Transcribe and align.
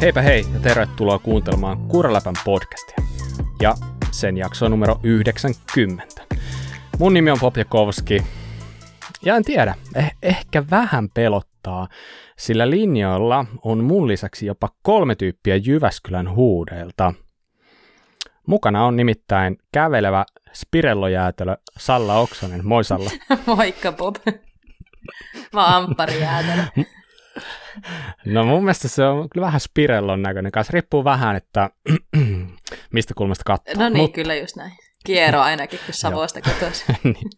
Heipä 0.00 0.22
hei 0.22 0.44
ja 0.54 0.60
tervetuloa 0.60 1.18
kuuntelemaan 1.18 1.78
Kuraläpän 1.88 2.34
podcastia. 2.44 2.96
Ja 3.62 3.74
sen 4.10 4.36
jakso 4.36 4.68
numero 4.68 5.00
90. 5.02 6.22
Mun 6.98 7.14
nimi 7.14 7.30
on 7.30 7.38
Popjakovski. 7.40 8.22
Ja 9.24 9.36
en 9.36 9.44
tiedä, 9.44 9.74
eh- 9.98 10.16
ehkä 10.22 10.64
vähän 10.70 11.08
pelottaa, 11.14 11.88
sillä 12.38 12.70
linjoilla 12.70 13.44
on 13.64 13.84
mun 13.84 14.08
lisäksi 14.08 14.46
jopa 14.46 14.68
kolme 14.82 15.14
tyyppiä 15.14 15.56
Jyväskylän 15.56 16.30
huudeilta. 16.34 17.14
Mukana 18.46 18.84
on 18.84 18.96
nimittäin 18.96 19.56
kävelevä 19.72 20.24
spirellojäätelö 20.52 21.56
Salla 21.78 22.18
Oksanen. 22.18 22.66
Moi 22.66 22.84
Salla. 22.84 23.10
Moikka 23.56 23.92
Bob. 23.92 24.16
Mä 25.52 25.64
oon 25.76 25.84
Amppari 25.84 26.20
Jäätelö. 26.20 26.62
No 28.24 28.44
mun 28.44 28.64
mielestä 28.64 28.88
se 28.88 29.04
on 29.04 29.28
kyllä 29.30 29.44
vähän 29.46 29.60
spirellon 29.60 30.22
näköinen 30.22 30.52
kanssa. 30.52 30.70
Riippuu 30.72 31.04
vähän, 31.04 31.36
että 31.36 31.70
mistä 32.92 33.14
kulmasta 33.16 33.44
katsoo. 33.46 33.74
No 33.82 33.88
niin, 33.88 34.08
Mut- 34.10 34.12
kyllä 34.12 34.34
just 34.34 34.56
näin. 34.56 34.72
Kiero 35.04 35.40
ainakin, 35.40 35.78
kun 35.86 35.94
Savosta 36.04 36.40
kotoisin. 36.40 36.96
Niin- 37.04 37.30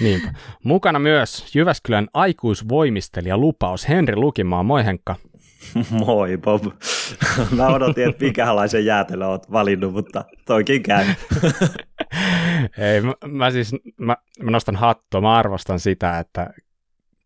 Niinpä. 0.00 0.32
Mukana 0.64 0.98
myös 0.98 1.54
Jyväskylän 1.54 2.08
aikuisvoimistelija 2.14 3.38
lupaus 3.38 3.88
Henri 3.88 4.16
Lukimaa. 4.16 4.62
Moi 4.62 4.84
Henkka. 4.84 5.16
Moi 6.06 6.36
Bob. 6.38 6.64
Mä 7.50 7.66
odotin, 7.66 8.08
että 8.08 8.24
minkälaisen 8.24 8.84
jäätelön 8.84 9.28
oot 9.28 9.52
valinnut, 9.52 9.92
mutta 9.92 10.24
toikin 10.46 10.82
käy. 10.82 11.06
Ei, 12.78 13.00
mä, 13.00 13.12
mä 13.26 13.50
siis, 13.50 13.72
mä, 14.00 14.16
mä 14.42 14.50
nostan 14.50 14.76
hattua, 14.76 15.20
mä 15.20 15.34
arvostan 15.36 15.80
sitä, 15.80 16.18
että 16.18 16.50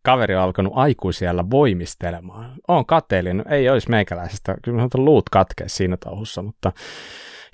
kaveri 0.02 0.36
on 0.36 0.42
alkanut 0.42 0.72
aikuisiellä 0.76 1.50
voimistelemaan. 1.50 2.52
Oon 2.68 2.86
kateellinen, 2.86 3.44
ei 3.48 3.68
olisi 3.68 3.90
meikäläisestä, 3.90 4.56
kyllä 4.64 4.76
mä 4.82 4.88
sanon, 4.92 5.04
luut 5.04 5.28
katkea 5.28 5.68
siinä 5.68 5.96
touhussa, 5.96 6.42
mutta 6.42 6.72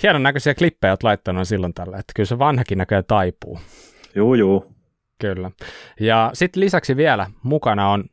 hienon 0.03 0.23
näköisiä 0.23 0.55
klippejä 0.55 0.93
oot 0.93 1.03
laittanut 1.03 1.49
silloin 1.49 1.75
tällä, 1.75 1.97
että 1.97 2.13
kyllä 2.17 2.27
se 2.27 2.39
vanhakin 2.39 2.79
näköjään 2.79 3.05
taipuu. 3.09 3.59
Juu, 4.15 4.35
juu. 4.35 4.77
Kyllä. 5.21 5.51
Ja 6.01 6.31
sitten 6.35 6.61
lisäksi 6.61 6.97
vielä 6.97 7.31
mukana 7.43 7.91
on 7.91 8.05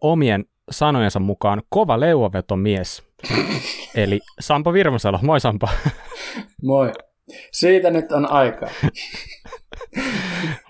omien 0.00 0.44
sanojensa 0.70 1.20
mukaan 1.20 1.62
kova 1.68 2.00
leuvavetomies, 2.00 3.02
eli 3.94 4.20
Sampo 4.40 4.72
Virmasalo. 4.72 5.18
Moi 5.22 5.40
Sampo. 5.40 5.68
Moi. 6.62 6.92
Siitä 7.52 7.90
nyt 7.90 8.12
on 8.12 8.30
aikaa. 8.30 8.70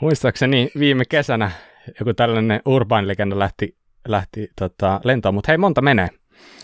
Muistaakseni 0.00 0.70
viime 0.78 1.04
kesänä 1.04 1.50
joku 2.00 2.14
tällainen 2.14 2.60
urban 2.66 3.08
legenda 3.08 3.38
lähti, 3.38 3.76
lähti 4.08 4.50
tota, 4.58 5.00
lentoon, 5.04 5.34
mutta 5.34 5.52
hei, 5.52 5.58
monta 5.58 5.82
menee. 5.82 6.08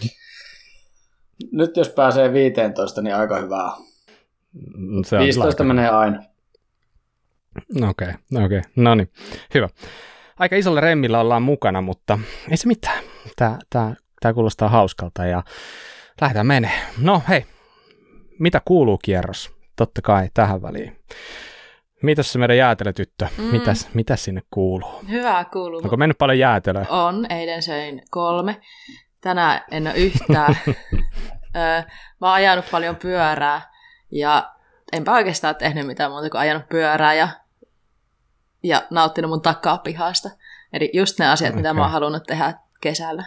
Nyt 1.52 1.76
jos 1.76 1.88
pääsee 1.88 2.32
15, 2.32 3.02
niin 3.02 3.14
aika 3.16 3.36
hyvää. 3.38 3.70
Mm, 4.76 5.04
Se 5.04 5.16
on 5.16 5.22
15 5.22 5.64
kyllä 5.64 5.74
menee 5.74 5.88
aina. 5.88 6.22
Okei, 7.76 8.08
okay, 8.08 8.44
okei. 8.44 8.58
Okay. 8.58 8.70
No 8.76 8.94
niin, 8.94 9.10
hyvä. 9.54 9.68
Aika 10.38 10.56
isolla 10.56 10.80
remmillä 10.80 11.20
ollaan 11.20 11.42
mukana, 11.42 11.80
mutta 11.80 12.18
ei 12.50 12.56
se 12.56 12.66
mitään. 12.68 13.04
Tää, 13.36 13.58
tää, 13.70 13.94
tää 14.20 14.32
kuulostaa 14.32 14.68
hauskalta 14.68 15.26
ja 15.26 15.42
lähdetään 16.20 16.46
menee. 16.46 16.80
No 17.00 17.22
hei, 17.28 17.46
mitä 18.38 18.60
kuuluu 18.64 18.98
kierros? 19.04 19.50
Totta 19.76 20.02
kai 20.02 20.28
tähän 20.34 20.62
väliin. 20.62 20.96
Mitäs 22.02 22.32
se 22.32 22.38
meidän 22.38 22.56
jäätelötyttö? 22.56 23.26
Mm. 23.38 23.44
Mitäs, 23.44 23.88
mitäs 23.94 24.24
sinne 24.24 24.42
kuuluu? 24.50 25.00
Hyvä 25.10 25.44
kuuluu. 25.52 25.80
Onko 25.84 25.96
mennyt 25.96 26.18
paljon 26.18 26.38
jäätelöä? 26.38 26.86
On, 26.88 27.32
eilen 27.32 27.62
söin 27.62 28.02
kolme. 28.10 28.60
Tänään 29.20 29.60
en 29.70 29.86
ole 29.86 29.96
yhtään. 29.96 30.56
Mä 32.20 32.26
oon 32.26 32.34
ajanut 32.34 32.64
paljon 32.70 32.96
pyörää 32.96 33.72
ja 34.10 34.52
enpä 34.92 35.12
oikeastaan 35.12 35.56
tehnyt 35.56 35.86
mitään 35.86 36.10
muuta 36.10 36.30
kuin 36.30 36.40
ajanut 36.40 36.68
pyörää 36.68 37.14
ja, 37.14 37.28
ja 38.62 38.82
nauttinut 38.90 39.30
mun 39.30 39.42
takapihasta. 39.42 40.28
Eli 40.72 40.90
just 40.94 41.18
ne 41.18 41.28
asiat, 41.28 41.54
mitä 41.54 41.74
mä 41.74 41.82
oon 41.82 41.90
halunnut 41.90 42.22
tehdä 42.22 42.54
kesällä. 42.80 43.24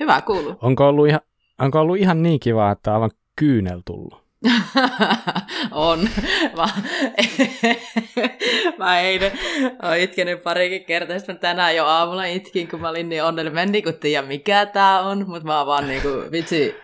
Hyvä 0.00 0.20
kuuluu. 0.20 0.56
Onko 0.62 0.88
ollut 0.88 1.08
ihan, 1.08 1.20
onko 1.58 1.80
ollut 1.80 1.96
ihan 1.96 2.22
niin 2.22 2.40
kiva, 2.40 2.70
että 2.70 2.94
aivan 2.94 3.10
kyynel 3.36 3.80
tullut? 3.84 4.27
on. 5.70 6.08
Mä, 6.56 6.68
mä 8.78 9.00
eilen 9.00 9.32
oon 9.82 9.96
itkenyt 9.96 10.42
parikin 10.42 10.84
kertaa, 10.84 11.18
sitten 11.18 11.34
mä 11.34 11.38
tänään 11.38 11.76
jo 11.76 11.86
aamulla 11.86 12.24
itkin, 12.24 12.68
kun 12.68 12.80
mä 12.80 12.88
olin 12.88 13.08
niin 13.08 13.24
onnellinen. 13.24 13.54
Mä 13.54 13.62
en 13.62 13.72
niinku 13.72 13.92
tiedä, 13.92 14.26
mikä 14.26 14.66
tää 14.66 15.00
on, 15.00 15.28
mutta 15.28 15.46
mä 15.46 15.58
oon 15.58 15.66
vaan 15.66 15.88
niinku, 15.88 16.08
vitsi, 16.32 16.76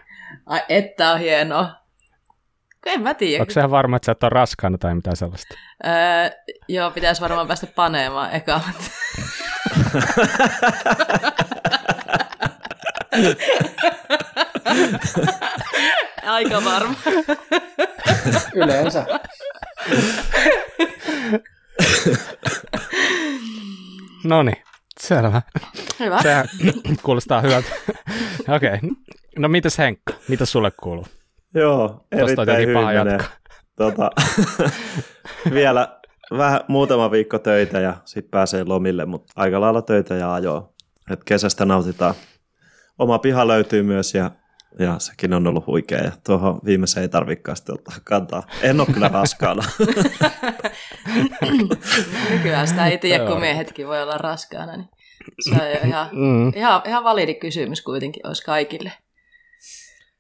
ai, 0.46 0.62
että 0.68 1.10
on 1.10 1.18
hienoa. 1.18 1.70
Kun 2.84 2.92
En 2.92 3.02
mä 3.02 3.14
tiedä. 3.14 3.42
Onko 3.42 3.52
se 3.52 3.60
ihan 3.60 3.70
varma, 3.70 3.96
että 3.96 4.06
sä 4.06 4.12
et 4.12 4.22
ole 4.22 4.30
raskaana 4.30 4.78
tai 4.78 4.94
mitään 4.94 5.16
sellaista? 5.16 5.54
Öö, 5.86 5.92
joo, 6.68 6.90
pitäisi 6.90 7.20
varmaan 7.20 7.46
päästä 7.46 7.66
paneemaan 7.66 8.32
eka. 8.32 8.60
Aika 16.26 16.64
varma. 16.64 16.94
Yleensä. 18.54 19.06
No 24.24 24.42
niin, 24.42 24.56
selvä. 25.00 25.42
Hyvä. 26.00 26.22
Sehän 26.22 26.48
kuulostaa 27.02 27.40
hyvältä. 27.40 27.68
Okei, 28.48 28.74
okay. 28.74 28.90
no 29.38 29.48
mitäs 29.48 29.78
Henkka, 29.78 30.14
mitä 30.28 30.44
sulle 30.44 30.72
kuuluu? 30.82 31.06
Joo, 31.54 32.06
erittäin 32.12 32.58
hyvin 32.60 32.84
menee. 32.84 33.18
Tota, 33.76 34.10
vielä 35.54 35.98
vähän 36.30 36.60
muutama 36.68 37.10
viikko 37.10 37.38
töitä 37.38 37.80
ja 37.80 37.96
sitten 38.04 38.30
pääsee 38.30 38.64
lomille, 38.64 39.04
mutta 39.04 39.32
aika 39.36 39.60
lailla 39.60 39.82
töitä 39.82 40.14
ja 40.14 40.34
ajoa. 40.34 40.72
Et 41.10 41.24
kesästä 41.24 41.64
nautitaan. 41.64 42.14
Oma 42.98 43.18
piha 43.18 43.48
löytyy 43.48 43.82
myös 43.82 44.14
ja, 44.14 44.30
ja 44.78 44.98
sekin 44.98 45.32
on 45.32 45.46
ollut 45.46 45.66
huikea 45.66 45.98
ja 46.04 46.12
tuohon 46.26 46.60
viimeiseen 46.64 47.02
ei 47.02 47.08
tarvitsekaan 47.08 47.56
sitten 47.56 47.74
ottaa 47.74 47.96
kantaa. 48.04 48.42
En 48.62 48.80
ole 48.80 48.88
kyllä 48.94 49.08
raskaana. 49.08 49.62
Nykyään 52.30 52.68
sitä 52.68 52.86
ei 52.86 52.98
tiedä, 52.98 53.24
Joo. 53.24 53.32
kun 53.32 53.40
miehetkin 53.40 53.86
voi 53.86 54.02
olla 54.02 54.18
raskaana. 54.18 54.76
Niin 54.76 54.88
se 55.40 55.50
on 55.62 55.70
jo 55.70 55.76
ihan, 55.88 56.08
Mm. 56.12 56.52
ihan, 56.56 56.82
ihan 56.86 57.04
validi 57.04 57.34
kysymys 57.34 57.82
kuitenkin 57.82 58.26
olisi 58.26 58.44
kaikille. 58.44 58.92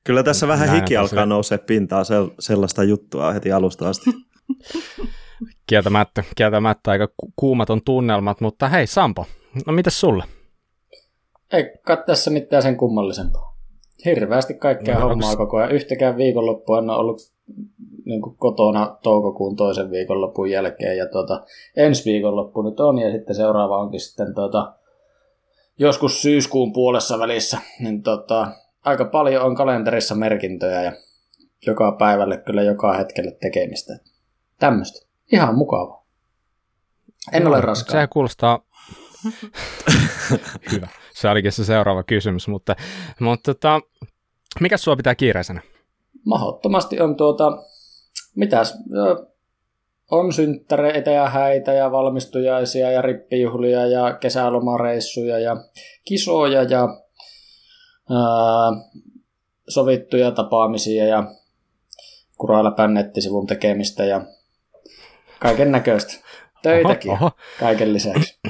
Kyllä 0.04 0.22
tässä 0.22 0.48
vähän 0.48 0.68
Näin 0.68 0.80
hiki 0.80 0.96
on 0.96 1.00
alkaa 1.00 1.10
tosiaan. 1.10 1.28
nousee 1.28 1.58
pintaan 1.58 2.04
sel- 2.04 2.34
sellaista 2.38 2.84
juttua 2.84 3.32
heti 3.32 3.52
alusta 3.52 3.88
asti. 3.88 4.10
Kieltämättä, 5.68 6.24
kieltämättä 6.36 6.90
aika 6.90 7.08
ku- 7.16 7.32
kuumaton 7.36 7.82
tunnelmat, 7.84 8.40
mutta 8.40 8.68
hei 8.68 8.86
Sampo, 8.86 9.26
no 9.66 9.72
mitäs 9.72 10.00
sulle? 10.00 10.24
Ei 11.52 11.64
tässä 12.06 12.30
mitään 12.30 12.62
sen 12.62 12.76
kummallisempaa. 12.76 13.53
Hirveästi 14.04 14.54
kaikkea 14.54 14.94
No, 14.94 15.00
no, 15.00 15.08
hommaa 15.08 15.30
onks- 15.30 15.36
koko 15.36 15.56
ajan. 15.56 15.72
Yhtäkään 15.72 16.16
viikonloppua 16.16 16.78
en 16.78 16.90
ole 16.90 16.98
ollut 16.98 17.20
niin 18.04 18.22
kuin 18.22 18.36
kotona 18.36 18.98
toukokuun 19.02 19.56
toisen 19.56 19.90
viikonlopun 19.90 20.50
jälkeen. 20.50 20.96
Ja 20.96 21.06
tuota, 21.06 21.44
ensi 21.76 22.10
viikonloppu 22.10 22.62
nyt 22.62 22.80
on 22.80 22.98
ja 22.98 23.12
sitten 23.12 23.36
seuraava 23.36 23.78
onkin 23.78 24.00
sitten 24.00 24.34
tuota, 24.34 24.74
joskus 25.78 26.22
syyskuun 26.22 26.72
puolessa 26.72 27.18
välissä. 27.18 27.58
Niin 27.80 28.02
tuota, 28.02 28.52
aika 28.84 29.04
paljon 29.04 29.42
on 29.44 29.54
kalenterissa 29.54 30.14
merkintöjä 30.14 30.82
ja 30.82 30.92
joka 31.66 31.92
päivälle 31.92 32.36
kyllä 32.36 32.62
joka 32.62 32.92
hetkelle 32.92 33.36
tekemistä. 33.40 33.98
Tämmöistä. 34.58 35.06
Ihan 35.32 35.54
mukavaa. 35.54 36.04
En 37.32 37.46
ole 37.46 37.60
raskaan. 37.60 37.92
Sehän 37.92 38.08
kuulostaa... 38.08 38.60
Hyvä. 40.72 40.88
Se 41.14 41.28
olikin 41.28 41.52
se 41.52 41.64
seuraava 41.64 42.02
kysymys, 42.02 42.48
mutta, 42.48 42.76
mutta 43.20 43.54
tota, 43.54 43.80
mikä 44.60 44.76
sua 44.76 44.96
pitää 44.96 45.14
kiireisenä? 45.14 45.60
mahdottomasti 46.24 47.00
on 47.00 47.16
tuota, 47.16 47.52
mitäs, 48.34 48.74
on 50.10 50.32
synttäreitä 50.32 51.10
ja 51.10 51.28
häitä 51.28 51.72
ja 51.72 51.92
valmistujaisia 51.92 52.90
ja 52.90 53.02
rippijuhlia 53.02 53.86
ja 53.86 54.14
kesälomareissuja 54.14 55.38
ja 55.38 55.56
kisoja 56.04 56.62
ja 56.62 56.80
ää, 58.10 58.72
sovittuja 59.68 60.30
tapaamisia 60.30 61.06
ja 61.06 61.24
Kurailla 62.38 62.86
nettisivun 62.88 63.46
tekemistä 63.46 64.04
ja 64.04 64.20
kaiken 65.40 65.72
näköistä. 65.72 66.14
Töitäkin 66.62 67.10
Oho, 67.10 67.24
oho. 67.24 67.30
kaiken 67.60 67.92
lisäksi. 67.92 68.40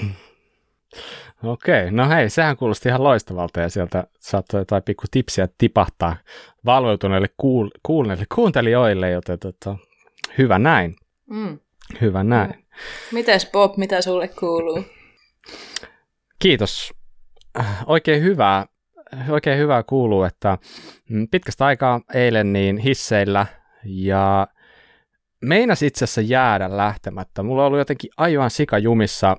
Okei, 1.44 1.90
no 1.90 2.08
hei, 2.08 2.30
sehän 2.30 2.56
kuulosti 2.56 2.88
ihan 2.88 3.04
loistavalta 3.04 3.60
ja 3.60 3.68
sieltä 3.68 4.04
saattoi 4.20 4.60
jotain 4.60 4.82
pikku 4.82 5.04
tipsiä 5.10 5.48
tipahtaa 5.58 6.16
valveutuneille 6.64 7.26
kuul- 7.28 7.78
kuulneille 7.82 8.24
kuuntelijoille, 8.34 9.10
joten 9.10 9.38
tota, 9.38 9.76
hyvä 10.38 10.58
näin, 10.58 10.96
Mm. 11.30 11.58
hyvä 12.00 12.24
näin. 12.24 12.66
Mites 13.12 13.50
Bob, 13.52 13.76
mitä 13.76 14.02
sulle 14.02 14.28
kuuluu? 14.28 14.84
Kiitos. 16.38 16.92
Oikein 17.86 18.22
hyvää 18.22 18.66
oikein 19.28 19.58
hyvää 19.58 19.82
kuuluu, 19.82 20.22
että 20.24 20.58
mm, 21.10 21.28
pitkästä 21.30 21.66
aikaa 21.66 22.00
eilen 22.14 22.52
niin 22.52 22.78
hisseillä 22.78 23.46
ja 23.84 24.46
meinas 25.42 25.82
itse 25.82 26.04
asiassa 26.04 26.20
jäädä 26.20 26.76
lähtemättä. 26.76 27.42
Mulla 27.42 27.62
on 27.62 27.66
ollut 27.66 27.78
jotenkin 27.78 28.10
aivan 28.16 28.50
sikajumissa 28.50 29.36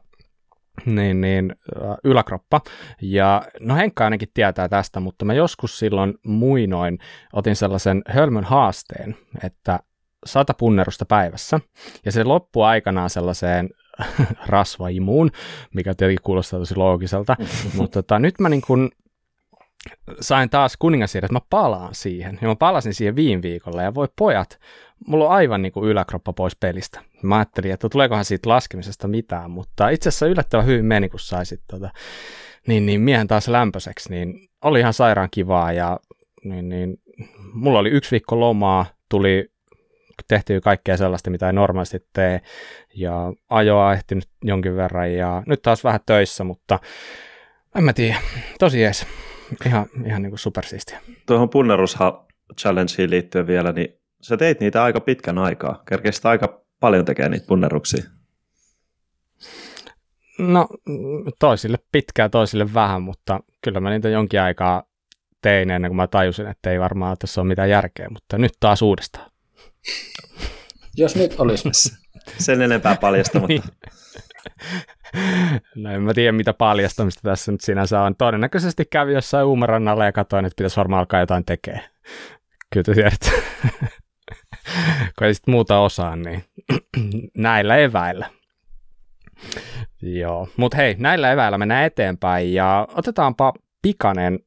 niin, 0.86 1.22
niin, 1.22 1.56
yläkroppa. 2.04 2.62
Ja 3.02 3.42
no 3.60 3.76
Henkka 3.76 4.04
ainakin 4.04 4.30
tietää 4.34 4.70
tästä, 4.70 5.00
mutta 5.00 5.26
mä 5.26 5.34
joskus 5.34 5.80
silloin 5.80 6.14
muinoin 6.26 7.00
otin 7.34 7.56
sellaisen 7.56 8.02
hölmön 8.08 8.44
haasteen, 8.44 9.18
että 9.44 9.80
sata 10.26 10.54
punnerusta 10.54 11.06
päivässä. 11.06 11.60
Ja 12.06 12.12
se 12.12 12.24
loppui 12.24 12.66
aikanaan 12.66 13.10
sellaiseen 13.10 13.70
rasvaimuun, 14.48 15.32
mikä 15.74 15.96
tietenkin 15.96 16.24
kuulostaa 16.24 16.60
tosi 16.60 16.76
loogiselta. 16.76 17.36
mutta 17.78 18.04
tota, 18.04 18.20
nyt 18.20 18.40
mä 18.40 18.50
niin 18.50 18.62
kun 18.62 18.92
sain 20.22 20.50
taas 20.50 20.78
että 21.16 21.34
mä 21.34 21.40
palaan 21.50 21.96
siihen. 21.96 22.40
Ja 22.42 22.48
mä 22.48 22.56
palasin 22.56 22.94
siihen 22.94 23.16
viime 23.16 23.42
viikolla 23.42 23.82
ja 23.82 23.96
voi 23.96 24.08
pojat, 24.18 24.60
mulla 25.08 25.26
on 25.26 25.32
aivan 25.32 25.62
niin 25.62 25.72
kuin 25.72 25.90
yläkroppa 25.90 26.34
pois 26.34 26.56
pelistä. 26.56 27.02
Mä 27.22 27.36
ajattelin, 27.36 27.72
että 27.72 27.90
tuleekohan 27.90 28.26
siitä 28.26 28.50
laskemisesta 28.50 29.08
mitään, 29.08 29.52
mutta 29.52 29.90
itse 29.90 30.10
asiassa 30.10 30.28
yllättävän 30.28 30.66
hyvin 30.66 30.86
meni, 30.86 31.10
kun 31.10 31.20
saisit 31.20 31.62
tota, 31.68 31.90
niin, 32.68 32.86
niin 32.86 33.02
miehen 33.02 33.28
taas 33.28 33.48
lämpöiseksi, 33.48 34.10
niin 34.10 34.50
oli 34.62 34.80
ihan 34.80 34.94
sairaan 34.94 35.30
kivaa 35.32 35.72
ja 35.72 36.00
niin, 36.44 36.70
niin, 36.70 36.98
mulla 37.54 37.80
oli 37.80 37.90
yksi 37.90 38.12
viikko 38.12 38.40
lomaa, 38.40 38.86
tuli 39.10 39.52
tehtyä 40.28 40.62
kaikkea 40.62 40.98
sellaista, 40.98 41.30
mitä 41.30 41.48
ei 41.48 41.54
normaalisti 41.54 42.08
tee, 42.14 42.42
ja 42.96 43.34
ajoa 43.50 43.94
ehtinyt 43.94 44.30
jonkin 44.44 44.76
verran, 44.76 45.14
ja 45.14 45.44
nyt 45.46 45.62
taas 45.62 45.84
vähän 45.84 46.00
töissä, 46.06 46.44
mutta 46.44 46.80
en 47.76 47.84
mä 47.84 47.94
tiedä, 47.94 48.18
tosi 48.60 48.82
jees, 48.82 49.08
ihan, 49.66 49.86
ihan 50.06 50.22
niin 50.22 50.32
kuin 50.32 50.40
supersiistiä. 50.40 51.02
Tuohon 51.26 51.50
punnerusha 51.50 52.26
challengeen 52.62 53.10
liittyen 53.10 53.48
vielä, 53.48 53.72
niin 53.72 54.00
sä 54.26 54.38
teit 54.38 54.60
niitä 54.60 54.84
aika 54.84 55.00
pitkän 55.00 55.38
aikaa, 55.38 55.84
kerkesit 55.90 56.26
aika 56.26 56.62
paljon 56.80 57.06
tekemään 57.06 57.32
niitä 57.32 57.48
punneruksia. 57.48 58.04
No 60.40 60.68
toisille 61.40 61.78
pitkää, 61.92 62.30
toisille 62.30 62.74
vähän, 62.74 63.02
mutta 63.02 63.40
kyllä 63.62 63.80
mä 63.80 63.90
niitä 63.90 64.10
jonkin 64.10 64.42
aikaa 64.42 64.84
tein 65.42 65.72
ennen 65.72 65.90
kuin 65.90 65.96
mä 65.96 66.08
tajusin, 66.08 66.48
että 66.48 66.72
ei 66.72 66.80
varmaan 66.80 67.18
tässä 67.20 67.42
ole 67.42 67.48
mitään 67.48 67.70
järkeä, 67.70 68.10
mutta 68.10 68.38
nyt 68.38 68.52
taas 68.60 68.82
uudestaan. 68.82 69.32
Jos 70.98 71.16
nyt 71.16 71.40
olisi. 71.40 71.70
Sen 72.46 72.62
enempää 72.62 72.96
paljastamatta. 73.02 73.62
No 75.76 75.92
en 75.92 76.02
mä 76.02 76.14
tiedä, 76.14 76.32
mitä 76.32 76.54
paljastamista 76.54 77.22
tässä 77.24 77.52
nyt 77.52 77.62
sinänsä 77.62 78.02
on. 78.02 78.16
Todennäköisesti 78.16 78.86
kävi 78.86 79.14
jossain 79.14 79.46
uumarannalla 79.46 80.06
ja 80.06 80.12
katsoin, 80.12 80.46
että 80.46 80.56
pitäisi 80.56 80.78
varmaan 80.78 81.00
alkaa 81.00 81.20
jotain 81.20 81.46
tekee. 81.46 81.80
Kyllä 82.74 82.84
te 82.84 82.94
tiedät. 82.94 83.32
Kun 85.18 85.28
ei 85.28 85.34
sitten 85.34 85.52
muuta 85.52 85.80
osaa, 85.80 86.16
niin 86.16 86.44
näillä 87.38 87.78
eväillä. 87.78 88.30
Joo, 90.02 90.48
mutta 90.58 90.78
hei, 90.78 90.96
näillä 91.00 91.32
eväillä 91.32 91.58
mennään 91.58 91.86
eteenpäin 91.86 92.54
ja 92.54 92.88
otetaanpa 92.96 93.54
pikainen 93.82 94.40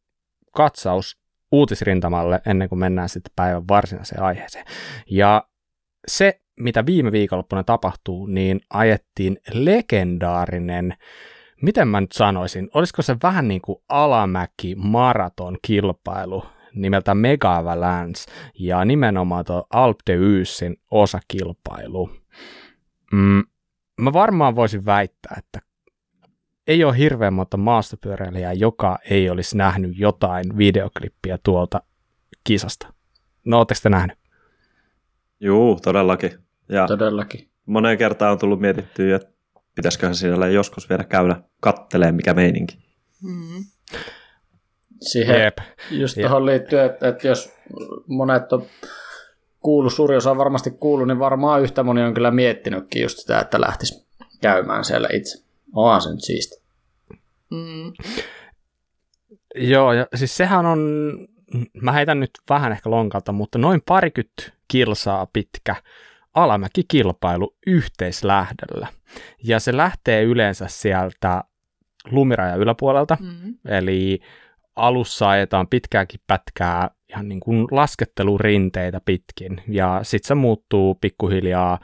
katsaus 0.53 1.19
uutisrintamalle 1.53 2.41
ennen 2.47 2.69
kuin 2.69 2.79
mennään 2.79 3.09
sitten 3.09 3.33
päivän 3.37 3.69
varsinaiseen 3.69 4.23
aiheeseen. 4.23 4.65
Ja 5.11 5.45
se, 6.09 6.41
mitä 6.61 6.87
viime 6.87 7.13
viikonloppuna 7.13 7.65
tapahtuu, 7.65 8.27
niin 8.27 8.61
ajettiin 8.71 9.39
legendaarinen, 9.53 10.95
miten 11.63 11.89
mä 11.89 12.01
nyt 12.01 12.13
sanoisin, 12.13 12.69
olisiko 12.75 13.03
se 13.03 13.17
vähän 13.23 13.49
niin 13.49 13.61
kuin 13.61 13.79
alamäki 13.89 14.75
maraton 14.75 15.59
kilpailu 15.63 16.45
nimeltä 16.81 17.15
Mega 17.15 17.57
Avalanche 17.57 18.25
ja 18.59 18.85
nimenomaan 18.85 19.45
tuo 19.45 19.67
Alp 19.71 19.97
de 20.07 20.15
Ysin 20.15 20.77
osakilpailu. 20.91 22.11
Mm, 23.13 23.43
mä 24.01 24.13
varmaan 24.13 24.57
voisin 24.57 24.85
väittää, 24.85 25.35
että 25.39 25.61
ei 26.67 26.85
ole 26.85 26.99
hirveän 26.99 27.35
monta 27.35 27.57
maastopyöräilijää, 27.57 28.53
joka 28.53 28.99
ei 29.11 29.31
olisi 29.31 29.57
nähnyt 29.57 29.99
jotain 29.99 30.59
videoklippiä 30.59 31.39
tuolta 31.43 31.83
kisasta. 32.45 32.93
No, 33.45 33.59
ootteko 33.59 33.81
te 33.83 33.89
nähnyt? 33.89 34.19
Juu, 35.41 35.81
todellakin. 35.81 36.33
Ja 36.69 36.87
todellakin. 36.87 37.51
Moneen 37.67 37.99
kertaan 37.99 38.33
on 38.33 38.39
tullut 38.39 38.61
mietittyä, 38.61 39.17
että 39.17 39.33
pitäisiköhän 39.75 40.15
siellä 40.15 40.49
joskus 40.49 40.89
vielä 40.89 41.05
käydä 41.05 41.43
kattelee 41.61 42.13
mikä 42.13 42.35
meininki. 42.35 42.79
Mm. 43.23 43.65
Siihen 45.01 45.41
Jep. 45.41 45.59
just 45.91 46.17
Jep. 46.17 46.27
tuohon 46.27 46.47
liittyy, 46.47 46.81
että, 46.81 47.09
että 47.09 47.29
jos 47.29 47.53
monet 48.07 48.53
on 48.53 48.67
kuullut, 49.61 49.93
suuri 49.93 50.17
osa 50.17 50.31
on 50.31 50.39
varmasti 50.39 50.71
kuullut, 50.71 51.07
niin 51.07 51.19
varmaan 51.19 51.63
yhtä 51.63 51.83
moni 51.83 52.03
on 52.03 52.15
kyllä 52.15 52.31
miettinytkin 52.31 53.03
just 53.03 53.19
sitä, 53.19 53.41
että 53.41 53.61
lähtisi 53.61 54.07
käymään 54.41 54.85
siellä 54.85 55.09
itse. 55.13 55.45
Onhan 55.75 56.03
se 56.03 56.11
nyt 56.11 56.25
siisti. 56.25 56.63
Mm. 57.51 57.93
Joo, 59.55 59.93
ja 59.93 60.07
siis 60.15 60.37
sehän 60.37 60.67
on, 60.67 60.79
mä 61.83 61.93
heitän 61.93 62.21
nyt 62.21 62.31
vähän 62.51 62.73
ehkä 62.73 62.91
lonkalta, 62.91 63.33
mutta 63.33 63.59
noin 63.59 63.83
parikymmentä 63.87 64.43
kilsaa 64.69 65.27
pitkä 65.33 65.77
alamäkikilpailu 66.35 67.57
yhteislähdöllä. 67.67 68.87
Ja 69.45 69.61
se 69.61 69.77
lähtee 69.77 70.23
yleensä 70.23 70.67
sieltä 70.69 71.45
lumiraja 72.11 72.55
yläpuolelta, 72.55 73.17
mm. 73.21 73.55
eli 73.69 74.21
alussa 74.79 75.31
ajetaan 75.31 75.69
pitkääkin 75.69 76.21
pätkää 76.27 76.91
ihan 77.09 77.29
niin 77.29 77.41
kuin 77.41 77.67
laskettelurinteitä 77.71 79.01
pitkin, 79.05 79.63
ja 79.69 80.01
sitten 80.03 80.29
se 80.29 80.35
muuttuu 80.35 80.95
pikkuhiljaa 80.95 81.79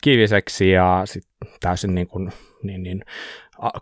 kiviseksi 0.00 0.70
ja 0.70 1.02
sitten 1.04 1.48
täysin 1.60 1.94
niin 1.94 2.06
kuin, 2.06 2.32
niin, 2.62 2.82
niin, 2.82 3.04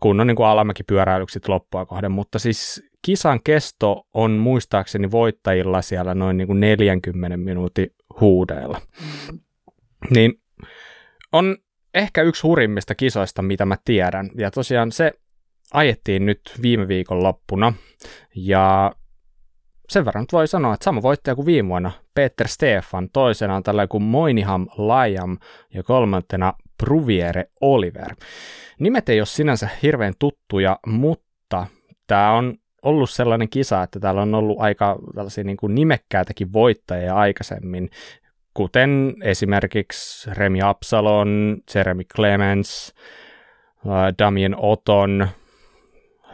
kunnon 0.01 0.27
niin 0.27 0.37
kuin 0.37 0.47
alamäkipyöräilyksi 0.47 1.41
loppua 1.49 1.87
kohden, 1.87 2.13
mutta 2.13 2.39
siis 2.39 2.83
kisan 3.03 3.41
kesto 3.45 4.07
on 4.15 4.31
muistaakseni 4.31 5.11
voittajilla 5.11 5.83
siellä 5.83 6.15
noin 6.15 6.37
niin 6.37 6.47
kuin 6.47 6.61
40 6.61 7.37
minuutin 7.37 7.91
huudeilla. 8.21 8.81
Niin 10.11 10.33
on 11.33 11.57
ehkä 11.95 12.23
yksi 12.23 12.43
hurimmista 12.43 12.95
kisoista, 12.95 13.43
mitä 13.43 13.67
mä 13.67 13.77
tiedän. 13.85 14.31
Ja 14.39 14.51
tosiaan 14.51 14.93
se 14.93 15.13
ajettiin 15.73 16.27
nyt 16.27 16.41
viime 16.63 16.89
viikon 16.89 17.23
loppuna. 17.23 17.73
Ja 18.35 18.93
sen 19.89 20.05
verran 20.05 20.27
voi 20.33 20.49
sanoa, 20.49 20.75
että 20.75 20.85
sama 20.85 21.03
voittaja 21.03 21.35
kuin 21.35 21.47
viime 21.47 21.69
vuonna, 21.69 21.91
Peter 22.15 22.49
Stefan, 22.49 23.09
toisena 23.13 23.57
on 23.57 23.63
tällainen 23.63 23.89
kuin 23.89 24.03
Moiniham 24.03 24.67
Layam 24.77 25.39
ja 25.75 25.83
kolmantena 25.83 26.53
Pruviere 26.79 27.45
Oliver. 27.61 28.15
Nimet 28.79 29.09
ei 29.09 29.21
ole 29.21 29.27
sinänsä 29.27 29.69
hirveän 29.83 30.15
tuttuja, 30.19 30.79
mutta 30.87 31.67
tämä 32.07 32.33
on 32.33 32.55
ollut 32.83 33.11
sellainen 33.11 33.49
kisa, 33.49 33.83
että 33.83 34.01
täällä 34.01 34.23
on 34.23 34.35
ollut 34.35 34.61
aika 34.61 34.99
tällaisia 35.15 35.45
niin 35.45 35.57
kuin 35.57 35.75
nimekkäitäkin 35.75 36.53
voittajia 36.53 37.15
aikaisemmin, 37.15 37.91
kuten 38.55 39.15
esimerkiksi 39.23 40.31
Remi 40.35 40.63
Absalon, 40.63 41.57
Jeremy 41.75 42.05
Clemens, 42.05 42.95
äh, 43.87 44.15
Damien 44.19 44.57
Oton, 44.59 45.29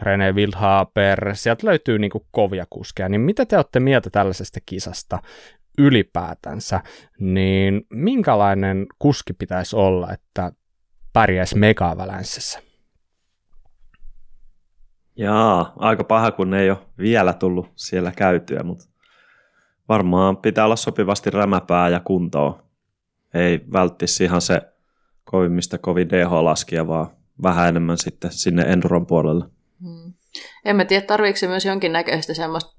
René 0.01 0.35
Wildhaber, 0.35 1.35
sieltä 1.35 1.67
löytyy 1.67 1.99
niin 1.99 2.11
kuin 2.11 2.25
kovia 2.31 2.65
kuskeja, 2.69 3.09
niin 3.09 3.21
mitä 3.21 3.45
te 3.45 3.55
olette 3.55 3.79
mieltä 3.79 4.09
tällaisesta 4.09 4.59
kisasta 4.65 5.19
ylipäätänsä, 5.77 6.81
niin 7.19 7.81
minkälainen 7.93 8.85
kuski 8.99 9.33
pitäisi 9.33 9.75
olla, 9.75 10.11
että 10.13 10.51
pärjäisi 11.13 11.57
mega 11.57 11.97
Jaa, 15.15 15.73
aika 15.75 16.03
paha, 16.03 16.31
kun 16.31 16.53
ei 16.53 16.69
ole 16.69 16.77
vielä 16.97 17.33
tullut 17.33 17.71
siellä 17.75 18.11
käytyä, 18.11 18.63
mutta 18.63 18.85
varmaan 19.89 20.37
pitää 20.37 20.65
olla 20.65 20.75
sopivasti 20.75 21.29
rämäpää 21.29 21.89
ja 21.89 21.99
kuntoa. 21.99 22.63
Ei 23.33 23.65
välttisi 23.73 24.23
ihan 24.23 24.41
se 24.41 24.61
kovimmista 25.23 25.77
kovin 25.77 26.09
DH-laskia, 26.09 26.87
vaan 26.87 27.07
vähän 27.43 27.69
enemmän 27.69 27.97
sitten 27.97 28.31
sinne 28.31 28.61
Enduron 28.61 29.05
puolelle. 29.05 29.45
En 30.65 30.75
mä 30.75 30.85
tiedä, 30.85 31.05
tarviiko 31.05 31.37
se 31.37 31.47
myös 31.47 31.65
jonkinnäköistä 31.65 32.33
semmoista, 32.33 32.71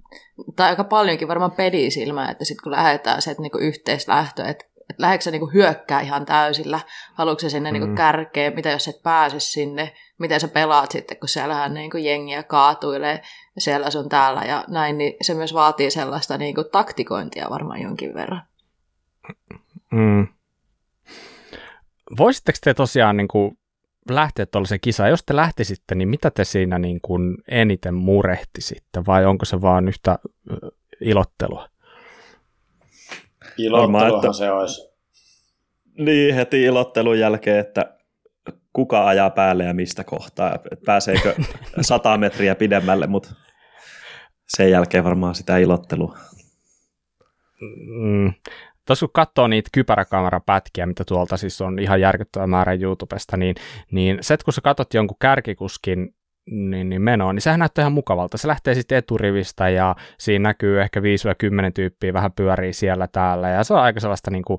tai 0.56 0.68
aika 0.68 0.84
paljonkin 0.84 1.28
varmaan 1.28 1.52
pelisilmää, 1.52 2.30
että 2.30 2.44
sitten 2.44 2.62
kun 2.62 2.72
lähdetään 2.72 3.22
se, 3.22 3.34
niinku 3.38 3.58
yhteislähtö, 3.58 4.44
että 4.44 4.70
että 4.90 5.02
lähdetkö 5.02 5.24
sä 5.24 5.30
niinku 5.30 5.50
hyökkää 5.54 6.00
ihan 6.00 6.26
täysillä, 6.26 6.80
haluatko 7.14 7.48
sinne 7.48 7.72
niinku 7.72 7.86
mm. 7.86 7.90
niinku 7.90 8.02
kärkeen, 8.02 8.54
mitä 8.54 8.70
jos 8.70 8.88
et 8.88 9.02
pääse 9.02 9.40
sinne, 9.40 9.94
miten 10.18 10.40
sä 10.40 10.48
pelaat 10.48 10.90
sitten, 10.90 11.16
kun 11.16 11.28
siellähän 11.28 11.74
niinku 11.74 11.96
jengiä 11.96 12.42
kaatuilee 12.42 13.22
siellä 13.58 13.90
sun 13.90 14.08
täällä 14.08 14.42
ja 14.42 14.64
näin, 14.68 14.98
niin 14.98 15.14
se 15.22 15.34
myös 15.34 15.54
vaatii 15.54 15.90
sellaista 15.90 16.38
niinku 16.38 16.64
taktikointia 16.64 17.50
varmaan 17.50 17.80
jonkin 17.80 18.14
verran. 18.14 18.42
Mm. 19.92 20.28
Voisitteko 22.18 22.58
te 22.64 22.74
tosiaan 22.74 23.16
niinku 23.16 23.56
lähteä 24.14 24.46
tuollaiseen 24.46 24.80
kisaan? 24.80 25.10
Jos 25.10 25.24
te 25.24 25.36
lähtisitte, 25.36 25.94
niin 25.94 26.08
mitä 26.08 26.30
te 26.30 26.44
siinä 26.44 26.78
niin 26.78 27.00
kuin 27.00 27.36
eniten 27.48 27.94
murehtisitte 27.94 29.06
vai 29.06 29.26
onko 29.26 29.44
se 29.44 29.60
vaan 29.60 29.88
yhtä 29.88 30.18
ilottelua? 31.00 31.68
Ilotteluhan 33.58 34.14
että... 34.14 34.32
se 34.32 34.50
olisi. 34.50 34.90
Niin, 35.98 36.34
heti 36.34 36.62
ilottelun 36.62 37.18
jälkeen, 37.18 37.58
että 37.58 37.96
kuka 38.72 39.06
ajaa 39.06 39.30
päälle 39.30 39.64
ja 39.64 39.74
mistä 39.74 40.04
kohtaa, 40.04 40.58
pääseekö 40.86 41.34
sata 41.80 42.18
metriä 42.18 42.54
pidemmälle, 42.54 43.06
mutta 43.06 43.34
sen 44.48 44.70
jälkeen 44.70 45.04
varmaan 45.04 45.34
sitä 45.34 45.58
ilottelua. 45.58 46.18
Mm. 47.86 48.32
Tuossa 48.90 49.06
kun 49.06 49.12
katsoo 49.12 49.48
niitä 49.48 49.70
kypäräkamerapätkiä, 49.72 50.86
mitä 50.86 51.04
tuolta 51.04 51.36
siis 51.36 51.60
on 51.60 51.78
ihan 51.78 52.00
järkyttävä 52.00 52.46
määrä 52.46 52.72
YouTubesta, 52.72 53.36
niin, 53.36 53.54
niin 53.90 54.18
se, 54.20 54.36
kun 54.44 54.52
sä 54.52 54.60
katsot 54.60 54.94
jonkun 54.94 55.16
kärkikuskin 55.20 56.14
niin, 56.50 56.88
niin 56.88 57.02
menoa, 57.02 57.32
niin 57.32 57.42
sehän 57.42 57.58
näyttää 57.58 57.82
ihan 57.82 57.92
mukavalta. 57.92 58.38
Se 58.38 58.48
lähtee 58.48 58.74
sitten 58.74 58.98
eturivistä 58.98 59.68
ja 59.68 59.96
siinä 60.18 60.48
näkyy 60.48 60.80
ehkä 60.80 61.00
5-10 61.00 61.02
tyyppiä 61.74 62.12
vähän 62.12 62.32
pyörii 62.32 62.72
siellä 62.72 63.06
täällä 63.06 63.48
ja 63.48 63.64
se 63.64 63.74
on 63.74 63.80
aika 63.80 64.00
sellaista 64.00 64.30
niin 64.30 64.44
kuin, 64.44 64.58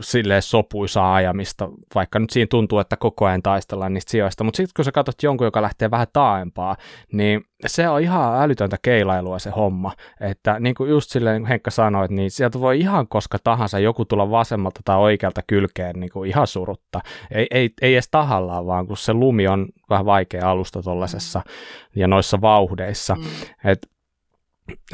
silleen 0.00 0.42
sopuisaa 0.42 1.14
ajamista, 1.14 1.68
vaikka 1.94 2.18
nyt 2.18 2.30
siinä 2.30 2.46
tuntuu, 2.50 2.78
että 2.78 2.96
koko 2.96 3.26
ajan 3.26 3.42
taistellaan 3.42 3.94
niistä 3.94 4.10
sijoista, 4.10 4.44
mutta 4.44 4.56
sitten 4.56 4.72
kun 4.76 4.84
sä 4.84 4.92
katsot 4.92 5.22
jonkun, 5.22 5.46
joka 5.46 5.62
lähtee 5.62 5.90
vähän 5.90 6.06
taaempaa, 6.12 6.76
niin 7.12 7.44
se 7.66 7.88
on 7.88 8.00
ihan 8.00 8.42
älytöntä 8.42 8.76
keilailua 8.82 9.38
se 9.38 9.50
homma, 9.50 9.92
että 10.20 10.60
niin 10.60 10.74
kuin 10.74 10.90
just 10.90 11.10
silleen 11.10 11.42
niin 11.42 11.48
Henkka 11.48 11.70
sanoi, 11.70 12.06
niin 12.08 12.30
sieltä 12.30 12.60
voi 12.60 12.80
ihan 12.80 13.08
koska 13.08 13.38
tahansa 13.44 13.78
joku 13.78 14.04
tulla 14.04 14.30
vasemmalta 14.30 14.80
tai 14.84 14.96
oikealta 14.96 15.40
kylkeen 15.46 16.00
niin 16.00 16.10
kuin 16.10 16.28
ihan 16.28 16.46
surutta. 16.46 17.00
Ei, 17.30 17.46
ei, 17.50 17.70
ei 17.82 17.94
edes 17.94 18.08
tahallaan, 18.10 18.66
vaan 18.66 18.86
kun 18.86 18.96
se 18.96 19.12
lumi 19.12 19.48
on 19.48 19.68
vähän 19.90 20.06
vaikea 20.06 20.50
alusta 20.50 20.82
tuollaisessa 20.82 21.42
ja 21.96 22.08
noissa 22.08 22.40
vauhdeissa. 22.40 23.14
Mm. 23.14 23.24
Et, 23.64 23.90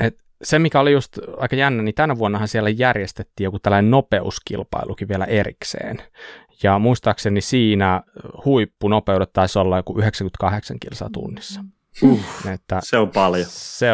et 0.00 0.18
se, 0.42 0.58
mikä 0.58 0.80
oli 0.80 0.92
just 0.92 1.18
aika 1.38 1.56
jännä, 1.56 1.82
niin 1.82 1.94
tänä 1.94 2.18
vuonnahan 2.18 2.48
siellä 2.48 2.70
järjestettiin 2.70 3.44
joku 3.44 3.58
tällainen 3.58 3.90
nopeuskilpailukin 3.90 5.08
vielä 5.08 5.24
erikseen. 5.24 6.02
Ja 6.62 6.78
muistaakseni 6.78 7.40
siinä 7.40 8.02
huippunopeudet 8.44 9.32
taisi 9.32 9.58
olla 9.58 9.76
joku 9.76 9.98
98 9.98 10.80
kilsaa 10.80 11.08
tunnissa. 11.12 11.62
Mm. 11.62 12.12
Uh, 12.12 12.20
että 12.54 12.80
se 12.82 12.98
on 12.98 13.10
paljon. 13.10 13.46
Se, 13.48 13.86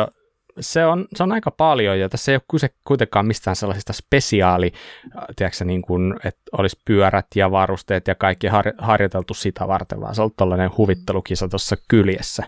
se, 0.61 0.87
on, 0.87 1.09
se 1.15 1.23
on 1.23 1.33
aika 1.33 1.51
paljon, 1.51 2.01
ja 2.01 2.09
tässä 2.09 2.33
ei 2.33 2.37
ole 2.37 2.43
kyse 2.51 2.71
kuitenkaan 2.85 3.27
mistään 3.27 3.57
sellaisista 3.57 3.93
spesiaali, 3.93 4.73
äh, 5.17 5.25
tiedätkö, 5.37 5.65
niin 5.65 5.83
kuin, 5.83 6.15
että 6.25 6.41
olisi 6.53 6.77
pyörät 6.85 7.27
ja 7.35 7.51
varusteet 7.51 8.09
ja 8.09 8.15
kaikki 8.15 8.47
har, 8.47 8.73
harjoiteltu 8.79 9.35
sitä 9.35 9.69
varten, 9.69 10.01
vaan 10.01 10.15
se 10.15 10.23
on 10.23 10.31
tällainen 10.37 10.71
huvittelukisa 10.77 11.49
tuossa 11.49 11.77
kyljessä, 11.89 12.43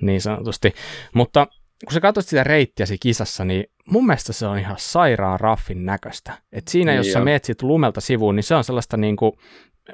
niin 0.00 0.20
sanotusti. 0.20 0.74
Mutta 1.14 1.46
kun 1.84 1.92
sä 1.92 2.00
katsot 2.00 2.26
sitä 2.26 2.44
reittiä 2.44 2.86
siinä 2.86 2.98
kisassa, 3.02 3.44
niin 3.44 3.64
mun 3.86 4.06
mielestä 4.06 4.32
se 4.32 4.46
on 4.46 4.58
ihan 4.58 4.76
sairaan 4.78 5.40
raffin 5.40 5.86
näköistä. 5.86 6.32
Et 6.52 6.68
siinä, 6.68 6.94
jos 6.94 7.12
sä 7.12 7.20
meet 7.20 7.44
sit 7.44 7.62
lumelta 7.62 8.00
sivuun, 8.00 8.36
niin 8.36 8.44
se 8.44 8.54
on 8.54 8.64
sellaista 8.64 8.96
niin 8.96 9.16
kuin, 9.16 9.32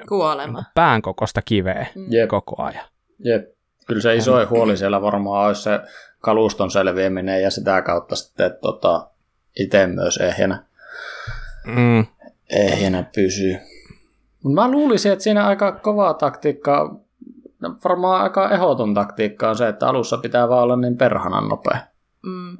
Kuolema. 0.07 0.63
päänkokosta 0.75 1.41
kiveä 1.41 1.87
mm. 1.95 2.27
koko 2.27 2.63
ajan. 2.63 2.85
Jep. 3.19 3.57
Kyllä 3.87 4.01
se 4.01 4.15
iso 4.15 4.47
huoli 4.49 4.77
siellä 4.77 5.01
varmaan 5.01 5.47
olisi 5.47 5.61
se 5.61 5.79
kaluston 6.27 6.71
selviäminen 6.71 7.43
ja 7.43 7.51
sitä 7.51 7.81
kautta 7.81 8.15
sitten 8.15 8.51
tota, 8.61 9.07
itse 9.59 9.87
myös 9.87 10.17
ehjänä, 10.17 10.63
mm. 11.65 12.05
ehjänä 12.49 13.03
pysyy. 13.15 13.57
Mä 14.53 14.71
luulisin, 14.71 15.11
että 15.11 15.23
siinä 15.23 15.47
aika 15.47 15.71
kovaa 15.71 16.13
taktiikkaa, 16.13 16.99
no 17.59 17.75
varmaan 17.83 18.21
aika 18.21 18.49
ehdoton 18.49 18.93
taktiikka 18.93 19.49
on 19.49 19.57
se, 19.57 19.67
että 19.67 19.87
alussa 19.87 20.17
pitää 20.17 20.49
vaan 20.49 20.63
olla 20.63 20.75
niin 20.75 20.97
perhanan 20.97 21.47
nopea. 21.47 21.77
Mm. 22.25 22.57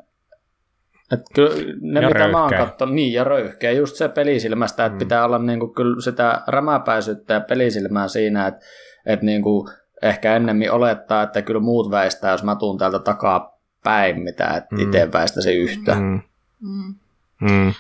Et 1.12 1.22
kyllä 1.34 1.56
ne, 1.82 2.02
ja 2.02 2.08
mitä 2.08 2.20
röyhkeä. 2.20 2.28
mä 2.28 2.42
oon 2.42 2.54
katsonut, 2.54 2.96
niin 2.96 3.14
ja 3.14 3.24
röyhkeä, 3.24 3.72
just 3.72 3.96
se 3.96 4.10
pelisilmästä, 4.10 4.86
että 4.86 4.96
mm. 4.96 5.00
pitää 5.00 5.26
olla 5.26 5.40
niinku 5.40 5.68
kyllä 5.68 6.02
sitä 6.02 6.42
rämäpäisyyttä 6.48 7.34
ja 7.34 7.42
pelisilmää 7.42 8.08
siinä, 8.08 8.48
että, 8.48 8.66
että 9.06 9.26
niinku, 9.26 9.70
ehkä 10.02 10.36
ennemmin 10.36 10.72
olettaa, 10.72 11.24
että 11.24 11.42
kyllä 11.42 11.60
muut 11.60 11.92
väistää, 11.92 12.32
jos 12.32 12.44
mä 12.44 12.56
tuun 12.56 12.78
täältä 12.78 13.00
takaa 13.00 13.57
päin, 13.88 14.20
mitä 14.20 14.48
et 14.48 14.72
mm. 14.72 14.80
itse 14.80 15.12
väistäisi 15.12 15.54
yhtä. 15.54 15.96
Mm. 15.96 16.22
Mm. 16.62 16.96
Mm. 17.42 17.74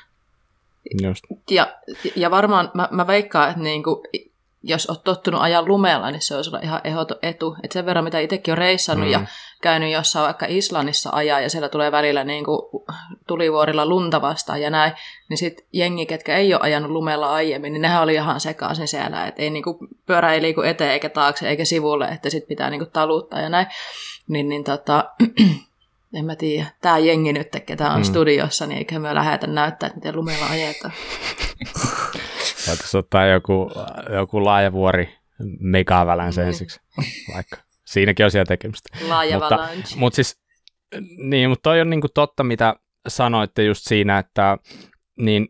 Just. 1.03 1.23
Ja, 1.49 1.73
ja 2.15 2.31
varmaan 2.31 2.71
mä, 2.73 2.87
mä 2.91 3.07
veikkaan, 3.07 3.49
että 3.49 3.61
niinku, 3.61 4.03
jos 4.63 4.89
oot 4.89 5.03
tottunut 5.03 5.41
ajaa 5.41 5.65
lumella, 5.65 6.11
niin 6.11 6.21
se 6.21 6.35
olisi 6.35 6.49
olla 6.49 6.59
ihan 6.63 6.81
ehdoton 6.83 7.17
etu. 7.21 7.55
Et 7.63 7.71
sen 7.71 7.85
verran, 7.85 8.03
mitä 8.03 8.19
itsekin 8.19 8.51
on 8.51 8.57
reissannut 8.57 9.07
mm. 9.07 9.11
ja 9.11 9.21
käynyt 9.61 9.91
jossain 9.91 10.25
vaikka 10.25 10.45
Islannissa 10.49 11.09
ajaa, 11.13 11.41
ja 11.41 11.49
siellä 11.49 11.69
tulee 11.69 11.91
välillä 11.91 12.23
niin 12.23 12.45
kuin 12.45 12.61
tulivuorilla 13.27 13.85
lunta 13.85 14.21
vastaan 14.21 14.61
ja 14.61 14.69
näin, 14.69 14.91
niin 15.29 15.37
sitten 15.37 15.65
jengi, 15.73 16.05
ketkä 16.05 16.37
ei 16.37 16.53
ole 16.53 16.61
ajanut 16.61 16.91
lumella 16.91 17.33
aiemmin, 17.33 17.73
niin 17.73 17.81
nehän 17.81 18.03
oli 18.03 18.13
ihan 18.13 18.39
sekaisin 18.39 18.87
siellä, 18.87 19.27
että 19.27 19.41
ei 19.41 19.49
niin 19.49 19.63
kuin, 19.63 19.77
pyörä 20.05 20.33
ei 20.33 20.41
liiku 20.41 20.61
eteen 20.61 20.91
eikä 20.91 21.09
taakse 21.09 21.49
eikä 21.49 21.65
sivulle, 21.65 22.05
että 22.05 22.29
sitten 22.29 22.47
pitää 22.47 22.69
niin 22.69 22.79
kuin 22.79 22.91
taluttaa 22.91 23.41
ja 23.41 23.49
näin. 23.49 23.67
Niin, 24.27 24.49
niin 24.49 24.63
tota, 24.63 25.03
en 26.13 26.25
mä 26.25 26.35
tiedä, 26.35 26.67
tämä 26.81 26.97
jengi 26.97 27.33
nyt, 27.33 27.47
ketä 27.65 27.91
on 27.91 27.99
mm. 27.99 28.03
studiossa, 28.03 28.67
niin 28.67 28.77
eikä 28.77 28.99
me 28.99 29.15
lähetä 29.15 29.47
näyttää, 29.47 29.87
että 29.87 29.97
miten 29.97 30.15
lumella 30.15 30.45
ajetaan. 30.49 30.93
Voitaisiin 32.67 32.99
ottaa 32.99 33.25
joku, 33.25 33.71
joku 34.13 34.45
laajavuori 34.45 35.17
megavälän 35.59 36.33
sen 36.33 36.47
ensiksi, 36.47 36.79
vaikka. 37.33 37.57
Siinäkin 37.85 38.25
on 38.25 38.31
siellä 38.31 38.45
tekemistä. 38.45 38.97
Mutta, 39.33 39.69
mutta 39.95 40.15
siis, 40.15 40.39
niin, 41.17 41.49
mutta 41.49 41.63
toi 41.63 41.81
on 41.81 41.89
niin 41.89 42.01
kuin 42.01 42.11
totta, 42.13 42.43
mitä 42.43 42.75
sanoitte 43.07 43.63
just 43.63 43.81
siinä, 43.83 44.17
että 44.17 44.57
niin 45.19 45.47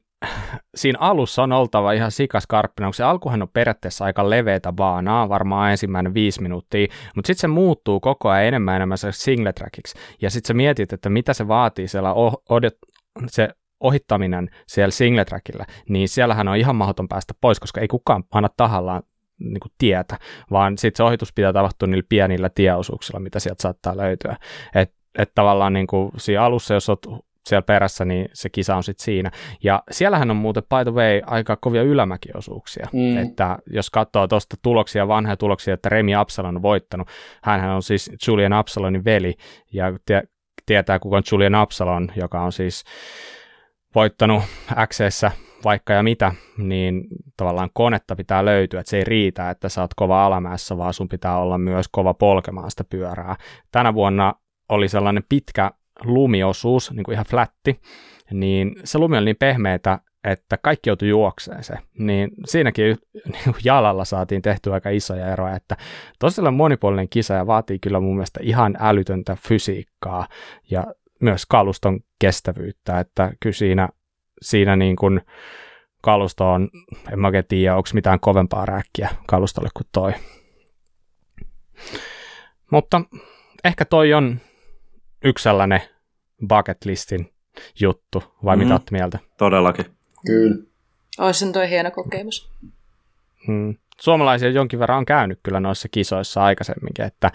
siinä 0.75 0.99
alussa 1.01 1.43
on 1.43 1.51
oltava 1.51 1.91
ihan 1.91 2.11
sikaskarppina, 2.11 2.87
kun 2.87 2.93
se 2.93 3.03
alkuhan 3.03 3.41
on 3.41 3.49
periaatteessa 3.49 4.05
aika 4.05 4.29
leveätä 4.29 4.73
baanaa, 4.73 5.29
varmaan 5.29 5.71
ensimmäinen 5.71 6.13
viisi 6.13 6.41
minuuttia, 6.41 6.87
mutta 7.15 7.27
sitten 7.27 7.41
se 7.41 7.47
muuttuu 7.47 7.99
koko 7.99 8.29
ajan 8.29 8.47
enemmän 8.47 8.75
enemmän 8.75 8.97
se 8.97 9.11
single 9.11 9.53
trackiksi, 9.53 9.97
ja 10.21 10.29
sitten 10.29 10.47
sä 10.47 10.53
mietit, 10.53 10.93
että 10.93 11.09
mitä 11.09 11.33
se 11.33 11.47
vaatii 11.47 11.87
siellä 11.87 12.13
oh, 12.13 12.43
odot, 12.49 12.73
se 13.27 13.49
ohittaminen 13.79 14.49
siellä 14.67 14.91
single 14.91 15.25
trackillä, 15.25 15.65
niin 15.89 16.09
siellähän 16.09 16.47
on 16.47 16.57
ihan 16.57 16.75
mahdoton 16.75 17.07
päästä 17.07 17.33
pois, 17.41 17.59
koska 17.59 17.81
ei 17.81 17.87
kukaan 17.87 18.23
anna 18.33 18.49
tahallaan 18.57 19.03
niin 19.39 19.59
kuin 19.59 19.71
tietä, 19.77 20.17
vaan 20.51 20.77
sitten 20.77 20.97
se 20.97 21.03
ohitus 21.03 21.33
pitää 21.33 21.53
tapahtua 21.53 21.87
niillä 21.87 22.07
pienillä 22.09 22.49
tieosuuksilla, 22.49 23.19
mitä 23.19 23.39
sieltä 23.39 23.61
saattaa 23.61 23.97
löytyä. 23.97 24.37
Että 24.75 24.95
et 25.17 25.31
tavallaan 25.35 25.73
niin 25.73 25.87
kuin 25.87 26.11
siinä 26.17 26.43
alussa, 26.43 26.73
jos 26.73 26.89
olet 26.89 27.07
siellä 27.47 27.61
perässä, 27.61 28.05
niin 28.05 28.29
se 28.33 28.49
kisa 28.49 28.75
on 28.75 28.83
sitten 28.83 29.03
siinä. 29.03 29.31
Ja 29.63 29.83
siellähän 29.91 30.31
on 30.31 30.37
muuten, 30.37 30.63
by 30.63 30.91
the 30.91 30.93
way, 30.93 31.21
aika 31.25 31.55
kovia 31.55 31.83
ylämäkiosuuksia. 31.83 32.87
Mm. 32.93 33.17
Että 33.17 33.57
jos 33.67 33.89
katsoo 33.89 34.27
tuosta 34.27 34.55
tuloksia, 34.61 35.07
vanhoja 35.07 35.37
tuloksia, 35.37 35.73
että 35.73 35.89
Remi 35.89 36.15
Absalon 36.15 36.55
on 36.55 36.61
voittanut, 36.61 37.07
hän 37.43 37.69
on 37.69 37.83
siis 37.83 38.11
Julian 38.27 38.53
Absalonin 38.53 39.05
veli, 39.05 39.33
ja 39.73 39.93
tie, 40.05 40.23
tietää 40.65 40.99
kuka 40.99 41.17
on 41.17 41.23
Julian 41.31 41.55
Absalon, 41.55 42.11
joka 42.15 42.41
on 42.41 42.51
siis 42.51 42.83
voittanut 43.95 44.43
x 44.87 44.99
vaikka 45.63 45.93
ja 45.93 46.03
mitä, 46.03 46.31
niin 46.57 47.03
tavallaan 47.37 47.69
konetta 47.73 48.15
pitää 48.15 48.45
löytyä, 48.45 48.79
että 48.79 48.89
se 48.89 48.97
ei 48.97 49.03
riitä, 49.03 49.49
että 49.49 49.69
sä 49.69 49.81
oot 49.81 49.93
kova 49.93 50.25
alamäessä, 50.25 50.77
vaan 50.77 50.93
sun 50.93 51.07
pitää 51.07 51.37
olla 51.37 51.57
myös 51.57 51.85
kova 51.91 52.13
polkemaan 52.13 52.71
sitä 52.71 52.83
pyörää. 52.83 53.35
Tänä 53.71 53.93
vuonna 53.93 54.33
oli 54.69 54.87
sellainen 54.87 55.23
pitkä 55.29 55.71
lumiosuus, 56.03 56.91
niin 56.91 57.03
kuin 57.03 57.13
ihan 57.13 57.25
flätti, 57.25 57.81
niin 58.31 58.75
se 58.83 58.97
lumi 58.97 59.17
oli 59.17 59.25
niin 59.25 59.35
pehmeätä, 59.39 59.99
että 60.23 60.57
kaikki 60.57 60.89
joutui 60.89 61.09
juokseen 61.09 61.63
se. 61.63 61.73
Niin 61.99 62.31
siinäkin 62.45 62.97
niin 63.31 63.55
jalalla 63.63 64.05
saatiin 64.05 64.41
tehtyä 64.41 64.73
aika 64.73 64.89
isoja 64.89 65.33
eroja, 65.33 65.55
että 65.55 65.77
tosiaan 66.19 66.53
monipuolinen 66.53 67.09
kisa 67.09 67.33
ja 67.33 67.47
vaatii 67.47 67.79
kyllä 67.79 67.99
mun 67.99 68.15
mielestä 68.15 68.39
ihan 68.43 68.77
älytöntä 68.79 69.37
fysiikkaa 69.47 70.27
ja 70.71 70.85
myös 71.21 71.45
kaluston 71.45 71.99
kestävyyttä, 72.19 72.99
että 72.99 73.31
kyllä 73.39 73.53
siinä, 73.53 73.89
siinä 74.41 74.75
niin 74.75 74.95
kuin 74.95 75.21
kalusto 76.01 76.51
on, 76.51 76.69
en 77.11 77.19
mä 77.19 77.31
tiedä, 77.47 77.75
onko 77.75 77.89
mitään 77.93 78.19
kovempaa 78.19 78.65
räkkiä 78.65 79.09
kalustolle 79.27 79.69
kuin 79.73 79.87
toi. 79.91 80.13
Mutta 82.71 83.01
ehkä 83.63 83.85
toi 83.85 84.13
on 84.13 84.39
yksi 85.27 85.43
sellainen 85.43 85.81
bucket 86.47 86.85
listin 86.85 87.33
juttu, 87.79 88.23
vai 88.45 88.55
mm-hmm. 88.55 88.65
mitä 88.65 88.73
olette 88.73 88.91
mieltä? 88.91 89.19
Todellakin. 89.37 89.85
Kyllä. 90.25 90.55
Olisi 91.19 91.51
toi 91.51 91.69
hieno 91.69 91.91
kokemus. 91.91 92.51
Hmm. 93.47 93.75
Suomalaisia 94.01 94.49
jonkin 94.49 94.79
verran 94.79 94.97
on 94.97 95.05
käynyt 95.05 95.39
kyllä 95.43 95.59
noissa 95.59 95.89
kisoissa 95.89 96.43
aikaisemminkin, 96.43 97.05
että 97.05 97.31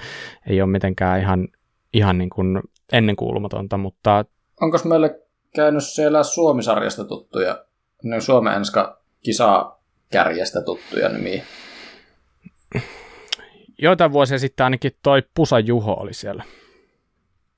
ei 0.46 0.62
ole 0.62 0.70
mitenkään 0.70 1.20
ihan, 1.20 1.48
ihan 1.92 2.18
niin 2.18 2.30
kuin 2.30 2.60
ennenkuulumatonta, 2.92 3.78
mutta... 3.78 4.24
Onko 4.60 4.78
meille 4.84 5.20
käynyt 5.54 5.84
siellä 5.84 6.22
Suomisarjasta 6.22 7.04
tuttuja, 7.04 7.64
ne 8.02 8.20
Suomen 8.20 8.54
enska 8.54 9.02
kisa 9.22 9.76
kärjestä 10.12 10.62
tuttuja 10.62 11.08
nimiä? 11.08 11.44
joitain 13.78 14.12
vuosia 14.12 14.38
sitten 14.38 14.64
ainakin 14.64 14.92
toi 15.02 15.22
Pusa 15.34 15.58
Juho 15.58 15.92
oli 15.92 16.14
siellä. 16.14 16.44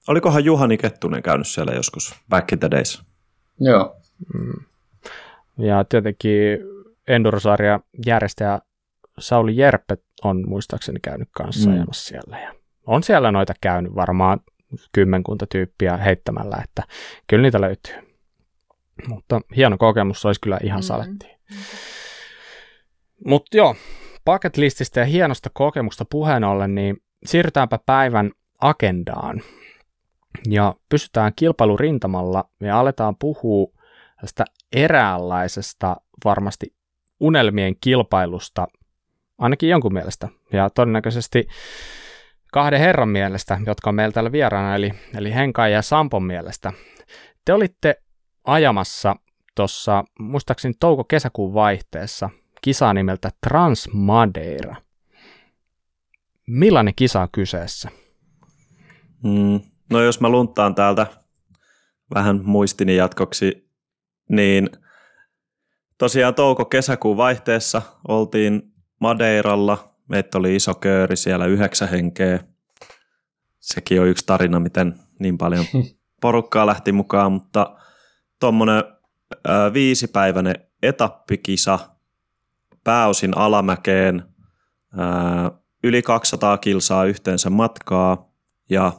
Olikohan 0.08 0.44
Juhani 0.44 0.78
Kettunen 0.78 1.22
käynyt 1.22 1.46
siellä 1.46 1.72
joskus 1.72 2.14
back 2.28 2.52
in 2.52 2.58
the 2.58 2.70
days? 2.70 3.02
Joo. 3.60 3.96
Mm. 4.34 4.64
Ja 5.58 5.84
tietenkin 5.84 6.58
Endurosarja 7.08 7.80
järjestäjä 8.06 8.60
Sauli 9.18 9.56
Jerppe 9.56 9.96
on 10.24 10.48
muistaakseni 10.48 11.00
käynyt 11.02 11.28
kanssa 11.32 11.70
mm. 11.70 11.76
ajamassa 11.76 12.08
siellä. 12.08 12.40
Ja 12.40 12.54
on 12.86 13.02
siellä 13.02 13.32
noita 13.32 13.54
käynyt 13.60 13.94
varmaan 13.94 14.40
kymmenkunta 14.92 15.46
tyyppiä 15.46 15.96
heittämällä, 15.96 16.56
että 16.64 16.82
kyllä 17.26 17.42
niitä 17.42 17.60
löytyy. 17.60 17.94
Mutta 19.08 19.40
hieno 19.56 19.78
kokemus 19.78 20.26
olisi 20.26 20.40
kyllä 20.40 20.58
ihan 20.62 20.80
mm-hmm. 20.80 20.86
saletti. 20.86 21.26
Mutta 23.24 23.56
joo, 23.56 23.76
bucket 24.24 24.56
lististä 24.56 25.00
ja 25.00 25.06
hienosta 25.06 25.50
kokemusta 25.52 26.04
puheen 26.04 26.44
ollen, 26.44 26.74
niin 26.74 27.02
siirrytäänpä 27.24 27.78
päivän 27.86 28.30
agendaan. 28.60 29.42
Ja 30.48 30.74
pysytään 30.88 31.32
kilpailurintamalla 31.36 32.44
ja 32.60 32.80
aletaan 32.80 33.16
puhua 33.16 33.72
tästä 34.20 34.44
eräänlaisesta 34.72 35.96
varmasti 36.24 36.74
unelmien 37.20 37.74
kilpailusta, 37.80 38.66
ainakin 39.38 39.68
jonkun 39.68 39.92
mielestä, 39.92 40.28
ja 40.52 40.70
todennäköisesti 40.70 41.48
kahden 42.52 42.80
herran 42.80 43.08
mielestä, 43.08 43.58
jotka 43.66 43.90
on 43.90 43.94
meillä 43.94 44.12
täällä 44.12 44.32
vieraana, 44.32 44.74
eli, 44.74 44.90
eli 45.16 45.34
Henkai 45.34 45.72
ja 45.72 45.82
Sampon 45.82 46.22
mielestä. 46.22 46.72
Te 47.44 47.52
olitte 47.52 48.02
ajamassa 48.44 49.16
tuossa, 49.54 50.04
muistaakseni 50.18 50.74
touko-kesäkuun 50.80 51.54
vaihteessa, 51.54 52.30
kisaa 52.62 52.94
nimeltä 52.94 53.30
Transmadeira. 53.46 54.76
Millainen 56.46 56.94
kisa 56.96 57.20
on 57.20 57.28
kyseessä? 57.32 57.90
Mm, 59.22 59.60
no 59.94 60.02
jos 60.02 60.20
mä 60.20 60.28
luntaan 60.28 60.74
täältä 60.74 61.06
vähän 62.14 62.40
muistini 62.44 62.96
jatkoksi, 62.96 63.70
niin 64.28 64.70
tosiaan 65.98 66.34
touko-kesäkuun 66.34 67.16
vaihteessa 67.16 67.82
oltiin 68.08 68.62
Madeiralla. 69.00 69.94
Meitä 70.08 70.38
oli 70.38 70.56
iso 70.56 70.74
kööri 70.74 71.16
siellä, 71.16 71.46
yhdeksän 71.46 71.88
henkeä. 71.88 72.40
Sekin 73.60 74.00
on 74.00 74.06
yksi 74.08 74.26
tarina, 74.26 74.60
miten 74.60 74.94
niin 75.18 75.38
paljon 75.38 75.64
porukkaa 76.22 76.66
lähti 76.66 76.92
mukaan, 76.92 77.32
mutta 77.32 77.76
tuommoinen 78.40 78.84
viisipäiväinen 79.72 80.54
etappikisa 80.82 81.78
pääosin 82.84 83.38
alamäkeen, 83.38 84.22
ää, 84.96 85.50
yli 85.84 86.02
200 86.02 86.58
kilsaa 86.58 87.04
yhteensä 87.04 87.50
matkaa 87.50 88.28
ja 88.70 88.92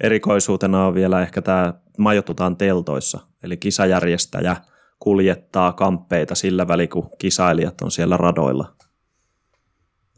erikoisuutena 0.00 0.86
on 0.86 0.94
vielä 0.94 1.22
ehkä 1.22 1.42
tämä 1.42 1.74
majoitutaan 1.98 2.56
teltoissa, 2.56 3.20
eli 3.42 3.56
kisajärjestäjä 3.56 4.56
kuljettaa 4.98 5.72
kamppeita 5.72 6.34
sillä 6.34 6.68
väliin, 6.68 6.88
kun 6.88 7.10
kisailijat 7.18 7.82
on 7.82 7.90
siellä 7.90 8.16
radoilla. 8.16 8.74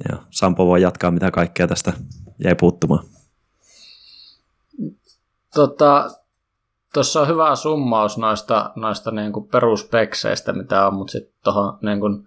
Ja 0.08 0.16
Sampo 0.30 0.66
voi 0.66 0.82
jatkaa, 0.82 1.10
mitä 1.10 1.30
kaikkea 1.30 1.68
tästä 1.68 1.92
jäi 2.44 2.54
puuttumaan. 2.54 3.04
Tota, 5.54 6.10
Tuossa 6.94 7.20
on 7.20 7.28
hyvä 7.28 7.56
summaus 7.56 8.18
noista, 8.18 8.72
noista 8.76 9.10
niin 9.10 9.32
kuin 9.32 9.48
peruspekseistä, 9.48 10.52
mitä 10.52 10.86
on, 10.86 10.94
mutta 10.94 11.12
sitten 11.12 11.34
tuohon 11.44 11.78
niin 11.82 12.00
kuin 12.00 12.24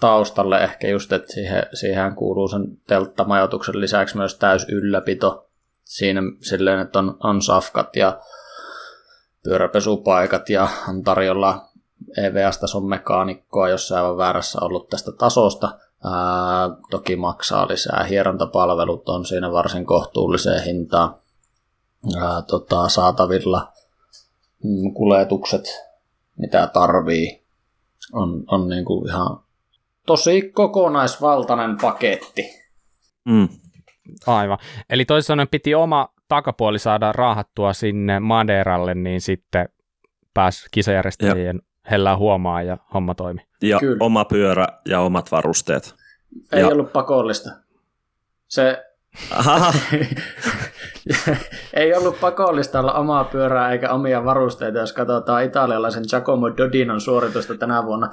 taustalle 0.00 0.58
ehkä 0.58 0.88
just, 0.88 1.12
että 1.12 1.32
siihen, 1.32 1.62
siihen 1.74 2.14
kuuluu 2.14 2.48
sen 2.48 2.78
telttamajoituksen 2.86 3.80
lisäksi 3.80 4.16
myös 4.16 4.38
täys 4.38 4.66
ylläpito 4.68 5.48
siinä 5.84 6.20
silleen, 6.40 6.80
että 6.80 6.98
on, 6.98 7.16
on 7.22 7.42
safkat 7.42 7.96
ja 7.96 8.20
pyöräpesupaikat 9.42 10.48
ja 10.48 10.68
on 10.88 11.02
tarjolla 11.02 11.68
EVS-tason 12.16 12.84
mekaanikkoa, 12.84 13.68
jos 13.68 13.92
aivan 13.92 14.16
väärässä 14.16 14.58
ollut 14.62 14.88
tästä 14.88 15.12
tasosta. 15.12 15.78
Ää, 16.04 16.70
toki 16.90 17.16
maksaa 17.16 17.68
lisää. 17.68 18.04
Hierontapalvelut 18.04 19.08
on 19.08 19.24
siinä 19.26 19.52
varsin 19.52 19.86
kohtuulliseen 19.86 20.64
hintaan 20.64 21.14
ää, 22.20 22.42
tota, 22.42 22.88
saatavilla. 22.88 23.72
Mm, 24.64 24.94
kuljetukset, 24.94 25.64
mitä 26.38 26.66
tarvii, 26.66 27.42
on, 28.12 28.44
on 28.46 28.68
niin 28.68 28.84
kuin 28.84 29.08
ihan 29.08 29.40
tosi 30.06 30.42
kokonaisvaltainen 30.42 31.76
paketti. 31.82 32.42
Mm. 33.24 33.48
Aivan. 34.26 34.58
Eli 34.90 35.04
toisin 35.04 35.26
sanoen 35.26 35.48
piti 35.48 35.74
oma 35.74 36.08
takapuoli 36.28 36.78
saada 36.78 37.12
raahattua 37.12 37.72
sinne 37.72 38.20
Maderalle, 38.20 38.94
niin 38.94 39.20
sitten 39.20 39.68
pääsi 40.34 40.66
kisajärjestäjien 40.70 41.56
ja. 41.56 41.90
hellää 41.90 42.16
huomaa 42.16 42.62
ja 42.62 42.76
homma 42.94 43.14
toimi. 43.14 43.40
Ja 43.62 43.78
Kyllä. 43.78 43.96
oma 44.00 44.24
pyörä 44.24 44.66
ja 44.88 45.00
omat 45.00 45.32
varusteet. 45.32 45.94
Ei 46.52 46.60
ja... 46.60 46.68
ollut 46.68 46.92
pakollista. 46.92 47.50
Se 48.48 48.84
ei 51.74 51.94
ollut 51.94 52.20
pakollista 52.20 52.80
olla 52.80 52.92
omaa 52.92 53.24
pyörää 53.24 53.72
eikä 53.72 53.92
omia 53.92 54.24
varusteita, 54.24 54.78
jos 54.78 54.92
katsotaan 54.92 55.44
italialaisen 55.44 56.04
Giacomo 56.10 56.56
Dodinon 56.56 57.00
suoritusta 57.00 57.54
tänä 57.54 57.84
vuonna. 57.84 58.10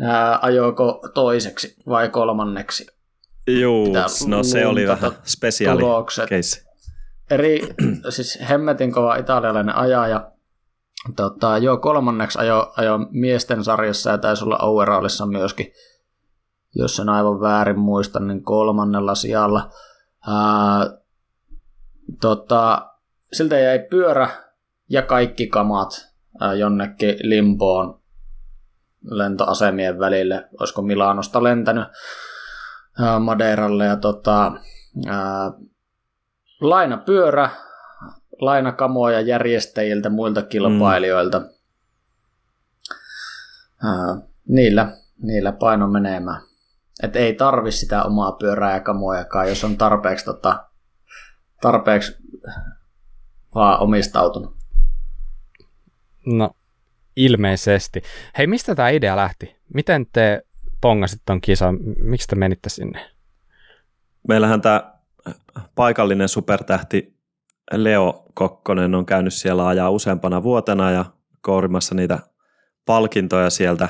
Ää, 0.00 0.38
ajoiko 0.42 1.00
toiseksi 1.14 1.76
vai 1.88 2.08
kolmanneksi? 2.08 2.99
Juu, 3.46 3.92
no 4.26 4.42
se 4.42 4.66
oli 4.66 4.86
vähän 4.86 5.12
spesiaali 5.24 5.82
case. 6.28 6.70
Eri, 7.30 7.60
siis 8.08 8.38
hemmetin 8.48 8.92
kova 8.92 9.16
italialainen 9.16 9.76
ajaja. 9.76 10.30
Tota, 11.16 11.58
joo, 11.58 11.76
kolmanneksi 11.76 12.38
ajo, 12.38 12.72
ajo 12.76 12.98
miesten 13.10 13.64
sarjassa 13.64 14.10
ja 14.10 14.18
taisi 14.18 14.44
olla 14.44 14.58
overallissa 14.58 15.26
myöskin, 15.26 15.72
jos 16.74 17.00
en 17.00 17.08
aivan 17.08 17.40
väärin 17.40 17.78
muista, 17.78 18.20
niin 18.20 18.42
kolmannella 18.42 19.14
sijalla. 19.14 19.70
Ää, 20.28 20.98
tota, 22.20 22.90
siltä 23.32 23.58
jäi 23.58 23.78
pyörä 23.78 24.28
ja 24.88 25.02
kaikki 25.02 25.46
kamat 25.46 26.08
ää, 26.40 26.54
jonnekin 26.54 27.16
limpoon 27.22 28.00
lentoasemien 29.04 29.98
välille. 29.98 30.48
Olisiko 30.60 30.82
Milanosta 30.82 31.42
lentänyt 31.42 31.88
Madeiralle 33.20 33.84
ja 33.84 33.96
tota, 33.96 34.52
ää, 35.08 35.52
lainapyörä, 36.60 37.50
lainakamoja 38.40 39.20
järjestäjiltä, 39.20 40.10
muilta 40.10 40.42
kilpailijoilta. 40.42 41.38
Mm. 41.38 41.46
Ää, 43.84 44.16
niillä, 44.48 44.96
niillä 45.22 45.52
paino 45.52 45.88
menemään. 45.88 46.42
Et 47.02 47.16
ei 47.16 47.34
tarvi 47.34 47.72
sitä 47.72 48.02
omaa 48.02 48.32
pyörää 48.32 48.74
ja 48.74 48.80
kamojakaan, 48.80 49.48
jos 49.48 49.64
on 49.64 49.76
tarpeeksi, 49.76 50.24
tota, 50.24 50.64
tarpeeksi 51.60 52.16
vaan 53.54 53.80
omistautunut. 53.80 54.56
No, 56.26 56.50
ilmeisesti. 57.16 58.02
Hei, 58.38 58.46
mistä 58.46 58.74
tämä 58.74 58.88
idea 58.88 59.16
lähti? 59.16 59.56
Miten 59.74 60.06
te 60.12 60.42
pongasit 60.80 61.22
ton 61.26 61.40
kisan? 61.40 61.78
Miksi 62.02 62.28
te 62.28 62.36
menitte 62.36 62.68
sinne? 62.68 63.10
Meillähän 64.28 64.60
tämä 64.60 64.94
paikallinen 65.74 66.28
supertähti 66.28 67.20
Leo 67.72 68.24
Kokkonen 68.34 68.94
on 68.94 69.06
käynyt 69.06 69.34
siellä 69.34 69.68
ajaa 69.68 69.90
useampana 69.90 70.42
vuotena 70.42 70.90
ja 70.90 71.04
kourimassa 71.40 71.94
niitä 71.94 72.18
palkintoja 72.86 73.50
sieltä. 73.50 73.88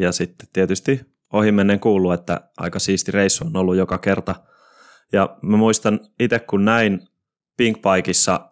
Ja 0.00 0.12
sitten 0.12 0.48
tietysti 0.52 1.00
ohimennen 1.32 1.80
kuuluu, 1.80 2.12
että 2.12 2.40
aika 2.56 2.78
siisti 2.78 3.12
reissu 3.12 3.46
on 3.46 3.56
ollut 3.56 3.76
joka 3.76 3.98
kerta. 3.98 4.34
Ja 5.12 5.36
mä 5.42 5.56
muistan 5.56 6.00
itse, 6.20 6.38
kun 6.38 6.64
näin 6.64 7.08
Pinkpaikissa 7.56 8.50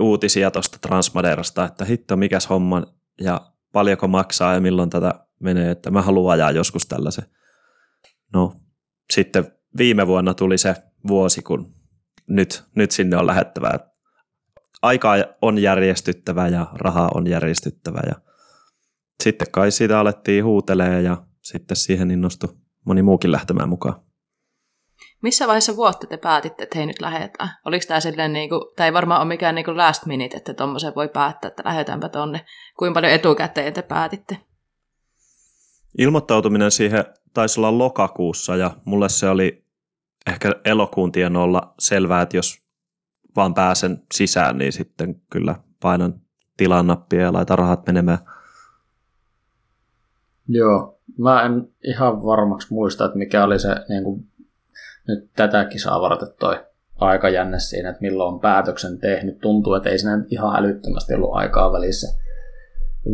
uutisia 0.00 0.50
tuosta 0.50 0.78
Transmaderasta, 0.80 1.64
että 1.64 1.84
hitto, 1.84 2.16
mikäs 2.16 2.48
homma 2.48 2.82
ja 3.20 3.40
paljonko 3.72 4.08
maksaa 4.08 4.54
ja 4.54 4.60
milloin 4.60 4.90
tätä 4.90 5.21
menee, 5.42 5.70
että 5.70 5.90
mä 5.90 6.02
haluan 6.02 6.32
ajaa 6.32 6.50
joskus 6.50 6.86
tällaisen. 6.86 7.24
No, 8.32 8.52
sitten 9.12 9.52
viime 9.78 10.06
vuonna 10.06 10.34
tuli 10.34 10.58
se 10.58 10.74
vuosi, 11.08 11.42
kun 11.42 11.74
nyt, 12.26 12.64
nyt 12.74 12.90
sinne 12.90 13.16
on 13.16 13.26
lähettävää. 13.26 13.78
Aika 14.82 15.12
on 15.42 15.58
järjestyttävä 15.58 16.48
ja 16.48 16.66
rahaa 16.72 17.10
on 17.14 17.26
järjestyttävä 17.26 18.00
ja 18.06 18.14
sitten 19.22 19.50
kai 19.50 19.70
siitä 19.70 20.00
alettiin 20.00 20.44
huutelee 20.44 21.02
ja 21.02 21.16
sitten 21.40 21.76
siihen 21.76 22.10
innostui 22.10 22.56
moni 22.84 23.02
muukin 23.02 23.32
lähtemään 23.32 23.68
mukaan. 23.68 23.94
Missä 25.22 25.46
vaiheessa 25.46 25.76
vuotta 25.76 26.06
te 26.06 26.16
päätitte, 26.16 26.62
että 26.62 26.78
hei 26.78 26.86
nyt 26.86 27.00
lähdetään? 27.00 27.50
Oliko 27.64 27.84
tämä 27.88 28.00
silleen, 28.00 28.32
niin 28.32 28.48
kuin, 28.48 28.60
tämä 28.76 28.86
ei 28.86 28.92
varmaan 28.92 29.20
ole 29.20 29.28
mikään 29.28 29.54
niin 29.54 29.64
kuin 29.64 29.76
last 29.76 30.06
minute, 30.06 30.36
että 30.36 30.54
tuommoisen 30.54 30.94
voi 30.96 31.08
päättää, 31.08 31.48
että 31.48 31.62
lähdetäänpä 31.64 32.08
tonne. 32.08 32.44
Kuinka 32.78 32.94
paljon 32.94 33.12
etukäteen 33.12 33.72
te 33.72 33.82
päätitte? 33.82 34.38
Ilmoittautuminen 35.98 36.70
siihen 36.70 37.04
taisi 37.34 37.60
olla 37.60 37.78
lokakuussa 37.78 38.56
ja 38.56 38.70
mulle 38.84 39.08
se 39.08 39.28
oli 39.28 39.64
ehkä 40.26 40.52
elokuun 40.64 41.12
olla 41.40 41.74
selvää, 41.78 42.22
että 42.22 42.36
jos 42.36 42.62
vaan 43.36 43.54
pääsen 43.54 44.02
sisään, 44.14 44.58
niin 44.58 44.72
sitten 44.72 45.20
kyllä 45.30 45.54
painan 45.82 46.20
tilan 46.56 46.86
nappia 46.86 47.20
ja 47.20 47.32
laitan 47.32 47.58
rahat 47.58 47.86
menemään. 47.86 48.18
Joo, 50.48 51.00
mä 51.18 51.42
en 51.42 51.68
ihan 51.84 52.24
varmaksi 52.24 52.74
muista, 52.74 53.04
että 53.04 53.18
mikä 53.18 53.44
oli 53.44 53.58
se 53.58 53.76
niin 53.88 54.04
kuin, 54.04 54.26
nyt 55.08 55.30
tätä 55.36 55.64
kisaa 55.64 56.00
varten 56.00 56.28
toi 56.40 56.64
aikajänne 56.96 57.58
siinä, 57.58 57.90
että 57.90 58.02
milloin 58.02 58.34
on 58.34 58.40
päätöksen 58.40 58.98
tehnyt. 58.98 59.38
Tuntuu, 59.38 59.74
että 59.74 59.90
ei 59.90 59.98
siinä 59.98 60.24
ihan 60.30 60.56
älyttömästi 60.56 61.14
ollut 61.14 61.34
aikaa 61.34 61.72
välissä. 61.72 62.21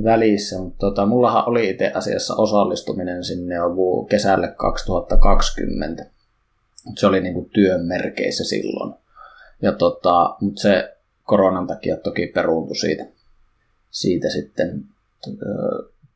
Välissä. 0.05 0.59
Mutta 0.59 0.79
tota, 0.79 1.07
mullahan 1.07 1.48
oli 1.48 1.70
itse 1.70 1.92
asiassa 1.94 2.35
osallistuminen 2.35 3.24
sinne 3.24 3.55
jo 3.55 3.70
kesälle 4.11 4.55
2020. 4.57 6.07
Se 6.96 7.07
oli 7.07 7.20
niinku 7.20 7.48
työn 7.53 7.87
merkeissä 7.87 8.44
silloin. 8.44 8.94
Ja 9.62 9.72
tota, 9.72 10.37
mutta 10.40 10.62
se 10.62 10.96
koronan 11.22 11.66
takia 11.66 11.96
toki 11.96 12.27
peruuntui 12.27 12.77
siitä, 12.77 13.07
siitä 13.90 14.31
sitten. 14.31 14.85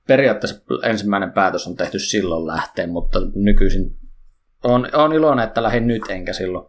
Periaatteessa 0.06 0.60
ensimmäinen 0.82 1.32
päätös 1.32 1.66
on 1.66 1.76
tehty 1.76 1.98
silloin 1.98 2.46
lähteen, 2.46 2.90
mutta 2.90 3.18
nykyisin 3.34 3.96
on, 4.64 4.88
on 4.92 5.12
iloinen, 5.12 5.44
että 5.44 5.62
lähdin 5.62 5.86
nyt 5.86 6.02
enkä 6.08 6.32
silloin. 6.32 6.66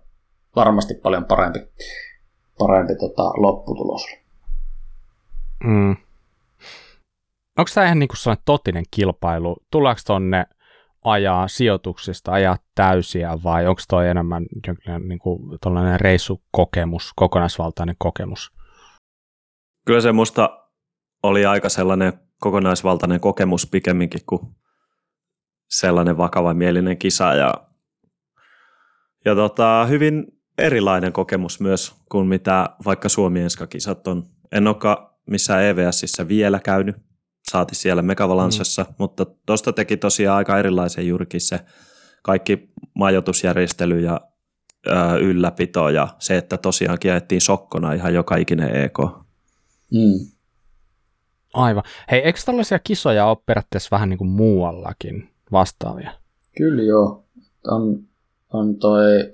Varmasti 0.56 0.94
paljon 0.94 1.26
parempi, 1.26 1.60
parempi 2.58 2.96
tota, 2.96 3.24
lopputulos. 3.24 4.02
Mm. 5.64 5.96
Onko 7.58 7.72
tämä 7.74 7.86
ihan 7.86 8.00
niin 8.00 8.08
kuin 8.08 8.18
sellainen 8.18 8.44
totinen 8.46 8.84
kilpailu? 8.92 9.58
Tuleeko 9.72 10.02
tonne 10.06 10.46
ajaa 11.04 11.48
sijoituksista, 11.48 12.32
ajaa 12.32 12.58
täysiä 12.76 13.38
vai 13.44 13.68
onko 13.68 13.82
toi 13.90 14.10
enemmän 14.10 14.46
jonkinlainen 14.68 15.10
niin 15.10 15.20
kuin, 15.20 15.40
reissukokemus, 15.98 17.12
kokonaisvaltainen 17.16 17.96
kokemus? 17.98 18.52
Kyllä 19.86 20.02
se 20.02 20.12
musta 20.12 20.68
oli 21.24 21.46
aika 21.46 21.70
sellainen 21.70 22.14
kokonaisvaltainen 22.40 23.20
kokemus 23.20 23.68
pikemminkin 23.68 24.22
kuin 24.26 24.42
sellainen 25.70 26.18
vakava 26.18 26.54
mielinen 26.54 26.98
kisa 26.98 27.34
ja, 27.34 27.54
ja 29.26 29.36
tota, 29.36 29.86
hyvin 29.86 30.26
erilainen 30.58 31.14
kokemus 31.14 31.60
myös 31.60 31.96
kuin 32.12 32.28
mitä 32.28 32.70
vaikka 32.86 33.10
Suomi 33.10 33.40
kisat 33.70 34.08
on. 34.08 34.24
En 34.52 34.68
olekaan 34.68 35.10
missään 35.30 35.64
EVSissä 35.64 36.28
vielä 36.28 36.60
käynyt, 36.60 36.96
saati 37.52 37.76
siellä 37.76 38.02
Megavalanssassa, 38.02 38.84
mm. 38.84 38.96
mutta 38.98 39.26
tuosta 39.46 39.74
teki 39.74 39.98
tosiaan 39.98 40.38
aika 40.38 40.60
erilaisen 40.60 41.08
juurikin 41.08 41.42
se 41.42 41.60
kaikki 42.24 42.70
majoitusjärjestely 42.94 44.00
ja 44.00 44.22
ö, 44.88 44.92
ylläpito 45.22 45.90
ja 45.90 46.08
se, 46.20 46.38
että 46.38 46.58
tosiaan 46.58 46.98
ajettiin 47.04 47.42
sokkona 47.42 47.94
ihan 47.94 48.14
joka 48.14 48.36
ikinen 48.36 48.76
EK. 48.76 48.98
Mm. 49.92 50.34
Aivan. 51.54 51.84
Hei, 52.12 52.20
eikö 52.20 52.40
tällaisia 52.46 52.80
kisoja 52.80 53.26
ole 53.26 53.38
periaatteessa 53.46 53.90
vähän 53.92 54.10
niin 54.10 54.18
kuin 54.18 54.30
muuallakin 54.30 55.30
vastaavia? 55.52 56.12
Kyllä 56.58 56.84
joo. 56.84 57.26
On, 57.68 58.00
on 58.54 58.76
toi 58.76 59.34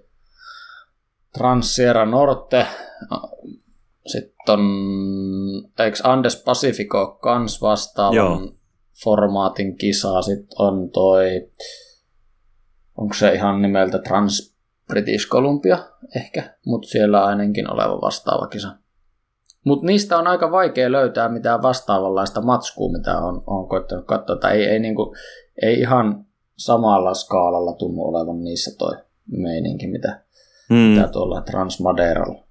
Transiera 1.38 2.06
Norte, 2.06 2.68
sitten 4.12 4.54
on, 4.54 4.60
eikö 5.80 5.98
Andes 6.04 6.44
Pacifico 6.46 7.18
kans 7.22 7.62
vastaavan 7.62 8.16
Joo. 8.16 8.42
formaatin 9.04 9.78
kisa, 9.78 10.22
sitten 10.22 10.62
on 10.62 10.90
toi, 10.90 11.50
onko 12.98 13.14
se 13.14 13.34
ihan 13.34 13.62
nimeltä 13.62 14.00
Trans 14.00 14.56
British 14.88 15.28
Columbia 15.28 15.78
ehkä, 16.16 16.58
mutta 16.66 16.88
siellä 16.88 17.26
ainakin 17.26 17.74
oleva 17.74 18.02
vastaava 18.02 18.48
kisa. 18.48 18.76
Mutta 19.66 19.86
niistä 19.86 20.18
on 20.18 20.28
aika 20.28 20.52
vaikea 20.52 20.92
löytää 20.92 21.30
mitään 21.30 21.62
vastaavanlaista 21.62 22.42
matskua, 22.42 22.92
mitä 22.92 23.18
on, 23.18 23.44
on 23.48 23.68
koittanut 23.68 24.06
katsoa. 24.06 24.36
Tai 24.36 24.58
ei, 24.58 24.66
ei, 24.66 24.80
niinku, 24.80 25.16
ei 25.62 25.80
ihan 25.80 26.26
samalla 26.58 27.14
skaalalla 27.14 27.74
tunnu 27.74 28.04
olevan 28.04 28.44
niissä 28.44 28.72
toi 28.78 28.98
meininki, 29.28 29.88
mitä, 29.88 30.22
hmm. 30.70 30.78
mitä 30.78 31.08
tuolla 31.08 31.42
Transmaderalla. 31.42 32.49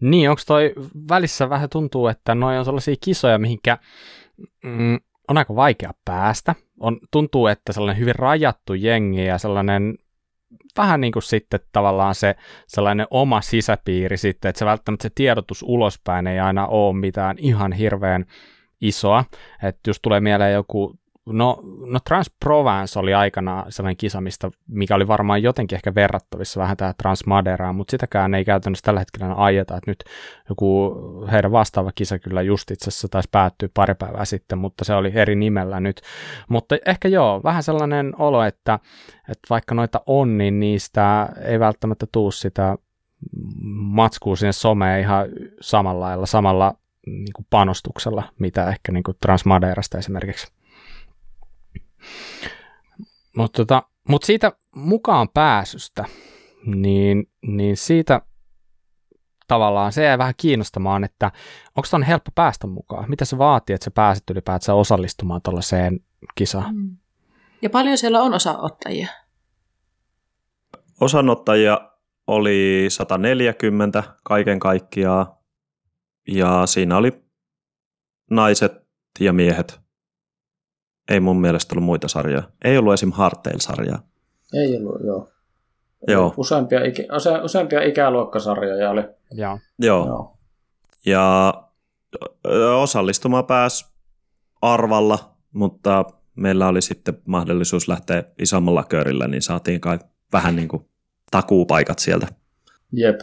Niin, 0.00 0.30
onko 0.30 0.42
toi 0.46 0.72
välissä 1.08 1.50
vähän 1.50 1.68
tuntuu, 1.68 2.08
että 2.08 2.34
noi 2.34 2.58
on 2.58 2.64
sellaisia 2.64 2.94
kisoja, 3.00 3.38
mihinkä 3.38 3.78
mm, 4.64 4.98
on 5.28 5.38
aika 5.38 5.56
vaikea 5.56 5.92
päästä. 6.04 6.54
On, 6.80 7.00
tuntuu, 7.10 7.46
että 7.46 7.72
sellainen 7.72 8.00
hyvin 8.00 8.14
rajattu 8.14 8.74
jengi 8.74 9.24
ja 9.24 9.38
sellainen 9.38 9.98
vähän 10.76 11.00
niin 11.00 11.12
kuin 11.12 11.22
sitten 11.22 11.60
tavallaan 11.72 12.14
se 12.14 12.34
sellainen 12.66 13.06
oma 13.10 13.40
sisäpiiri 13.40 14.16
sitten, 14.16 14.48
että 14.48 14.58
se 14.58 14.64
välttämättä 14.64 15.02
se 15.02 15.10
tiedotus 15.14 15.62
ulospäin 15.62 16.26
ei 16.26 16.40
aina 16.40 16.66
ole 16.66 16.96
mitään 16.96 17.36
ihan 17.38 17.72
hirveän 17.72 18.24
isoa. 18.80 19.24
Että 19.62 19.90
jos 19.90 20.00
tulee 20.02 20.20
mieleen 20.20 20.54
joku 20.54 20.99
No, 21.32 21.60
no 21.86 22.00
Trans 22.00 22.30
Provence 22.44 22.98
oli 22.98 23.14
aikana 23.14 23.64
sellainen 23.68 23.96
kisa, 23.96 24.20
mistä, 24.20 24.50
mikä 24.68 24.94
oli 24.94 25.08
varmaan 25.08 25.42
jotenkin 25.42 25.76
ehkä 25.76 25.94
verrattavissa 25.94 26.60
vähän 26.60 26.76
tähän 26.76 26.94
Trans 26.98 27.26
Maderaan, 27.26 27.74
mutta 27.74 27.90
sitäkään 27.90 28.34
ei 28.34 28.44
käytännössä 28.44 28.84
tällä 28.84 29.00
hetkellä 29.00 29.34
ajeta, 29.36 29.76
että 29.76 29.90
nyt 29.90 30.04
joku 30.48 30.94
heidän 31.32 31.52
vastaava 31.52 31.92
kisa 31.94 32.18
kyllä 32.18 32.42
just 32.42 32.70
itse 32.70 32.88
asiassa 32.88 33.08
taisi 33.08 33.28
päättyä 33.32 33.68
pari 33.74 33.94
päivää 33.94 34.24
sitten, 34.24 34.58
mutta 34.58 34.84
se 34.84 34.94
oli 34.94 35.12
eri 35.14 35.36
nimellä 35.36 35.80
nyt. 35.80 36.00
Mutta 36.48 36.76
ehkä 36.86 37.08
joo, 37.08 37.40
vähän 37.44 37.62
sellainen 37.62 38.12
olo, 38.18 38.42
että, 38.42 38.78
että 39.28 39.46
vaikka 39.50 39.74
noita 39.74 40.00
on, 40.06 40.38
niin 40.38 40.60
niistä 40.60 41.28
ei 41.44 41.60
välttämättä 41.60 42.06
tuu 42.12 42.30
sitä 42.30 42.76
matskua 43.72 44.36
sinne 44.36 44.52
someen 44.52 45.00
ihan 45.00 45.26
samalla 45.60 46.04
lailla, 46.04 46.26
samalla 46.26 46.74
niin 47.06 47.32
kuin 47.36 47.46
panostuksella, 47.50 48.22
mitä 48.38 48.68
ehkä 48.68 48.92
niin 48.92 49.02
kuin 49.02 49.16
esimerkiksi. 49.98 50.59
Mutta 53.36 53.56
tota, 53.56 53.82
mut 54.08 54.22
siitä 54.22 54.52
mukaan 54.74 55.28
pääsystä, 55.28 56.04
niin, 56.64 57.30
niin 57.42 57.76
siitä 57.76 58.20
tavallaan 59.48 59.92
se 59.92 60.04
jäi 60.04 60.18
vähän 60.18 60.34
kiinnostamaan, 60.36 61.04
että 61.04 61.32
onko 61.76 61.88
on 61.92 62.02
helppo 62.02 62.30
päästä 62.34 62.66
mukaan? 62.66 63.10
Mitä 63.10 63.24
se 63.24 63.38
vaatii, 63.38 63.74
että 63.74 63.84
sä 63.84 63.90
pääset 63.90 64.30
ylipäätään 64.30 64.78
osallistumaan 64.78 65.42
tuollaiseen 65.42 66.00
kisaan? 66.34 66.76
Mm. 66.76 66.96
Ja 67.62 67.70
paljon 67.70 67.98
siellä 67.98 68.22
on 68.22 68.34
osaottajia? 68.34 69.08
Osanottajia 71.00 71.90
oli 72.26 72.86
140 72.88 74.02
kaiken 74.24 74.58
kaikkiaan 74.58 75.26
ja 76.28 76.66
siinä 76.66 76.96
oli 76.96 77.24
naiset 78.30 78.72
ja 79.20 79.32
miehet 79.32 79.79
ei 81.10 81.20
mun 81.20 81.40
mielestä 81.40 81.74
ollut 81.74 81.84
muita 81.84 82.08
sarjoja. 82.08 82.42
Ei 82.64 82.78
ollut 82.78 82.92
esim. 82.92 83.12
Hardtail-sarjaa. 83.12 84.02
Ei 84.54 84.76
ollut, 84.76 85.04
joo. 85.04 85.28
Joo. 86.08 86.34
Useampia, 86.36 86.84
ikä, 86.84 87.02
use, 87.16 87.30
useampia 87.42 87.82
ikäluokkasarjoja 87.82 88.90
oli. 88.90 89.02
Joo. 89.30 89.58
Joo. 89.78 90.06
joo. 90.06 90.36
Ja 91.06 91.54
osallistumaan 92.76 93.46
pääs 93.46 93.92
arvalla, 94.62 95.34
mutta 95.52 96.04
meillä 96.34 96.68
oli 96.68 96.82
sitten 96.82 97.18
mahdollisuus 97.26 97.88
lähteä 97.88 98.24
isommalla 98.38 98.84
köörillä, 98.84 99.28
niin 99.28 99.42
saatiin 99.42 99.80
kai 99.80 99.98
vähän 100.32 100.56
niin 100.56 100.68
kuin 100.68 100.88
takuupaikat 101.30 101.98
sieltä. 101.98 102.26
Jep. 102.92 103.20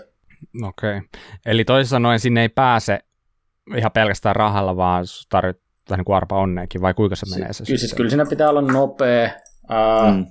Okei. 0.64 0.98
Okay. 0.98 1.10
Eli 1.46 1.66
toisin 1.66 1.90
sanoen 1.90 2.20
sinne 2.20 2.42
ei 2.42 2.50
pääse 2.50 3.00
ihan 3.78 3.92
pelkästään 3.92 4.36
rahalla, 4.36 4.76
vaan 4.76 5.06
tarvit 5.30 5.67
vähän 5.90 6.00
niin 6.00 6.06
kuin 6.06 6.16
arpa 6.16 6.40
onneekin, 6.40 6.82
vai 6.82 6.94
kuinka 6.94 7.16
se 7.16 7.26
si- 7.26 7.40
menee 7.40 7.54
se 7.54 7.64
kyllä, 7.66 7.80
siis 7.80 7.94
kyllä 7.94 8.10
siinä 8.10 8.26
pitää 8.26 8.50
olla 8.50 8.62
nopea, 8.62 9.30
ää, 9.70 10.12
mm. 10.12 10.26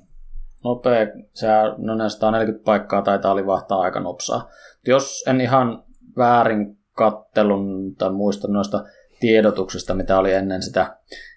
nopea, 0.64 1.06
se, 1.34 1.46
no 1.78 1.94
ne 1.94 2.08
140 2.08 2.64
paikkaa 2.64 3.02
taitaa 3.02 3.36
livahtaa 3.36 3.80
aika 3.80 4.00
nopsaa. 4.00 4.48
Jos 4.86 5.24
en 5.26 5.40
ihan 5.40 5.84
väärin 6.16 6.78
kattelun 6.92 7.94
tai 7.98 8.12
muista 8.12 8.48
noista 8.48 8.84
tiedotuksista, 9.20 9.94
mitä 9.94 10.18
oli 10.18 10.32
ennen 10.32 10.62
sitä 10.62 10.96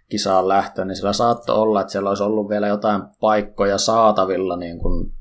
kisaan 0.09 0.47
lähtöä, 0.47 0.85
niin 0.85 0.95
sillä 0.95 1.13
saattoi 1.13 1.55
olla, 1.55 1.81
että 1.81 1.91
siellä 1.91 2.09
olisi 2.09 2.23
ollut 2.23 2.49
vielä 2.49 2.67
jotain 2.67 3.01
paikkoja 3.19 3.77
saatavilla 3.77 4.57
niin 4.57 4.79
kuin 4.79 5.11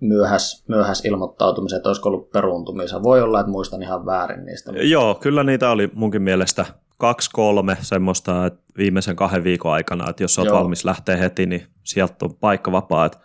myöhäs, 0.00 0.64
myöhäs 0.68 1.04
ilmoittautumisen, 1.04 1.76
että 1.76 1.88
olisiko 1.88 2.08
ollut 2.08 2.30
peruuntumisia. 2.30 3.02
Voi 3.02 3.22
olla, 3.22 3.40
että 3.40 3.52
muistan 3.52 3.82
ihan 3.82 4.06
väärin 4.06 4.44
niistä. 4.44 4.72
Joo, 4.72 5.14
kyllä 5.14 5.44
niitä 5.44 5.70
oli 5.70 5.90
munkin 5.94 6.22
mielestä 6.22 6.66
kaksi, 7.00 7.30
kolme 7.32 7.76
semmoista 7.80 8.46
että 8.46 8.60
viimeisen 8.78 9.16
kahden 9.16 9.44
viikon 9.44 9.72
aikana, 9.72 10.10
että 10.10 10.22
jos 10.22 10.38
olet 10.38 10.52
valmis 10.52 10.84
lähteä 10.84 11.16
heti, 11.16 11.46
niin 11.46 11.66
sieltä 11.84 12.14
on 12.24 12.34
paikka 12.34 12.72
vapaa. 12.72 13.04
Että 13.04 13.18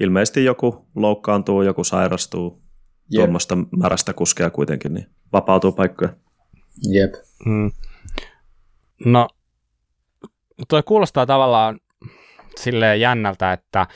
ilmeisesti 0.00 0.44
joku 0.44 0.86
loukkaantuu, 0.94 1.62
joku 1.62 1.84
sairastuu, 1.84 2.62
Jep. 3.10 3.20
tuommoista 3.20 3.58
märästä 3.76 4.12
kuskea 4.12 4.50
kuitenkin, 4.50 4.94
niin 4.94 5.06
vapautuu 5.32 5.72
paikkoja. 5.72 6.12
Jep. 6.92 7.14
Hmm. 7.44 7.72
No, 9.04 9.28
toi 10.68 10.82
kuulostaa 10.82 11.26
tavallaan 11.26 11.80
silleen 12.56 13.00
jännältä, 13.00 13.52
että 13.52 13.86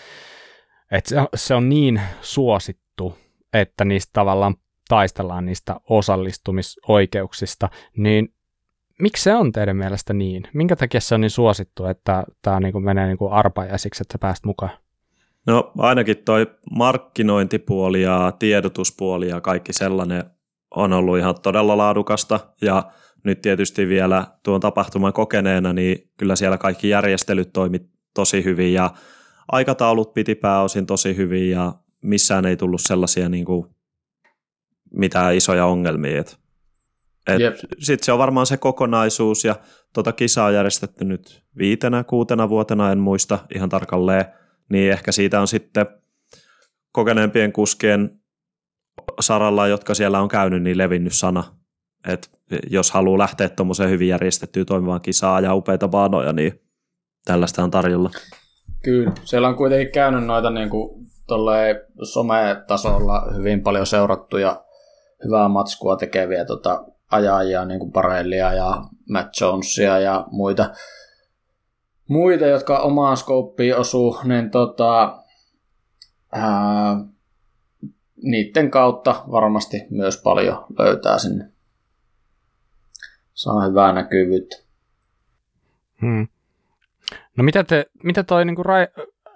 että 0.90 1.10
se, 1.10 1.16
se 1.34 1.54
on 1.54 1.68
niin 1.68 2.00
suosittu, 2.20 3.18
että 3.52 3.84
niistä 3.84 4.10
tavallaan 4.12 4.54
taistellaan 4.88 5.46
niistä 5.46 5.76
osallistumisoikeuksista, 5.90 7.68
niin 7.96 8.33
miksi 9.00 9.22
se 9.22 9.34
on 9.34 9.52
teidän 9.52 9.76
mielestä 9.76 10.12
niin? 10.12 10.42
Minkä 10.52 10.76
takia 10.76 11.00
se 11.00 11.14
on 11.14 11.20
niin 11.20 11.30
suosittu, 11.30 11.86
että 11.86 12.24
tämä 12.42 12.60
niin 12.60 12.72
kuin 12.72 12.84
menee 12.84 13.06
niin 13.06 13.18
kuin 13.18 13.32
arpajaisiksi, 13.32 14.02
että 14.02 14.12
sä 14.12 14.18
pääst 14.18 14.44
mukaan? 14.44 14.70
No 15.46 15.72
ainakin 15.78 16.16
toi 16.16 16.46
markkinointipuoli 16.70 18.02
ja 18.02 18.32
tiedotuspuoli 18.38 19.28
ja 19.28 19.40
kaikki 19.40 19.72
sellainen 19.72 20.24
on 20.70 20.92
ollut 20.92 21.18
ihan 21.18 21.34
todella 21.42 21.76
laadukasta 21.76 22.40
ja 22.62 22.92
nyt 23.24 23.40
tietysti 23.40 23.88
vielä 23.88 24.26
tuon 24.42 24.60
tapahtuman 24.60 25.12
kokeneena, 25.12 25.72
niin 25.72 26.10
kyllä 26.16 26.36
siellä 26.36 26.58
kaikki 26.58 26.88
järjestelyt 26.88 27.52
toimi 27.52 27.80
tosi 28.14 28.44
hyvin 28.44 28.72
ja 28.72 28.90
aikataulut 29.52 30.14
piti 30.14 30.34
pääosin 30.34 30.86
tosi 30.86 31.16
hyvin 31.16 31.50
ja 31.50 31.72
missään 32.02 32.46
ei 32.46 32.56
tullut 32.56 32.80
sellaisia 32.80 33.28
niin 33.28 33.44
kuin 33.44 33.66
mitään 34.92 35.34
isoja 35.34 35.66
ongelmia. 35.66 36.20
Et, 36.20 36.38
et 37.26 37.42
Sitten 37.78 38.04
se 38.04 38.12
on 38.12 38.18
varmaan 38.18 38.46
se 38.46 38.56
kokonaisuus 38.56 39.44
ja 39.44 39.56
tuota 39.92 40.12
kisaa 40.12 40.46
on 40.46 40.54
järjestetty 40.54 41.04
nyt 41.04 41.42
viitenä, 41.58 42.04
kuutena 42.04 42.48
vuotena, 42.48 42.92
en 42.92 42.98
muista 42.98 43.38
ihan 43.54 43.68
tarkalleen, 43.68 44.24
niin 44.68 44.92
ehkä 44.92 45.12
siitä 45.12 45.40
on 45.40 45.48
sitten 45.48 45.86
kokeneempien 46.92 47.52
kuskien 47.52 48.20
saralla, 49.20 49.66
jotka 49.66 49.94
siellä 49.94 50.20
on 50.20 50.28
käynyt, 50.28 50.62
niin 50.62 50.78
levinnyt 50.78 51.14
sana, 51.14 51.44
että 52.08 52.28
jos 52.70 52.90
haluaa 52.90 53.18
lähteä 53.18 53.48
tuommoiseen 53.48 53.90
hyvin 53.90 54.08
järjestettyyn 54.08 54.66
toimivaan 54.66 55.00
kisaa 55.00 55.40
ja 55.40 55.54
upeita 55.54 55.88
baanoja, 55.88 56.32
niin 56.32 56.60
tällaista 57.24 57.64
on 57.64 57.70
tarjolla. 57.70 58.10
Kyllä, 58.82 59.12
siellä 59.24 59.48
on 59.48 59.56
kuitenkin 59.56 59.92
käynyt 59.92 60.24
noita 60.24 60.50
niin 60.50 60.70
kuin, 60.70 61.06
some-tasolla 62.02 63.32
hyvin 63.36 63.62
paljon 63.62 63.86
seurattuja 63.86 64.64
hyvää 65.24 65.48
matskua 65.48 65.96
tekeviä 65.96 66.44
tota, 66.44 66.84
ajajia, 67.10 67.64
niin 67.64 67.78
kuin 67.80 67.92
Barellia 67.92 68.52
ja 68.52 68.82
Matt 69.08 69.40
Jonesia 69.40 69.98
ja 69.98 70.26
muita, 70.30 70.70
muita 72.08 72.46
jotka 72.46 72.78
omaan 72.78 73.16
skouppiin 73.16 73.76
osuu, 73.76 74.20
niin 74.24 74.50
tota, 74.50 75.22
ää, 76.32 76.96
niiden 78.22 78.70
kautta 78.70 79.24
varmasti 79.30 79.76
myös 79.90 80.22
paljon 80.22 80.64
löytää 80.78 81.18
sinne. 81.18 81.50
Saa 83.34 83.66
hyvää 83.68 83.92
näkyvyyttä. 83.92 84.56
Hmm. 86.00 86.28
No 87.36 87.44
mitä, 87.44 87.64
te, 87.64 87.86
mitä 88.02 88.24
toi 88.24 88.44
niinku 88.44 88.62
ra, 88.62 88.76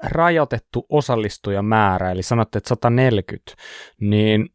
rajoitettu 0.02 0.86
osallistujamäärä, 0.88 2.10
eli 2.10 2.22
sanotte, 2.22 2.58
että 2.58 2.68
140, 2.68 3.52
niin 4.00 4.50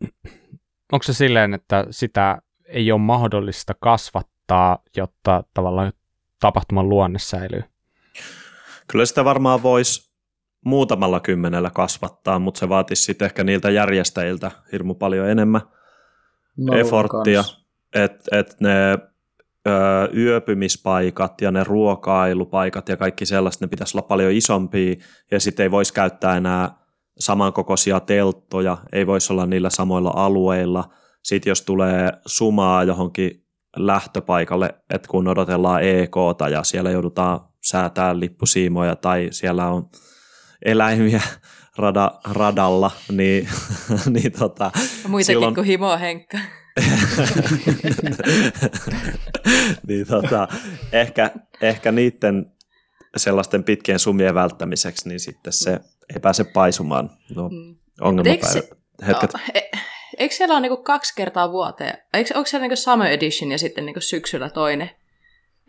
onko 0.91 1.04
se 1.04 1.13
silleen, 1.13 1.54
että 1.54 1.86
sitä 1.89 2.41
ei 2.65 2.91
ole 2.91 3.02
mahdollista 3.02 3.73
kasvattaa, 3.80 4.80
jotta 4.97 5.43
tavallaan 5.54 5.93
tapahtuman 6.39 6.89
luonne 6.89 7.19
säilyy? 7.19 7.63
Kyllä 8.88 9.06
sitä 9.06 9.26
varmaan 9.26 9.63
voisi 9.63 10.13
muutamalla 10.65 11.19
kymmenellä 11.19 11.69
kasvattaa, 11.69 12.39
mutta 12.39 12.60
se 12.60 12.69
vaatisi 12.69 13.04
sitten 13.04 13.26
ehkä 13.26 13.43
niiltä 13.43 13.69
järjestäjiltä 13.69 14.52
hirmu 14.71 14.95
paljon 14.95 15.30
enemmän 15.30 15.62
no, 16.58 16.76
efforttia, 16.76 17.43
että 17.95 18.39
et 18.39 18.56
ne 18.60 18.93
ö, 19.67 19.71
yöpymispaikat 20.17 21.41
ja 21.41 21.52
ne 21.52 21.63
ruokailupaikat 21.63 22.89
ja 22.89 22.97
kaikki 22.97 23.26
sellaista, 23.26 23.65
ne 23.65 23.69
pitäisi 23.69 23.97
olla 23.97 24.08
paljon 24.08 24.32
isompia 24.32 24.95
ja 25.32 25.39
sitten 25.39 25.63
ei 25.63 25.71
voisi 25.71 25.93
käyttää 25.93 26.38
enää 26.38 26.84
samankokoisia 27.19 27.99
telttoja, 27.99 28.78
ei 28.91 29.08
voisi 29.08 29.34
olla 29.34 29.45
niillä 29.45 29.69
samoilla 29.69 30.13
alueilla. 30.15 30.93
Sitten 31.24 31.52
jos 31.52 31.62
tulee 31.62 32.12
sumaa 32.26 32.84
johonkin 32.84 33.46
lähtöpaikalle, 33.76 34.76
että 34.90 35.08
kun 35.08 35.28
odotellaan 35.28 35.84
EKta 35.84 36.50
ja 36.50 36.64
siellä 36.64 36.92
joudutaan 36.92 37.40
säätää 37.64 38.20
lippusiimoja 38.20 38.96
tai 38.96 39.28
siellä 39.32 39.68
on 39.68 39.90
eläimiä 40.66 41.22
rada, 41.78 42.12
radalla, 42.32 42.92
niin, 43.12 43.50
niin 44.14 44.32
tota, 44.32 44.72
Muitakin 45.08 45.26
silloin... 45.26 45.56
kuin 45.56 45.68
Himo 45.68 45.98
Henkka. 45.98 46.38
niin 49.88 50.08
tota, 50.08 50.48
ehkä, 50.92 51.32
ehkä 51.62 51.92
niiden 51.92 52.52
sellaisten 53.18 53.64
pitkien 53.64 54.00
sumien 54.00 54.36
välttämiseksi, 54.36 55.10
niin 55.10 55.20
sitten 55.20 55.54
se 55.54 55.80
ei 56.14 56.20
pääse 56.22 56.44
paisumaan. 56.44 57.10
No, 57.36 57.50
mm. 57.50 57.76
ongelmapäivät. 58.02 58.70
E, 59.54 59.62
eikö 60.17 60.36
siellä 60.36 60.54
ole 60.54 60.62
niinku 60.62 60.84
kaksi 60.84 61.13
kertaa 61.15 61.52
vuoteen? 61.52 61.97
Eikö, 62.13 62.38
onko 62.38 62.47
siellä 62.47 62.63
niinku 62.63 62.76
Summer 62.76 63.08
Edition 63.08 63.52
ja 63.52 63.58
sitten 63.58 63.86
niinku 63.86 64.02
syksyllä 64.02 64.49
toinen? 64.49 64.89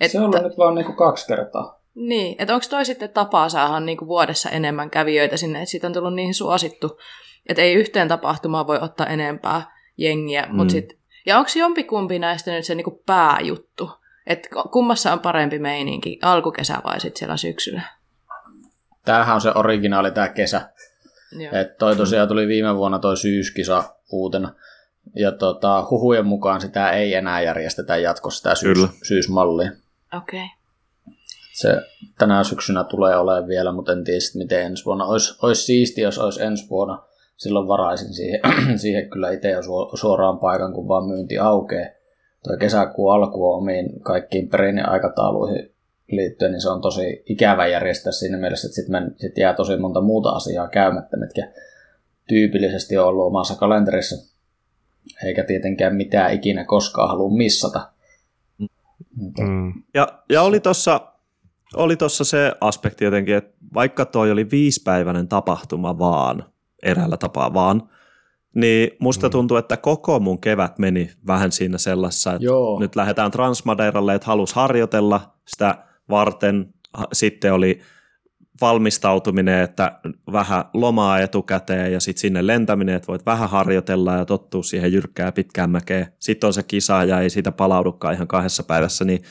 Että... 0.00 0.12
Se 0.12 0.20
on 0.20 0.30
nyt 0.30 0.58
vaan 0.58 0.74
niinku 0.74 0.92
kaksi 0.92 1.26
kertaa. 1.26 1.80
Niin, 1.94 2.36
että 2.38 2.54
onko 2.54 2.66
toi 2.70 2.84
sitten 2.84 3.10
tapaa 3.10 3.48
saada 3.48 3.80
niinku 3.80 4.06
vuodessa 4.06 4.50
enemmän 4.50 4.90
kävijöitä 4.90 5.36
sinne, 5.36 5.58
että 5.58 5.70
siitä 5.70 5.86
on 5.86 5.92
tullut 5.92 6.14
niihin 6.14 6.34
suosittu, 6.34 6.98
että 7.48 7.62
ei 7.62 7.74
yhteen 7.74 8.08
tapahtumaan 8.08 8.66
voi 8.66 8.78
ottaa 8.82 9.06
enempää 9.06 9.62
jengiä, 9.96 10.42
mm. 10.42 10.56
mutta 10.56 10.72
sit, 10.72 10.98
ja 11.26 11.38
onko 11.38 11.50
jompikumpi 11.58 12.18
näistä 12.18 12.50
nyt 12.50 12.64
se 12.64 12.74
niinku 12.74 13.02
pääjuttu, 13.06 13.90
että 14.26 14.48
kummassa 14.72 15.12
on 15.12 15.20
parempi 15.20 15.58
meininki, 15.58 16.18
alkukesä 16.22 16.80
vai 16.84 17.00
sitten 17.00 17.18
siellä 17.18 17.36
syksyllä? 17.36 17.82
Tämähän 19.04 19.34
on 19.34 19.40
se 19.40 19.52
originaali 19.54 20.10
tämä 20.10 20.28
kesä. 20.28 20.72
Että 21.42 21.74
toi 21.78 21.96
tosiaan 21.96 22.28
tuli 22.28 22.48
viime 22.48 22.76
vuonna 22.76 22.98
toi 22.98 23.16
syyskisa 23.16 23.84
uutena. 24.12 24.54
Ja 25.14 25.32
tota, 25.32 25.86
huhujen 25.90 26.26
mukaan 26.26 26.60
sitä 26.60 26.90
ei 26.90 27.14
enää 27.14 27.42
järjestetä 27.42 27.96
jatkossa 27.96 28.36
sitä 28.36 28.54
syys, 28.54 28.78
syysmallia. 29.02 29.70
Okei. 30.16 30.44
Okay 30.44 30.64
se 31.54 31.80
tänä 32.18 32.44
syksynä 32.44 32.84
tulee 32.84 33.16
olemaan 33.16 33.48
vielä, 33.48 33.72
mutta 33.72 33.92
en 33.92 34.04
tiedä 34.04 34.20
miten 34.34 34.62
ensi 34.62 34.84
vuonna. 34.84 35.04
Olisi, 35.04 35.38
olisi 35.42 35.62
siisti, 35.62 36.00
jos 36.00 36.18
olisi 36.18 36.42
ensi 36.42 36.70
vuonna. 36.70 37.02
Silloin 37.36 37.68
varaisin 37.68 38.14
siihen, 38.14 38.40
siihen 38.82 39.10
kyllä 39.10 39.30
itse 39.30 39.50
jo 39.50 39.62
suoraan 39.94 40.38
paikan, 40.38 40.72
kun 40.72 40.88
vaan 40.88 41.08
myynti 41.08 41.38
aukeaa. 41.38 41.88
Tuo 42.44 42.56
kesäkuun 42.56 43.14
alku 43.14 43.50
on 43.52 43.58
omiin 43.58 44.00
kaikkiin 44.00 44.48
perinneaikatauluihin 44.48 45.73
liittyen, 46.08 46.52
niin 46.52 46.60
se 46.60 46.70
on 46.70 46.80
tosi 46.80 47.22
ikävä 47.26 47.66
järjestää 47.66 48.12
siinä 48.12 48.38
mielessä, 48.38 48.66
että 48.66 48.74
sitten 48.74 49.14
sit 49.16 49.38
jää 49.38 49.54
tosi 49.54 49.76
monta 49.76 50.00
muuta 50.00 50.30
asiaa 50.30 50.68
käymättä, 50.68 51.16
mitkä 51.16 51.52
tyypillisesti 52.28 52.98
on 52.98 53.06
ollut 53.06 53.26
omassa 53.26 53.54
kalenterissa, 53.54 54.34
eikä 55.24 55.44
tietenkään 55.44 55.96
mitään 55.96 56.32
ikinä 56.32 56.64
koskaan 56.64 57.08
halua 57.08 57.36
missata. 57.36 57.88
Mm. 59.38 59.72
Ja, 59.94 60.08
ja 60.30 60.42
oli 60.42 60.60
tuossa 60.60 61.14
oli 61.76 61.96
tuossa 61.96 62.24
se 62.24 62.52
aspekti 62.60 63.04
jotenkin, 63.04 63.36
että 63.36 63.54
vaikka 63.74 64.04
toi 64.04 64.30
oli 64.30 64.50
viisipäiväinen 64.50 65.28
tapahtuma 65.28 65.98
vaan, 65.98 66.44
eräällä 66.82 67.16
tapaa 67.16 67.54
vaan, 67.54 67.88
niin 68.54 68.90
musta 68.98 69.28
mm. 69.28 69.30
tuntuu, 69.30 69.56
että 69.56 69.76
koko 69.76 70.20
mun 70.20 70.40
kevät 70.40 70.78
meni 70.78 71.10
vähän 71.26 71.52
siinä 71.52 71.78
sellaisessa, 71.78 72.32
että 72.32 72.44
Joo. 72.44 72.80
nyt 72.80 72.96
lähdetään 72.96 73.30
Transmadeiralle, 73.30 74.14
että 74.14 74.26
halus 74.26 74.54
harjoitella 74.54 75.20
sitä 75.44 75.84
varten. 76.10 76.74
Sitten 77.12 77.52
oli 77.52 77.80
valmistautuminen, 78.60 79.60
että 79.60 80.00
vähän 80.32 80.64
lomaa 80.74 81.20
etukäteen 81.20 81.92
ja 81.92 82.00
sitten 82.00 82.20
sinne 82.20 82.46
lentäminen, 82.46 82.94
että 82.94 83.06
voit 83.08 83.26
vähän 83.26 83.50
harjoitella 83.50 84.14
ja 84.14 84.24
tottua 84.24 84.62
siihen 84.62 84.92
jyrkkään 84.92 85.32
pitkään 85.32 85.70
mäkeen. 85.70 86.06
Sitten 86.18 86.46
on 86.46 86.54
se 86.54 86.62
kisa 86.62 87.04
ja 87.04 87.20
ei 87.20 87.30
siitä 87.30 87.52
palaudukaan 87.52 88.14
ihan 88.14 88.28
kahdessa 88.28 88.62
päivässä, 88.62 89.04
niin 89.04 89.22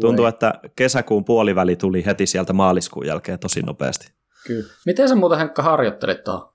tuntuu, 0.00 0.24
että 0.24 0.52
kesäkuun 0.76 1.24
puoliväli 1.24 1.76
tuli 1.76 2.06
heti 2.06 2.26
sieltä 2.26 2.52
maaliskuun 2.52 3.06
jälkeen 3.06 3.38
tosi 3.38 3.62
nopeasti. 3.62 4.12
Kyllä. 4.46 4.68
Miten 4.86 5.08
sä 5.08 5.14
muuten 5.14 5.38
Henkka 5.38 5.62
harjoittelit 5.62 6.24
tuohon? 6.24 6.52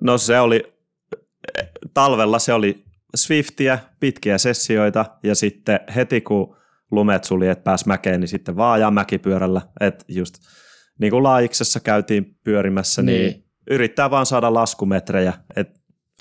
No 0.00 0.18
se 0.18 0.40
oli, 0.40 0.74
talvella 1.94 2.38
se 2.38 2.52
oli 2.52 2.84
Swiftiä, 3.16 3.78
pitkiä 4.00 4.38
sessioita 4.38 5.04
ja 5.22 5.34
sitten 5.34 5.80
heti 5.96 6.20
kun 6.20 6.56
lumet 6.92 7.24
suli, 7.24 7.48
että 7.48 7.64
pääsi 7.64 7.88
mäkeen, 7.88 8.20
niin 8.20 8.28
sitten 8.28 8.56
vaan 8.56 8.74
ajaa 8.74 8.90
mäkipyörällä, 8.90 9.60
että 9.80 10.04
just– 10.08 10.34
niin 10.98 11.10
kuin 11.10 11.22
laajiksessa 11.22 11.80
käytiin 11.80 12.36
pyörimässä, 12.44 13.02
niin, 13.02 13.20
niin 13.20 13.44
yrittää 13.70 14.10
vaan 14.10 14.26
saada 14.26 14.54
laskumetrejä, 14.54 15.32
et 15.56 15.68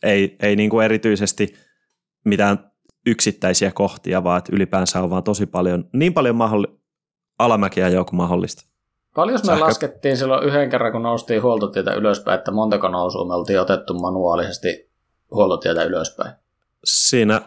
ei, 0.03 0.35
ei 0.39 0.55
niin 0.55 0.69
kuin 0.69 0.85
erityisesti 0.85 1.53
mitään 2.25 2.71
yksittäisiä 3.05 3.71
kohtia, 3.71 4.23
vaan 4.23 4.37
että 4.37 4.55
ylipäänsä 4.55 5.01
on 5.01 5.09
vaan 5.09 5.23
tosi 5.23 5.45
paljon, 5.45 5.89
niin 5.93 6.13
paljon 6.13 6.35
mahdolli- 6.35 6.79
alamäkiä 7.39 7.89
jo 7.89 8.05
kuin 8.05 8.15
mahdollista. 8.15 8.63
Paljon 9.15 9.39
me 9.39 9.45
Sähkö... 9.45 9.63
laskettiin 9.63 10.17
silloin 10.17 10.47
yhden 10.47 10.69
kerran, 10.69 10.91
kun 10.91 11.03
noustiin 11.03 11.41
huoltotietä 11.41 11.93
ylöspäin, 11.93 12.39
että 12.39 12.51
montako 12.51 12.87
nousua 12.87 13.27
me 13.27 13.33
oltiin 13.33 13.59
otettu 13.59 13.93
manuaalisesti 13.93 14.91
huoltotietä 15.31 15.83
ylöspäin? 15.83 16.35
Siinä 16.83 17.41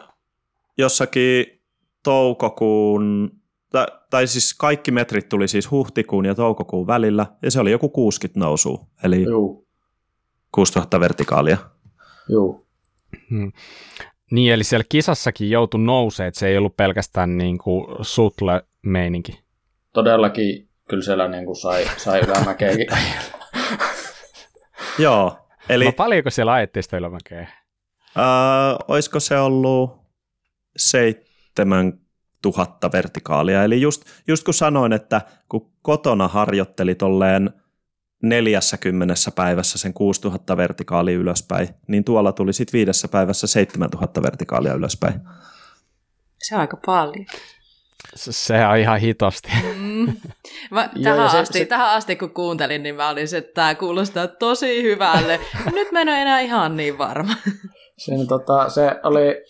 jossakin 0.79 1.64
toukokuun 2.05 3.31
tai, 3.71 3.87
tai 4.11 4.27
siis 4.27 4.55
kaikki 4.55 4.91
metrit 4.91 5.29
tuli 5.29 5.49
siis 5.49 5.71
huhtikuun 5.71 6.25
ja 6.25 6.35
toukokuun 6.35 6.87
välillä, 6.87 7.27
ja 7.43 7.51
se 7.51 7.61
oli 7.61 7.71
joku 7.71 7.89
60 7.89 8.41
nousu. 8.41 8.81
Eli 9.05 9.23
Juu. 9.23 9.69
6000 10.55 11.01
vertikaalia. 11.01 11.57
Juu. 12.29 12.67
Hmm. 13.31 13.53
Niin, 14.31 14.53
eli 14.53 14.65
siellä 14.65 14.85
kisassakin 14.89 15.51
joutui 15.51 15.81
nousee, 15.81 16.27
että 16.27 16.41
se 16.41 16.49
ei 16.49 16.59
ollut 16.59 16.77
pelkästään 16.77 17.39
niin 17.39 17.59
kuin 17.59 17.87
sutle 18.03 18.63
meininki. 18.83 19.41
Todellakin 19.93 20.69
kyllä 20.89 21.03
siellä 21.03 21.29
niin 21.29 21.45
kuin 21.47 21.57
sai, 21.57 21.87
sai 21.97 22.21
ylämäkeäkin 22.21 22.87
Joo. 24.99 25.39
Eli, 25.69 25.85
no 25.85 25.93
paljonko 25.93 26.31
siellä 26.31 26.53
ajettiin 26.53 26.83
sitä 26.83 26.97
ylämäkeä? 26.97 27.41
Äh, 27.41 28.77
olisiko 28.89 29.21
se 29.21 29.39
ollut 29.39 30.01
7000 31.57 32.93
vertikaalia. 32.93 33.65
Eli 33.65 33.81
just, 33.81 34.05
just 34.29 34.45
kun 34.45 34.55
sanoin, 34.55 34.93
että 34.93 35.21
kun 35.49 35.73
kotona 35.83 36.29
harjoitteli 36.29 36.95
tolleen 36.95 37.51
40 38.23 39.15
päivässä 39.35 39.79
sen 39.79 39.95
6000 39.95 40.57
vertikaalia 40.57 41.19
ylöspäin, 41.19 41.69
niin 41.89 42.05
tuolla 42.05 42.33
tuli 42.33 42.53
sitten 42.53 42.79
viidessä 42.79 43.09
päivässä 43.09 43.47
7000 43.47 44.23
vertikaalia 44.23 44.75
ylöspäin. 44.75 45.21
Se 46.43 46.55
on 46.55 46.61
aika 46.61 46.79
paljon. 46.87 47.27
Se 48.15 48.67
on 48.67 48.77
ihan 48.77 49.01
hitosti. 49.01 49.49
Mm. 49.77 50.17
Mä, 50.71 50.89
tähän, 51.05 51.31
se, 51.31 51.39
asti, 51.39 51.59
se... 51.59 51.65
tähän 51.65 51.91
asti, 51.91 52.17
kun 52.17 52.31
kuuntelin, 52.31 52.83
niin 52.83 52.95
mä 52.95 53.09
olin 53.09 53.37
että 53.37 53.55
tämä 53.55 53.75
kuulostaa 53.75 54.29
tosi 54.29 54.83
hyvälle. 54.83 55.41
Nyt 55.73 55.93
mä 55.93 56.01
en 56.01 56.09
ole 56.09 56.23
enää 56.23 56.41
ihan 56.41 56.77
niin 56.77 56.99
varma. 56.99 57.35
Siinä, 57.99 58.27
tota, 58.27 58.69
se 58.69 59.01
oli, 59.03 59.45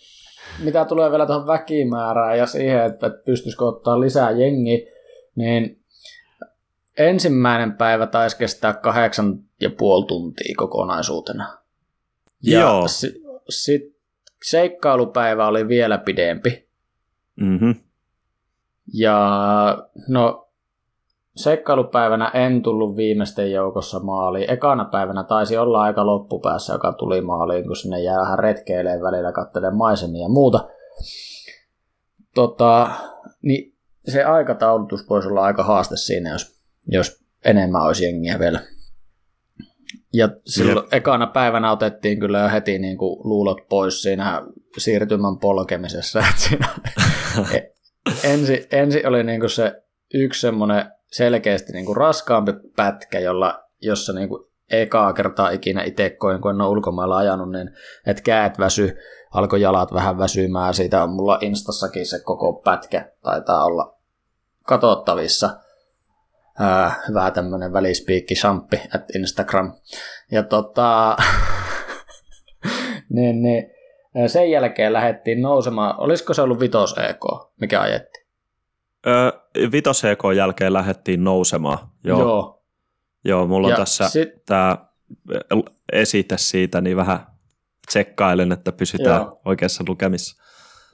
mitä 0.63 0.85
tulee 0.85 1.11
vielä 1.11 1.25
tuohon 1.25 1.47
väkimäärään 1.47 2.37
ja 2.37 2.45
siihen, 2.45 2.85
että 2.85 3.09
pystyisikö 3.09 3.65
ottaa 3.65 3.99
lisää 3.99 4.31
jengi, 4.31 4.87
niin 5.35 5.83
ensimmäinen 6.97 7.73
päivä 7.73 8.07
taisi 8.07 8.37
kestää 8.37 8.73
kahdeksan 8.73 9.39
ja 9.61 9.69
puoli 9.69 10.05
tuntia 10.05 10.53
kokonaisuutena. 10.57 11.57
Ja 12.43 12.59
Joo. 12.59 12.87
Sitten 12.87 13.21
sit 13.49 13.95
seikkailupäivä 14.43 15.47
oli 15.47 15.67
vielä 15.67 15.97
pidempi. 15.97 16.67
Mm-hmm. 17.35 17.75
Ja 18.93 19.17
no 20.07 20.44
seikkailupäivänä 21.35 22.31
en 22.33 22.61
tullut 22.61 22.95
viimeisten 22.95 23.51
joukossa 23.51 23.99
maaliin. 23.99 24.51
Ekana 24.51 24.85
päivänä 24.85 25.23
taisi 25.23 25.57
olla 25.57 25.81
aika 25.81 26.05
loppupäässä, 26.05 26.73
joka 26.73 26.93
tuli 26.93 27.21
maaliin, 27.21 27.67
kun 27.67 27.75
sinne 27.75 28.03
jää 28.03 28.19
vähän 28.19 28.39
retkeilee 28.39 29.01
välillä, 29.01 29.31
kattelee 29.31 29.71
maisemia 29.71 30.21
ja 30.21 30.29
muuta. 30.29 30.69
Tota, 32.35 32.89
niin 33.41 33.75
se 34.05 34.23
aikataulutus 34.23 35.09
voisi 35.09 35.27
olla 35.27 35.43
aika 35.43 35.63
haaste 35.63 35.97
siinä, 35.97 36.31
jos, 36.31 36.55
jos 36.87 37.25
enemmän 37.45 37.81
olisi 37.81 38.05
jengiä 38.05 38.39
vielä. 38.39 38.59
Ja 40.13 40.29
silloin 40.45 40.77
Jep. 40.77 40.93
ekana 40.93 41.27
päivänä 41.27 41.71
otettiin 41.71 42.19
kyllä 42.19 42.39
jo 42.39 42.49
heti 42.49 42.79
niin 42.79 42.97
kuin 42.97 43.19
luulot 43.23 43.57
pois 43.69 44.01
siinä 44.01 44.41
siirtymän 44.77 45.37
polkemisessa. 45.37 46.19
Että 46.19 46.41
siinä 46.41 46.67
ensi, 48.33 48.67
ensi 48.71 49.05
oli 49.05 49.23
niin 49.23 49.39
kuin 49.39 49.49
se 49.49 49.83
yksi 50.13 50.41
semmoinen 50.41 50.85
selkeästi 51.15 51.73
niin 51.73 51.85
kuin 51.85 51.97
raskaampi 51.97 52.51
pätkä, 52.75 53.19
jolla, 53.19 53.63
jossa 53.81 54.13
niin 54.13 54.29
kuin 54.29 54.43
ekaa 54.71 55.13
kertaa 55.13 55.49
ikinä 55.49 55.83
itse 55.83 56.09
koin, 56.09 56.41
kun 56.41 56.51
en 56.51 56.61
ole 56.61 56.69
ulkomailla 56.69 57.17
ajanut, 57.17 57.51
niin 57.51 57.69
että 58.05 58.23
käät 58.23 58.59
väsy, 58.59 58.97
alkoi 59.33 59.61
jalat 59.61 59.93
vähän 59.93 60.17
väsymään. 60.17 60.73
Siitä 60.73 61.03
on 61.03 61.09
mulla 61.09 61.39
Instassakin 61.41 62.05
se 62.05 62.19
koko 62.19 62.53
pätkä, 62.53 63.11
taitaa 63.23 63.65
olla 63.65 63.97
katsottavissa. 64.63 65.49
Ää, 66.59 67.03
vähän 67.13 67.33
tämmönen 67.33 67.73
välispiikki 67.73 68.35
champi 68.35 68.81
at 68.95 69.15
Instagram. 69.15 69.73
Ja 70.31 70.43
tota, 70.43 71.17
niin, 73.15 73.41
niin, 73.41 73.71
sen 74.27 74.51
jälkeen 74.51 74.93
lähdettiin 74.93 75.41
nousemaan, 75.41 75.99
olisiko 75.99 76.33
se 76.33 76.41
ollut 76.41 76.59
Vitos 76.59 76.95
EK, 76.97 77.25
mikä 77.61 77.81
ajettiin? 77.81 78.24
Öö, 79.07 79.31
Vitos 79.71 80.05
EK 80.05 80.19
jälkeen 80.35 80.73
lähdettiin 80.73 81.23
nousemaan. 81.23 81.77
Joo. 82.03 82.19
Joo. 82.19 82.63
Joo, 83.25 83.47
mulla 83.47 83.67
on 83.67 83.71
ja 83.71 83.77
tässä 83.77 84.09
sit... 84.09 84.45
tämä 84.45 84.77
esite 85.93 86.37
siitä, 86.37 86.81
niin 86.81 86.97
vähän 86.97 87.19
tsekkailen, 87.87 88.51
että 88.51 88.71
pysytään 88.71 89.21
Joo. 89.21 89.41
oikeassa 89.45 89.83
lukemissa. 89.87 90.43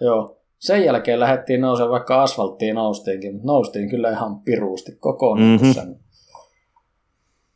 Joo. 0.02 0.38
Sen 0.60 0.86
jälkeen 0.86 1.20
lähdettiin 1.20 1.62
nousemaan, 1.62 1.92
vaikka 1.92 2.24
asfalttiin 2.24 2.76
noustiinkin, 2.76 3.34
mutta 3.34 3.48
noustiin 3.48 3.90
kyllä 3.90 4.12
ihan 4.12 4.42
piruusti 4.42 4.92
kokonaan 5.00 5.50
mm-hmm. 5.50 5.74
sen 5.74 6.00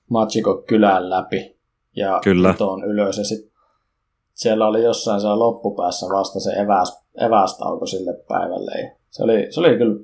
Machiko 0.09 0.63
kylän 0.67 1.09
läpi 1.09 1.59
ja 1.95 2.19
kyllä. 2.23 2.55
ylös. 2.85 3.17
Ja 3.17 3.23
sit 3.23 3.51
siellä 4.33 4.67
oli 4.67 4.83
jossain 4.83 5.21
siellä 5.21 5.39
loppupäässä 5.39 6.05
vasta 6.05 6.39
se 6.39 6.51
eväs, 6.51 7.05
evästauko 7.21 7.85
sille 7.85 8.13
päivälle. 8.27 8.81
Ja 8.81 8.95
se, 9.09 9.23
oli, 9.23 9.47
se 9.49 9.59
oli 9.59 9.77
kyllä 9.77 9.99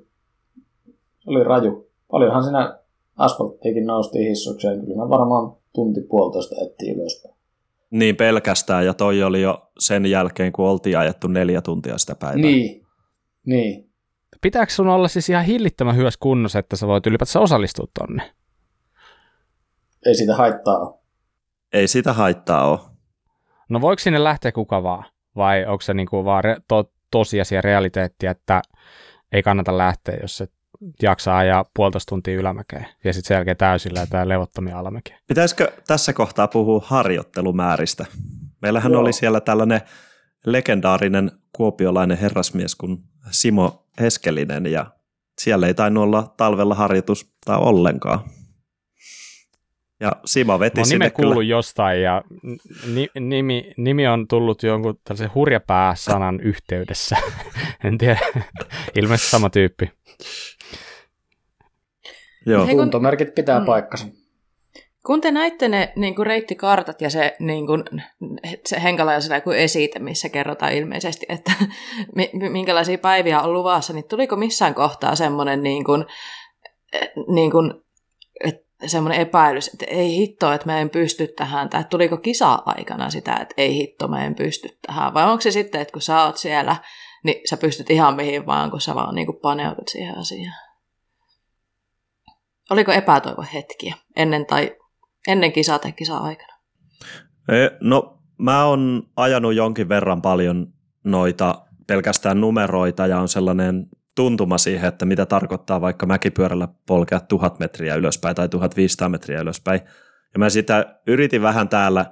oli 1.28 1.44
raju. 1.44 1.92
Paljonhan 2.12 2.44
siinä 2.44 2.80
asfalttiikin 3.18 3.86
noustiin 3.86 4.28
hissukseen. 4.28 4.86
Kyllä 4.86 5.10
varmaan 5.10 5.58
tunti 5.74 6.02
puolitoista 6.02 6.56
ettiin 6.66 7.00
ylöspäin. 7.00 7.36
Niin 7.92 8.16
pelkästään, 8.16 8.86
ja 8.86 8.94
toi 8.94 9.24
oli 9.24 9.42
jo 9.42 9.72
sen 9.80 10.06
jälkeen, 10.06 10.52
kun 10.52 10.66
oltiin 10.66 10.98
ajettu 10.98 11.28
neljä 11.28 11.62
tuntia 11.62 11.98
sitä 11.98 12.16
päivää. 12.16 12.42
Niin, 12.42 12.86
niin. 13.46 13.90
Pitääkö 14.42 14.72
sun 14.72 14.88
olla 14.88 15.08
siis 15.08 15.30
ihan 15.30 15.46
hillittömän 15.46 15.96
hyvässä 15.96 16.18
kunnossa, 16.22 16.60
että 16.60 16.76
sä 16.76 16.88
voit 16.88 17.08
ylipäätänsä 17.08 17.40
osallistua 17.40 17.86
tonne? 18.00 18.32
Ei 20.06 20.16
siitä 20.16 20.36
haittaa 20.36 20.80
ole. 20.80 21.00
Ei 21.74 21.88
sitä 21.88 22.14
haittaa 22.14 22.70
ole. 22.70 22.80
No 23.70 23.82
voiko 23.82 24.00
sinne 24.00 24.24
lähteä 24.24 24.52
kuka 24.52 24.84
vaan? 24.84 25.06
Vai 25.36 25.66
onko 25.66 25.82
se 25.82 25.94
niinku 25.94 26.26
vaan 26.26 26.44
re- 26.44 26.62
to- 26.68 26.92
tosiasia 27.12 27.62
realiteetti, 27.62 28.28
että 28.28 28.62
ei 29.32 29.44
kannata 29.44 29.78
lähteä, 29.78 30.18
jos 30.22 30.38
se 30.38 30.48
jaksaa 31.02 31.38
ajaa 31.38 31.66
puolitoista 31.76 32.10
tuntia 32.10 32.40
ylämäkeä 32.40 32.86
ja 33.04 33.14
sitten 33.14 33.28
sen 33.28 33.36
jälkeen 33.36 33.58
täysillä 33.58 34.06
tämä 34.06 34.28
levottomia 34.28 34.80
alamäkeä. 34.80 35.20
Pitäisikö 35.28 35.72
tässä 35.88 36.14
kohtaa 36.14 36.48
puhua 36.48 36.82
harjoittelumääristä? 36.86 38.06
Meillähän 38.62 38.92
Joo. 38.92 39.02
oli 39.02 39.14
siellä 39.14 39.42
tällainen 39.42 39.82
legendaarinen 40.46 41.32
kuopiolainen 41.56 42.18
herrasmies 42.18 42.76
kuin 42.76 42.98
Simo 43.32 43.86
Eskelinen 44.02 44.66
ja 44.66 44.86
siellä 45.40 45.68
ei 45.68 45.74
tainnut 45.74 46.04
olla 46.04 46.34
talvella 46.38 46.76
harjoitusta 46.76 47.58
ollenkaan. 47.58 48.20
Ja 50.00 50.12
Simo 50.26 50.60
veti 50.60 50.82
no, 50.82 50.86
sinne 50.86 51.10
kuullut 51.10 51.34
kyllä. 51.34 51.50
jostain 51.50 52.02
ja 52.02 52.22
ni, 52.94 53.08
nimi, 53.20 53.74
nimi 53.78 54.08
on 54.08 54.28
tullut 54.28 54.64
jonkun 54.64 55.00
tällaisen 55.04 55.34
hurjapää-sanan 55.36 56.40
yhteydessä. 56.40 57.18
en 57.84 57.98
tiedä, 57.98 58.20
ilmeisesti 58.96 59.32
sama 59.32 59.50
tyyppi. 59.50 59.92
Joo. 62.46 62.66
Hei, 62.66 62.76
kun, 62.76 62.84
Kuntomerkit 62.84 63.36
pitää 63.36 63.60
mm. 63.60 63.66
paikkansa. 63.66 64.08
Kun 65.06 65.22
te 65.22 65.32
näitte 65.32 65.68
ne 65.68 65.94
niin 65.96 66.16
kuin 66.16 66.26
reittikartat 66.26 67.02
ja 67.02 67.10
se, 67.10 67.36
niin 67.40 67.68
kuin, 67.68 67.84
se 68.66 68.84
henkalaisella 68.84 69.36
joku 69.36 69.52
esite, 69.52 70.00
missä 70.00 70.30
kerrotaan 70.30 70.74
ilmeisesti, 70.74 71.26
että 71.30 71.52
minkälaisia 72.52 72.98
päiviä 72.98 73.42
on 73.42 73.54
luvassa, 73.54 73.94
niin 73.94 74.08
tuliko 74.08 74.36
missään 74.36 74.74
kohtaa 74.74 75.16
semmoinen 75.16 75.64
niin 75.64 75.84
kuin, 75.84 76.06
niin 77.28 77.52
kuin, 77.52 77.74
semmoinen 78.86 79.22
epäilys, 79.22 79.68
että 79.68 79.86
ei 79.86 80.16
hitto, 80.16 80.54
että 80.54 80.66
mä 80.66 80.80
en 80.80 80.90
pysty 80.90 81.28
tähän, 81.28 81.70
tai 81.70 81.84
tuliko 81.90 82.18
kisa-aikana 82.18 83.10
sitä, 83.10 83.36
että 83.36 83.54
ei 83.58 83.76
hitto, 83.76 84.08
mä 84.08 84.26
en 84.26 84.36
pysty 84.36 84.78
tähän, 84.88 85.14
vai 85.14 85.32
onko 85.32 85.42
se 85.42 85.52
sitten, 85.52 85.82
että 85.82 85.92
kun 85.92 86.02
sä 86.02 86.24
oot 86.24 86.38
siellä, 86.38 86.76
niin 87.24 87.42
sä 87.50 87.58
pystyt 87.58 87.90
ihan 87.90 88.16
mihin 88.16 88.46
vaan, 88.46 88.72
kun 88.72 88.82
sä 88.82 88.96
vaan 88.96 89.16
niin 89.16 89.26
kuin 89.26 89.40
paneudut 89.42 89.88
siihen 89.88 90.18
asiaan? 90.18 90.71
Oliko 92.72 92.92
epätoivon 92.92 93.46
hetkiä 93.54 93.96
ennen 94.16 94.46
tai 94.46 94.76
ennen 95.28 95.52
kisaa 95.52 95.80
tai 95.80 95.92
kisa-aikana? 95.92 96.54
E, 97.50 97.70
no 97.82 98.18
mä 98.38 98.66
oon 98.66 99.04
ajanut 99.16 99.54
jonkin 99.54 99.90
verran 99.90 100.22
paljon 100.22 100.68
noita 101.04 101.66
pelkästään 101.88 102.42
numeroita 102.42 103.08
ja 103.08 103.20
on 103.20 103.28
sellainen 103.28 103.88
tuntuma 104.16 104.58
siihen, 104.58 104.88
että 104.88 105.06
mitä 105.06 105.26
tarkoittaa 105.26 105.82
vaikka 105.82 106.06
mäkipyörällä 106.06 106.68
polkea 106.88 107.20
tuhat 107.20 107.60
metriä 107.60 107.96
ylöspäin 107.96 108.36
tai 108.36 108.50
1500 108.50 109.10
metriä 109.10 109.42
ylöspäin. 109.42 109.82
Ja 110.34 110.40
mä 110.40 110.50
sitä 110.50 111.00
yritin 111.08 111.42
vähän 111.42 111.70
täällä, 111.70 112.06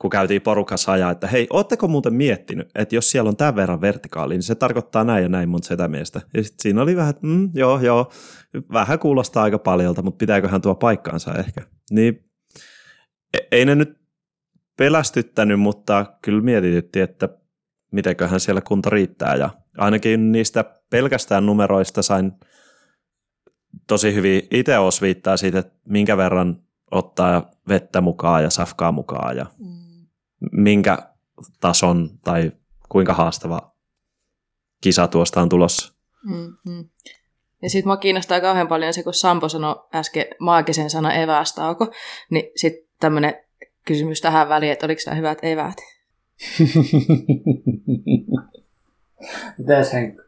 kun 0.00 0.10
käytiin 0.10 0.42
porukassa 0.42 0.92
ajaa, 0.92 1.10
että 1.10 1.26
hei, 1.26 1.46
ootteko 1.50 1.88
muuten 1.88 2.14
miettinyt, 2.14 2.70
että 2.74 2.94
jos 2.94 3.10
siellä 3.10 3.28
on 3.28 3.36
tämän 3.36 3.56
verran 3.56 3.80
vertikaali, 3.80 4.34
niin 4.34 4.42
se 4.42 4.54
tarkoittaa 4.54 5.04
näin 5.04 5.22
ja 5.22 5.28
näin 5.28 5.48
mun 5.48 5.62
setämiestä. 5.62 6.20
Ja 6.34 6.44
sitten 6.44 6.62
siinä 6.62 6.82
oli 6.82 6.96
vähän, 6.96 7.10
että 7.10 7.26
mm, 7.26 7.50
joo, 7.54 7.80
joo, 7.80 8.12
vähän 8.72 8.98
kuulostaa 8.98 9.42
aika 9.42 9.58
paljolta, 9.58 10.02
mutta 10.02 10.18
pitääköhän 10.18 10.60
tuo 10.60 10.74
paikkaansa 10.74 11.34
ehkä. 11.34 11.62
Niin 11.90 12.24
e- 13.34 13.46
ei 13.52 13.64
ne 13.64 13.74
nyt 13.74 13.98
pelästyttänyt, 14.76 15.60
mutta 15.60 16.06
kyllä 16.22 16.42
mietitytti, 16.42 17.00
että 17.00 17.28
mitenköhän 17.92 18.40
siellä 18.40 18.60
kunto 18.60 18.90
riittää. 18.90 19.34
Ja 19.34 19.50
ainakin 19.78 20.32
niistä 20.32 20.64
pelkästään 20.90 21.46
numeroista 21.46 22.02
sain 22.02 22.32
tosi 23.88 24.14
hyvin 24.14 24.42
itse 24.50 24.78
osviittaa 24.78 25.36
siitä, 25.36 25.58
että 25.58 25.78
minkä 25.88 26.16
verran 26.16 26.62
ottaa 26.90 27.50
vettä 27.68 28.00
mukaan 28.00 28.42
ja 28.42 28.50
safkaa 28.50 28.92
mukaan 28.92 29.36
ja 29.36 29.46
Mm. 29.58 29.89
Minkä 30.52 30.98
tason 31.60 32.10
tai 32.24 32.52
kuinka 32.88 33.14
haastava 33.14 33.72
kisa 34.80 35.08
tuosta 35.08 35.42
on 35.42 35.48
tulossa. 35.48 35.92
Mm, 36.24 36.56
mm. 36.66 36.88
Ja 37.62 37.70
sitten 37.70 37.88
mua 37.88 37.96
kiinnostaa 37.96 38.40
kauhean 38.40 38.68
paljon 38.68 38.94
se, 38.94 39.02
kun 39.02 39.14
Sampo 39.14 39.48
sanoi 39.48 39.76
äsken 39.94 40.26
maagisen 40.38 40.90
sana 40.90 41.12
evästauko, 41.12 41.92
niin 42.30 42.44
sitten 42.56 42.88
tämmöinen 43.00 43.34
kysymys 43.84 44.20
tähän 44.20 44.48
väliin, 44.48 44.72
että 44.72 44.86
oliko 44.86 45.00
nämä 45.06 45.16
hyvät 45.16 45.38
eväät? 45.42 45.76
Mites 49.58 49.92
Henkka? 49.92 50.22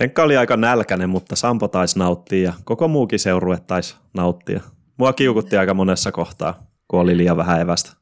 Henkka 0.00 0.22
oli 0.22 0.36
aika 0.36 0.56
nälkäinen, 0.56 1.10
mutta 1.10 1.36
Sampo 1.36 1.68
taisi 1.68 1.98
nauttia 1.98 2.42
ja 2.42 2.52
koko 2.64 2.88
muukin 2.88 3.18
seurue 3.18 3.58
taisi 3.66 3.96
nauttia. 4.14 4.60
Mua 4.96 5.12
kiukutti 5.12 5.56
aika 5.56 5.74
monessa 5.74 6.12
kohtaa, 6.12 6.66
kun 6.88 7.00
oli 7.00 7.16
liian 7.16 7.36
vähän 7.36 7.60
evästä. 7.60 7.90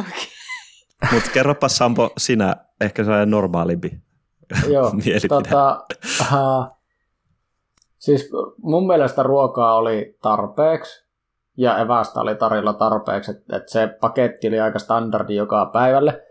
Okay. 0.00 0.35
Mutta 1.12 1.30
kerropa 1.30 1.68
Sampo, 1.68 2.10
sinä 2.18 2.56
ehkä 2.80 3.04
se 3.04 3.26
normaalimpi 3.26 4.06
Joo, 4.72 4.92
tota, 5.28 5.84
uh, 6.20 6.66
siis 7.98 8.30
mun 8.62 8.86
mielestä 8.86 9.22
ruokaa 9.22 9.76
oli 9.76 10.18
tarpeeksi 10.22 11.06
ja 11.56 11.78
evästä 11.78 12.20
oli 12.20 12.34
tarjolla 12.34 12.72
tarpeeksi, 12.72 13.30
että 13.30 13.56
et 13.56 13.68
se 13.68 13.86
paketti 14.00 14.48
oli 14.48 14.60
aika 14.60 14.78
standardi 14.78 15.34
joka 15.34 15.70
päivälle. 15.72 16.22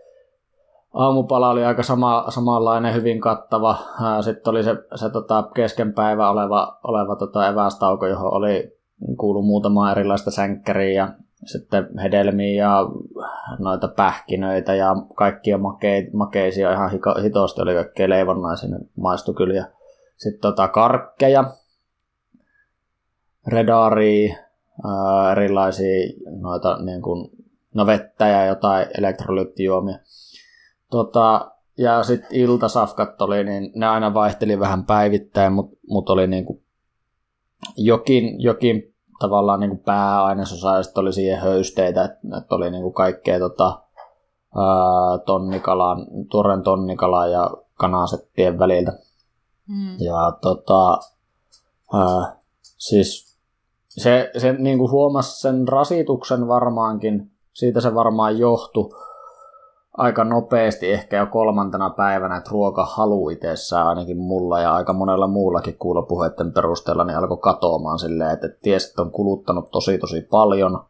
Aamupala 0.94 1.50
oli 1.50 1.64
aika 1.64 1.82
sama, 1.82 2.24
samanlainen, 2.28 2.94
hyvin 2.94 3.20
kattava. 3.20 3.78
Sitten 4.20 4.50
oli 4.50 4.62
se, 4.62 4.76
se 4.94 5.10
tota, 5.10 5.48
kesken 5.54 5.92
päivä 5.92 6.30
oleva, 6.30 6.78
oleva 6.84 7.16
tota 7.16 7.48
evästauko, 7.48 8.06
johon 8.06 8.34
oli 8.34 8.78
kuulu 9.18 9.42
muutama 9.42 9.92
erilaista 9.92 10.30
sänkkäriä 10.30 10.92
ja 10.92 11.08
sitten 11.44 11.98
hedelmiä 12.02 12.64
ja 12.64 12.86
noita 13.58 13.88
pähkinöitä 13.88 14.74
ja 14.74 14.96
kaikkia 15.14 15.58
make, 15.58 16.10
makeisia 16.12 16.72
ihan 16.72 16.90
hitosti 17.22 17.62
oli 17.62 17.74
kaikkea 17.74 18.08
leivonnaisia, 18.08 18.68
ne 18.68 18.78
maistui 18.96 19.34
kyllä. 19.34 19.68
Sitten 20.16 20.40
tota 20.40 20.68
karkkeja, 20.68 21.44
redaria, 23.46 24.36
erilaisia 25.32 26.12
noita 26.40 26.82
niin 26.82 27.02
kuin, 27.02 27.30
no 27.74 27.86
vettä 27.86 28.26
ja 28.26 28.46
jotain 28.46 28.86
elektrolyyttijuomia. 28.98 29.98
Tota, 30.90 31.50
ja 31.78 32.02
sitten 32.02 32.28
iltasafkat 32.32 33.22
oli, 33.22 33.44
niin 33.44 33.72
ne 33.74 33.86
aina 33.86 34.14
vaihteli 34.14 34.58
vähän 34.58 34.84
päivittäin, 34.84 35.52
mutta 35.52 35.76
mut 35.88 36.10
oli 36.10 36.26
niin 36.26 36.44
kuin 36.44 36.62
jokin, 37.76 38.42
jokin 38.42 38.95
tavallaan 39.18 39.60
niin 39.60 39.70
kuin 39.70 39.82
pääainesosa 39.84 40.76
ja 40.76 40.82
sitten 40.82 41.00
oli 41.00 41.12
siihen 41.12 41.40
höysteitä, 41.40 42.04
että, 42.04 42.54
oli 42.54 42.70
niin 42.70 42.82
kuin 42.82 42.94
kaikkea 42.94 43.38
tota, 43.38 43.82
ää, 44.56 45.18
tonnikalan, 45.26 46.06
tuoren 46.30 46.62
tonnikala 46.62 47.26
ja 47.26 47.50
kanasettien 47.74 48.58
väliltä. 48.58 48.92
Mm. 49.68 49.96
Ja 49.98 50.32
tota, 50.40 50.98
ää, 51.94 52.36
siis 52.78 53.36
se, 53.88 54.30
se 54.38 54.52
niin 54.52 54.78
kuin 54.78 54.90
huomasi 54.90 55.40
sen 55.40 55.68
rasituksen 55.68 56.48
varmaankin, 56.48 57.30
siitä 57.52 57.80
se 57.80 57.94
varmaan 57.94 58.38
johtui 58.38 58.90
aika 59.96 60.24
nopeasti, 60.24 60.92
ehkä 60.92 61.16
jo 61.16 61.26
kolmantena 61.26 61.90
päivänä, 61.90 62.36
että 62.36 62.50
ruokahalu 62.50 63.28
itsessään 63.28 63.86
ainakin 63.86 64.16
mulla 64.18 64.60
ja 64.60 64.74
aika 64.74 64.92
monella 64.92 65.26
muullakin 65.26 65.78
kuulopuheiden 65.78 66.52
perusteella 66.52 67.04
niin 67.04 67.18
alkoi 67.18 67.38
katoamaan 67.38 67.98
silleen, 67.98 68.30
että 68.30 68.48
ties, 68.62 68.88
että 68.88 69.02
on 69.02 69.10
kuluttanut 69.10 69.70
tosi 69.70 69.98
tosi 69.98 70.20
paljon. 70.30 70.84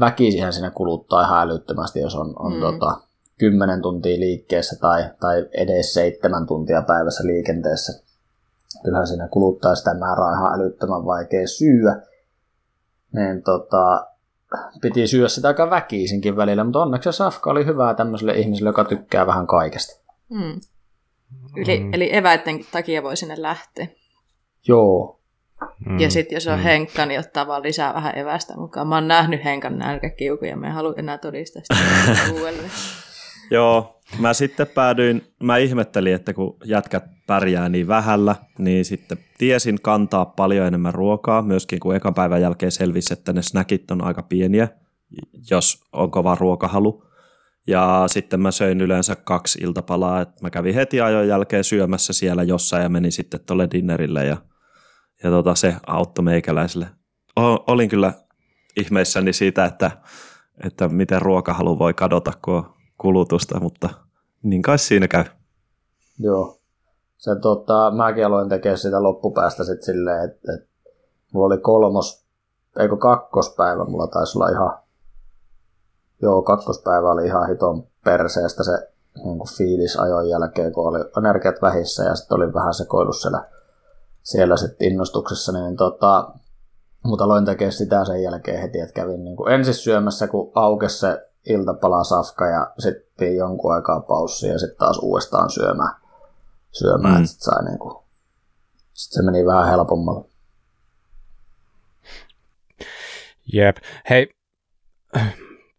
Väkisihän 0.00 0.52
siinä 0.52 0.70
kuluttaa 0.70 1.22
ihan 1.22 1.48
älyttömästi, 1.48 2.00
jos 2.00 2.14
on, 2.14 2.34
on 2.38 2.52
Mm. 2.54 2.60
tota, 2.60 3.00
10 3.38 3.82
tuntia 3.82 4.20
liikkeessä 4.20 4.76
tai, 4.80 5.04
tai 5.20 5.46
edes 5.52 5.94
seitsemän 5.94 6.46
tuntia 6.46 6.82
päivässä 6.82 7.24
liikenteessä. 7.26 8.02
Kyllähän 8.84 9.06
siinä 9.06 9.28
kuluttaa 9.28 9.74
sitä 9.74 9.94
määrää 9.94 10.32
ihan 10.32 10.60
älyttömän 10.60 11.04
vaikea 11.04 11.46
syödä. 11.46 12.02
Niin 13.12 13.42
tota, 13.42 14.06
piti 14.80 15.06
syödä 15.06 15.28
sitä 15.28 15.48
aika 15.48 15.70
väkisinkin 15.70 16.36
välillä, 16.36 16.64
mutta 16.64 16.82
onneksi 16.82 17.12
se 17.12 17.16
safka 17.16 17.50
oli 17.50 17.66
hyvää 17.66 17.94
tämmöiselle 17.94 18.32
ihmiselle, 18.34 18.68
joka 18.68 18.84
tykkää 18.84 19.26
vähän 19.26 19.46
kaikesta. 19.46 20.02
Mm. 20.30 20.60
Eli, 21.56 21.80
Mm. 21.80 21.94
eli 21.94 22.16
eväiden 22.16 22.60
takia 22.72 23.02
voi 23.02 23.16
sinne 23.16 23.34
lähteä. 23.38 23.86
Joo. 24.68 25.20
Mm. 25.86 26.00
Ja 26.00 26.10
sitten 26.10 26.36
jos 26.36 26.46
on 26.46 26.58
Henkka, 26.58 27.06
niin 27.06 27.20
ottaa 27.20 27.46
vaan 27.46 27.62
lisää 27.62 27.94
vähän 27.94 28.18
evästä 28.18 28.54
mukaan. 28.56 28.88
Mä 28.88 28.94
oon 28.94 29.08
nähnyt 29.08 29.44
Henkan 29.44 29.78
nälkäkiukuja, 29.78 30.50
ja 30.50 30.56
mä 30.56 30.66
en 30.66 30.72
halua 30.72 30.94
enää 30.96 31.18
todistaa 31.18 31.62
sitä 31.62 32.32
uudelleen. 32.32 32.70
Joo, 33.50 34.00
mä 34.18 34.34
sitten 34.34 34.66
päädyin, 34.66 35.22
mä 35.42 35.56
ihmettelin, 35.56 36.14
että 36.14 36.34
kun 36.34 36.56
jätkät 36.64 37.04
pärjää 37.26 37.68
niin 37.68 37.88
vähällä, 37.88 38.36
niin 38.58 38.84
sitten 38.84 39.18
tiesin 39.38 39.80
kantaa 39.82 40.24
paljon 40.24 40.66
enemmän 40.66 40.94
ruokaa, 40.94 41.42
myöskin 41.42 41.80
kun 41.80 41.96
ekan 41.96 42.14
päivän 42.14 42.40
jälkeen 42.40 42.72
selvisi, 42.72 43.12
että 43.12 43.32
ne 43.32 43.42
snackit 43.42 43.90
on 43.90 44.04
aika 44.04 44.22
pieniä, 44.22 44.68
jos 45.50 45.84
on 45.92 46.10
kova 46.10 46.34
ruokahalu. 46.34 47.06
Ja 47.66 48.04
sitten 48.06 48.40
mä 48.40 48.50
söin 48.50 48.80
yleensä 48.80 49.16
kaksi 49.16 49.58
iltapalaa, 49.62 50.20
että 50.20 50.34
mä 50.42 50.50
kävin 50.50 50.74
heti 50.74 51.00
ajon 51.00 51.28
jälkeen 51.28 51.64
syömässä 51.64 52.12
siellä 52.12 52.42
jossain 52.42 52.82
ja 52.82 52.88
menin 52.88 53.12
sitten 53.12 53.40
tuolle 53.46 53.68
dinnerille 53.72 54.24
ja, 54.24 54.36
ja 55.22 55.30
tota, 55.30 55.54
se 55.54 55.76
auttoi 55.86 56.24
meikäläiselle. 56.24 56.86
O- 57.40 57.72
olin 57.72 57.88
kyllä 57.88 58.12
ihmeissäni 58.76 59.32
siitä, 59.32 59.64
että, 59.64 59.90
että 60.64 60.88
miten 60.88 61.22
ruokahalu 61.22 61.78
voi 61.78 61.94
kadota, 61.94 62.32
kun 62.42 62.54
on 62.54 62.75
kulutusta, 62.98 63.60
mutta 63.60 63.88
niin 64.42 64.62
kai 64.62 64.78
siinä 64.78 65.08
käy. 65.08 65.24
Joo. 66.18 66.58
Se, 67.16 67.36
tota, 67.40 67.90
mäkin 67.90 68.26
aloin 68.26 68.48
tekemään 68.48 68.78
sitä 68.78 69.02
loppupäästä 69.02 69.64
sitten 69.64 69.84
silleen, 69.84 70.24
että, 70.24 70.52
että 70.54 70.68
mulla 71.32 71.46
oli 71.46 71.58
kolmos, 71.58 72.26
eikö 72.78 72.96
kakkospäivä, 72.96 73.84
mulla 73.84 74.06
taisi 74.06 74.38
olla 74.38 74.48
ihan, 74.48 74.78
joo, 76.22 76.42
kakkospäivä 76.42 77.10
oli 77.10 77.26
ihan 77.26 77.48
hiton 77.48 77.86
perseestä 78.04 78.64
se 78.64 78.72
niin 79.24 79.38
fiilis 79.56 79.96
ajon 79.96 80.28
jälkeen, 80.28 80.72
kun 80.72 80.88
oli 80.88 80.98
energiat 81.18 81.62
vähissä 81.62 82.04
ja 82.04 82.14
sitten 82.14 82.36
oli 82.36 82.54
vähän 82.54 82.74
sekoillut 82.74 83.16
siellä, 83.16 83.48
siellä 84.22 84.56
sitten 84.56 84.88
innostuksessa, 84.88 85.52
niin 85.52 85.76
tota, 85.76 86.30
mutta 87.04 87.24
aloin 87.24 87.44
tekemään 87.44 87.72
sitä 87.72 88.04
sen 88.04 88.22
jälkeen 88.22 88.60
heti, 88.60 88.80
että 88.80 88.94
kävin 88.94 89.24
niin 89.24 89.36
kuin 89.36 89.52
ensin 89.52 89.74
syömässä, 89.74 90.28
kun 90.28 90.52
aukesi 90.54 90.98
se 90.98 91.28
iltapala 91.48 92.04
safka 92.04 92.46
ja 92.46 92.72
sitten 92.78 93.36
jonkun 93.36 93.74
aikaa 93.74 94.00
paussia 94.00 94.52
ja 94.52 94.58
sitten 94.58 94.78
taas 94.78 94.98
uudestaan 94.98 95.50
syömään. 95.50 95.94
syömään 96.72 97.14
Mm. 97.14 97.18
mm. 97.18 97.24
että 97.24 97.32
sit 97.32 97.40
sai 97.40 97.64
niin 97.64 97.78
kuin, 97.78 97.96
sit 98.92 99.12
se 99.12 99.22
meni 99.22 99.46
vähän 99.46 99.68
helpommalle. 99.68 100.28
Jep. 103.52 103.76
Hei, 104.10 104.28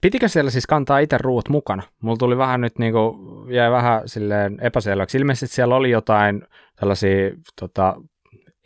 pitikö 0.01 0.27
siellä 0.27 0.51
siis 0.51 0.67
kantaa 0.67 0.99
itse 0.99 1.17
ruut 1.17 1.49
mukana? 1.49 1.83
Mulla 2.01 2.17
tuli 2.17 2.37
vähän 2.37 2.61
nyt 2.61 2.79
niinku, 2.79 3.15
jäi 3.49 3.71
vähän 3.71 4.09
silleen 4.09 4.57
epäselväksi. 4.61 5.17
Ilmeisesti 5.17 5.55
siellä 5.55 5.75
oli 5.75 5.91
jotain 5.91 6.47
tällaisia 6.75 7.31
tota, 7.59 7.95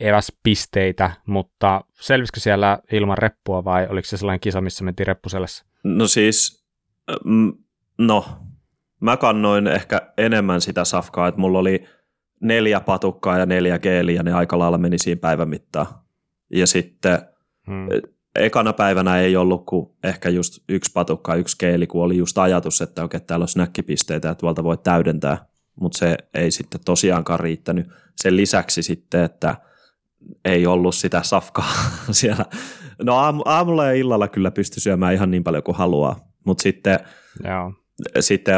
eväspisteitä, 0.00 1.10
mutta 1.26 1.84
selvisikö 2.00 2.40
siellä 2.40 2.78
ilman 2.92 3.18
reppua 3.18 3.64
vai 3.64 3.86
oliko 3.90 4.06
se 4.06 4.16
sellainen 4.16 4.40
kisa, 4.40 4.60
missä 4.60 4.84
mentiin 4.84 5.06
reppuselässä? 5.06 5.64
No 5.84 6.08
siis, 6.08 6.61
no, 7.98 8.24
mä 9.00 9.16
kannoin 9.16 9.66
ehkä 9.66 10.12
enemmän 10.18 10.60
sitä 10.60 10.84
safkaa, 10.84 11.28
että 11.28 11.40
mulla 11.40 11.58
oli 11.58 11.84
neljä 12.40 12.80
patukkaa 12.80 13.38
ja 13.38 13.46
neljä 13.46 13.78
geeliä, 13.78 14.16
ja 14.16 14.22
ne 14.22 14.32
aika 14.32 14.58
lailla 14.58 14.78
meni 14.78 14.98
siinä 14.98 15.20
päivän 15.20 15.48
mittaan. 15.48 15.86
Ja 16.50 16.66
sitten 16.66 17.18
Hmm. 17.66 17.88
ekana 18.36 18.72
päivänä 18.72 19.20
ei 19.20 19.36
ollut 19.36 19.66
kuin 19.66 19.90
ehkä 20.04 20.28
just 20.28 20.58
yksi 20.68 20.92
patukka, 20.94 21.34
yksi 21.34 21.58
keeli, 21.58 21.86
kun 21.86 22.02
oli 22.04 22.16
just 22.16 22.38
ajatus, 22.38 22.80
että 22.80 23.04
okei, 23.04 23.20
täällä 23.20 23.44
on 23.44 23.48
snäkkipisteitä 23.48 24.28
ja 24.28 24.34
tuolta 24.34 24.64
voi 24.64 24.78
täydentää, 24.78 25.46
mutta 25.80 25.98
se 25.98 26.16
ei 26.34 26.50
sitten 26.50 26.80
tosiaankaan 26.84 27.40
riittänyt. 27.40 27.86
Sen 28.16 28.36
lisäksi 28.36 28.82
sitten, 28.82 29.24
että 29.24 29.56
ei 30.44 30.66
ollut 30.66 30.94
sitä 30.94 31.22
safkaa 31.22 31.72
siellä. 32.10 32.44
No 33.02 33.16
aamu, 33.16 33.42
aamulla 33.44 33.86
ja 33.86 33.92
illalla 33.92 34.28
kyllä 34.28 34.50
pystyi 34.50 34.80
syömään 34.80 35.14
ihan 35.14 35.30
niin 35.30 35.44
paljon 35.44 35.62
kuin 35.62 35.76
haluaa, 35.76 36.31
mutta 36.44 36.62
sitten, 36.62 36.98
Joo. 37.44 37.72
sitten 38.20 38.54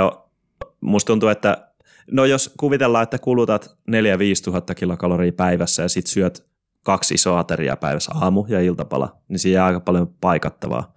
musta 0.80 1.07
tuntuu, 1.07 1.28
että 1.28 1.68
no 2.11 2.24
jos 2.24 2.55
kuvitellaan, 2.61 3.03
että 3.03 3.18
kulutat 3.18 3.76
4-5 3.91 3.95
tuhatta 4.45 4.74
kilokaloria 4.74 5.32
päivässä 5.32 5.82
ja 5.82 5.89
sitten 5.89 6.12
syöt 6.12 6.47
kaksi 6.82 7.14
isoa 7.14 7.39
ateriaa 7.39 7.76
päivässä, 7.76 8.12
aamu 8.14 8.47
ja 8.49 8.61
iltapala, 8.61 9.16
niin 9.28 9.39
siinä 9.39 9.55
jää 9.55 9.66
aika 9.66 9.80
paljon 9.80 10.14
paikattavaa. 10.20 10.95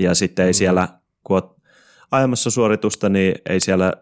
Ja 0.00 0.14
sitten 0.14 0.44
ei 0.44 0.50
Mm. 0.50 0.54
siellä, 0.54 0.88
kun 1.24 1.34
oot 1.36 1.56
ajamassa 2.10 2.50
suoritusta, 2.50 3.08
niin 3.08 3.34
ei 3.48 3.60
siellä 3.60 3.92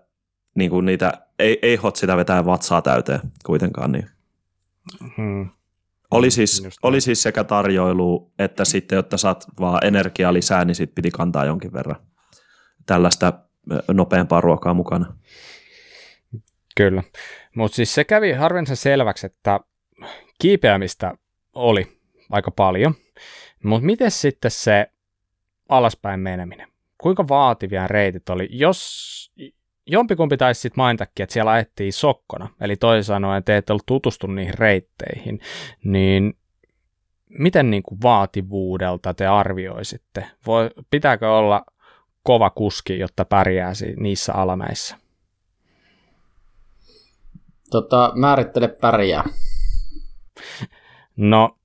niin 0.55 0.71
kuin 0.71 0.87
niitä, 0.87 1.13
ei, 1.39 1.59
ei 1.63 1.77
hot 1.77 1.97
sitä 1.97 2.17
vetää 2.17 2.45
vatsaa 2.45 2.83
täyteen 2.83 3.21
kuitenkaan. 3.47 3.93
Niin. 3.93 4.07
Hmm. 5.17 5.49
Oli 6.11 6.31
siis, 6.31 6.65
Just 6.65 6.79
oli 6.83 7.01
siis 7.01 7.23
sekä 7.23 7.45
tarjoilu, 7.45 8.33
että 8.39 8.65
sitten, 8.65 8.97
jotta 8.97 9.17
saat 9.17 9.47
vaan 9.61 9.87
energiaa 9.87 10.33
lisää, 10.33 10.65
niin 10.65 10.75
sitten 10.75 10.95
piti 10.95 11.11
kantaa 11.11 11.45
jonkin 11.45 11.73
verran 11.73 11.97
tällaista 12.89 13.33
nopeampaa 13.89 14.41
ruokaa 14.41 14.75
mukana. 14.75 15.17
Kyllä. 16.77 17.03
Mutta 17.57 17.77
siis 17.77 17.95
se 17.95 18.05
kävi 18.05 18.33
harvinaisen 18.33 18.77
selväksi, 18.77 19.27
että 19.27 19.61
kiipeämistä 20.39 21.15
oli 21.55 22.01
aika 22.31 22.51
paljon. 22.51 22.95
Mutta 23.65 23.87
miten 23.87 24.11
sitten 24.11 24.51
se 24.51 24.87
alaspäin 25.69 26.21
meneminen? 26.21 26.69
Kuinka 26.99 27.29
vaativia 27.29 27.89
reitit 27.89 28.29
oli? 28.29 28.49
Jos 28.51 29.33
jompikumpi 29.87 30.37
taisi 30.37 30.61
sitten 30.61 30.83
mainitakin, 30.83 31.23
että 31.23 31.33
siellä 31.33 31.51
ajettiin 31.51 31.93
sokkona, 31.93 32.49
eli 32.61 32.77
toisin 32.77 33.05
sanoen 33.05 33.45
te 33.45 33.57
ette 33.57 33.73
ollut 33.73 33.87
tutustunut 33.87 34.37
niihin 34.37 34.59
reitteihin, 34.59 35.41
niin 35.85 36.39
miten 37.29 37.71
niin 37.71 37.83
kuin 37.83 37.99
vaativuudelta 38.03 39.15
te 39.15 39.27
arvioisitte? 39.27 40.27
Voi, 40.47 40.71
pitääkö 40.91 41.33
olla 41.33 41.65
kova 42.23 42.51
kuski, 42.51 42.99
jotta 42.99 43.25
pärjää 43.25 43.73
niissä 43.97 44.33
alamäissä? 44.33 44.97
Tota, 47.71 48.13
määrittele 48.15 48.69
pärjää. 48.69 49.25
No, 51.17 51.59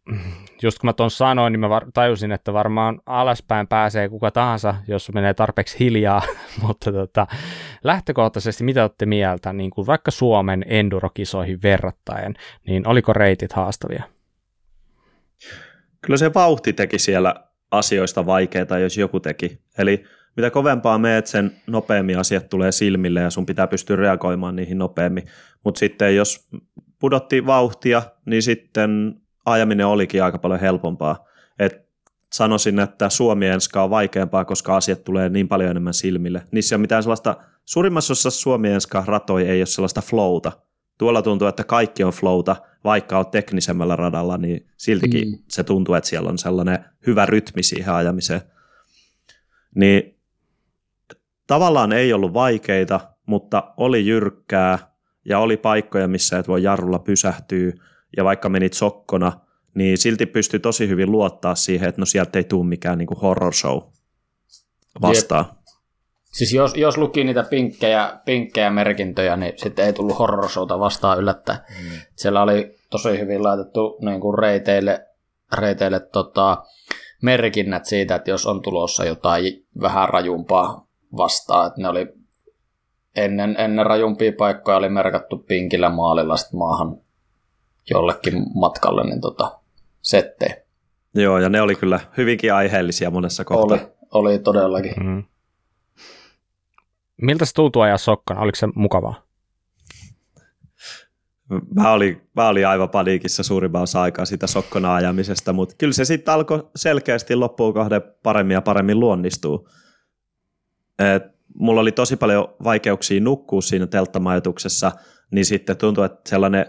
just 0.64 0.80
kun 0.80 0.88
mä 0.88 0.94
ton 0.94 1.12
sanoin, 1.12 1.52
niin 1.54 1.60
mä 1.60 1.70
var- 1.70 1.92
tajusin, 1.94 2.32
että 2.32 2.54
varmaan 2.54 3.02
alaspäin 3.06 3.68
pääsee 3.68 4.10
kuka 4.10 4.32
tahansa, 4.32 4.76
jos 4.88 5.12
menee 5.14 5.34
tarpeeksi 5.34 5.80
hiljaa, 5.80 6.22
mutta 6.62 6.92
tota, 6.92 7.28
lähtökohtaisesti 7.84 8.64
mitä 8.64 8.82
olette 8.82 9.06
mieltä, 9.06 9.54
niin 9.54 9.70
kuin 9.70 9.88
vaikka 9.88 10.12
Suomen 10.12 10.66
endurokisoihin 10.68 11.62
verrattaen, 11.62 12.34
niin 12.68 12.88
oliko 12.88 13.14
reitit 13.14 13.54
haastavia? 13.54 14.04
Kyllä 16.02 16.18
se 16.18 16.34
vauhti 16.34 16.74
teki 16.74 17.00
siellä 17.00 17.36
asioista 17.72 18.26
vaikeita, 18.26 18.80
jos 18.80 18.98
joku 18.98 19.20
teki. 19.20 19.60
Eli 19.78 20.04
mitä 20.36 20.50
kovempaa 20.52 20.98
meet, 20.98 21.28
sen 21.28 21.52
nopeammin 21.68 22.18
asiat 22.18 22.50
tulee 22.50 22.72
silmille 22.72 23.20
ja 23.20 23.30
sun 23.30 23.46
pitää 23.46 23.68
pystyä 23.68 23.96
reagoimaan 23.96 24.56
niihin 24.56 24.78
nopeammin. 24.78 25.24
Mutta 25.64 25.80
sitten 25.80 26.16
jos 26.16 26.50
pudotti 27.00 27.46
vauhtia, 27.46 28.02
niin 28.26 28.44
sitten 28.44 29.16
ajaminen 29.46 29.88
olikin 29.88 30.24
aika 30.24 30.38
paljon 30.38 30.60
helpompaa. 30.60 31.26
Et 31.60 31.90
sanoisin, 32.34 32.80
että 32.80 33.10
suomi 33.10 33.48
enska 33.48 33.84
on 33.84 33.90
vaikeampaa, 33.90 34.46
koska 34.46 34.76
asiat 34.76 35.04
tulee 35.04 35.30
niin 35.30 35.48
paljon 35.48 35.72
enemmän 35.72 35.94
silmille. 35.94 36.42
Niissä 36.52 36.76
ei 36.76 36.78
ole 36.78 36.82
mitään 36.82 37.04
sellaista, 37.04 37.36
suurimmassa 37.66 38.14
osassa 38.14 38.42
suomi 38.42 38.70
enska 38.70 39.04
ratoi 39.08 39.44
ei 39.44 39.60
ole 39.60 39.66
sellaista 39.66 40.02
flowta. 40.02 40.52
Tuolla 40.98 41.22
tuntuu, 41.22 41.48
että 41.48 41.64
kaikki 41.64 42.04
on 42.04 42.14
flowta, 42.14 42.56
vaikka 42.84 43.20
on 43.20 43.28
teknisemmällä 43.28 43.96
radalla, 43.96 44.38
niin 44.38 44.66
siltikin 44.78 45.28
mm. 45.30 45.38
se 45.50 45.64
tuntuu, 45.64 45.96
että 45.96 46.10
siellä 46.10 46.30
on 46.30 46.38
sellainen 46.38 46.86
hyvä 47.08 47.26
rytmi 47.26 47.64
siihen 47.64 47.94
ajamiseen. 47.94 48.42
Niin 49.76 50.18
tavallaan 51.48 51.92
ei 51.92 52.14
ollut 52.14 52.34
vaikeita, 52.34 53.00
mutta 53.26 53.74
oli 53.78 54.06
jyrkkää 54.06 54.80
ja 55.26 55.40
oli 55.40 55.58
paikkoja, 55.58 56.08
missä 56.08 56.40
et 56.40 56.48
voi 56.48 56.64
jarrulla 56.64 57.00
pysähtyä 57.00 57.72
ja 58.18 58.24
vaikka 58.24 58.50
menit 58.50 58.74
sokkona, 58.74 59.32
niin 59.76 59.98
silti 59.98 60.26
pystyi 60.26 60.60
tosi 60.60 60.88
hyvin 60.88 61.12
luottaa 61.12 61.56
siihen, 61.56 61.90
että 61.90 62.02
no 62.02 62.06
sieltä 62.06 62.40
ei 62.40 62.44
tule 62.44 62.66
mikään 62.66 62.98
niinku 62.98 63.16
horror 63.16 63.54
show 63.54 63.82
vastaan. 65.02 65.46
Siis 66.34 66.54
jos, 66.54 66.76
jos 66.76 66.98
luki 66.98 67.24
niitä 67.24 67.44
pinkkejä, 67.44 68.20
pinkkejä 68.26 68.70
merkintöjä, 68.70 69.38
niin 69.38 69.54
sitten 69.56 69.86
ei 69.86 69.94
tullut 69.94 70.20
horror 70.20 70.50
showta 70.50 70.80
vastaan 70.80 71.20
yllättäen. 71.20 71.60
Mm. 71.70 72.00
Siellä 72.16 72.42
oli 72.42 72.76
tosi 72.90 73.20
hyvin 73.20 73.44
laitettu 73.44 73.98
niin 74.02 74.22
kuin 74.22 74.40
reiteille, 74.40 75.06
reiteille 75.58 76.00
tota, 76.00 76.64
merkinnät 77.22 77.86
siitä, 77.86 78.16
että 78.16 78.32
jos 78.32 78.46
on 78.46 78.62
tulossa 78.62 79.06
jotain 79.06 79.66
vähän 79.82 80.10
rajumpaa 80.10 80.83
vastaan, 81.18 81.68
että 81.68 81.82
ne 81.82 81.90
oli 81.90 82.14
ennen, 83.16 83.56
ennen 83.60 83.86
rajumpia 83.86 84.32
paikkoja 84.38 84.78
oli 84.78 84.90
merkattu 84.90 85.38
pinkillä 85.38 85.90
maalilla 85.90 86.38
sit 86.38 86.54
maahan 86.54 86.98
jollekin 87.90 88.46
matkalle, 88.56 89.04
niin 89.04 89.22
tota, 89.22 89.60
settei. 90.02 90.50
Joo, 91.16 91.40
ja 91.40 91.50
ne 91.50 91.62
oli 91.62 91.76
kyllä 91.76 92.00
hyvinkin 92.18 92.54
aiheellisia 92.54 93.12
monessa 93.12 93.46
kohtaa. 93.46 93.78
Oli, 93.78 93.88
oli 94.12 94.40
todellakin. 94.40 94.94
Mm. 95.04 95.24
Miltä 97.22 97.46
se 97.46 97.54
tuntuu 97.54 97.82
ajaa 97.82 97.98
sokkona? 97.98 98.40
Oliko 98.40 98.56
se 98.56 98.68
mukavaa? 98.76 99.24
Mä 101.76 101.92
olin, 101.92 102.22
mä 102.36 102.48
olin 102.48 102.68
aivan 102.68 102.90
paniikissa 102.90 103.44
suurimman 103.44 103.82
osa 103.82 104.02
aikaa 104.02 104.26
siitä 104.26 104.48
sokkona 104.48 104.96
ajamisesta, 104.96 105.54
mutta 105.54 105.76
kyllä 105.78 105.94
se 105.94 106.06
sitten 106.06 106.34
alkoi 106.34 106.70
selkeästi 106.76 107.36
loppuun 107.36 107.74
kahden 107.74 108.02
paremmin 108.24 108.56
ja 108.56 108.62
paremmin 108.62 109.00
luonnistuu. 109.00 109.70
Et 111.00 111.24
mulla 111.56 111.82
oli 111.82 111.92
tosi 111.92 112.16
paljon 112.16 112.56
vaikeuksia 112.64 113.22
nukkua 113.22 113.62
siinä 113.62 113.88
telttamajoituksessa, 113.88 114.92
niin 115.32 115.46
sitten 115.46 115.78
tuntui, 115.78 116.06
että 116.06 116.30
sellainen 116.30 116.66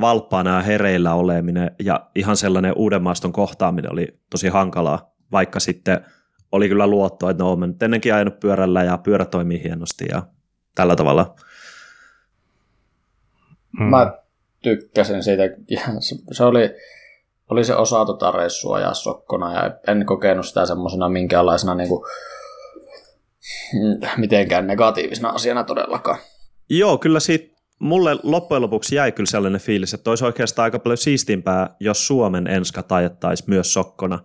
valppaana 0.00 0.56
ja 0.56 0.62
hereillä 0.62 1.14
oleminen 1.14 1.70
ja 1.84 2.10
ihan 2.14 2.36
sellainen 2.36 2.72
uuden 2.76 3.02
maaston 3.02 3.32
kohtaaminen 3.32 3.92
oli 3.92 4.18
tosi 4.30 4.48
hankalaa, 4.48 5.14
vaikka 5.32 5.60
sitten 5.60 6.04
oli 6.52 6.68
kyllä 6.68 6.86
luottoa, 6.86 7.30
että 7.30 7.44
no, 7.44 7.56
mä 7.56 7.66
nyt 7.66 7.82
ennenkin 7.82 8.14
ajanut 8.14 8.40
pyörällä 8.40 8.84
ja 8.84 8.98
pyörä 8.98 9.24
toimii 9.24 9.62
hienosti 9.62 10.04
ja 10.10 10.22
tällä 10.74 10.96
tavalla. 10.96 11.34
Mm. 13.78 13.84
Mä 13.84 14.12
tykkäsin 14.62 15.22
siitä. 15.22 15.42
Ja 15.44 15.80
se, 16.32 16.44
oli, 16.44 16.70
oli 17.50 17.64
se 17.64 17.74
osa 17.74 18.04
tota 18.04 18.30
reissua 18.30 18.76
ajaa 18.76 18.94
sokkona 18.94 19.54
ja 19.54 19.78
en 19.86 20.06
kokenut 20.06 20.46
sitä 20.46 20.66
semmoisena 20.66 21.08
minkäänlaisena 21.08 21.74
niinku, 21.74 22.06
mm, 22.06 22.33
mitenkään 24.16 24.66
negatiivisena 24.66 25.28
asiana 25.28 25.64
todellakaan. 25.64 26.18
Joo, 26.70 26.98
kyllä 26.98 27.20
siitä 27.20 27.54
mulle 27.78 28.16
loppujen 28.22 28.62
lopuksi 28.62 28.96
jäi 28.96 29.12
kyllä 29.12 29.30
sellainen 29.30 29.60
fiilis, 29.60 29.94
että 29.94 30.10
olisi 30.10 30.24
oikeastaan 30.24 30.64
aika 30.64 30.78
paljon 30.78 30.98
siistimpää, 30.98 31.76
jos 31.80 32.06
Suomen 32.06 32.46
enska 32.46 32.82
tajettaisiin 32.82 33.50
myös 33.50 33.72
sokkona. 33.72 34.18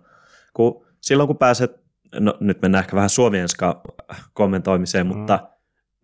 Kun 0.54 0.86
silloin 1.00 1.26
kun 1.26 1.38
pääset, 1.38 1.80
no 2.20 2.34
nyt 2.40 2.62
mennään 2.62 2.84
ehkä 2.84 2.96
vähän 2.96 3.10
suomi 3.10 3.38
enska 3.38 3.82
kommentoimiseen, 4.32 5.06
Mm. 5.06 5.16
mutta 5.16 5.48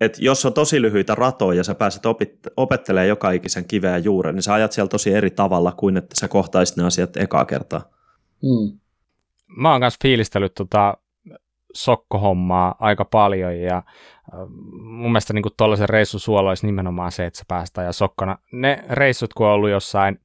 et 0.00 0.18
jos 0.18 0.46
on 0.46 0.52
tosi 0.52 0.82
lyhyitä 0.82 1.14
ratoja 1.14 1.56
ja 1.56 1.64
sä 1.64 1.74
pääset 1.74 2.06
opit, 2.06 2.38
opettelemaan 2.56 3.08
joka 3.08 3.30
ikisen 3.30 3.64
kiveä 3.64 3.98
juuren, 3.98 4.34
niin 4.34 4.42
sä 4.42 4.54
ajat 4.54 4.72
siellä 4.72 4.88
tosi 4.88 5.12
eri 5.12 5.30
tavalla 5.30 5.72
kuin 5.72 5.96
että 5.96 6.16
sä 6.20 6.28
kohtaisit 6.28 6.76
ne 6.76 6.84
asiat 6.84 7.16
ekaa 7.16 7.44
kertaa. 7.44 7.90
Mm. 8.42 8.78
mä 9.56 9.72
oon 9.72 9.80
kanssa 9.80 9.98
fiilistellyt 10.02 10.54
tota 10.54 10.96
sokkohommaa 11.76 12.74
aika 12.78 13.04
paljon 13.04 13.60
ja 13.60 13.76
äh, 13.76 13.82
mun 14.82 15.12
mielestä 15.12 15.32
niin 15.32 15.44
tuollaisen 15.56 15.88
reissun 15.88 16.20
suola 16.20 16.48
olisi 16.48 16.66
nimenomaan 16.66 17.12
se, 17.12 17.26
että 17.26 17.38
sä 17.38 17.44
päästään 17.48 17.86
ja 17.86 17.92
sokkona. 17.92 18.38
Ne 18.52 18.84
reissut, 18.90 19.34
kun 19.34 19.46
on 19.46 19.52
ollut 19.52 19.70
jossain 19.70 20.20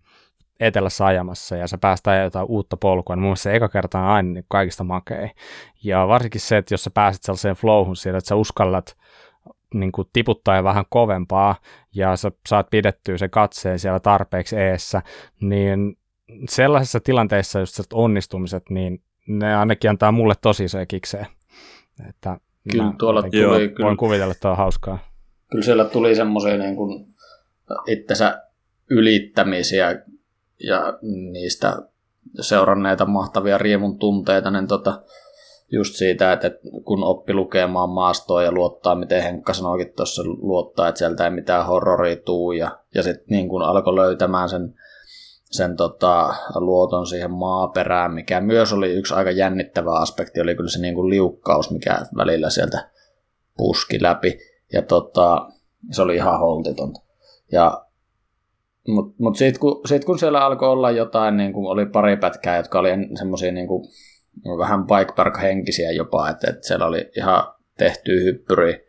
etelässä 0.59 1.05
ajamassa 1.05 1.55
ja 1.55 1.67
sä 1.67 1.77
päästään 1.77 2.23
jotain 2.23 2.45
uutta 2.49 2.77
polkua, 2.77 3.15
niin 3.15 3.21
mun 3.21 3.27
mielestä 3.27 3.43
se 3.43 3.55
eka 3.55 3.69
kerta 3.69 3.99
on 3.99 4.05
aina 4.05 4.29
niin 4.29 4.45
kaikista 4.47 4.83
makea. 4.83 5.29
Ja 5.83 6.07
varsinkin 6.07 6.41
se, 6.41 6.57
että 6.57 6.73
jos 6.73 6.83
sä 6.83 6.91
pääset 6.93 7.23
sellaiseen 7.23 7.55
flowhun 7.55 7.95
siellä, 7.95 8.17
että 8.17 8.27
sä 8.27 8.35
uskallat 8.35 8.97
niin 9.73 9.91
kuin 9.91 10.07
tiputtaa 10.13 10.57
jo 10.57 10.63
vähän 10.63 10.85
kovempaa 10.89 11.55
ja 11.95 12.15
sä 12.15 12.31
saat 12.47 12.69
pidettyä 12.69 13.17
sen 13.17 13.29
katseen 13.29 13.79
siellä 13.79 13.99
tarpeeksi 13.99 14.55
eessä, 14.55 15.01
niin 15.41 15.97
sellaisessa 16.49 16.99
tilanteessa 16.99 17.59
just 17.59 17.79
onnistumiset, 17.93 18.69
niin 18.69 19.03
ne 19.27 19.55
ainakin 19.55 19.89
antaa 19.89 20.11
mulle 20.11 20.33
tosi 20.41 20.63
isoja 20.63 20.85
kikseen. 20.85 21.27
Että 22.09 22.37
Kyllä 22.71 22.83
mä 22.83 22.93
tuolla 22.99 23.23
tuli 23.23 23.47
voin, 23.47 23.71
kyllä- 23.71 23.87
voin 23.87 23.97
kuvitella, 23.97 24.31
että 24.31 24.49
on 24.49 24.57
hauskaa. 24.57 24.99
Kyllä 25.51 25.63
siellä 25.63 25.85
tuli 25.85 26.15
semmoisia 26.15 26.57
niin 26.57 26.75
kuin 26.75 27.07
itsensä 27.87 28.41
ylittämisiä 28.89 30.01
ja 30.63 30.97
niistä 31.31 31.75
seuranneita 32.39 33.05
mahtavia 33.05 33.57
riemun 33.57 33.99
tunteita, 33.99 34.51
niin 34.51 34.67
tota, 34.67 35.01
just 35.71 35.95
siitä, 35.95 36.33
että, 36.33 36.47
että 36.47 36.59
kun 36.83 37.03
oppi 37.03 37.33
lukemaan 37.33 37.89
maastoa 37.89 38.43
ja 38.43 38.51
luottaa, 38.51 38.95
miten 38.95 39.23
Henkka 39.23 39.53
sanoikin 39.53 39.93
tuossa, 39.95 40.23
luottaa, 40.25 40.87
että 40.87 40.99
sieltä 40.99 41.23
ei 41.23 41.31
mitään 41.31 41.65
horroria 41.65 42.15
tuu 42.15 42.51
ja, 42.51 42.77
ja 42.95 43.03
sitten 43.03 43.25
niin 43.29 43.49
kun 43.49 43.61
alkoi 43.61 43.95
löytämään 43.95 44.49
sen, 44.49 44.73
sen 45.51 45.75
tota, 45.75 46.35
luoton 46.55 47.07
siihen 47.07 47.31
maaperään, 47.31 48.13
mikä 48.13 48.41
myös 48.41 48.73
oli 48.73 48.93
yksi 48.93 49.13
aika 49.13 49.31
jännittävä 49.31 49.93
aspekti, 49.93 50.41
oli 50.41 50.55
kyllä 50.55 50.69
se 50.69 50.81
niin 50.81 50.95
kuin 50.95 51.09
liukkaus, 51.09 51.71
mikä 51.71 51.97
välillä 52.17 52.49
sieltä 52.49 52.89
puski 53.57 54.01
läpi. 54.01 54.39
Ja 54.73 54.81
tota, 54.81 55.47
se 55.91 56.01
oli 56.01 56.15
ihan 56.15 56.39
holtitonta. 56.39 57.01
Ja, 57.51 57.85
Mutta 58.87 59.15
mut 59.23 59.35
sitten 59.35 59.59
kun, 59.59 59.81
sit 59.85 60.05
kun 60.05 60.19
siellä 60.19 60.45
alkoi 60.45 60.69
olla 60.69 60.91
jotain, 60.91 61.37
niin 61.37 61.53
kuin 61.53 61.67
oli 61.67 61.85
pari 61.85 62.17
pätkää, 62.17 62.57
jotka 62.57 62.79
oli 62.79 62.89
semmoisia 63.17 63.51
niin 63.51 63.67
vähän 64.57 64.85
bike 64.85 65.13
park 65.15 65.41
henkisiä 65.41 65.91
jopa, 65.91 66.29
että, 66.29 66.49
että 66.49 66.67
siellä 66.67 66.85
oli 66.85 67.11
ihan 67.17 67.43
tehty 67.77 68.23
hyppyri 68.23 68.85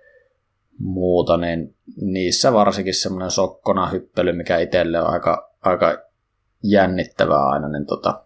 muuta, 0.78 1.36
niin 1.36 1.76
niissä 2.00 2.52
varsinkin 2.52 2.94
semmoinen 2.94 3.30
sokkona 3.30 3.86
hyppely, 3.86 4.32
mikä 4.32 4.58
itselle 4.58 5.00
on 5.00 5.06
aika, 5.06 5.52
aika 5.60 6.11
jännittävää 6.62 7.46
aina, 7.46 7.68
niin 7.68 7.86
tota, 7.86 8.24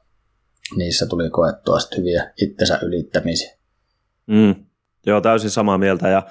niissä 0.76 1.06
tuli 1.06 1.30
koettua 1.30 1.78
sitten 1.78 1.98
hyviä 1.98 2.32
itsensä 2.42 2.78
ylittämisiä. 2.82 3.56
Mm. 4.26 4.54
Joo, 5.06 5.20
täysin 5.20 5.50
samaa 5.50 5.78
mieltä 5.78 6.08
ja 6.08 6.22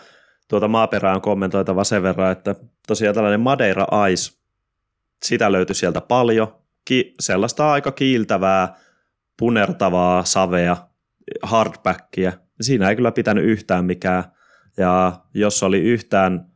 tuota 0.47 0.67
maaperää 0.67 1.15
on 1.15 1.21
kommentoitava 1.21 1.83
sen 1.83 2.03
verran, 2.03 2.31
että 2.31 2.55
tosiaan 2.87 3.15
tällainen 3.15 3.39
Madeira 3.39 4.07
Ice, 4.07 4.37
sitä 5.23 5.51
löytyi 5.51 5.75
sieltä 5.75 6.01
paljon, 6.01 6.55
Ki- 6.85 7.13
sellaista 7.19 7.71
aika 7.71 7.91
kiiltävää, 7.91 8.75
punertavaa 9.39 10.25
savea, 10.25 10.77
hardbackia. 11.41 12.33
Siinä 12.61 12.89
ei 12.89 12.95
kyllä 12.95 13.11
pitänyt 13.11 13.45
yhtään 13.45 13.85
mikään, 13.85 14.23
ja 14.77 15.13
jos 15.33 15.63
oli 15.63 15.79
yhtään 15.81 16.51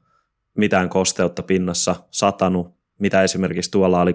mitään 0.57 0.89
kosteutta 0.89 1.43
pinnassa 1.43 1.95
satanut, 2.11 2.75
mitä 2.99 3.23
esimerkiksi 3.23 3.71
tuolla 3.71 4.01
oli 4.01 4.13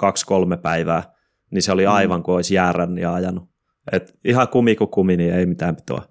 kaksi 0.00 0.26
kolme 0.26 0.56
päivää, 0.56 1.02
niin 1.50 1.62
se 1.62 1.72
oli 1.72 1.86
mm. 1.86 1.92
aivan 1.92 2.22
kuin 2.22 2.34
olisi 2.34 2.54
jäärän 2.54 2.98
ja 2.98 3.14
ajanut. 3.14 3.50
Et 3.92 4.18
ihan 4.24 4.48
kumi 4.48 4.76
kuin 4.76 4.90
kumi, 4.90 5.16
niin 5.16 5.34
ei 5.34 5.46
mitään 5.46 5.76
pitoa. 5.76 6.02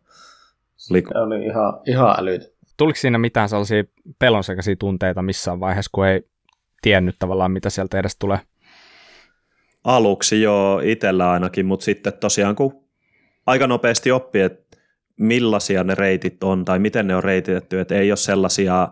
Oli, 0.91 1.03
oli 1.15 1.45
ihan, 1.45 1.73
ihan 1.87 2.15
älyt. 2.19 2.41
Tuliko 2.77 2.97
siinä 2.97 3.17
mitään 3.17 3.49
sellaisia 3.49 3.83
pelonsekaisia 4.19 4.75
tunteita 4.75 5.21
missään 5.21 5.59
vaiheessa, 5.59 5.89
kun 5.93 6.07
ei 6.07 6.21
tiennyt 6.81 7.15
tavallaan, 7.19 7.51
mitä 7.51 7.69
sieltä 7.69 7.99
edes 7.99 8.17
tulee? 8.19 8.39
Aluksi 9.83 10.41
jo 10.41 10.81
itsellä 10.83 11.31
ainakin, 11.31 11.65
mutta 11.65 11.83
sitten 11.83 12.13
tosiaan 12.13 12.55
kun 12.55 12.89
aika 13.45 13.67
nopeasti 13.67 14.11
oppii, 14.11 14.41
että 14.41 14.77
millaisia 15.19 15.83
ne 15.83 15.95
reitit 15.95 16.43
on 16.43 16.65
tai 16.65 16.79
miten 16.79 17.07
ne 17.07 17.15
on 17.15 17.23
reititetty, 17.23 17.79
että 17.79 17.95
ei 17.95 18.11
ole 18.11 18.17
sellaisia, 18.17 18.87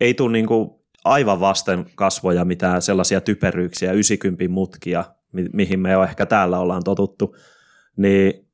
ei 0.00 0.14
tule 0.14 0.32
niin 0.32 0.46
kuin 0.46 0.70
aivan 1.06 1.40
vasten 1.40 1.86
kasvoja 1.94 2.44
mitään 2.44 2.82
sellaisia 2.82 3.20
typeryyksiä, 3.20 3.92
90 3.92 4.48
mutkia, 4.48 5.04
mi- 5.32 5.48
mihin 5.52 5.80
me 5.80 5.92
jo 5.92 6.02
ehkä 6.02 6.26
täällä 6.26 6.58
ollaan 6.58 6.84
totuttu, 6.84 7.36
niin 7.96 8.46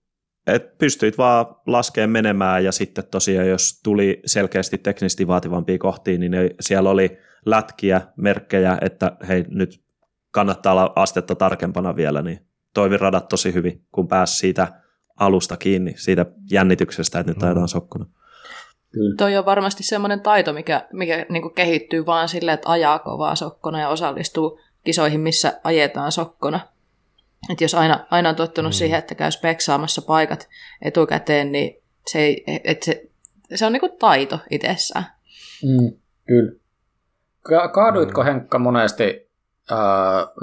et 0.46 0.78
pystyit 0.78 1.18
vaan 1.18 1.46
laskemaan 1.66 2.10
menemään 2.10 2.64
ja 2.64 2.72
sitten 2.72 3.04
tosiaan 3.10 3.48
jos 3.48 3.80
tuli 3.82 4.22
selkeästi 4.26 4.78
teknisesti 4.78 5.26
vaativampia 5.26 5.78
kohtiin, 5.78 6.20
niin 6.20 6.32
ne, 6.32 6.50
siellä 6.60 6.90
oli 6.90 7.18
lätkiä, 7.46 8.00
merkkejä, 8.16 8.78
että 8.80 9.16
hei 9.28 9.44
nyt 9.48 9.82
kannattaa 10.30 10.72
olla 10.72 10.92
astetta 10.96 11.34
tarkempana 11.34 11.96
vielä, 11.96 12.22
niin 12.22 12.46
toimi 12.74 12.96
radat 12.96 13.28
tosi 13.28 13.54
hyvin, 13.54 13.86
kun 13.92 14.08
pääsi 14.08 14.36
siitä 14.36 14.82
alusta 15.16 15.56
kiinni, 15.56 15.94
siitä 15.96 16.26
jännityksestä, 16.50 17.20
että 17.20 17.32
nyt 17.32 17.42
ajetaan 17.42 17.68
sokkona. 17.68 18.06
Kyllä. 18.92 19.16
Toi 19.16 19.36
on 19.36 19.44
varmasti 19.44 19.82
semmoinen 19.82 20.20
taito, 20.20 20.52
mikä, 20.52 20.86
mikä 20.92 21.26
niin 21.28 21.54
kehittyy 21.54 22.06
vaan 22.06 22.28
silleen, 22.28 22.54
että 22.54 22.70
ajaa 22.70 22.98
kovaa 22.98 23.36
sokkona 23.36 23.80
ja 23.80 23.88
osallistuu 23.88 24.60
kisoihin, 24.84 25.20
missä 25.20 25.60
ajetaan 25.64 26.12
sokkona. 26.12 26.60
Et 27.50 27.60
jos 27.60 27.74
aina, 27.74 28.06
aina 28.10 28.28
on 28.28 28.36
tottunut 28.36 28.72
mm. 28.72 28.74
siihen, 28.74 28.98
että 28.98 29.14
käy 29.14 29.30
speksaamassa 29.30 30.02
paikat 30.02 30.48
etukäteen, 30.82 31.52
niin 31.52 31.82
se, 32.06 32.18
ei, 32.18 32.44
et 32.64 32.82
se, 32.82 33.10
se 33.54 33.66
on 33.66 33.72
niinku 33.72 33.88
taito 33.88 34.38
itsessään. 34.50 35.04
Mm, 35.62 35.92
kyllä. 36.26 36.52
Ka- 37.42 37.68
kaaduitko 37.68 38.20
mm. 38.20 38.26
Henkka 38.26 38.58
monesti 38.58 39.30
äh, 39.72 39.78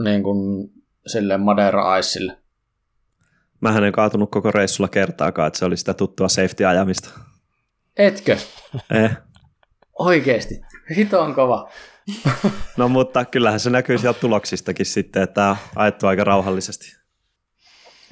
niin 0.03 0.23
kuin 0.23 0.71
sille 1.07 1.37
Madeira 1.37 1.97
Icelle? 1.97 2.37
Mä 3.61 3.77
en 3.77 3.91
kaatunut 3.91 4.31
koko 4.31 4.51
reissulla 4.51 4.87
kertaakaan, 4.87 5.47
että 5.47 5.59
se 5.59 5.65
oli 5.65 5.77
sitä 5.77 5.93
tuttua 5.93 6.27
safety-ajamista. 6.27 7.28
Etkö? 7.99 8.37
Eh. 9.03 9.17
Oikeesti? 9.99 10.61
Hito 10.95 11.21
on 11.21 11.35
kova. 11.35 11.69
no 12.77 12.89
mutta 12.89 13.25
kyllähän 13.25 13.59
se 13.59 13.69
näkyy 13.69 13.97
sieltä 13.97 14.19
tuloksistakin 14.19 14.85
sitten, 14.85 15.23
että 15.23 15.49
on 15.49 15.55
ajettu 15.75 16.07
aika 16.07 16.23
rauhallisesti. 16.23 16.99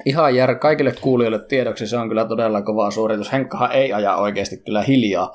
Ihan 0.04 0.34
jär, 0.34 0.54
kaikille 0.54 0.92
kuulijoille 1.00 1.38
tiedoksi 1.38 1.86
se 1.86 1.96
on 1.96 2.08
kyllä 2.08 2.24
todella 2.24 2.62
kova 2.62 2.90
suoritus. 2.90 3.32
Henkkahan 3.32 3.72
ei 3.72 3.92
aja 3.92 4.16
oikeasti 4.16 4.56
kyllä 4.56 4.82
hiljaa. 4.82 5.34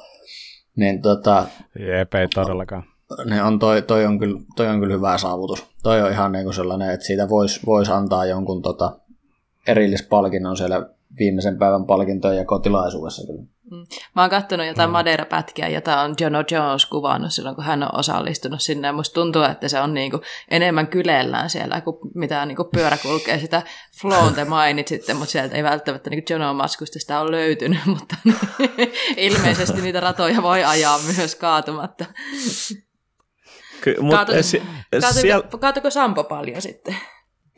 Niin 0.75 1.01
tota, 1.01 1.45
Jep, 1.79 2.13
ei 2.13 2.27
todellakaan. 2.27 2.83
Ne 3.25 3.43
on, 3.43 3.59
toi, 3.59 3.81
toi, 3.81 4.05
on 4.05 4.19
kyllä, 4.19 4.39
toi 4.55 4.67
on 4.67 4.79
kyllä 4.79 4.93
hyvä 4.93 5.17
saavutus. 5.17 5.65
Toi 5.83 6.01
on 6.01 6.11
ihan 6.11 6.31
niin 6.31 6.43
kuin 6.43 6.53
sellainen, 6.53 6.91
että 6.91 7.05
siitä 7.05 7.29
voisi 7.29 7.59
vois 7.65 7.89
antaa 7.89 8.25
jonkun 8.25 8.61
tota, 8.61 8.99
erillispalkinnon 9.67 10.57
siellä 10.57 10.89
viimeisen 11.19 11.57
päivän 11.57 11.85
palkintojen 11.85 12.37
ja 12.37 12.45
kotilaisuudessa 12.45 13.27
kyllä. 13.27 13.52
Mm. 13.73 13.85
Mä 14.15 14.21
oon 14.21 14.29
katsonut 14.29 14.67
jotain 14.67 14.89
mm. 14.89 14.91
Madeira-pätkiä, 14.91 15.67
jota 15.67 16.01
on 16.01 16.15
Jono 16.19 16.43
Jones 16.51 16.85
kuvannut 16.85 17.33
silloin, 17.33 17.55
kun 17.55 17.63
hän 17.63 17.83
on 17.83 17.99
osallistunut 17.99 18.61
sinne. 18.61 18.87
Ja 18.87 18.93
musta 18.93 19.13
tuntuu, 19.13 19.41
että 19.41 19.67
se 19.67 19.79
on 19.79 19.93
niinku 19.93 20.21
enemmän 20.51 20.87
kylellään 20.87 21.49
siellä, 21.49 21.81
kuin 21.81 21.97
mitä 22.15 22.45
niinku 22.45 22.63
pyörä 22.63 22.97
kulkee. 22.97 23.39
Sitä 23.39 23.61
flown 24.01 24.33
te 24.33 24.45
mainitsitte, 24.45 25.13
mutta 25.13 25.31
sieltä 25.31 25.55
ei 25.55 25.63
välttämättä 25.63 26.09
niinku 26.09 26.33
Jono 26.33 26.53
Maskusta 26.53 26.99
sitä 26.99 27.19
on 27.19 27.31
löytynyt, 27.31 27.85
mutta 27.85 28.15
ilmeisesti 29.17 29.81
niitä 29.81 29.99
ratoja 29.99 30.41
voi 30.43 30.63
ajaa 30.63 30.99
myös 31.15 31.35
kaatumatta. 31.35 32.05
Ky- 33.81 34.01
mut 34.01 34.15
Kaatu, 34.15 34.31
si- 34.41 34.59
kaatuiko, 34.91 35.13
siellä... 35.13 35.47
kaatuiko 35.59 35.89
Sampo 35.89 36.23
paljon 36.23 36.61
sitten? 36.61 36.95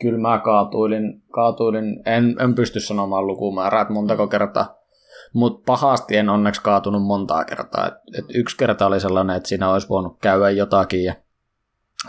Kyllä 0.00 0.18
mä 0.18 0.38
kaatuilin, 0.38 1.22
kaatuilin 1.32 2.02
en, 2.06 2.36
en 2.40 2.54
pysty 2.54 2.80
sanomaan 2.80 3.26
lukumäärää, 3.26 3.82
että 3.82 3.94
montako 3.94 4.26
kertaa 4.26 4.75
mutta 5.36 5.62
pahasti 5.66 6.16
en 6.16 6.28
onneksi 6.28 6.62
kaatunut 6.62 7.02
montaa 7.02 7.44
kertaa. 7.44 7.86
Et, 7.86 7.94
et 8.18 8.24
yksi 8.34 8.56
kerta 8.56 8.86
oli 8.86 9.00
sellainen, 9.00 9.36
että 9.36 9.48
siinä 9.48 9.72
olisi 9.72 9.88
voinut 9.88 10.16
käydä 10.20 10.50
jotakin 10.50 11.04
ja 11.04 11.14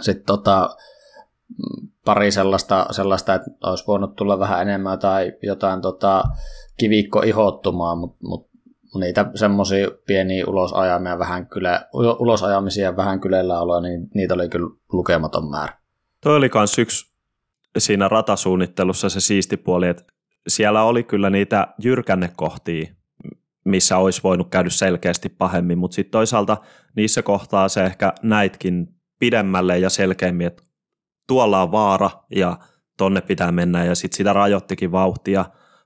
sitten 0.01 0.25
tota, 0.25 0.75
pari 2.05 2.32
sellaista, 2.32 2.86
sellaista, 2.91 3.34
että 3.34 3.49
olisi 3.63 3.84
voinut 3.88 4.15
tulla 4.15 4.39
vähän 4.39 4.61
enemmän 4.61 4.99
tai 4.99 5.34
jotain 5.43 5.82
tota, 5.82 6.23
kivikko 6.78 7.21
ihottumaan, 7.21 7.97
mutta 7.97 8.17
mut, 8.21 8.47
niitä 8.99 9.25
semmoisia 9.36 9.88
pieniä 10.07 10.43
ulosajamia 10.47 11.19
vähän 11.19 11.47
kyle, 11.47 11.80
ulosajamisia 11.93 12.95
vähän 12.95 13.19
kylellä 13.19 13.61
oloa, 13.61 13.82
niin 13.82 14.07
niitä 14.13 14.34
oli 14.34 14.49
kyllä 14.49 14.69
lukematon 14.93 15.49
määrä. 15.49 15.78
Toi 16.23 16.36
oli 16.36 16.49
myös 16.53 16.80
yksi 16.80 17.11
siinä 17.78 18.07
ratasuunnittelussa 18.07 19.09
se 19.09 19.19
siisti 19.19 19.57
puoli, 19.57 19.88
että 19.88 20.03
siellä 20.47 20.84
oli 20.84 21.03
kyllä 21.03 21.30
niitä 21.30 21.67
jyrkännekohtia, 21.84 22.97
missä 23.70 23.97
olisi 23.97 24.24
voinut 24.24 24.49
käydä 24.49 24.70
selkeästi 24.70 25.30
pahemmin, 25.30 25.78
mutta 25.78 25.95
sitten 25.95 26.11
toisaalta 26.11 26.57
niissä 26.95 27.22
kohtaa 27.22 27.70
se 27.70 27.84
ehkä 27.84 28.13
näitkin 28.24 28.88
pidemmälle 29.20 29.80
ja 29.80 29.89
selkeämmin, 29.89 30.47
että 30.47 30.63
tuolla 31.28 31.61
on 31.61 31.72
vaara 31.72 32.09
ja 32.36 32.59
tonne 32.97 33.22
pitää 33.22 33.51
mennä 33.51 33.86
ja 33.86 33.95
sitten 33.95 34.18
sitä 34.18 34.34
rajoittikin 34.34 34.91
vauhtia 34.91 35.45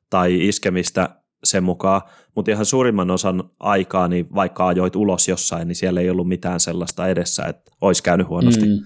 tai 0.09 0.47
iskemistä 0.47 1.09
sen 1.43 1.63
mukaan, 1.63 2.01
mutta 2.35 2.51
ihan 2.51 2.65
suurimman 2.65 3.11
osan 3.11 3.43
aikaa, 3.59 4.07
niin 4.07 4.35
vaikka 4.35 4.67
ajoit 4.67 4.95
ulos 4.95 5.27
jossain, 5.27 5.67
niin 5.67 5.75
siellä 5.75 6.01
ei 6.01 6.09
ollut 6.09 6.27
mitään 6.27 6.59
sellaista 6.59 7.07
edessä, 7.07 7.45
että 7.45 7.71
olisi 7.81 8.03
käynyt 8.03 8.27
huonosti. 8.27 8.65
Mm. 8.65 8.85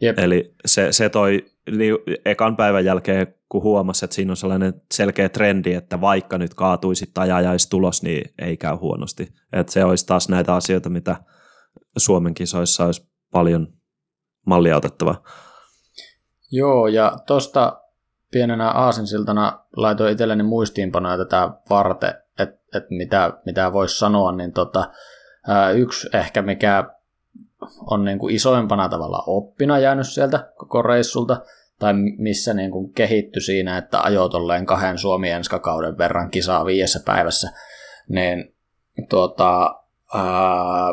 Jep. 0.00 0.18
Eli 0.18 0.54
se, 0.66 0.92
se 0.92 1.08
toi 1.08 1.44
niin 1.78 1.96
ekan 2.24 2.56
päivän 2.56 2.84
jälkeen, 2.84 3.34
kun 3.48 3.62
huomasi, 3.62 4.04
että 4.04 4.14
siinä 4.14 4.32
on 4.32 4.36
sellainen 4.36 4.82
selkeä 4.92 5.28
trendi, 5.28 5.74
että 5.74 6.00
vaikka 6.00 6.38
nyt 6.38 6.54
kaatuisi 6.54 7.10
tai 7.14 7.30
ajaisi 7.30 7.70
tulos, 7.70 8.02
niin 8.02 8.34
ei 8.38 8.56
käy 8.56 8.76
huonosti. 8.76 9.34
Että 9.52 9.72
se 9.72 9.84
olisi 9.84 10.06
taas 10.06 10.28
näitä 10.28 10.54
asioita, 10.54 10.88
mitä 10.88 11.16
Suomen 11.96 12.34
kisoissa 12.34 12.84
olisi 12.84 13.10
paljon 13.32 13.72
mallia 14.46 14.76
otettava. 14.76 15.22
Joo, 16.52 16.86
ja 16.86 17.12
tuosta 17.26 17.80
pienenä 18.30 18.70
aasinsiltana 18.70 19.64
laitoin 19.76 20.12
itselleni 20.12 20.42
muistiinpanoja 20.42 21.18
tätä 21.18 21.50
varten, 21.70 22.14
että 22.38 22.60
et 22.74 22.84
mitä, 22.90 23.32
mitä 23.46 23.72
voisi 23.72 23.98
sanoa, 23.98 24.32
niin 24.32 24.52
tota, 24.52 24.90
yksi 25.74 26.08
ehkä 26.14 26.42
mikä 26.42 26.84
on 27.90 28.04
niin 28.04 28.18
kuin 28.18 28.34
isoimpana 28.34 28.88
tavalla 28.88 29.24
oppina 29.26 29.78
jäänyt 29.78 30.08
sieltä 30.08 30.52
koko 30.56 30.82
reissulta, 30.82 31.42
tai 31.80 31.92
missä 32.18 32.54
niin 32.54 32.70
kuin 32.70 32.92
kehittyi 32.92 33.42
siinä, 33.42 33.78
että 33.78 34.02
ajoi 34.02 34.30
tolleen 34.30 34.66
kahden 34.66 34.98
Suomi 34.98 35.30
enskakauden 35.30 35.98
verran 35.98 36.30
kisaa 36.30 36.66
viidessä 36.66 37.00
päivässä, 37.06 37.50
niin 38.08 38.54
tuota, 39.08 39.74
ää, 40.14 40.88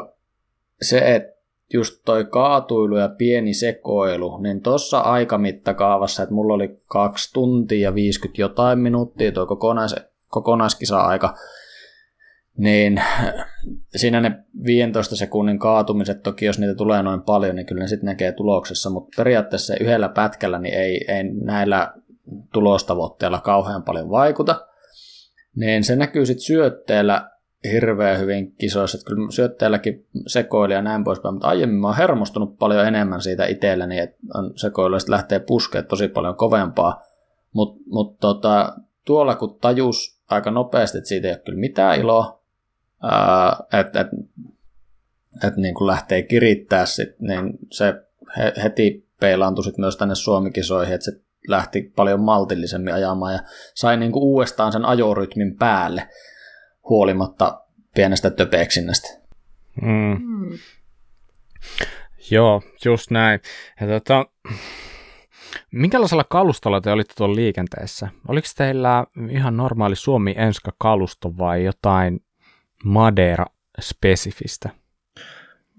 se, 0.81 1.15
että 1.15 1.37
just 1.73 2.01
toi 2.05 2.25
kaatuilu 2.25 2.97
ja 2.97 3.09
pieni 3.09 3.53
sekoilu, 3.53 4.37
niin 4.37 4.61
tuossa 4.61 4.99
aikamittakaavassa, 4.99 6.23
että 6.23 6.35
mulla 6.35 6.53
oli 6.53 6.81
kaksi 6.85 7.33
tuntia 7.33 7.83
ja 7.83 7.95
50 7.95 8.41
jotain 8.41 8.79
minuuttia 8.79 9.31
tuo 9.31 9.45
kokonais, 9.45 9.95
kokonaiskisa-aika, 10.27 11.35
niin 12.57 13.01
siinä 13.95 14.21
ne 14.21 14.43
15 14.63 15.15
sekunnin 15.15 15.59
kaatumiset, 15.59 16.23
toki 16.23 16.45
jos 16.45 16.59
niitä 16.59 16.75
tulee 16.75 17.03
noin 17.03 17.21
paljon, 17.21 17.55
niin 17.55 17.65
kyllä 17.65 17.81
ne 17.81 17.87
sitten 17.87 18.05
näkee 18.05 18.31
tuloksessa, 18.31 18.89
mutta 18.89 19.15
periaatteessa 19.17 19.73
yhdellä 19.81 20.09
pätkällä 20.09 20.59
niin 20.59 20.73
ei, 20.73 21.05
ei 21.07 21.23
näillä 21.23 21.93
tulostavoitteilla 22.53 23.41
kauhean 23.41 23.83
paljon 23.83 24.09
vaikuta. 24.09 24.67
Niin 25.55 25.83
se 25.83 25.95
näkyy 25.95 26.25
sitten 26.25 26.45
syötteellä 26.45 27.29
hirveän 27.71 28.19
hyvin 28.19 28.55
kisoissa. 28.55 28.97
Että 28.97 29.07
kyllä 29.07 29.31
syöttäjälläkin 29.31 30.05
sekoili 30.27 30.73
ja 30.73 30.81
näin 30.81 31.03
poispäin, 31.03 31.33
mutta 31.33 31.47
aiemmin 31.47 31.79
mä 31.79 31.87
oon 31.87 31.97
hermostunut 31.97 32.57
paljon 32.57 32.87
enemmän 32.87 33.21
siitä 33.21 33.45
itselläni, 33.45 33.99
että 33.99 34.17
on 34.33 34.53
ja 34.63 35.11
lähtee 35.11 35.39
puskeet 35.39 35.87
tosi 35.87 36.07
paljon 36.07 36.35
kovempaa. 36.35 37.01
Mutta 37.53 37.83
mut 37.89 38.19
tota, 38.19 38.75
tuolla 39.05 39.35
kun 39.35 39.57
tajus 39.61 40.21
aika 40.29 40.51
nopeasti, 40.51 40.97
että 40.97 41.07
siitä 41.07 41.27
ei 41.27 41.33
ole 41.33 41.41
kyllä 41.45 41.59
mitään 41.59 41.99
iloa, 41.99 42.36
että 43.79 44.01
et, 44.01 44.07
et 45.43 45.57
niin 45.57 45.73
kuin 45.73 45.87
lähtee 45.87 46.23
kirittää 46.23 46.85
sit, 46.85 47.19
niin 47.19 47.53
se 47.71 47.93
he, 48.37 48.53
heti 48.63 49.07
peilaantui 49.19 49.63
sit 49.63 49.77
myös 49.77 49.97
tänne 49.97 50.15
Suomikisoihin, 50.15 50.95
että 50.95 51.05
se 51.05 51.21
lähti 51.47 51.91
paljon 51.95 52.19
maltillisemmin 52.19 52.93
ajamaan 52.93 53.33
ja 53.33 53.39
sai 53.73 53.97
niin 53.97 54.11
kuin 54.11 54.23
uudestaan 54.23 54.71
sen 54.71 54.85
ajorytmin 54.85 55.57
päälle 55.57 56.09
huolimatta 56.89 57.61
pienestä 57.95 58.29
töpeksinnästä. 58.29 59.07
Mm. 59.81 60.17
Mm. 60.19 60.57
Joo, 62.31 62.61
just 62.85 63.11
näin. 63.11 63.39
Ja 63.81 63.87
tota, 63.87 64.25
minkälaisella 65.71 66.23
kalustolla 66.23 66.81
te 66.81 66.91
olitte 66.91 67.13
tuolla 67.17 67.35
liikenteessä? 67.35 68.07
Oliko 68.27 68.47
teillä 68.57 69.05
ihan 69.29 69.57
normaali 69.57 69.95
Suomi 69.95 70.35
enska 70.37 70.71
kalusto 70.77 71.37
vai 71.37 71.63
jotain 71.63 72.19
Madeira-spesifistä? 72.83 74.69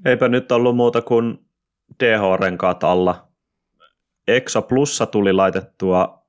Eipä 0.05 0.29
nyt 0.29 0.53
ollut 0.53 0.77
muuta 0.77 1.03
kuin 1.03 1.49
DH-renkaat 2.05 2.85
alla. 2.85 3.29
Exo 4.29 4.63
Plussa 4.63 5.07
tuli 5.07 5.33
laitettua 5.33 6.27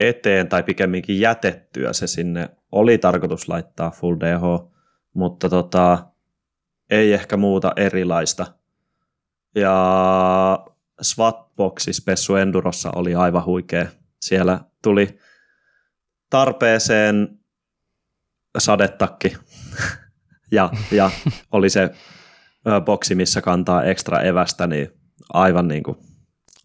eteen 0.00 0.48
tai 0.48 0.62
pikemminkin 0.62 1.20
jätettyä 1.20 1.92
se 1.92 2.06
sinne. 2.06 2.48
Oli 2.72 2.98
tarkoitus 2.98 3.48
laittaa 3.48 3.90
Full 3.90 4.16
DH, 4.20 4.72
mutta 5.14 5.48
tota, 5.48 6.06
ei 6.90 7.12
ehkä 7.12 7.36
muuta 7.36 7.72
erilaista. 7.76 8.46
Ja 9.54 10.66
Swatboxi 11.02 11.92
Spessu 11.92 12.34
Endurossa 12.34 12.92
oli 12.94 13.14
aivan 13.14 13.44
huikea. 13.44 13.86
Siellä 14.20 14.60
tuli 14.82 15.18
tarpeeseen 16.30 17.38
sadetakki 18.58 19.36
ja, 20.50 20.70
ja 20.92 21.10
oli 21.52 21.70
se 21.70 21.90
boksi, 22.84 23.14
missä 23.14 23.42
kantaa 23.42 23.82
ekstra 23.82 24.20
evästä, 24.20 24.66
niin 24.66 24.88
aivan, 25.32 25.68
niin 25.68 25.82
kuin, 25.82 25.96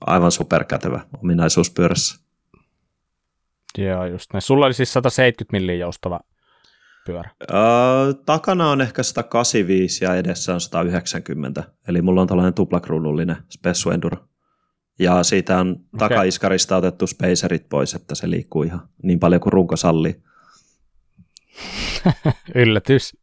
aivan 0.01 0.31
superkätevä 0.31 1.01
ominaisuus 1.23 1.71
pyörässä. 1.71 2.21
Joo, 3.77 4.05
just 4.05 4.33
näin. 4.33 4.41
Sulla 4.41 4.65
oli 4.65 4.73
siis 4.73 4.93
170 4.93 5.51
milliä 5.51 5.75
joustava 5.75 6.19
pyörä. 7.05 7.29
Öö, 7.51 8.13
takana 8.25 8.69
on 8.69 8.81
ehkä 8.81 9.03
185 9.03 10.05
ja 10.05 10.15
edessä 10.15 10.53
on 10.53 10.61
190, 10.61 11.63
eli 11.87 12.01
mulla 12.01 12.21
on 12.21 12.27
tällainen 12.27 12.53
tuplakruunullinen 12.53 13.37
Spessu 13.49 13.89
Enduro. 13.89 14.17
Ja 14.99 15.23
siitä 15.23 15.57
on 15.57 15.69
okay. 15.71 16.09
takaiskarista 16.09 16.77
otettu 16.77 17.07
spacerit 17.07 17.69
pois, 17.69 17.93
että 17.93 18.15
se 18.15 18.29
liikkuu 18.29 18.63
ihan 18.63 18.89
niin 19.03 19.19
paljon 19.19 19.41
kuin 19.41 19.53
runko 19.53 19.75
sallii. 19.75 20.23
Yllätys. 22.55 23.17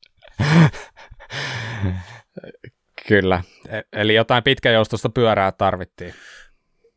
kyllä. 3.09 3.43
E- 3.69 3.81
eli 3.93 4.15
jotain 4.15 4.43
pitkäjoustosta 4.43 5.09
pyörää 5.09 5.53
tarvittiin. 5.53 6.15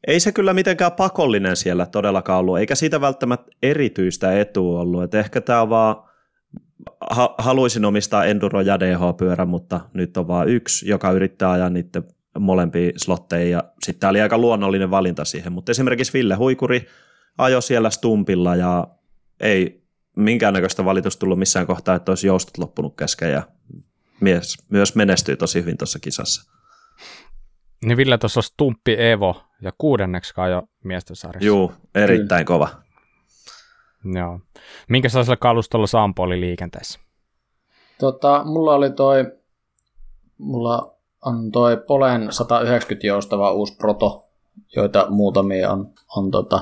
Ei 0.08 0.20
se 0.20 0.32
kyllä 0.32 0.54
mitenkään 0.54 0.92
pakollinen 0.92 1.56
siellä 1.56 1.86
todellakaan 1.86 2.40
ollut, 2.40 2.60
eikä 2.60 2.76
siitä 2.76 3.02
välttämättä 3.02 3.52
erityistä 3.64 4.40
etua 4.40 4.80
ollut. 4.80 5.04
Et 5.04 5.14
ehkä 5.14 5.42
tämä 5.42 5.70
vaan, 5.70 5.96
ha- 7.10 7.36
haluaisin 7.38 7.86
omistaa 7.86 8.26
Enduro 8.26 8.62
ja 8.62 8.80
DH-pyörä, 8.80 9.46
mutta 9.46 9.80
nyt 9.94 10.18
on 10.18 10.28
vaan 10.28 10.50
yksi, 10.50 10.90
joka 10.90 11.12
yrittää 11.12 11.52
ajaa 11.52 11.70
niiden 11.70 12.04
molempia 12.40 12.92
slotteja, 12.98 13.50
ja 13.50 13.64
sitten 13.84 14.00
tämä 14.00 14.10
oli 14.10 14.22
aika 14.22 14.38
luonnollinen 14.38 14.92
valinta 14.92 15.26
siihen. 15.26 15.54
Mutta 15.54 15.72
esimerkiksi 15.72 16.14
Ville 16.14 16.36
Huikuri 16.36 16.88
ajoi 17.38 17.62
siellä 17.62 17.90
Stumpilla, 17.90 18.56
ja 18.56 18.88
ei 19.40 19.81
minkäännäköistä 20.16 20.86
valitusta 20.86 21.20
tullut 21.20 21.40
missään 21.40 21.68
kohtaa, 21.68 21.96
että 21.96 22.12
olisi 22.12 22.28
joustot 22.28 22.58
loppunut 22.58 22.96
kesken, 22.98 23.32
ja 23.32 23.44
mies 24.20 24.58
myös 24.70 24.96
menestyi 24.96 25.38
tosi 25.38 25.62
hyvin 25.62 25.78
tuossa 25.78 26.00
kisassa. 26.00 26.52
Niin 27.86 27.98
Ville 27.98 28.18
tuossa 28.18 28.40
on 28.40 28.44
Stumppi 28.44 28.96
Evo 29.00 29.44
ja 29.62 29.72
kuudenneksi 29.78 30.34
jo 30.52 30.64
miesten 30.84 31.16
sarjassa. 31.16 31.46
Joo, 31.48 31.72
erittäin 31.96 32.46
kova. 32.46 32.70
Joo. 34.14 34.40
Minkä 34.90 35.10
sellaisella 35.10 35.38
kalustolla 35.38 35.88
Sampo 35.88 36.24
oli 36.24 36.42
liikenteessä? 36.42 37.00
Tota, 38.00 38.44
mulla 38.46 38.74
oli 38.74 38.92
toi, 38.92 39.26
mulla 40.38 40.96
on 41.26 41.52
toi 41.52 41.78
Polen 41.88 42.32
190 42.32 43.08
joustava 43.08 43.52
uusi 43.52 43.76
proto, 43.76 44.30
joita 44.76 45.08
muutamia 45.10 45.72
on, 45.72 45.94
on 46.18 46.32
tota, 46.32 46.62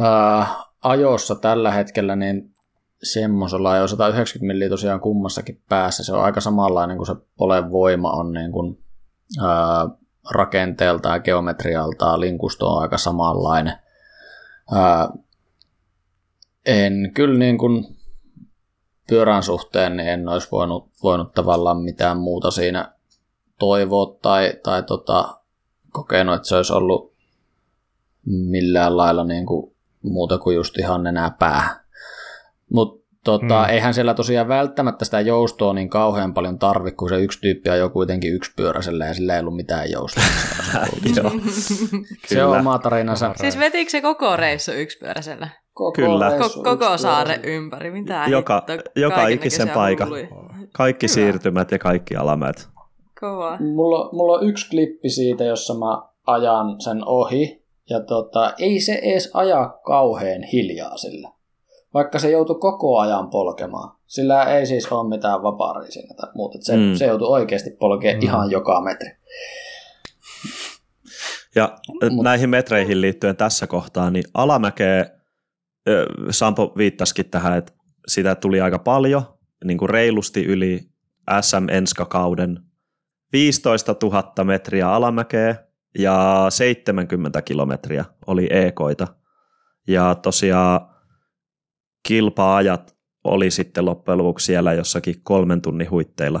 ää, 0.00 0.46
ajossa 0.82 1.34
tällä 1.34 1.70
hetkellä, 1.70 2.16
niin 2.16 2.54
semmoisella 3.02 3.76
jo 3.76 3.88
190 3.88 4.46
milliä 4.46 4.68
tosiaan 4.68 5.00
kummassakin 5.00 5.62
päässä. 5.68 6.04
Se 6.04 6.12
on 6.12 6.24
aika 6.24 6.40
samanlainen 6.40 6.96
kuin 6.96 7.06
se 7.06 7.14
Polen 7.36 7.72
voima 7.72 8.10
on 8.10 8.32
niin 8.32 8.52
kuin, 8.52 8.84
ää, 9.42 9.88
rakenteelta 10.30 11.08
ja 11.08 11.20
geometrialta. 11.20 12.20
Linkusto 12.20 12.66
on 12.66 12.82
aika 12.82 12.98
samanlainen. 12.98 13.78
Ää, 14.74 15.08
en 16.66 17.10
kyllä 17.14 17.38
niin 17.38 17.58
kuin 17.58 17.96
pyörän 19.08 19.42
suhteen 19.42 19.96
niin 19.96 20.08
en 20.08 20.28
olisi 20.28 20.48
voinut, 20.52 20.90
voinut 21.02 21.34
tavallaan 21.34 21.82
mitään 21.82 22.18
muuta 22.18 22.50
siinä 22.50 22.92
toivoa 23.58 24.18
tai, 24.22 24.52
tai 24.62 24.82
tota, 24.82 25.40
kokenut, 25.92 26.34
että 26.34 26.48
se 26.48 26.56
olisi 26.56 26.72
ollut 26.72 27.14
millään 28.26 28.96
lailla 28.96 29.24
niin 29.24 29.46
kuin 29.46 29.76
muuta 30.02 30.38
kuin 30.38 30.56
just 30.56 30.78
ihan 30.78 31.06
enää 31.06 31.30
päähän. 31.38 31.76
Mutta 32.72 33.00
tota, 33.24 33.62
mm. 33.62 33.68
eihän 33.68 33.94
siellä 33.94 34.14
tosiaan 34.14 34.48
välttämättä 34.48 35.04
sitä 35.04 35.20
joustoa 35.20 35.72
niin 35.72 35.90
kauhean 35.90 36.34
paljon 36.34 36.58
tarvi, 36.58 36.92
kun 36.92 37.08
se 37.08 37.20
yksi 37.20 37.40
tyyppi 37.40 37.70
jo 37.78 37.90
kuitenkin 37.90 38.34
yksipyöräisellä 38.34 39.06
ja 39.06 39.14
sillä 39.14 39.34
ei 39.34 39.40
ollut 39.40 39.56
mitään 39.56 39.90
joustoa. 39.90 40.24
se 42.28 42.44
on 42.44 42.58
oma 42.58 42.78
tarinansa. 42.78 43.34
Siis 43.36 43.58
vetikö 43.58 43.90
se 43.90 44.00
koko 44.00 44.36
reissu 44.36 44.72
yksipyöräisellä? 44.72 45.48
Koko 45.72 45.92
Kyllä. 45.92 46.30
Ko- 46.38 46.62
koko 46.64 46.98
saare 46.98 47.40
ympäri, 47.42 47.90
mitä 47.90 48.24
Joka, 48.28 48.64
hitto, 48.68 48.90
joka 49.00 49.28
ikisen 49.28 49.68
paikka. 49.68 50.06
Kaikki 50.72 51.06
Hyvä. 51.06 51.14
siirtymät 51.14 51.70
ja 51.70 51.78
kaikki 51.78 52.16
alamäet. 52.16 52.68
Kova. 53.20 53.56
Mulla, 53.60 54.08
mulla 54.12 54.38
on 54.38 54.48
yksi 54.48 54.70
klippi 54.70 55.08
siitä, 55.08 55.44
jossa 55.44 55.74
mä 55.74 56.02
ajan 56.26 56.80
sen 56.80 57.04
ohi. 57.06 57.59
Ja 57.90 58.00
tota, 58.00 58.54
ei 58.58 58.80
se 58.80 58.94
edes 59.02 59.30
aja 59.34 59.78
kauhean 59.84 60.42
hiljaa 60.42 60.96
sillä 60.96 61.30
vaikka 61.94 62.18
se 62.18 62.30
joutui 62.30 62.58
koko 62.60 62.98
ajan 62.98 63.30
polkemaan. 63.30 63.96
Sillä 64.06 64.44
ei 64.44 64.66
siis 64.66 64.92
ole 64.92 65.08
mitään 65.08 65.42
vapaaria 65.42 65.90
siinä 65.90 66.14
tai 66.14 66.30
muuta. 66.34 66.58
Se, 66.60 66.76
mm. 66.76 66.94
se 66.94 67.06
joutui 67.06 67.28
oikeasti 67.28 67.70
polkemaan 67.70 68.16
mm. 68.16 68.22
ihan 68.22 68.50
joka 68.50 68.80
metri. 68.80 69.08
Ja 71.54 71.78
Mut. 72.10 72.24
näihin 72.24 72.50
metreihin 72.50 73.00
liittyen 73.00 73.36
tässä 73.36 73.66
kohtaa, 73.66 74.10
niin 74.10 74.24
alamäkeä, 74.34 75.10
Sampo 76.30 76.72
viittasikin 76.76 77.30
tähän, 77.30 77.58
että 77.58 77.72
sitä 78.06 78.34
tuli 78.34 78.60
aika 78.60 78.78
paljon, 78.78 79.22
niin 79.64 79.78
kuin 79.78 79.90
reilusti 79.90 80.44
yli 80.44 80.80
SM 81.40 81.68
Enska-kauden 81.68 82.60
15 83.32 83.96
000 84.02 84.44
metriä 84.44 84.92
alamäkeä 84.92 85.56
ja 85.98 86.46
70 86.48 87.42
kilometriä 87.42 88.04
oli 88.26 88.48
ekoita. 88.50 89.06
Ja 89.88 90.14
tosiaan 90.14 90.80
kilpaajat 92.08 92.96
oli 93.24 93.50
sitten 93.50 93.84
loppujen 93.84 94.18
lopuksi 94.18 94.46
siellä 94.46 94.72
jossakin 94.72 95.14
kolmen 95.22 95.62
tunnin 95.62 95.90
huitteilla 95.90 96.40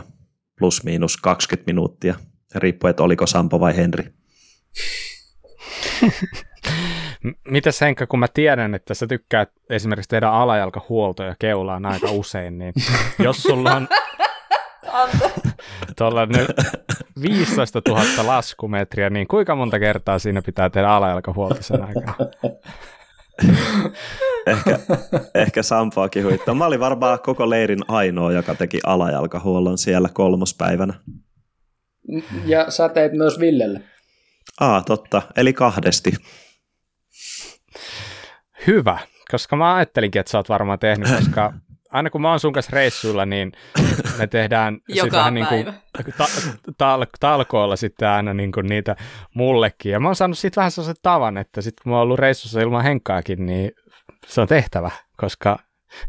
plus 0.58 0.84
miinus 0.84 1.16
20 1.16 1.70
minuuttia, 1.70 2.14
riippuen, 2.54 2.90
että 2.90 3.02
oliko 3.02 3.26
Sampo 3.26 3.60
vai 3.60 3.76
Henri. 3.76 4.04
Mitäs 7.48 7.80
Henkka, 7.80 8.06
kun 8.06 8.18
mä 8.18 8.28
tiedän, 8.34 8.74
että 8.74 8.94
sä 8.94 9.06
tykkäät 9.06 9.50
esimerkiksi 9.70 10.08
tehdä 10.08 10.28
alajalkahuoltoja 10.28 11.34
keulaan 11.38 11.86
aika 11.86 12.10
usein, 12.10 12.58
niin 12.58 12.74
jos 13.24 13.42
sulla 13.42 13.74
on 13.74 13.88
tuolla 15.96 16.26
nyt 16.26 16.50
15 17.22 17.82
000 17.88 18.02
laskumetriä, 18.26 19.10
niin 19.10 19.28
kuinka 19.28 19.54
monta 19.54 19.78
kertaa 19.78 20.18
siinä 20.18 20.42
pitää 20.42 20.70
tehdä 20.70 20.88
alajalkahuolto 20.88 21.62
sen 21.62 21.82
aikana? 21.82 22.14
ehkä, 24.46 24.78
ehkä 25.34 25.62
Sampoakin 25.62 26.24
huittaa. 26.24 26.54
Mä 26.54 26.66
olin 26.66 26.80
varmaan 26.80 27.18
koko 27.20 27.50
leirin 27.50 27.84
ainoa, 27.88 28.32
joka 28.32 28.54
teki 28.54 28.80
alajalkahuollon 28.86 29.78
siellä 29.78 30.08
kolmospäivänä. 30.12 30.94
Ja 32.46 32.70
sä 32.70 32.88
teit 32.88 33.12
myös 33.12 33.40
Villelle. 33.40 33.82
Aa, 34.60 34.82
totta. 34.82 35.22
Eli 35.36 35.52
kahdesti. 35.52 36.12
Hyvä, 38.66 38.98
koska 39.30 39.56
mä 39.56 39.74
ajattelinkin, 39.74 40.20
että 40.20 40.30
sä 40.30 40.38
oot 40.38 40.48
varmaan 40.48 40.78
tehnyt, 40.78 41.08
koska 41.16 41.52
aina 41.92 42.10
kun 42.10 42.22
mä 42.22 42.30
oon 42.30 42.40
sun 42.40 42.52
kanssa 42.52 42.70
reissuilla, 42.74 43.26
niin 43.26 43.52
me 44.18 44.26
tehdään 44.26 44.78
Joka 44.88 45.16
vähän 45.16 45.34
niin 45.34 45.46
kuin 45.46 45.64
ta- 46.18 46.24
tal- 46.78 47.06
talkoilla 47.20 47.76
sitten 47.76 48.08
aina 48.08 48.34
niin 48.34 48.52
kuin 48.52 48.66
niitä 48.66 48.96
mullekin. 49.34 49.92
Ja 49.92 50.00
mä 50.00 50.08
oon 50.08 50.16
saanut 50.16 50.38
siitä 50.38 50.56
vähän 50.56 50.70
sellaisen 50.70 51.02
tavan, 51.02 51.36
että 51.36 51.60
sitten 51.60 51.82
kun 51.82 51.90
mä 51.92 51.96
oon 51.96 52.02
ollut 52.02 52.18
reissussa 52.18 52.60
ilman 52.60 52.82
henkkaakin, 52.84 53.46
niin 53.46 53.72
se 54.26 54.40
on 54.40 54.48
tehtävä, 54.48 54.90
koska 55.16 55.58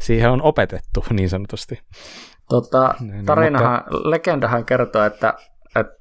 siihen 0.00 0.30
on 0.30 0.42
opetettu 0.42 1.04
niin 1.10 1.28
sanotusti. 1.28 1.80
Tota, 2.48 2.94
Niin, 3.00 3.24
tarinahan, 3.26 3.84
legendahan 4.04 4.64
kertoo, 4.64 5.04
että, 5.04 5.34
että 5.76 5.94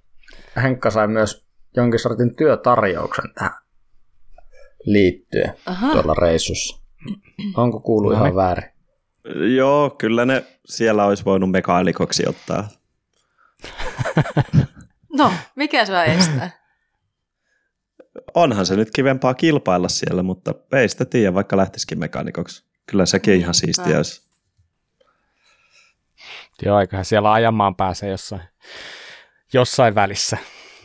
Henkka 0.64 0.90
sai 0.92 1.08
myös 1.08 1.46
jonkin 1.76 2.00
sortin 2.00 2.36
työtarjouksen 2.36 3.34
tähän 3.36 3.52
liittyen 4.86 5.54
Aha. 5.66 5.92
tuolla 5.92 6.14
reissussa. 6.14 6.82
Onko 7.58 7.80
kuullut 7.80 8.12
No 8.12 8.16
ihan 8.18 8.26
niin. 8.26 8.36
väärin? 8.36 8.71
Joo, 9.56 9.90
kyllä 9.90 10.26
ne 10.26 10.46
siellä 10.66 11.06
olisi 11.06 11.26
voinut 11.26 11.52
mekaanikoksi 11.52 12.24
ottaa. 12.28 12.68
No, 15.18 15.34
mikä 15.56 15.86
sua 15.86 16.04
estää? 16.04 16.50
Onhan 18.34 18.66
se 18.66 18.76
nyt 18.76 18.92
kivempaa 18.92 19.34
kilpailla 19.34 19.90
siellä, 19.90 20.24
mutta 20.24 20.54
ei 20.74 20.90
sitä 20.90 21.06
tiedä, 21.06 21.34
vaikka 21.34 21.58
lähtisikin 21.58 22.00
mekaanikoksi. 22.00 22.66
Kyllä 22.86 23.06
sekin 23.06 23.34
ihan 23.34 23.54
siistiä 23.54 23.98
olisi. 23.98 24.22
Joo, 26.66 26.80
eiköhän 26.80 27.06
siellä 27.06 27.34
ajamaan 27.34 27.76
pääse 27.76 28.08
jossain, 28.08 28.42
jossain 29.54 29.96
välissä 29.96 30.38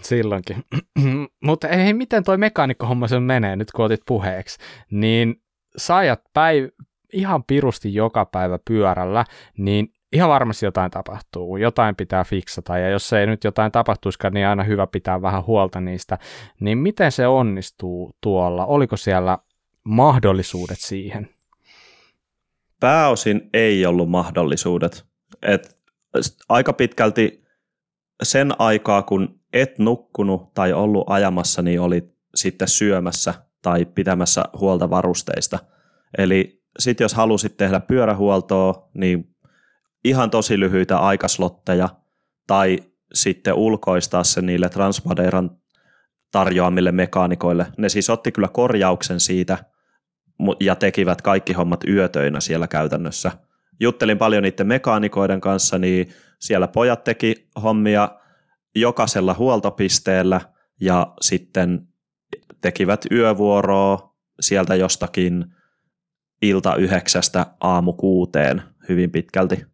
silloinkin. 0.03 0.65
Mutta 1.45 1.69
ei, 1.69 1.93
miten 1.95 2.25
toi 2.25 2.39
mekaanikkohomma 2.39 3.09
sen 3.09 3.23
menee, 3.23 3.57
nyt 3.57 3.71
kun 3.73 3.85
otit 3.85 4.03
puheeksi, 4.07 4.59
niin 4.91 5.43
sä 5.77 5.97
ajat 5.97 6.21
päiv- 6.21 6.85
ihan 7.13 7.45
pirusti 7.45 7.95
joka 7.95 8.25
päivä 8.25 8.59
pyörällä, 8.65 9.25
niin 9.59 9.93
ihan 10.13 10.31
varmasti 10.31 10.67
jotain 10.67 10.91
tapahtuu, 10.91 11.57
jotain 11.57 11.97
pitää 11.97 12.25
fiksata, 12.25 12.79
ja 12.79 12.89
jos 12.89 13.13
ei 13.13 13.27
nyt 13.27 13.45
jotain 13.45 13.73
tapahtuisikaan, 13.73 14.35
niin 14.35 14.47
aina 14.47 14.65
hyvä 14.65 14.87
pitää 14.87 15.23
vähän 15.23 15.47
huolta 15.47 15.81
niistä. 15.81 16.19
Niin 16.61 16.79
miten 16.79 17.13
se 17.13 17.27
onnistuu 17.27 18.17
tuolla? 18.21 18.67
Oliko 18.67 18.97
siellä 18.97 19.39
mahdollisuudet 19.85 20.79
siihen? 20.81 21.29
Pääosin 22.81 23.51
ei 23.53 23.87
ollut 23.87 24.11
mahdollisuudet. 24.11 25.05
Et 25.43 25.79
aika 26.49 26.73
pitkälti 26.73 27.45
sen 28.23 28.53
aikaa, 28.59 29.03
kun 29.03 29.41
et 29.53 29.79
nukkunut 29.79 30.55
tai 30.55 30.73
ollut 30.73 31.05
ajamassa, 31.11 31.63
niin 31.63 31.81
oli 31.81 32.13
sitten 32.35 32.69
syömässä 32.69 33.35
tai 33.63 33.85
pitämässä 33.85 34.45
huolta 34.61 34.91
varusteista. 34.91 35.59
Eli 36.19 36.63
sitten 36.79 37.05
jos 37.05 37.15
halusit 37.15 37.57
tehdä 37.57 37.81
pyörähuoltoa, 37.81 38.91
niin 38.95 39.37
ihan 40.05 40.31
tosi 40.31 40.61
lyhyitä 40.61 40.99
aikaslotteja 40.99 41.89
tai 42.47 42.79
sitten 43.15 43.55
ulkoistaa 43.55 44.25
se 44.25 44.43
niille 44.43 44.69
Transmadeiran 44.69 45.51
tarjoamille 46.33 46.93
mekaanikoille. 46.93 47.67
Ne 47.79 47.89
siis 47.89 48.11
otti 48.11 48.33
kyllä 48.33 48.49
korjauksen 48.49 49.21
siitä 49.21 49.59
ja 50.61 50.75
tekivät 50.75 51.23
kaikki 51.23 51.53
hommat 51.53 51.85
yötöinä 51.85 52.41
siellä 52.41 52.69
käytännössä. 52.69 53.33
Juttelin 53.81 54.19
paljon 54.19 54.43
niiden 54.43 54.67
mekaanikoiden 54.67 55.41
kanssa, 55.41 55.79
niin 55.79 56.09
siellä 56.41 56.69
pojat 56.69 57.05
teki 57.05 57.49
hommia 57.63 58.09
jokaisella 58.75 59.35
huoltopisteellä 59.35 60.41
ja 60.81 61.15
sitten 61.21 61.89
tekivät 62.61 63.05
yövuoroa 63.11 64.17
sieltä 64.41 64.75
jostakin 64.75 65.45
ilta 66.43 66.77
yhdeksästä 66.77 67.47
aamu 67.61 67.93
kuuteen 67.93 68.63
hyvin 68.89 69.11
pitkälti. 69.11 69.65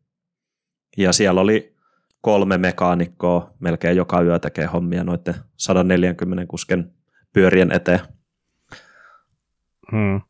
Ja 0.97 1.13
siellä 1.13 1.41
oli 1.41 1.77
kolme 2.21 2.59
mekaanikkoa 2.59 3.55
melkein 3.61 3.97
joka 3.97 4.23
yö 4.23 4.39
tekee 4.39 4.67
hommia 4.67 5.05
noiden 5.05 5.35
140 5.57 6.47
kusken 6.49 6.93
pyörien 7.33 7.73
eteen. 7.73 8.01
Hmm. 9.93 10.21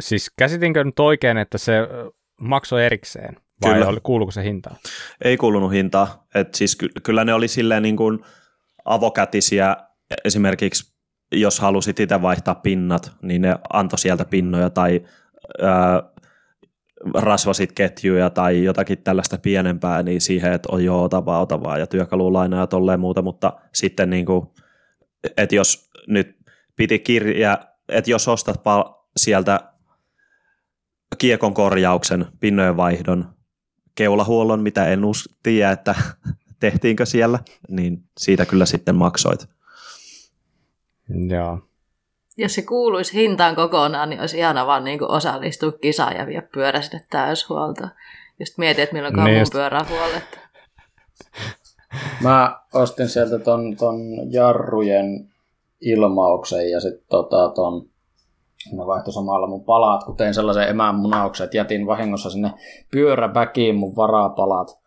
Siis 0.00 0.30
käsitinkö 0.38 0.84
nyt 0.84 0.98
oikein, 0.98 1.36
että 1.36 1.58
se 1.58 1.72
maksoi 2.40 2.84
erikseen? 2.84 3.36
Vai 3.62 3.74
Kyllä. 3.74 3.86
Oli, 3.86 4.00
kuuluuko 4.02 4.32
se 4.32 4.44
hintaan? 4.44 4.76
Ei 5.24 5.36
kuulunut 5.36 5.72
hintaa. 5.72 6.26
Et 6.34 6.54
siis 6.54 6.76
ky- 6.76 6.88
kyllä 7.02 7.24
ne 7.24 7.34
oli 7.34 7.48
silleen 7.48 7.82
niin 7.82 7.96
kuin 7.96 8.18
avokätisiä. 8.84 9.76
Esimerkiksi 10.24 10.94
jos 11.32 11.60
halusit 11.60 12.00
itse 12.00 12.22
vaihtaa 12.22 12.54
pinnat, 12.54 13.12
niin 13.22 13.42
ne 13.42 13.56
antoi 13.72 13.98
sieltä 13.98 14.24
pinnoja 14.24 14.70
tai 14.70 15.04
ää, 15.62 16.02
rasvasit 17.14 17.72
ketjuja 17.72 18.30
tai 18.30 18.64
jotakin 18.64 19.02
tällaista 19.02 19.38
pienempää, 19.38 20.02
niin 20.02 20.20
siihen, 20.20 20.52
että 20.52 20.68
on 20.72 20.84
joo, 20.84 21.02
ota 21.02 21.24
vaan, 21.24 21.42
ota 21.42 21.62
vaan, 21.62 21.80
ja 21.80 21.86
työkalulainaa 21.86 22.60
ja 22.60 22.66
tolleen 22.66 23.00
muuta, 23.00 23.22
mutta 23.22 23.52
sitten 23.74 24.10
niin 24.10 24.26
kuin, 24.26 24.46
että 25.36 25.54
jos 25.54 25.90
nyt 26.06 26.36
piti 26.76 26.98
kirja, 26.98 27.58
että 27.88 28.10
jos 28.10 28.28
ostat 28.28 28.62
pal- 28.62 28.94
sieltä 29.16 29.60
kiekon 31.18 31.54
korjauksen, 31.54 32.26
pinnojen 32.40 32.76
vaihdon, 32.76 33.34
keulahuollon, 33.94 34.62
mitä 34.62 34.86
en 34.86 35.04
us- 35.04 35.38
tiedä, 35.42 35.70
että 35.70 35.94
tehtiinkö 36.60 37.06
siellä, 37.06 37.38
niin 37.68 38.04
siitä 38.18 38.46
kyllä 38.46 38.66
sitten 38.66 38.94
maksoit. 38.94 39.48
Joo. 41.28 41.69
Jos 42.40 42.54
se 42.54 42.62
kuuluisi 42.62 43.14
hintaan 43.14 43.56
kokonaan, 43.56 44.10
niin 44.10 44.20
olisi 44.20 44.38
ihana 44.38 44.66
vaan 44.66 44.84
niin 44.84 45.10
osallistua 45.10 45.72
kisaan 45.72 46.16
ja 46.16 46.26
vie 46.26 46.42
pyörä 46.54 46.80
sinne 46.80 47.04
täyshuoltoon. 47.10 47.90
Just 48.38 48.58
mietin, 48.58 48.84
että 48.84 48.94
milloin 48.94 49.24
Niin 49.24 49.38
just. 49.38 49.52
pyörää. 49.52 49.84
Mä 52.22 52.60
ostin 52.74 53.08
sieltä 53.08 53.38
ton, 53.38 53.76
ton 53.76 54.00
jarrujen 54.32 55.28
ilmauksen 55.80 56.70
ja 56.70 56.80
sitten 56.80 57.06
tota, 57.08 57.52
ton, 57.54 57.86
ne 58.72 58.86
vaihtoi 58.86 59.12
samalla 59.12 59.46
mun 59.46 59.64
palat, 59.64 60.04
kun 60.04 60.16
tein 60.16 60.34
sellaisen 60.34 60.68
emän 60.68 60.94
munauksen, 60.94 61.44
että 61.44 61.56
jätin 61.56 61.86
vahingossa 61.86 62.30
sinne 62.30 62.50
pyöräpäkiin 62.90 63.76
mun 63.76 63.96
varapalat. 63.96 64.79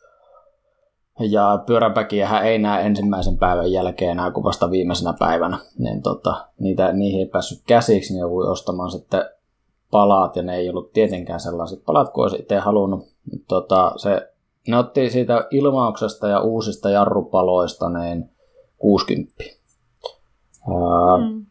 Ja 1.20 1.64
pyöräpäkiähän 1.66 2.45
ei 2.45 2.59
näe 2.59 2.86
ensimmäisen 2.86 3.38
päivän 3.38 3.72
jälkeen 3.72 4.11
enää 4.11 4.32
kuin 4.32 4.43
vasta 4.43 4.72
viimeisenä 4.72 5.14
päivänä. 5.20 5.59
Niin 5.78 6.01
tota, 6.01 6.47
niitä, 6.59 6.93
niihin 6.93 7.20
ei 7.20 7.26
päässyt 7.26 7.64
käsiksi, 7.68 8.14
niin 8.14 8.20
joudui 8.20 8.47
ostamaan 8.51 8.91
sitten 8.91 9.26
palat, 9.91 10.36
ja 10.36 10.43
ne 10.43 10.55
ei 10.55 10.70
ollut 10.70 10.93
tietenkään 10.93 11.39
sellaiset 11.39 11.86
palat 11.86 12.14
kuin 12.14 12.24
olisi 12.24 12.38
itse 12.39 12.57
halunnut. 12.57 13.07
Tota, 13.47 13.93
se, 13.97 14.34
ne 14.68 14.78
otti 14.78 15.09
siitä 15.09 15.47
ilmauksesta 15.51 16.28
ja 16.28 16.41
uusista 16.41 16.89
jarrupaloista 16.89 17.89
niin 17.89 18.30
60. 18.78 19.43
Ää, 20.68 21.18
Mm. 21.18 21.45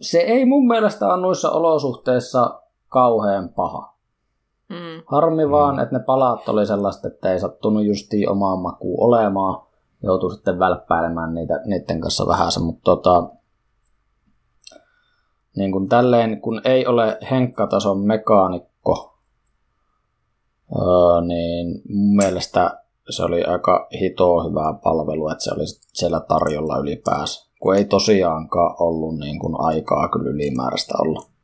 se 0.00 0.18
ei 0.18 0.44
mun 0.44 0.66
mielestä 0.66 1.06
ole 1.06 1.16
noissa 1.20 1.50
olosuhteissa 1.50 2.60
kauhean 2.88 3.48
paha. 3.48 3.95
Mm. 4.68 5.02
Harmi 5.06 5.44
Mm. 5.44 5.50
vaan, 5.50 5.80
että 5.80 5.98
ne 5.98 6.04
palat 6.04 6.48
oli 6.48 6.66
sellaista, 6.66 7.08
että 7.08 7.32
ei 7.32 7.40
sattunut 7.40 7.84
justiin 7.84 8.28
omaan 8.28 8.58
makuun 8.58 9.04
olemaan. 9.04 9.66
Joutuu 10.02 10.30
sitten 10.30 10.58
välppäilemään 10.58 11.34
niitä, 11.34 11.60
niiden 11.64 12.00
kanssa 12.00 12.26
vähän 12.26 12.52
se, 12.52 12.60
mutta 12.60 12.82
tota, 12.84 13.28
niin 15.56 15.72
kuin 15.72 15.88
tälleen, 15.88 16.40
kun 16.40 16.60
ei 16.64 16.86
ole 16.86 17.18
henkkatason 17.30 18.00
mekaanikko, 18.00 19.18
öö, 20.78 21.20
niin 21.26 21.82
mun 21.88 22.16
mielestä 22.16 22.82
se 23.10 23.22
oli 23.22 23.44
aika 23.44 23.88
hitoa 24.00 24.44
hyvää 24.44 24.72
palvelua, 24.82 25.32
että 25.32 25.44
se 25.44 25.52
oli 25.52 25.64
siellä 25.92 26.20
tarjolla 26.20 26.78
ylipäänsä. 26.78 27.46
Kun 27.60 27.76
ei 27.76 27.84
tosiaankaan 27.84 28.76
ollut 28.78 29.18
niin 29.18 29.38
kuin 29.38 29.54
aikaa 29.58 30.08
kyllä 30.08 30.30
ylimääräistä 30.30 30.94
olla. 31.02 31.35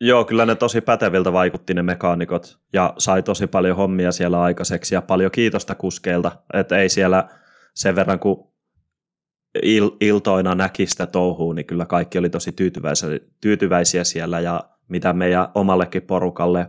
Joo, 0.00 0.24
kyllä 0.24 0.46
ne 0.46 0.54
tosi 0.54 0.80
päteviltä 0.80 1.32
vaikutti 1.32 1.74
ne 1.74 1.82
mekaanikot 1.82 2.58
ja 2.72 2.94
sai 2.98 3.22
tosi 3.22 3.46
paljon 3.46 3.76
hommia 3.76 4.12
siellä 4.12 4.42
aikaiseksi 4.42 4.94
ja 4.94 5.02
paljon 5.02 5.30
kiitosta 5.30 5.74
kuskeilta, 5.74 6.32
että 6.54 6.78
ei 6.78 6.88
siellä 6.88 7.28
sen 7.74 7.96
verran 7.96 8.18
kun 8.18 8.52
il- 9.62 9.96
iltoina 10.00 10.54
näki 10.54 10.86
sitä 10.86 11.06
touhua, 11.06 11.54
niin 11.54 11.66
kyllä 11.66 11.86
kaikki 11.86 12.18
oli 12.18 12.30
tosi 12.30 12.52
tyytyväisiä, 12.52 13.08
tyytyväisiä 13.40 14.04
siellä 14.04 14.40
ja 14.40 14.70
mitä 14.88 15.12
meidän 15.12 15.48
omallekin 15.54 16.02
porukalle 16.02 16.66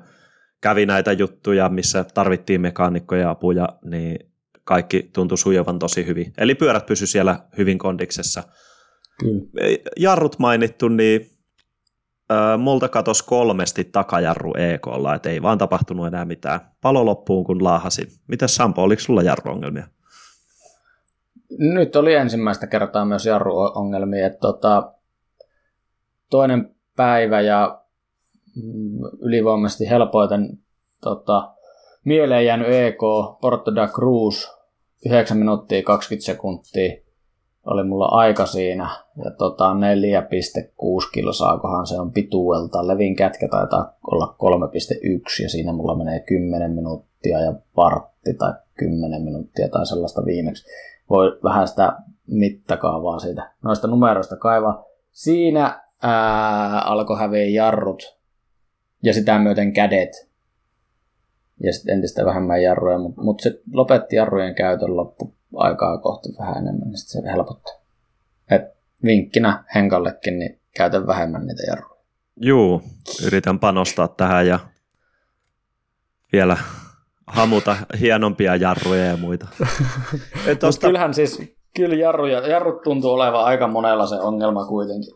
kävi 0.62 0.86
näitä 0.86 1.12
juttuja, 1.12 1.70
missä 1.70 2.06
tarvittiin 2.14 2.62
mekaanikkoja 2.62 3.30
apuja, 3.30 3.70
niin 3.86 4.32
kaikki 4.64 5.10
tuntui 5.14 5.38
sujuvan 5.38 5.80
tosi 5.80 6.06
hyvin. 6.06 6.34
Eli 6.38 6.56
pyörät 6.56 6.86
pysy 6.86 7.08
siellä 7.08 7.40
hyvin 7.58 7.78
kondiksessa. 7.78 8.44
Kyllä. 9.20 9.42
Jarrut 9.98 10.40
mainittu, 10.40 10.88
niin 10.88 11.37
Multa 12.58 12.90
katos 12.90 13.24
kolmesti 13.24 13.84
takajarru 13.84 14.54
EKlla, 14.58 15.16
että 15.16 15.30
ei 15.30 15.42
vaan 15.42 15.58
tapahtunut 15.58 16.08
enää 16.08 16.26
mitään. 16.26 16.60
Palo 16.82 17.06
loppuun, 17.06 17.44
kun 17.44 17.64
laahasin. 17.64 18.08
Mitäs 18.28 18.56
Sampo, 18.56 18.84
oliko 18.84 19.00
sulla 19.00 19.22
jarruongelmia? 19.22 19.88
Nyt 21.58 21.96
oli 21.96 22.14
ensimmäistä 22.14 22.68
kertaa 22.68 23.06
myös 23.06 23.26
jarruongelmia. 23.26 24.28
Että 24.28 24.40
tota, 24.40 24.92
toinen 26.30 26.76
päivä 26.96 27.42
ja 27.42 27.82
mm, 28.56 29.00
ylivoimaisesti 29.22 29.90
helpoiten 29.90 30.58
tota, 31.02 31.52
mieleen 32.04 32.46
jäänyt 32.46 32.68
EK, 32.68 33.02
Porto 33.42 33.76
da 33.76 33.88
Cruz, 33.88 34.48
9 35.06 35.38
minuuttia 35.38 35.84
20 35.84 36.26
sekuntia 36.26 37.07
oli 37.68 37.84
mulla 37.84 38.06
aika 38.06 38.46
siinä. 38.46 38.90
Ja 39.24 39.32
tota 39.32 39.74
4,6 39.74 41.12
kilsaakohan 41.14 41.88
se 41.88 42.00
on 42.00 42.12
pituelta. 42.12 42.88
Levin 42.88 43.16
kätkä 43.16 43.48
taitaa 43.48 43.94
olla 44.12 44.36
3,1 44.68 45.44
ja 45.44 45.50
siinä 45.50 45.74
mulla 45.74 45.98
menee 45.98 46.20
10 46.20 46.72
minuuttia 46.72 47.40
ja 47.40 47.54
vartti 47.78 48.34
tai 48.34 48.54
10 48.78 49.22
minuuttia 49.22 49.70
tai 49.70 49.86
sellaista 49.86 50.26
viimeksi. 50.26 50.66
Voi 51.10 51.40
vähän 51.44 51.68
sitä 51.68 51.98
mittakaavaa 52.28 53.20
siitä 53.20 53.52
noista 53.64 53.88
numeroista 53.88 54.36
kaivaa. 54.36 54.86
Siinä 55.12 55.82
ää, 56.02 56.80
alkoi 56.80 57.20
häviä 57.20 57.46
jarrut 57.46 58.18
ja 59.04 59.14
sitä 59.14 59.40
myöten 59.40 59.74
kädet. 59.74 60.28
Ja 61.64 61.74
sitten 61.74 61.96
entistä 61.96 62.26
vähemmän 62.26 62.64
jarruja, 62.64 62.98
mutta 62.98 63.22
mut 63.22 63.40
se 63.40 63.62
lopetti 63.74 64.16
jarrujen 64.16 64.56
käytön 64.56 64.96
loppu 64.96 65.37
aikaa 65.56 65.98
kohti 65.98 66.30
vähän 66.40 66.58
enemmän, 66.58 66.88
niin 66.88 66.98
se 66.98 67.22
helpottaa. 67.32 67.74
Et 68.52 68.62
vinkkinä 69.04 69.64
Henkallekin, 69.76 70.40
niin 70.40 70.60
käytä 70.78 71.08
vähemmän 71.08 71.48
niitä 71.48 71.64
jarruja. 71.68 72.04
Juu, 72.42 72.82
yritän 73.26 73.60
panostaa 73.60 74.08
tähän 74.08 74.48
ja 74.48 74.60
vielä 76.32 76.58
hamuta 77.28 77.78
hienompia 78.00 78.56
jarruja 78.56 79.06
ja 79.06 79.18
muita. 79.18 79.48
Et 80.48 80.60
tosta... 80.60 80.88
Kyllähän 80.88 81.14
siis, 81.14 81.42
kyllä 81.76 81.96
jarruja, 81.96 82.48
jarrut 82.48 82.82
tuntuu 82.82 83.12
olevan 83.12 83.46
aika 83.46 83.68
monella 83.68 84.08
se 84.08 84.16
ongelma 84.16 84.66
kuitenkin. 84.66 85.14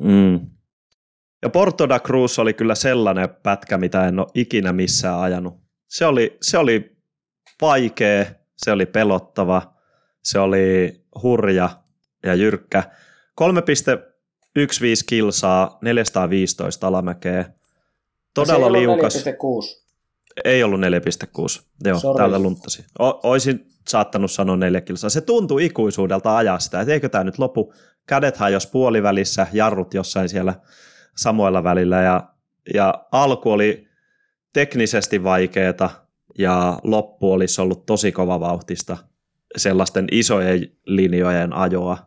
Mm. 0.00 0.40
Ja 1.42 1.50
Porto 1.50 1.88
da 1.88 2.00
Cruz 2.00 2.38
oli 2.38 2.54
kyllä 2.54 2.74
sellainen 2.74 3.28
pätkä, 3.42 3.78
mitä 3.78 4.08
en 4.08 4.18
ole 4.18 4.26
ikinä 4.34 4.72
missään 4.72 5.20
ajanut. 5.20 5.54
Se 5.86 6.06
oli, 6.06 6.38
se 6.42 6.58
oli 6.58 6.96
vaikea, 7.60 8.24
se 8.56 8.72
oli 8.72 8.86
pelottava, 8.86 9.74
se 10.22 10.38
oli 10.38 10.94
hurja 11.22 11.70
ja 12.22 12.34
jyrkkä. 12.34 12.82
3,15 13.40 15.02
kilsaa, 15.08 15.78
415 15.82 16.86
alamäkeä. 16.86 17.44
Todella 18.34 18.72
liukas. 18.72 19.24
4,6. 19.26 19.86
Ei 20.44 20.62
ollut 20.62 20.80
4,6. 20.80 21.62
Joo, 21.84 21.98
Sorry. 21.98 22.18
täältä 22.18 22.38
lunttasi. 22.38 22.84
O- 22.98 23.20
oisin 23.22 23.66
saattanut 23.88 24.30
sanoa 24.30 24.56
4 24.56 24.80
kilsaa. 24.80 25.10
Se 25.10 25.20
tuntui 25.20 25.64
ikuisuudelta 25.64 26.36
ajaa 26.36 26.58
sitä, 26.58 26.80
että 26.80 26.92
eikö 26.92 27.08
tämä 27.08 27.24
nyt 27.24 27.38
lopu. 27.38 27.74
Kädet 28.06 28.38
jos 28.52 28.66
puolivälissä, 28.66 29.46
jarrut 29.52 29.94
jossain 29.94 30.28
siellä 30.28 30.54
samoilla 31.16 31.64
välillä 31.64 32.02
ja, 32.02 32.28
ja 32.74 33.06
alku 33.12 33.50
oli 33.50 33.88
teknisesti 34.52 35.24
vaikeeta, 35.24 35.90
ja 36.38 36.78
loppu 36.84 37.32
olisi 37.32 37.60
ollut 37.60 37.86
tosi 37.86 38.12
kova 38.12 38.40
vauhtista 38.40 38.96
sellaisten 39.56 40.06
isojen 40.12 40.72
linjojen 40.86 41.52
ajoa. 41.52 41.98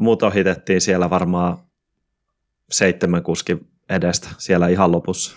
Muut 0.00 0.22
ohitettiin 0.22 0.80
siellä 0.80 1.10
varmaan 1.10 1.58
seitsemän 2.70 3.22
kuskin 3.22 3.68
edestä 3.88 4.28
siellä 4.38 4.68
ihan 4.68 4.92
lopussa. 4.92 5.36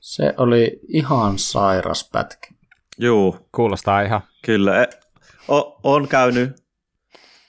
Se 0.00 0.34
oli 0.36 0.80
ihan 0.88 1.38
sairas 1.38 2.10
pätkä. 2.12 2.48
Juu. 2.98 3.36
Kuulostaa 3.52 4.02
ihan. 4.02 4.20
Kyllä. 4.44 4.82
E, 4.82 4.86
o, 5.48 5.80
on 5.82 6.08
käynyt 6.08 6.62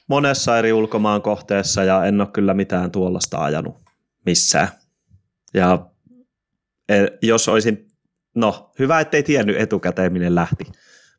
monessa 0.07 0.57
eri 0.57 0.73
ulkomaan 0.73 1.21
kohteessa 1.21 1.83
ja 1.83 2.05
en 2.05 2.21
ole 2.21 2.29
kyllä 2.33 2.53
mitään 2.53 2.91
tuollaista 2.91 3.43
ajanut 3.43 3.75
missään. 4.25 4.67
Ja 5.53 5.85
e, 6.89 6.95
jos 7.21 7.47
olisin 7.47 7.92
no, 8.35 8.71
hyvä, 8.79 8.99
ettei 8.99 9.23
tiennyt 9.23 9.61
etukäteen, 9.61 10.13
minne 10.13 10.35
lähti. 10.35 10.63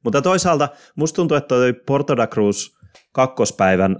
Mutta 0.05 0.23
toisaalta 0.23 0.69
musta 0.97 1.17
tuntuu, 1.17 1.37
että 1.37 1.49
toi 1.49 1.73
Porto 1.73 2.17
da 2.17 2.27
Cruz 2.27 2.77
kakkospäivän 3.13 3.97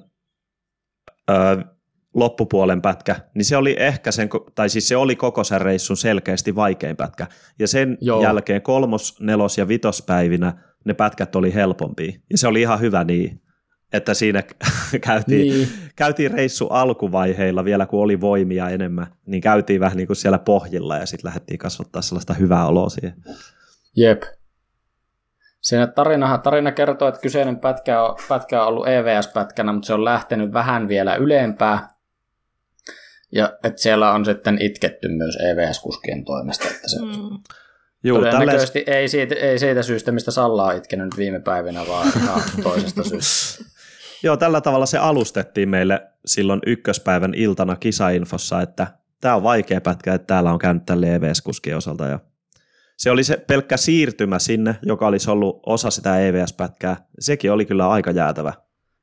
ö, 1.31 1.35
loppupuolen 2.15 2.83
pätkä, 2.83 3.17
niin 3.35 3.45
se 3.45 3.57
oli 3.57 3.77
ehkä 3.79 4.13
sen, 4.13 4.29
tai 4.55 4.69
siis 4.69 4.89
se 4.89 4.97
oli 4.97 5.17
koko 5.17 5.45
sen 5.45 5.61
reissun 5.61 5.97
selkeästi 5.97 6.55
vaikein 6.55 6.97
pätkä. 6.97 7.27
Ja 7.59 7.69
sen 7.69 7.99
Joo. 8.01 8.23
jälkeen 8.23 8.63
kolmos, 8.63 9.21
nelos 9.21 9.59
ja 9.59 9.69
vitospäivinä 9.69 10.53
ne 10.85 10.95
pätkät 10.95 11.37
oli 11.37 11.55
helpompia. 11.55 12.13
Ja 12.31 12.39
se 12.39 12.49
oli 12.49 12.61
ihan 12.61 12.81
hyvä 12.81 13.05
niin 13.05 13.44
että 13.93 14.15
siinä 14.15 14.43
käytiin, 15.07 15.55
niin. 15.55 15.69
käytiin 15.97 16.31
reissu 16.31 16.67
alkuvaiheilla 16.67 17.65
vielä, 17.65 17.87
kun 17.87 18.03
oli 18.03 18.21
voimia 18.21 18.69
enemmän, 18.69 19.07
niin 19.27 19.41
käytiin 19.41 19.81
vähän 19.81 19.97
niin 19.97 20.07
kuin 20.07 20.17
siellä 20.17 20.39
pohjilla 20.39 20.97
ja 20.97 21.07
sitten 21.07 21.29
lähdettiin 21.29 21.59
kasvattaa 21.59 22.03
sellaista 22.03 22.35
hyvää 22.35 22.67
oloa 22.67 22.89
siihen. 22.89 23.15
Jep. 23.97 24.23
Siinä 25.61 25.87
tarinahan, 25.87 26.43
tarina 26.43 26.73
kertoo, 26.73 27.09
että 27.09 27.21
kyseinen 27.21 27.59
pätkä 27.59 28.03
on, 28.03 28.17
pätkä 28.29 28.63
on 28.63 28.69
ollut 28.69 28.89
EVS-pätkänä, 28.89 29.73
mutta 29.73 29.87
se 29.87 29.95
on 29.95 30.05
lähtenyt 30.05 30.53
vähän 30.53 30.89
vielä 30.89 31.15
ylempää. 31.15 31.95
Ja 33.33 33.59
että 33.65 33.83
siellä 33.83 34.13
on 34.13 34.25
sitten 34.25 34.59
itketty 34.63 35.09
myös 35.09 35.37
EVS-kuskien 35.37 36.25
toimesta. 36.25 36.69
Että 36.69 36.89
se, 36.89 37.01
mm. 37.01 37.39
Juu, 38.05 38.19
Todennäköisesti 38.19 38.81
tälleen... 38.81 39.01
ei, 39.01 39.09
siitä, 39.09 39.35
ei 39.35 39.59
siitä 39.59 39.83
syystä, 39.83 40.13
mistä 40.13 40.31
Salla 40.31 40.65
on 40.65 40.77
itkenyt 40.77 41.17
viime 41.17 41.41
päivinä, 41.41 41.87
vaan 41.89 42.13
ihan 42.23 42.43
toisesta 42.63 43.05
syystä. 43.05 43.65
Joo, 44.25 44.37
tällä 44.37 44.61
tavalla 44.61 44.87
se 44.87 44.99
alustettiin 44.99 45.69
meille 45.69 46.03
silloin 46.27 46.61
ykköspäivän 46.67 47.35
iltana 47.35 47.77
kisainfossa, 47.77 48.63
että 48.63 48.87
tämä 49.21 49.37
on 49.37 49.43
vaikea 49.43 49.81
pätkä, 49.81 50.15
että 50.15 50.27
täällä 50.27 50.53
on 50.53 50.59
käynyt 50.59 50.87
tälle 50.87 51.15
EVS-kuskien 51.15 51.77
osalta. 51.77 52.05
Ja 52.05 52.19
se 52.97 53.11
oli 53.11 53.25
se 53.25 53.37
pelkkä 53.37 53.77
siirtymä 53.77 54.39
sinne, 54.39 54.77
joka 54.83 55.07
olisi 55.07 55.31
ollut 55.31 55.61
osa 55.67 55.91
sitä 55.91 56.21
EVS-pätkää. 56.21 56.97
Sekin 57.19 57.53
oli 57.53 57.65
kyllä 57.65 57.89
aika 57.89 58.11
jäätävä. 58.11 58.53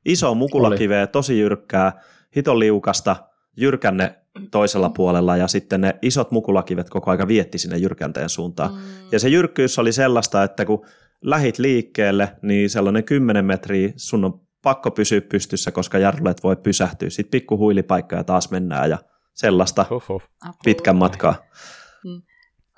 Iso 0.04 0.34
mukulakiveä, 0.34 1.06
tosi 1.06 1.38
jyrkkää, 1.40 2.00
hiton 2.36 2.58
liukasta, 2.58 3.16
jyrkänne 3.56 4.14
toisella 4.50 4.90
puolella 4.90 5.36
ja 5.36 5.48
sitten 5.48 5.80
ne 5.80 5.94
isot 6.02 6.30
mukulakivet 6.30 6.90
koko 6.90 7.10
aika 7.10 7.28
vietti 7.28 7.58
sinne 7.58 7.76
jyrkänteen 7.76 8.28
suuntaan. 8.28 8.72
Mm. 8.72 8.78
Ja 9.12 9.18
se 9.18 9.28
jyrkkyys 9.28 9.78
oli 9.78 9.92
sellaista, 9.92 10.42
että 10.42 10.64
kun 10.64 10.86
lähit 11.20 11.58
liikkeelle, 11.58 12.36
niin 12.42 12.70
sellainen 12.70 13.04
10 13.04 13.44
metriä 13.44 13.92
sun 13.96 14.24
on 14.24 14.40
pakko 14.62 14.90
pysyä 14.90 15.20
pystyssä, 15.20 15.70
koska 15.70 15.98
jarrulet 15.98 16.42
voi 16.42 16.56
pysähtyä. 16.56 17.10
Sitten 17.10 17.30
pikku 17.30 17.58
huilipaikka 17.58 18.16
ja 18.16 18.24
taas 18.24 18.50
mennään 18.50 18.90
ja 18.90 18.98
sellaista 19.34 19.86
Huhhuh. 19.90 20.22
pitkän 20.64 20.96
matkaa. 20.96 21.34
Mm. 22.04 22.22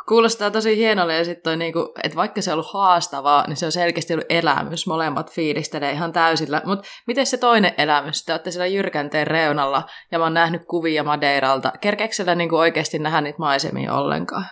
Kuulostaa 0.08 0.50
tosi 0.50 0.76
hienolle 0.76 1.16
ja 1.16 1.24
sitten 1.24 1.58
niinku, 1.58 1.94
että 2.02 2.16
vaikka 2.16 2.42
se 2.42 2.50
on 2.50 2.54
ollut 2.54 2.72
haastavaa, 2.72 3.44
niin 3.46 3.56
se 3.56 3.66
on 3.66 3.72
selkeästi 3.72 4.12
ollut 4.12 4.26
elämys. 4.28 4.86
Molemmat 4.86 5.32
fiilistelee 5.32 5.92
ihan 5.92 6.12
täysillä. 6.12 6.62
Mutta 6.64 6.88
miten 7.06 7.26
se 7.26 7.36
toinen 7.36 7.74
elämys? 7.78 8.24
Te 8.24 8.32
olette 8.32 8.50
siellä 8.50 8.66
jyrkänteen 8.66 9.26
reunalla 9.26 9.82
ja 10.12 10.18
mä 10.18 10.24
oon 10.24 10.34
nähnyt 10.34 10.62
kuvia 10.68 11.04
Madeiralta. 11.04 11.72
Kerkeekö 11.80 12.14
siellä 12.14 12.34
niinku 12.34 12.56
oikeasti 12.56 12.98
nähdä 12.98 13.20
niitä 13.20 13.38
maisemia 13.38 13.94
ollenkaan? 13.94 14.46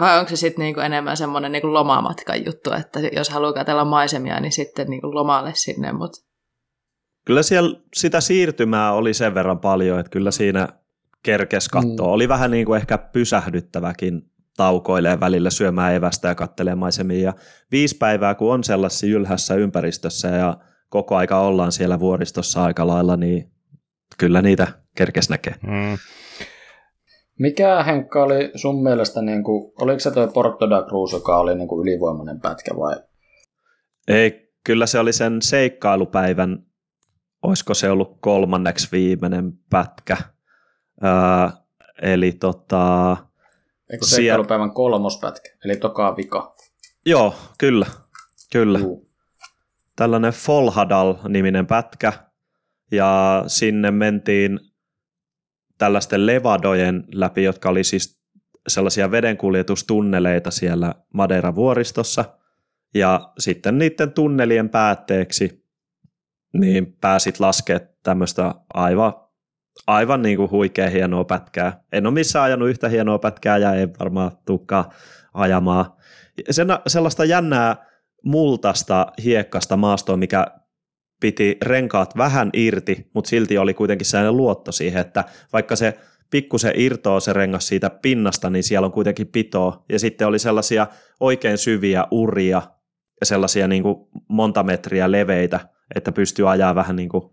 Vai 0.00 0.18
onko 0.18 0.28
se 0.28 0.36
sitten 0.36 0.62
niinku 0.62 0.80
enemmän 0.80 1.16
semmoinen 1.16 1.52
niinku 1.52 1.72
lomamatkan 1.72 2.44
juttu, 2.44 2.72
että 2.72 3.00
jos 3.00 3.30
haluaa 3.30 3.52
katsella 3.52 3.84
maisemia, 3.84 4.40
niin 4.40 4.52
sitten 4.52 4.86
niinku 4.86 5.14
lomalle 5.14 5.52
sinne. 5.54 5.92
Mut. 5.92 6.12
Kyllä 7.24 7.42
siellä 7.42 7.80
sitä 7.94 8.20
siirtymää 8.20 8.92
oli 8.92 9.14
sen 9.14 9.34
verran 9.34 9.58
paljon, 9.58 10.00
että 10.00 10.10
kyllä 10.10 10.30
siinä 10.30 10.68
kerkes 11.22 11.68
katsoa. 11.68 12.06
Mm. 12.06 12.12
Oli 12.12 12.28
vähän 12.28 12.50
niin 12.50 12.66
kuin 12.66 12.76
ehkä 12.76 12.98
pysähdyttäväkin 12.98 14.22
taukoilee 14.56 15.20
välillä 15.20 15.50
syömään 15.50 15.94
evästä 15.94 16.28
ja 16.28 16.34
kattelee 16.34 16.74
maisemia. 16.74 17.20
Ja 17.20 17.34
viisi 17.70 17.96
päivää, 17.96 18.34
kun 18.34 18.52
on 18.52 18.64
sellaisessa 18.64 19.06
ylhässä 19.06 19.54
ympäristössä 19.54 20.28
ja 20.28 20.58
koko 20.88 21.16
aika 21.16 21.40
ollaan 21.40 21.72
siellä 21.72 22.00
vuoristossa 22.00 22.64
aika 22.64 22.86
lailla, 22.86 23.16
niin 23.16 23.50
kyllä 24.18 24.42
niitä 24.42 24.66
kerkes 24.96 25.30
näkee. 25.30 25.54
Mm. 25.62 25.98
Mikä 27.38 27.82
Henkka 27.82 28.22
oli 28.22 28.50
sun 28.54 28.82
mielestä, 28.82 29.22
niin 29.22 29.44
kuin, 29.44 29.72
oliko 29.80 30.00
se 30.00 30.10
tuo 30.10 30.28
Porto 30.28 30.70
da 30.70 30.82
Cruz, 30.88 31.12
joka 31.12 31.38
oli 31.38 31.54
niin 31.54 31.68
kuin 31.68 31.82
ylivoimainen 31.82 32.40
pätkä 32.40 32.76
vai? 32.76 32.96
Ei, 34.08 34.52
kyllä 34.64 34.86
se 34.86 34.98
oli 34.98 35.12
sen 35.12 35.42
seikkailupäivän, 35.42 36.66
olisiko 37.42 37.74
se 37.74 37.90
ollut 37.90 38.18
kolmanneksi 38.20 38.88
viimeinen 38.92 39.52
pätkä. 39.70 40.16
Öö, 41.04 41.48
eli 42.02 42.32
tota... 42.32 43.16
Eikö 43.90 44.06
seikkailupäivän 44.06 44.70
kolmospätkä, 44.70 45.50
eli 45.64 45.76
toka 45.76 46.16
vika? 46.16 46.54
Joo, 47.06 47.34
kyllä, 47.58 47.86
kyllä. 48.52 48.78
Juu. 48.78 49.10
Tällainen 49.96 50.32
Folhadal-niminen 50.32 51.66
pätkä, 51.66 52.12
ja 52.90 53.44
sinne 53.46 53.90
mentiin 53.90 54.60
tällaisten 55.78 56.26
levadojen 56.26 57.04
läpi, 57.12 57.44
jotka 57.44 57.68
oli 57.68 57.84
siis 57.84 58.20
sellaisia 58.68 59.10
vedenkuljetustunneleita 59.10 60.50
siellä 60.50 60.94
Madeira-vuoristossa. 61.12 62.24
Ja 62.94 63.32
sitten 63.38 63.78
niiden 63.78 64.12
tunnelien 64.12 64.68
päätteeksi 64.68 65.66
niin 66.52 66.96
pääsit 67.00 67.40
laskemaan 67.40 67.88
tämmöistä 68.02 68.54
aivan 68.74 69.12
aivan 69.86 70.22
niin 70.22 70.36
kuin 70.36 70.50
huikea 70.50 70.90
hienoa 70.90 71.24
pätkää. 71.24 71.80
En 71.92 72.06
ole 72.06 72.14
missään 72.14 72.44
ajanut 72.44 72.68
yhtä 72.68 72.88
hienoa 72.88 73.18
pätkää 73.18 73.58
ja 73.58 73.74
ei 73.74 73.88
varmaan 74.00 74.30
tukkaa 74.46 74.90
ajamaan. 75.34 75.92
Sen, 76.50 76.68
sellaista 76.86 77.24
jännää 77.24 77.76
multasta 78.24 79.06
hiekkasta 79.24 79.76
maastoa, 79.76 80.16
mikä 80.16 80.46
piti 81.20 81.56
renkaat 81.62 82.16
vähän 82.16 82.50
irti, 82.52 83.10
mutta 83.14 83.28
silti 83.28 83.58
oli 83.58 83.74
kuitenkin 83.74 84.06
sellainen 84.06 84.36
luotto 84.36 84.72
siihen, 84.72 85.00
että 85.00 85.24
vaikka 85.52 85.76
se 85.76 85.98
pikkusen 86.30 86.72
irtoaa 86.74 87.20
se 87.20 87.32
rengas 87.32 87.68
siitä 87.68 87.90
pinnasta, 87.90 88.50
niin 88.50 88.62
siellä 88.62 88.86
on 88.86 88.92
kuitenkin 88.92 89.26
pitoa. 89.26 89.84
Ja 89.88 89.98
sitten 89.98 90.26
oli 90.26 90.38
sellaisia 90.38 90.86
oikein 91.20 91.58
syviä 91.58 92.06
uria 92.10 92.62
ja 93.20 93.26
sellaisia 93.26 93.68
niin 93.68 93.82
kuin 93.82 93.96
monta 94.28 94.62
metriä 94.62 95.12
leveitä, 95.12 95.60
että 95.94 96.12
pystyy 96.12 96.50
ajaa 96.50 96.74
vähän 96.74 96.96
niin 96.96 97.08
kuin 97.08 97.30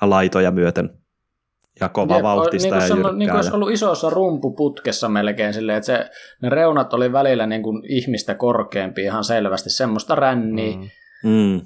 laitoja 0.00 0.50
myöten 0.50 0.90
ja 1.80 1.88
kova 1.88 2.14
Jep, 2.14 2.22
vauhtista 2.22 2.78
niin 2.78 2.82
ja 2.82 2.96
jyrkkää. 2.96 3.12
Niin 3.12 3.28
kuin 3.28 3.36
olisi 3.36 3.54
ollut 3.54 3.70
isossa 3.70 4.10
rumpuputkessa 4.10 5.08
melkein 5.08 5.54
silleen, 5.54 5.78
että 5.78 5.86
se, 5.86 6.10
ne 6.42 6.48
reunat 6.48 6.94
oli 6.94 7.12
välillä 7.12 7.46
niin 7.46 7.62
kuin 7.62 7.82
ihmistä 7.88 8.34
korkeampi 8.34 9.02
ihan 9.02 9.24
selvästi, 9.24 9.70
semmoista 9.70 10.14
ränniä. 10.14 10.76
Mm. 10.76 10.88
Mm. 11.24 11.60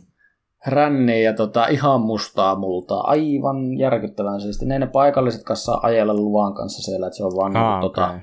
Ränniä 0.67 1.19
ja 1.19 1.33
tota, 1.33 1.67
ihan 1.67 2.01
mustaa 2.01 2.55
multaa, 2.55 3.01
aivan 3.01 3.79
järkyttävän 3.79 4.41
siisti. 4.41 4.67
Ne, 4.67 4.79
ne 4.79 4.87
paikalliset 4.87 5.45
kanssa 5.45 5.79
ajella 5.83 6.15
luvan 6.15 6.55
kanssa 6.55 6.83
siellä, 6.83 7.07
että 7.07 7.17
se 7.17 7.25
on 7.25 7.33
vaan 7.37 7.57
ah, 7.57 7.81
niin 7.81 7.85
okay. 7.85 8.19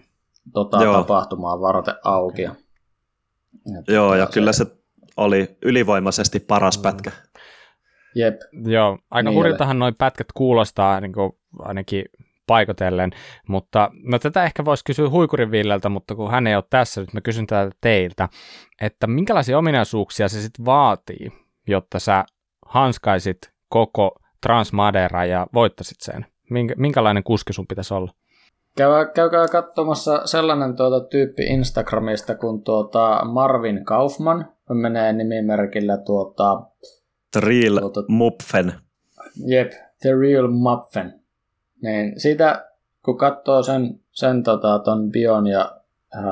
tota, 0.53 0.77
tota 0.77 0.93
tapahtumaa 0.93 1.61
varten 1.61 1.95
auki. 2.03 2.41
Ja, 2.41 2.55
Joo, 3.87 4.15
ja 4.15 4.25
se... 4.25 4.31
kyllä 4.31 4.53
se 4.53 4.65
oli 5.17 5.57
ylivoimaisesti 5.61 6.39
paras 6.39 6.77
mm. 6.77 6.81
pätkä. 6.81 7.11
Jep. 8.15 8.35
Joo, 8.65 8.97
aika 9.11 9.29
niin 9.29 9.37
hurjiltahan 9.37 9.79
noin 9.79 9.95
pätkät 9.95 10.27
kuulostaa 10.33 11.01
niin 11.01 11.13
kuin 11.13 11.31
ainakin 11.59 12.05
paikotellen, 12.47 13.11
mutta 13.47 13.91
no 14.03 14.19
tätä 14.19 14.43
ehkä 14.43 14.65
voisi 14.65 14.83
kysyä 14.85 15.09
Huikurin 15.09 15.51
Villeltä, 15.51 15.89
mutta 15.89 16.15
kun 16.15 16.31
hän 16.31 16.47
ei 16.47 16.55
ole 16.55 16.63
tässä, 16.69 17.01
nyt 17.01 17.13
mä 17.13 17.21
kysyn 17.21 17.47
tätä 17.47 17.71
teiltä, 17.81 18.29
että 18.81 19.07
minkälaisia 19.07 19.57
ominaisuuksia 19.57 20.29
se 20.29 20.41
sitten 20.41 20.65
vaatii, 20.65 21.31
jotta 21.67 21.99
sä 21.99 22.25
hanskaisit 22.71 23.37
koko 23.69 24.15
Transmadera 24.41 25.25
ja 25.25 25.47
voittasit 25.53 26.01
sen? 26.01 26.25
Minkä, 26.49 26.75
minkälainen 26.77 27.23
kuski 27.23 27.53
sun 27.53 27.67
pitäisi 27.67 27.93
olla? 27.93 28.11
Käykää, 28.77 29.13
käykää 29.13 29.47
katsomassa 29.47 30.21
sellainen 30.25 30.75
tuota 30.75 31.07
tyyppi 31.07 31.43
Instagramista 31.43 32.35
kuin 32.35 32.63
tuota 32.63 33.25
Marvin 33.25 33.85
Kaufman, 33.85 34.51
menee 34.69 35.13
nimimerkillä 35.13 35.97
tuota... 35.97 36.61
The 37.31 37.39
Real 37.39 37.79
tuota, 37.79 38.03
Mupfen. 38.07 38.73
Jep, 39.45 39.71
The 40.01 40.09
Real 40.19 40.47
Mupfen. 40.47 41.21
Niin 41.81 42.19
siitä, 42.19 42.69
kun 43.05 43.17
katsoo 43.17 43.63
sen, 43.63 43.99
sen 44.11 44.43
tota, 44.43 44.79
ton 44.79 45.11
bion 45.11 45.47
ja 45.47 45.81
ää, 46.13 46.23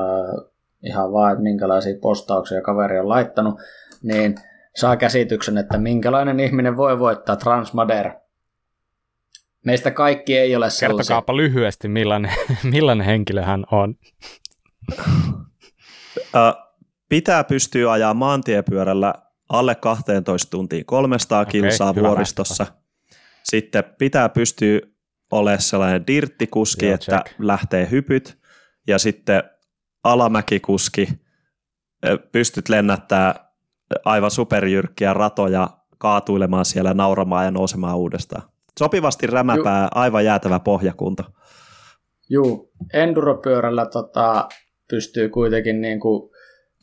ihan 0.82 1.12
vaan, 1.12 1.32
että 1.32 1.42
minkälaisia 1.42 1.98
postauksia 2.02 2.62
kaveri 2.62 2.98
on 2.98 3.08
laittanut, 3.08 3.54
niin 4.02 4.34
saa 4.76 4.96
käsityksen, 4.96 5.58
että 5.58 5.78
minkälainen 5.78 6.40
ihminen 6.40 6.76
voi 6.76 6.98
voittaa 6.98 7.36
Transmader. 7.36 8.12
Meistä 9.64 9.90
kaikki 9.90 10.38
ei 10.38 10.56
ole 10.56 10.70
sellaisia. 10.70 11.14
Kertokaapa 11.14 11.36
lyhyesti, 11.36 11.88
millainen, 11.88 12.32
millainen 12.72 13.06
henkilö 13.06 13.42
hän 13.42 13.64
on. 13.70 13.94
pitää 17.08 17.44
pystyä 17.44 17.92
ajaa 17.92 18.14
maantiepyörällä 18.14 19.14
alle 19.48 19.74
12 19.74 20.50
tuntiin 20.50 20.86
300 20.86 21.40
okay, 21.40 21.50
kilsaa 21.50 21.94
vuoristossa. 21.94 22.64
Lähtöpä. 22.64 22.80
Sitten 23.44 23.84
pitää 23.98 24.28
pystyä 24.28 24.80
olemaan 25.30 25.62
sellainen 25.62 26.06
dirttikuski, 26.06 26.86
Joo, 26.86 26.94
että 26.94 27.22
check. 27.24 27.38
lähtee 27.38 27.88
hypyt. 27.90 28.38
Ja 28.86 28.98
sitten 28.98 29.42
alamäkikuski, 30.04 31.08
pystyt 32.32 32.68
lennättää 32.68 33.49
aivan 34.04 34.30
superjyrkkiä 34.30 35.14
ratoja 35.14 35.68
kaatuilemaan 35.98 36.64
siellä, 36.64 36.94
nauramaan 36.94 37.44
ja 37.44 37.50
nousemaan 37.50 37.96
uudestaan. 37.96 38.42
Sopivasti 38.78 39.26
rämäpää, 39.26 39.82
Ju- 39.82 39.88
aivan 39.94 40.24
jäätävä 40.24 40.60
pohjakunta. 40.60 41.24
Juu, 42.28 42.72
enduropyörällä 42.92 43.86
tota, 43.86 44.48
pystyy 44.90 45.28
kuitenkin 45.28 45.80
niin 45.80 46.00
kuin 46.00 46.30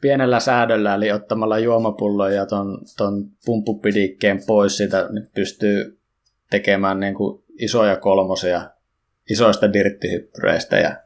pienellä 0.01 0.39
säädöllä, 0.39 0.95
eli 0.95 1.11
ottamalla 1.11 1.59
juomapullon 1.59 2.35
ja 2.35 2.45
ton, 2.45 2.79
ton 2.97 3.29
pumppupidikkeen 3.45 4.39
pois 4.47 4.77
siitä, 4.77 5.09
niin 5.11 5.29
pystyy 5.35 5.99
tekemään 6.49 6.99
niin 6.99 7.13
kuin 7.13 7.43
isoja 7.59 7.95
kolmosia 7.95 8.69
isoista 9.29 9.73
dirttihyppyreistä 9.73 10.77
ja 10.77 11.01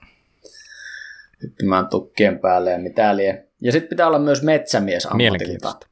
hyppimään 1.43 1.88
tukkien 1.88 2.39
päälle 2.39 2.72
ja 2.72 2.80
mitä 2.80 3.18
lie. 3.18 3.47
Ja 3.62 3.72
sitten 3.72 3.89
pitää 3.89 4.08
olla 4.08 4.20
myös 4.20 4.43
metsämies 4.43 5.06
ammatilta. 5.06 5.90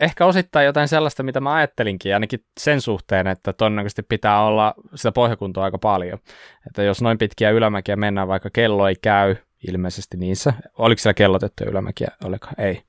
Ehkä 0.00 0.26
osittain 0.26 0.66
jotain 0.66 0.88
sellaista, 0.88 1.22
mitä 1.22 1.40
mä 1.40 1.54
ajattelinkin, 1.54 2.14
ainakin 2.14 2.44
sen 2.60 2.80
suhteen, 2.80 3.26
että 3.26 3.52
todennäköisesti 3.52 4.02
pitää 4.02 4.44
olla 4.44 4.74
sitä 4.94 5.12
pohjakuntoa 5.12 5.64
aika 5.64 5.78
paljon. 5.78 6.18
Että 6.66 6.82
jos 6.82 7.02
noin 7.02 7.18
pitkiä 7.18 7.50
ylämäkiä 7.50 7.96
mennään, 7.96 8.28
vaikka 8.28 8.50
kello 8.50 8.88
ei 8.88 8.96
käy, 9.02 9.36
ilmeisesti 9.68 10.16
niissä. 10.16 10.52
Oliko 10.78 10.98
siellä 10.98 11.14
kellotettu 11.14 11.64
ylämäkiä? 11.64 12.08
Oliko? 12.24 12.46
Ei. 12.58 12.82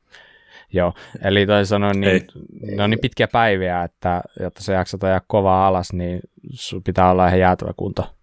Joo, 0.73 0.93
eli 1.23 1.45
toisin 1.45 1.65
sanoen 1.65 2.01
niin, 2.01 2.27
ne 2.75 2.83
on 2.83 2.89
niin 2.89 2.99
pitkiä 2.99 3.27
päiviä, 3.27 3.83
että 3.83 4.21
jotta 4.39 4.63
se 4.63 4.73
jaksat 4.73 5.03
ajaa 5.03 5.21
kovaa 5.27 5.67
alas, 5.67 5.93
niin 5.93 6.19
sun 6.53 6.83
pitää 6.83 7.11
olla 7.11 7.27
ihan 7.27 7.39
jäätävä 7.39 7.71
kunto. 7.77 8.15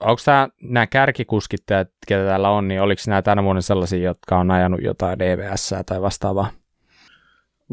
Onko 0.00 0.22
tämä, 0.24 0.48
nämä 0.62 0.86
kärkikuskit, 0.86 1.62
ketä 2.06 2.24
täällä 2.24 2.50
on, 2.50 2.68
niin 2.68 2.80
oliko 2.80 3.02
nämä 3.06 3.22
tänä 3.22 3.44
vuonna 3.44 3.60
sellaisia, 3.60 3.98
jotka 3.98 4.38
on 4.38 4.50
ajanut 4.50 4.80
jotain 4.82 5.18
DVS 5.18 5.74
tai 5.86 6.02
vastaavaa? 6.02 6.50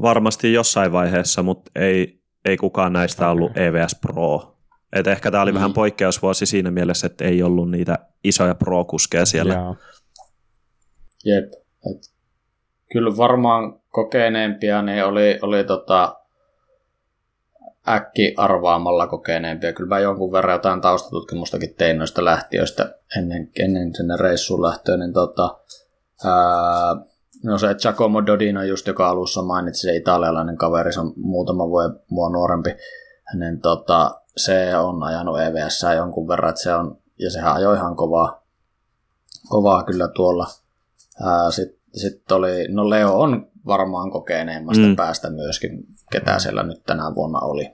Varmasti 0.02 0.54
jossain 0.54 0.92
vaiheessa, 0.92 1.44
mutta 1.44 1.72
ei, 1.76 2.22
ei 2.46 2.58
kukaan 2.58 2.94
näistä 2.94 3.24
okay. 3.24 3.32
ollut 3.32 3.58
EVS 3.58 3.96
Pro. 4.02 4.56
Et 4.94 5.08
ehkä 5.08 5.32
tämä 5.32 5.44
oli 5.44 5.52
mm. 5.52 5.56
vähän 5.56 5.74
poikkeusvuosi 5.74 6.46
siinä 6.46 6.72
mielessä, 6.72 7.08
että 7.08 7.26
ei 7.26 7.44
ollut 7.44 7.72
niitä 7.72 7.98
isoja 8.24 8.56
pro-kuskeja 8.56 9.26
siellä. 9.26 9.54
Jaa. 9.54 9.76
Jep. 11.26 11.54
Et 11.92 12.14
kyllä 12.92 13.18
varmaan 13.18 13.80
kokeneempia 13.90 14.82
ne 14.82 15.04
oli, 15.04 15.40
oli 15.42 15.64
tota, 15.64 16.16
äkki 17.90 18.34
arvaamalla 18.38 19.08
kokeneempia. 19.08 19.74
Kyllä 19.74 19.96
mä 19.96 20.00
jonkun 20.00 20.32
verran 20.32 20.54
jotain 20.54 20.82
taustatutkimustakin 20.82 21.76
tein 21.76 21.98
noista 21.98 22.26
lähtiöistä 22.26 22.96
ennen, 23.18 23.50
ennen 23.60 23.96
sinne 23.96 24.18
reissuun 24.18 24.62
lähtöä, 24.62 24.98
niin 24.98 25.14
tota, 25.14 25.58
ää, 26.26 26.96
no 27.44 27.58
se 27.58 27.76
Giacomo 27.76 28.26
Dodino 28.26 28.64
just, 28.64 28.88
joka 28.88 29.10
alussa 29.10 29.42
mainitsi, 29.42 29.82
se 29.82 29.96
italialainen 29.96 30.58
kaveri, 30.58 30.94
se 30.94 31.00
on 31.00 31.14
muutama 31.16 31.70
vuoden 31.70 32.00
mua 32.10 32.30
nuorempi, 32.30 32.70
hänen 33.24 33.62
tota, 33.62 34.22
se 34.38 34.78
on 34.78 35.04
ajanut 35.04 35.40
EVS 35.40 35.86
jonkun 35.96 36.28
verran, 36.28 36.50
että 36.50 36.62
se 36.62 36.74
on, 36.74 36.98
ja 37.20 37.32
sehän 37.32 37.54
ajoi 37.54 37.76
ihan 37.76 37.96
kovaa, 37.96 38.44
kovaa 39.50 39.84
kyllä 39.84 40.08
tuolla. 40.08 40.48
Sitten 41.50 41.80
sit 41.96 42.32
oli, 42.32 42.68
no 42.70 42.90
Leo 42.90 43.20
on 43.20 43.48
varmaan 43.66 44.12
kokeneemmasta 44.12 44.84
mm. 44.84 44.96
päästä 44.96 45.30
myöskin, 45.30 45.84
ketä 46.12 46.40
siellä 46.40 46.64
nyt 46.64 46.84
tänä 46.86 47.16
vuonna 47.16 47.40
oli. 47.40 47.72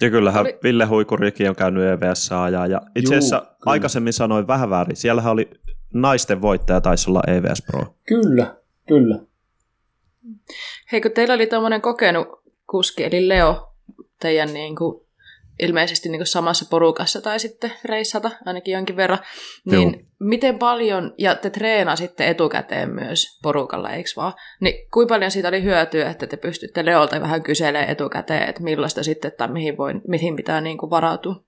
Ja 0.00 0.10
kyllähän 0.10 0.40
oli... 0.40 0.58
Ville 0.62 0.84
Huikurikin 0.84 1.48
on 1.48 1.56
käynyt 1.56 1.84
EVS 1.84 2.32
ajaa, 2.32 2.66
ja 2.66 2.80
itse 2.96 3.16
asiassa 3.16 3.36
Juu, 3.36 3.56
aikaisemmin 3.66 4.12
sanoin 4.12 4.46
vähän 4.46 4.70
väärin, 4.70 4.96
siellähän 4.96 5.32
oli 5.32 5.50
naisten 5.94 6.42
voittaja, 6.42 6.80
taisi 6.80 7.10
olla 7.10 7.22
EVS 7.26 7.62
Pro. 7.62 7.94
Kyllä, 8.06 8.56
kyllä. 8.88 9.18
Hei, 10.92 11.00
kun 11.00 11.10
teillä 11.10 11.34
oli 11.34 11.46
tuommoinen 11.46 11.80
kokenut 11.80 12.28
kuski, 12.70 13.04
eli 13.04 13.28
Leo, 13.28 13.72
teidän 14.20 14.54
niin 14.54 14.76
kuin 14.76 15.04
ilmeisesti 15.62 16.08
niin 16.08 16.26
samassa 16.26 16.66
porukassa 16.70 17.20
tai 17.20 17.40
sitten 17.40 17.72
reissata 17.84 18.30
ainakin 18.46 18.72
jonkin 18.74 18.96
verran, 18.96 19.18
niin 19.64 19.92
Joo. 19.92 20.02
miten 20.20 20.58
paljon, 20.58 21.14
ja 21.18 21.34
te 21.34 21.50
treenasitte 21.50 22.28
etukäteen 22.28 22.90
myös 22.94 23.38
porukalla, 23.42 23.90
eikö 23.90 24.10
vaan, 24.16 24.32
niin 24.60 24.88
kuinka 24.90 25.14
paljon 25.14 25.30
siitä 25.30 25.48
oli 25.48 25.62
hyötyä, 25.62 26.10
että 26.10 26.26
te 26.26 26.36
pystytte 26.36 26.84
Leolta 26.84 27.20
vähän 27.20 27.42
kyselemään 27.42 27.90
etukäteen, 27.90 28.48
että 28.48 28.62
millaista 28.62 29.02
sitten 29.02 29.32
tai 29.38 29.48
mihin, 29.48 29.76
voi, 29.76 29.94
mihin 30.08 30.36
pitää 30.36 30.60
niin 30.60 30.78
kuin 30.78 30.90
varautua? 30.90 31.44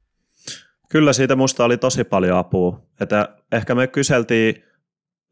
Kyllä 0.90 1.12
siitä 1.12 1.36
musta 1.36 1.64
oli 1.64 1.78
tosi 1.78 2.04
paljon 2.04 2.38
apua. 2.38 2.80
Että 3.00 3.36
ehkä 3.52 3.74
me 3.74 3.86
kyseltiin 3.86 4.64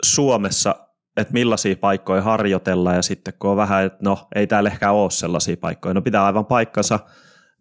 Suomessa, 0.02 0.88
että 1.16 1.32
millaisia 1.32 1.76
paikkoja 1.76 2.22
harjoitella 2.22 2.94
ja 2.94 3.02
sitten 3.02 3.34
kun 3.38 3.50
on 3.50 3.56
vähän, 3.56 3.84
että 3.84 3.98
no 4.02 4.28
ei 4.34 4.46
täällä 4.46 4.70
ehkä 4.70 4.92
ole 4.92 5.10
sellaisia 5.10 5.56
paikkoja, 5.56 5.94
no 5.94 6.02
pitää 6.02 6.24
aivan 6.26 6.46
paikkansa, 6.46 6.98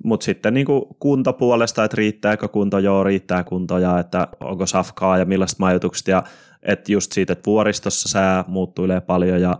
mutta 0.04 0.24
sitten 0.24 0.54
niin 0.54 0.66
kuin 0.66 0.84
kuntopuolesta, 1.00 1.84
että 1.84 1.98
riittääkö 1.98 2.48
kunto, 2.48 2.80
joo 2.80 3.04
riittää 3.04 3.44
kuntoja, 3.44 4.00
että 4.00 4.28
onko 4.40 4.66
safkaa 4.66 5.18
ja 5.18 5.26
millaista 5.26 5.60
majoitukset 5.60 6.08
ja 6.08 6.24
että 6.62 6.92
just 6.92 7.12
siitä, 7.12 7.34
että 7.34 7.46
vuoristossa 7.46 8.10
sää 8.10 8.44
muuttuilee 8.48 9.02
paljon 9.02 9.42
ja 9.42 9.58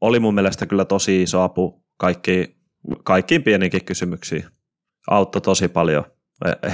oli 0.00 0.20
mun 0.20 0.34
mielestä 0.34 0.66
kyllä 0.66 0.84
tosi 0.84 1.22
iso 1.22 1.42
apu 1.42 1.84
kaikki, 1.96 2.56
kaikkiin 3.04 3.42
pieniinkin 3.42 3.84
kysymyksiin. 3.84 4.44
auttoi 5.10 5.40
tosi 5.40 5.68
paljon. 5.68 6.04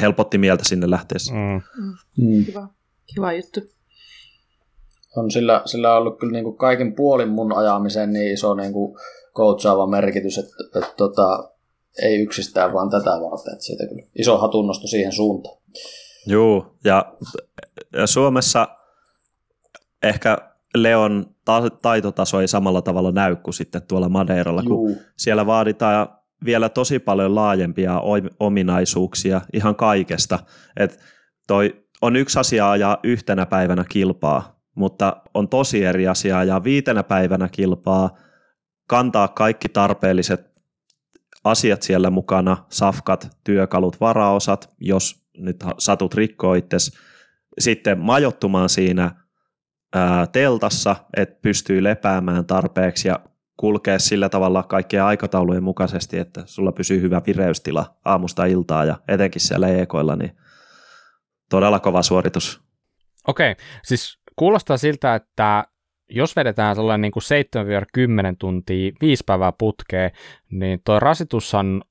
Helpotti 0.01 0.39
mieltä 0.39 0.65
sinne 0.65 0.91
lähteessä. 0.91 1.35
Mm. 1.35 1.63
Mm. 2.19 2.45
Kiva, 2.45 2.69
kiva 3.15 3.33
juttu. 3.33 3.61
On 5.17 5.31
sillä, 5.31 5.63
sillä 5.65 5.93
on 5.93 5.99
ollut 5.99 6.19
kyllä 6.19 6.33
niin 6.33 6.45
kuin 6.45 6.57
kaikin 6.57 6.95
puolin 6.95 7.29
mun 7.29 7.53
ajamiseen 7.57 8.13
niin 8.13 8.33
iso 8.33 8.55
niin 8.55 8.73
kuin 8.73 8.97
coachaava 9.35 9.87
merkitys, 9.87 10.39
että, 10.39 10.55
että, 10.65 10.79
että 10.79 10.95
tota, 10.97 11.51
ei 12.03 12.23
yksistään 12.23 12.73
vaan 12.73 12.91
tätä 12.91 13.11
varten. 13.11 13.53
Että 13.53 13.65
siitä 13.65 13.87
kyllä 13.87 14.03
iso 14.19 14.39
hatunnosto 14.39 14.87
siihen 14.87 15.13
suuntaan. 15.13 15.57
Joo, 16.27 16.75
ja, 16.85 17.15
ja 17.93 18.07
Suomessa 18.07 18.69
ehkä 20.03 20.39
Leon 20.75 21.27
ta- 21.45 21.71
taitotaso 21.71 22.41
ei 22.41 22.49
samalla 22.49 22.83
tavalla 22.83 23.13
näy 23.13 23.37
kuin 23.37 23.55
sitten 23.55 23.83
tuolla 23.83 24.09
Madeiralla, 24.09 24.63
kun 24.63 24.91
Juu. 24.91 24.97
siellä 25.17 25.47
vaaditaan 25.47 26.09
vielä 26.45 26.69
tosi 26.69 26.99
paljon 26.99 27.35
laajempia 27.35 28.03
ominaisuuksia 28.41 29.41
ihan 29.53 29.77
kaikesta. 29.77 30.39
Et 30.77 31.01
toi 31.47 31.85
on 32.03 32.17
yksi 32.17 32.39
asia 32.39 32.71
ajaa 32.71 32.99
yhtenä 33.03 33.47
päivänä 33.47 33.85
kilpaa, 33.89 34.61
mutta 34.75 35.23
on 35.35 35.49
tosi 35.49 35.85
eri 35.85 36.09
asia 36.09 36.39
ajaa 36.39 36.65
viitenä 36.65 37.03
päivänä 37.03 37.49
kilpaa, 37.49 38.17
kantaa 38.87 39.29
kaikki 39.29 39.69
tarpeelliset 39.69 40.55
asiat 41.45 41.83
siellä 41.83 42.11
mukana, 42.11 42.57
safkat, 42.69 43.37
työkalut, 43.45 44.01
varaosat, 44.01 44.75
jos 44.81 45.25
nyt 45.37 45.65
satut 45.79 46.15
rikkoa 46.15 46.57
itses, 46.57 46.93
sitten 47.59 47.99
majottumaan 47.99 48.69
siinä 48.69 49.25
ää, 49.95 50.27
teltassa, 50.27 50.97
että 51.17 51.39
pystyy 51.43 51.83
lepäämään 51.83 52.47
tarpeeksi 52.47 53.09
ja 53.09 53.21
kulkea 53.57 53.99
sillä 53.99 54.29
tavalla 54.29 54.63
kaikkien 54.63 55.03
aikataulujen 55.03 55.63
mukaisesti, 55.63 56.19
että 56.19 56.43
sulla 56.47 56.73
pysyy 56.73 57.01
hyvä 57.01 57.23
vireystila 57.27 57.97
aamusta 58.05 58.45
iltaa 58.45 58.85
ja 58.85 58.99
etenkin 59.09 59.41
siellä 59.41 59.69
ekoilla, 59.69 60.17
niin 60.17 60.37
todella 61.51 61.81
kova 61.81 62.03
suoritus. 62.03 62.61
Okei, 63.27 63.57
siis 63.85 64.19
kuulostaa 64.37 64.77
siltä, 64.77 65.15
että 65.15 65.65
jos 66.11 66.37
vedetään 66.37 66.77
sellainen 66.77 67.01
niin 67.03 67.13
kuin 67.13 67.23
7-10 68.33 68.37
tuntia, 68.39 68.93
viisi 69.01 69.25
päivää 69.27 69.53
putkeen, 69.53 70.11
niin 70.51 70.81
tuo 70.85 71.01
rasitus 71.01 71.55
on, 71.55 71.83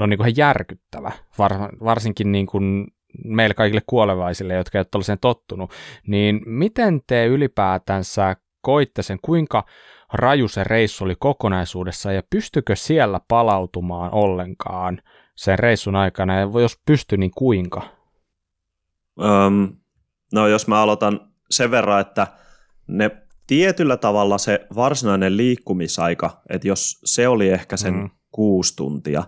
on 0.00 0.10
niin 0.10 0.18
kuin 0.18 0.28
ihan 0.28 0.36
järkyttävä, 0.36 1.12
Var, 1.38 1.52
varsinkin 1.84 2.32
niin 2.32 2.46
kuin 2.46 2.86
meille 3.24 3.54
kaikille 3.54 3.82
kuolevaisille, 3.86 4.54
jotka 4.54 4.78
eivät 4.78 4.94
ole 4.94 5.04
sen 5.04 5.18
tottunut. 5.18 5.70
Niin 6.06 6.40
miten 6.46 7.00
te 7.06 7.26
ylipäätänsä 7.26 8.36
koitte 8.60 9.02
sen, 9.02 9.18
kuinka 9.22 9.64
raju 10.12 10.48
se 10.48 10.64
reissu 10.64 11.04
oli 11.04 11.14
kokonaisuudessa 11.18 12.12
ja 12.12 12.22
pystykö 12.30 12.76
siellä 12.76 13.20
palautumaan 13.28 14.14
ollenkaan 14.14 15.02
sen 15.36 15.58
reissun 15.58 15.96
aikana 15.96 16.40
ja 16.40 16.48
jos 16.60 16.80
pysty, 16.86 17.16
niin 17.16 17.30
kuinka? 17.36 17.82
Öm, 19.20 19.76
no 20.32 20.46
jos 20.46 20.68
mä 20.68 20.82
aloitan 20.82 21.31
sen 21.52 21.70
verran, 21.70 22.00
että 22.00 22.26
ne 22.86 23.10
tietyllä 23.46 23.96
tavalla 23.96 24.38
se 24.38 24.66
varsinainen 24.74 25.36
liikkumisaika, 25.36 26.42
että 26.48 26.68
jos 26.68 27.00
se 27.04 27.28
oli 27.28 27.48
ehkä 27.48 27.76
sen 27.76 27.94
mm. 27.94 28.10
kuusi 28.30 28.76
tuntia, 28.76 29.24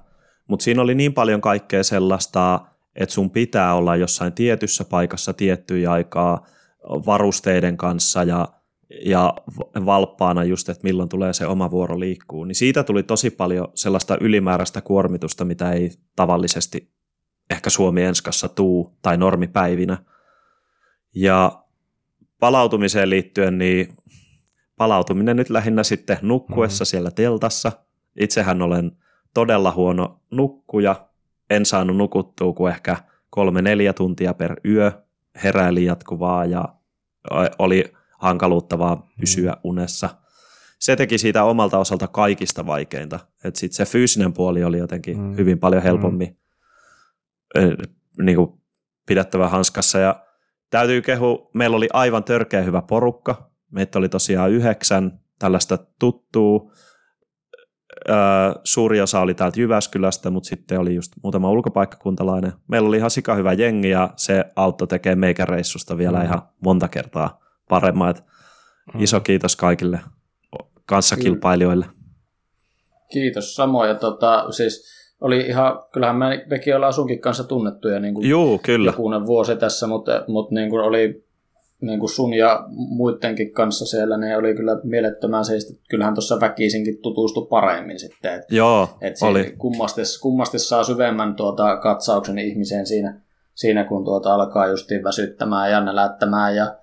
mutta 0.48 0.64
siinä 0.64 0.82
oli 0.82 0.94
niin 0.94 1.14
paljon 1.14 1.40
kaikkea 1.40 1.82
sellaista, 1.82 2.60
että 2.94 3.12
sun 3.12 3.30
pitää 3.30 3.74
olla 3.74 3.96
jossain 3.96 4.32
tietyssä 4.32 4.84
paikassa 4.84 5.32
tiettyä 5.32 5.92
aikaa 5.92 6.46
varusteiden 6.88 7.76
kanssa 7.76 8.22
ja, 8.22 8.48
ja 9.04 9.34
valppaana 9.86 10.44
just, 10.44 10.68
että 10.68 10.84
milloin 10.84 11.08
tulee 11.08 11.32
se 11.32 11.46
oma 11.46 11.70
vuoro 11.70 12.00
liikkuu, 12.00 12.44
niin 12.44 12.54
siitä 12.54 12.82
tuli 12.82 13.02
tosi 13.02 13.30
paljon 13.30 13.68
sellaista 13.74 14.18
ylimääräistä 14.20 14.80
kuormitusta, 14.80 15.44
mitä 15.44 15.72
ei 15.72 15.90
tavallisesti 16.16 16.94
ehkä 17.50 17.70
Suomi-Enskassa 17.70 18.48
tuu 18.48 18.98
tai 19.02 19.16
normipäivinä. 19.16 19.98
Ja 21.14 21.63
palautumiseen 22.44 23.10
liittyen, 23.10 23.58
niin 23.58 23.96
palautuminen 24.76 25.36
nyt 25.36 25.50
lähinnä 25.50 25.82
sitten 25.82 26.18
nukkuessa 26.22 26.82
mm-hmm. 26.82 26.90
siellä 26.90 27.10
teltassa. 27.10 27.72
Itsehän 28.20 28.62
olen 28.62 28.92
todella 29.34 29.72
huono 29.72 30.20
nukkuja. 30.30 31.08
En 31.50 31.66
saanut 31.66 31.96
nukuttua 31.96 32.52
kuin 32.52 32.72
ehkä 32.72 32.96
kolme-neljä 33.30 33.92
tuntia 33.92 34.34
per 34.34 34.60
yö. 34.64 34.92
Heräili 35.44 35.84
jatkuvaa 35.84 36.44
ja 36.44 36.74
oli 37.58 37.92
hankaluuttavaa 38.18 39.08
pysyä 39.20 39.56
unessa. 39.62 40.10
Se 40.78 40.96
teki 40.96 41.18
siitä 41.18 41.44
omalta 41.44 41.78
osalta 41.78 42.08
kaikista 42.08 42.66
vaikeinta. 42.66 43.20
Että 43.44 43.60
sitten 43.60 43.76
se 43.76 43.84
fyysinen 43.92 44.32
puoli 44.32 44.64
oli 44.64 44.78
jotenkin 44.78 45.20
mm. 45.20 45.36
hyvin 45.36 45.58
paljon 45.58 45.82
helpommin 45.82 46.38
mm. 47.58 48.24
niin 48.24 48.36
kuin 48.36 48.60
pidettävä 49.06 49.48
hanskassa. 49.48 49.98
Ja 49.98 50.23
täytyy 50.78 51.02
kehua, 51.02 51.50
meillä 51.52 51.76
oli 51.76 51.88
aivan 51.92 52.24
törkeä 52.24 52.62
hyvä 52.62 52.82
porukka. 52.82 53.50
Meitä 53.70 53.98
oli 53.98 54.08
tosiaan 54.08 54.50
yhdeksän 54.50 55.20
tällaista 55.38 55.78
tuttuu. 55.98 56.72
Öö, 58.08 58.16
suuri 58.64 59.00
osa 59.00 59.20
oli 59.20 59.34
täältä 59.34 59.60
Jyväskylästä, 59.60 60.30
mutta 60.30 60.48
sitten 60.48 60.80
oli 60.80 60.94
just 60.94 61.12
muutama 61.22 61.50
ulkopaikkakuntalainen. 61.50 62.52
Meillä 62.68 62.88
oli 62.88 62.96
ihan 62.96 63.10
sika 63.10 63.34
hyvä 63.34 63.52
jengi 63.52 63.90
ja 63.90 64.10
se 64.16 64.44
auttoi 64.56 64.88
tekee 64.88 65.14
meikän 65.14 65.48
reissusta 65.48 65.98
vielä 65.98 66.18
mm. 66.18 66.24
ihan 66.24 66.42
monta 66.64 66.88
kertaa 66.88 67.40
paremmin. 67.68 68.14
Mm. 68.94 69.02
Iso 69.02 69.20
kiitos 69.20 69.56
kaikille 69.56 70.00
kanssakilpailijoille. 70.86 71.86
Kiitos 73.12 73.54
samoin. 73.54 73.88
Ja 73.88 73.94
tota, 73.94 74.52
siis 74.52 74.84
oli 75.24 75.40
ihan, 75.40 75.82
kyllähän 75.92 76.16
me, 76.16 76.44
mekin 76.50 76.76
ollaan 76.76 76.92
sunkin 76.92 77.20
kanssa 77.20 77.44
tunnettuja 77.44 78.00
niin 78.00 78.14
kuin 78.14 78.28
Juu, 78.28 78.60
kyllä. 78.64 78.88
jokunen 78.88 79.26
vuosi 79.26 79.56
tässä, 79.56 79.86
mutta, 79.86 80.24
mutta 80.28 80.54
niin 80.54 80.70
kuin 80.70 80.82
oli 80.82 81.24
niin 81.80 82.00
kuin 82.00 82.10
sun 82.10 82.34
ja 82.34 82.64
muidenkin 82.68 83.52
kanssa 83.52 83.86
siellä, 83.86 84.16
ne 84.16 84.36
oli 84.36 84.54
kyllä 84.54 84.80
mielettömän 84.82 85.44
seistä. 85.44 85.80
Kyllähän 85.90 86.14
tuossa 86.14 86.40
väkisinkin 86.40 87.02
tutustui 87.02 87.46
paremmin 87.50 87.98
sitten. 87.98 88.34
Et, 88.34 88.42
Joo, 88.50 88.88
et 89.00 89.14
oli. 89.22 89.54
Kummasti, 89.58 90.02
kummasti 90.22 90.58
saa 90.58 90.84
syvemmän 90.84 91.34
tuota 91.34 91.76
katsauksen 91.76 92.38
ihmiseen 92.38 92.86
siinä, 92.86 93.20
siinä 93.54 93.84
kun 93.84 94.04
tuota 94.04 94.34
alkaa 94.34 94.66
justiin 94.66 95.04
väsyttämään 95.04 95.70
ja 95.70 95.80
nälättämään 95.80 96.56
ja 96.56 96.76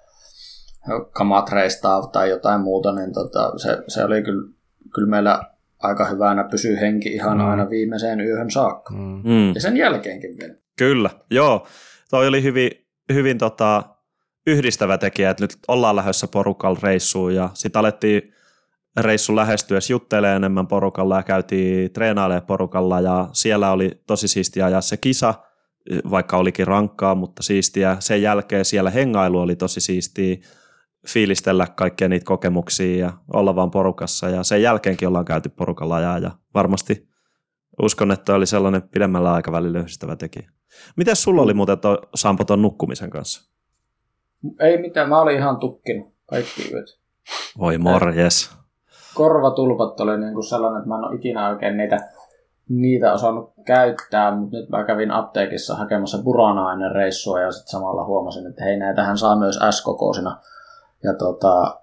kamat 1.12 1.50
reistaa 1.50 2.08
tai 2.08 2.30
jotain 2.30 2.62
muuta, 2.62 2.92
niin 2.92 3.14
tota, 3.14 3.54
se, 3.58 3.78
se 3.88 4.04
oli 4.04 4.22
kyllä, 4.22 4.54
kyllä 4.96 5.10
meillä 5.10 5.51
aika 5.82 6.06
hyvänä 6.06 6.44
pysyy 6.44 6.80
henki 6.80 7.10
ihan 7.10 7.38
mm. 7.38 7.50
aina 7.50 7.70
viimeiseen 7.70 8.22
yöhön 8.22 8.52
saakka. 8.52 8.94
Mm. 8.94 9.54
Ja 9.56 9.62
sen 9.62 9.78
jälkeenkin 9.78 10.38
vielä. 10.38 10.54
Kyllä, 10.78 11.10
joo. 11.32 11.68
Toi 12.10 12.28
oli 12.28 12.44
hyvin, 12.44 12.72
hyvin 13.14 13.38
tota, 13.38 13.84
yhdistävä 14.48 14.98
tekijä, 14.98 15.30
että 15.30 15.44
nyt 15.44 15.58
ollaan 15.68 15.96
lähdössä 15.96 16.28
porukalla 16.28 16.80
reissuun 16.84 17.36
ja 17.36 17.50
sitten 17.54 17.80
alettiin 17.80 18.34
reissun 19.00 19.36
lähestyessä 19.36 19.94
juttelee 19.94 20.36
enemmän 20.36 20.68
porukalla 20.68 21.16
ja 21.16 21.24
käytiin 21.24 21.94
treenailemaan 21.94 22.46
porukalla 22.46 23.00
ja 23.00 23.30
siellä 23.34 23.72
oli 23.72 24.02
tosi 24.08 24.28
siistiä 24.28 24.66
ajaa 24.66 24.82
se 24.82 24.98
kisa, 24.98 25.34
vaikka 26.10 26.38
olikin 26.38 26.68
rankkaa, 26.68 27.16
mutta 27.16 27.44
siistiä. 27.44 27.98
Sen 28.00 28.22
jälkeen 28.22 28.66
siellä 28.66 28.90
hengailu 28.90 29.40
oli 29.40 29.56
tosi 29.56 29.82
siistiä 29.82 30.38
fiilistellä 31.08 31.68
kaikkia 31.76 32.10
niitä 32.10 32.26
kokemuksia 32.26 33.06
ja 33.06 33.14
olla 33.34 33.56
vaan 33.56 33.72
porukassa 33.72 34.30
ja 34.30 34.44
sen 34.44 34.62
jälkeenkin 34.62 35.08
ollaan 35.08 35.26
käyty 35.26 35.50
porukalla 35.50 35.96
ajaa 35.96 36.18
ja 36.18 36.32
varmasti 36.54 37.08
uskon, 37.82 38.12
että 38.12 38.36
oli 38.36 38.46
sellainen 38.46 38.82
pidemmällä 38.82 39.34
aikavälillä 39.34 39.80
yhdistävä 39.80 40.16
tekijä. 40.16 40.50
Miten 40.96 41.16
sulla 41.16 41.42
oli 41.42 41.54
muuten 41.54 41.80
to, 41.80 41.98
Sampo 42.16 42.44
ton 42.44 42.62
nukkumisen 42.62 43.10
kanssa? 43.10 43.52
Ei 44.60 44.82
mitään, 44.82 45.10
mä 45.10 45.22
olin 45.22 45.38
ihan 45.38 45.60
tukkinut 45.60 46.14
kaikki 46.30 46.72
yöt. 46.74 47.00
Voi 47.60 47.78
morjes. 47.78 48.52
Korvatulpat 49.14 50.00
oli 50.00 50.20
niin 50.20 50.34
kuin 50.34 50.44
sellainen, 50.44 50.80
että 50.80 50.90
mä 50.90 50.96
en 50.96 51.04
ole 51.04 51.16
ikinä 51.16 51.50
oikein 51.50 51.78
niitä, 51.78 51.98
niitä 52.70 53.14
osannut 53.14 53.54
käyttää, 53.66 54.36
mutta 54.36 54.58
nyt 54.58 54.70
mä 54.70 54.84
kävin 54.84 55.12
apteekissa 55.12 55.76
hakemassa 55.76 56.24
burana 56.24 56.74
ennen 56.74 56.92
reissua 56.92 57.42
ja 57.42 57.52
sitten 57.52 57.72
samalla 57.72 58.06
huomasin, 58.06 58.48
että 58.48 58.64
hei 58.64 58.78
näitähän 58.78 59.18
saa 59.18 59.36
myös 59.40 59.60
S-kokoisina. 59.70 60.38
Ja 61.04 61.14
tota, 61.14 61.82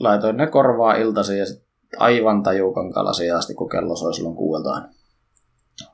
laitoin 0.00 0.36
ne 0.36 0.46
korvaa 0.46 0.94
iltaisin 0.94 1.38
ja 1.38 1.46
sit 1.46 1.62
aivan 1.98 2.42
tajukan 2.42 2.92
kalasin 2.92 3.34
asti, 3.34 3.54
kun 3.54 3.68
kello 3.68 3.96
soi 3.96 4.14
silloin 4.14 4.36
kuuelta 4.36 4.82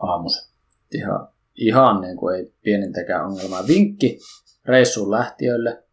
aamussa. 0.00 0.52
Ihan, 0.94 1.28
ihan 1.55 2.00
niin 2.00 2.16
kuin 2.16 2.36
ei 2.36 2.52
pienintäkään 2.62 3.26
ongelmaa. 3.26 3.66
Vinkki 3.66 4.18
reissuun 4.64 5.10
lähtiöille. 5.10 5.84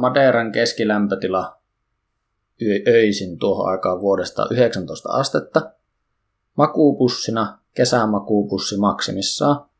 Madeiran 0.00 0.52
keskilämpötila 0.52 1.60
öisin 2.88 3.38
tuohon 3.38 3.70
aikaan 3.70 4.00
vuodesta 4.00 4.48
19 4.50 5.08
astetta. 5.08 5.72
Makuupussina 6.56 7.58
kesämakuupussi 7.74 8.76
maksimissaan. 8.76 9.70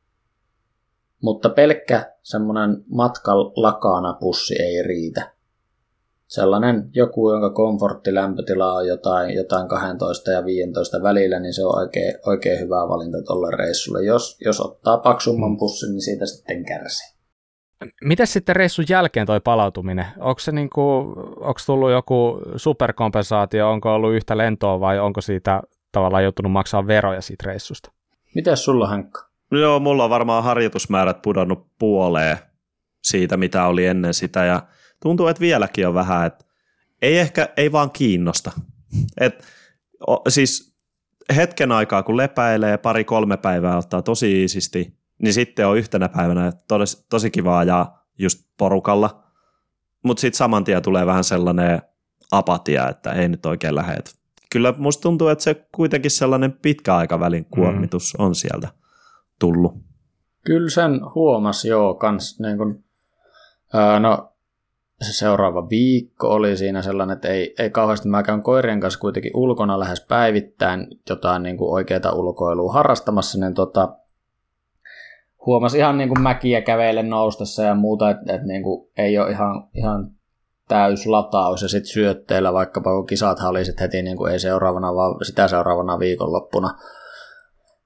Mutta 1.22 1.48
pelkkä 1.48 2.16
semmoinen 2.22 2.84
matkan 2.88 3.36
lakana 3.38 4.12
pussi 4.12 4.62
ei 4.62 4.82
riitä. 4.82 5.32
Sellainen 6.30 6.90
joku, 6.94 7.30
jonka 7.30 7.50
komforttilämpötila 7.50 8.72
on 8.72 8.86
jotain, 8.86 9.34
jotain 9.34 9.68
12 9.68 10.30
ja 10.30 10.44
15 10.44 11.02
välillä, 11.02 11.40
niin 11.40 11.54
se 11.54 11.64
on 11.64 11.78
oikein, 11.78 12.14
oikein 12.26 12.60
hyvä 12.60 12.88
valinta 12.88 13.22
tuolle 13.26 13.56
reissulle. 13.56 14.04
Jos, 14.04 14.38
jos 14.44 14.60
ottaa 14.60 14.98
paksumman 14.98 15.56
pussin, 15.56 15.90
niin 15.90 16.02
siitä 16.02 16.26
sitten 16.26 16.64
kärsii. 16.64 17.20
Miten 18.04 18.26
sitten 18.26 18.56
reissun 18.56 18.84
jälkeen 18.88 19.26
toi 19.26 19.40
palautuminen? 19.40 20.06
Onko 20.18 20.38
se 20.38 20.52
niinku, 20.52 20.80
onko 21.40 21.60
tullut 21.66 21.90
joku 21.90 22.40
superkompensaatio, 22.56 23.70
onko 23.70 23.94
ollut 23.94 24.14
yhtä 24.14 24.36
lentoa 24.36 24.80
vai 24.80 24.98
onko 24.98 25.20
siitä 25.20 25.62
tavallaan 25.92 26.22
joutunut 26.22 26.52
maksaa 26.52 26.86
veroja 26.86 27.20
siitä 27.20 27.44
reissusta? 27.46 27.92
Mitäs 28.34 28.64
sulla 28.64 28.86
Henkka? 28.88 29.30
No 29.50 29.58
joo, 29.58 29.80
mulla 29.80 30.04
on 30.04 30.10
varmaan 30.10 30.44
harjoitusmäärät 30.44 31.22
pudonnut 31.22 31.66
puoleen 31.78 32.38
siitä, 33.04 33.36
mitä 33.36 33.66
oli 33.66 33.86
ennen 33.86 34.14
sitä 34.14 34.44
ja 34.44 34.62
tuntuu, 35.02 35.26
että 35.26 35.40
vieläkin 35.40 35.88
on 35.88 35.94
vähän, 35.94 36.26
että 36.26 36.44
ei 37.02 37.18
ehkä, 37.18 37.48
ei 37.56 37.72
vaan 37.72 37.90
kiinnosta. 37.90 38.52
Et, 39.20 39.44
o, 40.08 40.22
siis 40.28 40.76
hetken 41.36 41.72
aikaa, 41.72 42.02
kun 42.02 42.16
lepäilee 42.16 42.78
pari-kolme 42.78 43.36
päivää, 43.36 43.76
ottaa 43.76 44.02
tosi 44.02 44.40
iisisti, 44.40 44.98
niin 45.22 45.34
sitten 45.34 45.66
on 45.66 45.78
yhtenä 45.78 46.08
päivänä 46.08 46.52
tosi, 46.68 47.06
tosi 47.08 47.30
kiva 47.30 47.58
ajaa 47.58 48.06
just 48.18 48.40
porukalla. 48.58 49.22
Mutta 50.02 50.20
sitten 50.20 50.38
saman 50.38 50.64
tien 50.64 50.82
tulee 50.82 51.06
vähän 51.06 51.24
sellainen 51.24 51.82
apatia, 52.32 52.88
että 52.88 53.12
ei 53.12 53.28
nyt 53.28 53.46
oikein 53.46 53.74
lähde. 53.74 54.02
Kyllä 54.52 54.74
musta 54.78 55.02
tuntuu, 55.02 55.28
että 55.28 55.44
se 55.44 55.66
kuitenkin 55.74 56.10
sellainen 56.10 56.52
pitkäaikavälin 56.52 57.42
mm. 57.42 57.50
kuormitus 57.50 58.14
mm. 58.18 58.24
on 58.24 58.34
sieltä 58.34 58.68
tullut. 59.38 59.74
Kyllä 60.44 60.70
sen 60.70 61.00
huomasi 61.14 61.68
joo 61.68 61.94
kans, 61.94 62.40
niin 62.40 62.58
kun, 62.58 62.84
ää, 63.74 64.00
no 64.00 64.29
se 65.02 65.12
seuraava 65.12 65.68
viikko 65.68 66.28
oli 66.28 66.56
siinä 66.56 66.82
sellainen, 66.82 67.14
että 67.14 67.28
ei, 67.28 67.54
ei 67.58 67.70
kauheasti 67.70 68.08
mä 68.08 68.22
käyn 68.22 68.42
koirien 68.42 68.80
kanssa 68.80 69.00
kuitenkin 69.00 69.32
ulkona 69.34 69.80
lähes 69.80 70.06
päivittäin 70.08 70.86
jotain 71.10 71.42
niin 71.42 71.56
kuin 71.56 71.72
oikeaa 71.72 72.12
ulkoilua 72.12 72.72
harrastamassa, 72.72 73.40
niin 73.40 73.54
tota, 73.54 73.96
huomasi 75.46 75.78
ihan 75.78 75.98
niin 75.98 76.08
kuin 76.08 76.22
mäkiä 76.22 76.60
kävellen 76.60 77.10
noustessa 77.10 77.62
ja 77.62 77.74
muuta, 77.74 78.10
että, 78.10 78.34
että 78.34 78.46
niin 78.46 78.62
kuin 78.62 78.90
ei 78.96 79.18
ole 79.18 79.30
ihan, 79.30 79.68
ihan 79.74 80.10
täys 80.68 81.06
lataus 81.06 81.62
ja 81.62 81.68
sitten 81.68 81.92
syötteillä, 81.92 82.52
vaikkapa 82.52 82.94
kun 82.94 83.06
kisathan 83.06 83.50
oli 83.50 83.62
heti 83.80 84.02
niin 84.02 84.16
kuin 84.16 84.32
ei 84.32 84.38
seuraavana, 84.38 84.94
vaan 84.94 85.24
sitä 85.24 85.48
seuraavana 85.48 85.98
viikonloppuna. 85.98 86.78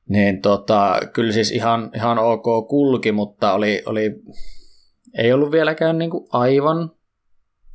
Niin 0.08 0.42
tota, 0.42 1.00
kyllä 1.12 1.32
siis 1.32 1.52
ihan, 1.52 1.90
ihan 1.94 2.18
ok 2.18 2.68
kulki, 2.68 3.12
mutta 3.12 3.52
oli, 3.52 3.82
oli, 3.86 4.22
ei 5.18 5.32
ollut 5.32 5.50
vieläkään 5.50 5.98
niin 5.98 6.10
kuin 6.10 6.26
aivan, 6.32 6.90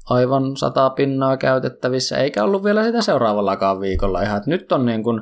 aivan 0.09 0.57
sata 0.57 0.89
pinnaa 0.89 1.37
käytettävissä, 1.37 2.17
eikä 2.17 2.43
ollut 2.43 2.63
vielä 2.63 2.83
sitä 2.83 3.01
seuraavallakaan 3.01 3.79
viikolla. 3.79 4.21
Ihan, 4.21 4.37
että 4.37 4.49
nyt 4.49 4.71
on 4.71 4.85
niin 4.85 5.03
kuin, 5.03 5.21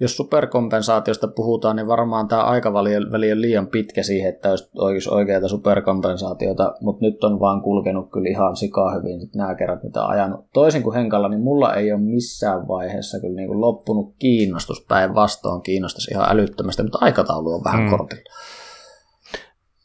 jos 0.00 0.16
superkompensaatiosta 0.16 1.28
puhutaan, 1.28 1.76
niin 1.76 1.86
varmaan 1.86 2.28
tämä 2.28 2.42
aikaväli 2.42 2.96
on 2.96 3.02
liian 3.34 3.66
pitkä 3.66 4.02
siihen, 4.02 4.34
että 4.34 4.48
olisi 4.78 5.10
oikeaa 5.10 5.48
superkompensaatiota, 5.48 6.74
mutta 6.80 7.04
nyt 7.04 7.24
on 7.24 7.40
vaan 7.40 7.62
kulkenut 7.62 8.10
kyllä 8.12 8.28
ihan 8.28 8.56
sikaa 8.56 8.94
hyvin 8.94 9.20
sit 9.20 9.34
nämä 9.34 9.54
kerrat, 9.54 9.82
mitä 9.82 10.06
ajanut. 10.06 10.46
Toisin 10.52 10.82
kuin 10.82 10.94
Henkalla, 10.94 11.28
niin 11.28 11.42
mulla 11.42 11.74
ei 11.74 11.92
ole 11.92 12.00
missään 12.00 12.68
vaiheessa 12.68 13.20
kyllä 13.20 13.36
niin 13.36 13.48
kuin 13.48 13.60
loppunut 13.60 14.14
kiinnostus, 14.18 14.86
päinvastoin 14.88 15.62
kiinnostus 15.62 16.08
ihan 16.08 16.26
älyttömästi, 16.30 16.82
mutta 16.82 16.98
aikataulu 17.00 17.52
on 17.52 17.64
vähän 17.64 17.82
mm. 17.82 17.90
kortilla. 17.90 18.34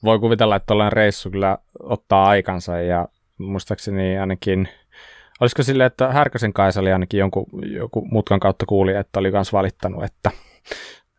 Voi 0.04 0.20
kuvitella, 0.20 0.56
että 0.56 0.68
tällainen 0.68 0.94
reissu 0.94 1.30
kyllä 1.30 1.58
ottaa 1.84 2.26
aikansa 2.26 2.80
ja 2.80 3.08
muistaakseni 3.42 4.18
ainakin– 4.18 4.68
Olisiko 5.42 5.64
sille, 5.64 5.86
että 5.86 6.12
Härkösen 6.12 6.54
Kaisa 6.54 6.80
oli 6.80 6.92
ainakin 6.92 7.20
jonkun, 7.20 7.46
joku 7.64 8.08
mutkan 8.12 8.40
kautta 8.40 8.66
kuuli, 8.66 8.94
että 8.94 9.20
oli 9.20 9.32
myös 9.32 9.54
valittanut, 9.54 10.04
että 10.04 10.32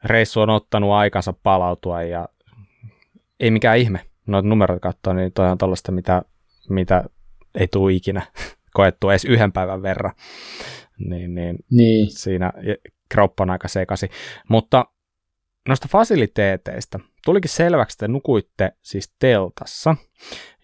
reissu 0.04 0.40
on 0.40 0.50
ottanut 0.50 0.90
aikansa 0.90 1.32
palautua 1.32 2.02
ja 2.02 2.28
ei 3.40 3.50
mikään 3.50 3.78
ihme. 3.78 4.00
Noita 4.26 4.48
numerot 4.48 4.82
katsoa, 4.82 5.14
niin 5.14 5.32
toi 5.32 5.50
on 5.50 5.58
tällaista, 5.58 5.92
mitä, 5.92 6.22
mitä 6.68 7.04
ei 7.54 7.68
tule 7.68 7.92
ikinä 7.92 8.22
koettu 8.74 9.10
edes 9.10 9.24
yhden 9.24 9.52
päivän 9.52 9.82
verran. 9.82 10.12
Niin, 10.98 11.34
niin, 11.34 11.58
niin. 11.70 12.10
siinä 12.10 12.52
kroppa 13.08 13.42
on 13.42 13.50
aika 13.50 13.68
sekasi. 13.68 14.08
Mutta 14.48 14.86
noista 15.68 15.88
fasiliteeteista 15.90 17.00
tulikin 17.24 17.50
selväksi, 17.50 17.94
että 17.94 18.08
nukuitte 18.08 18.72
siis 18.82 19.14
teltassa. 19.18 19.96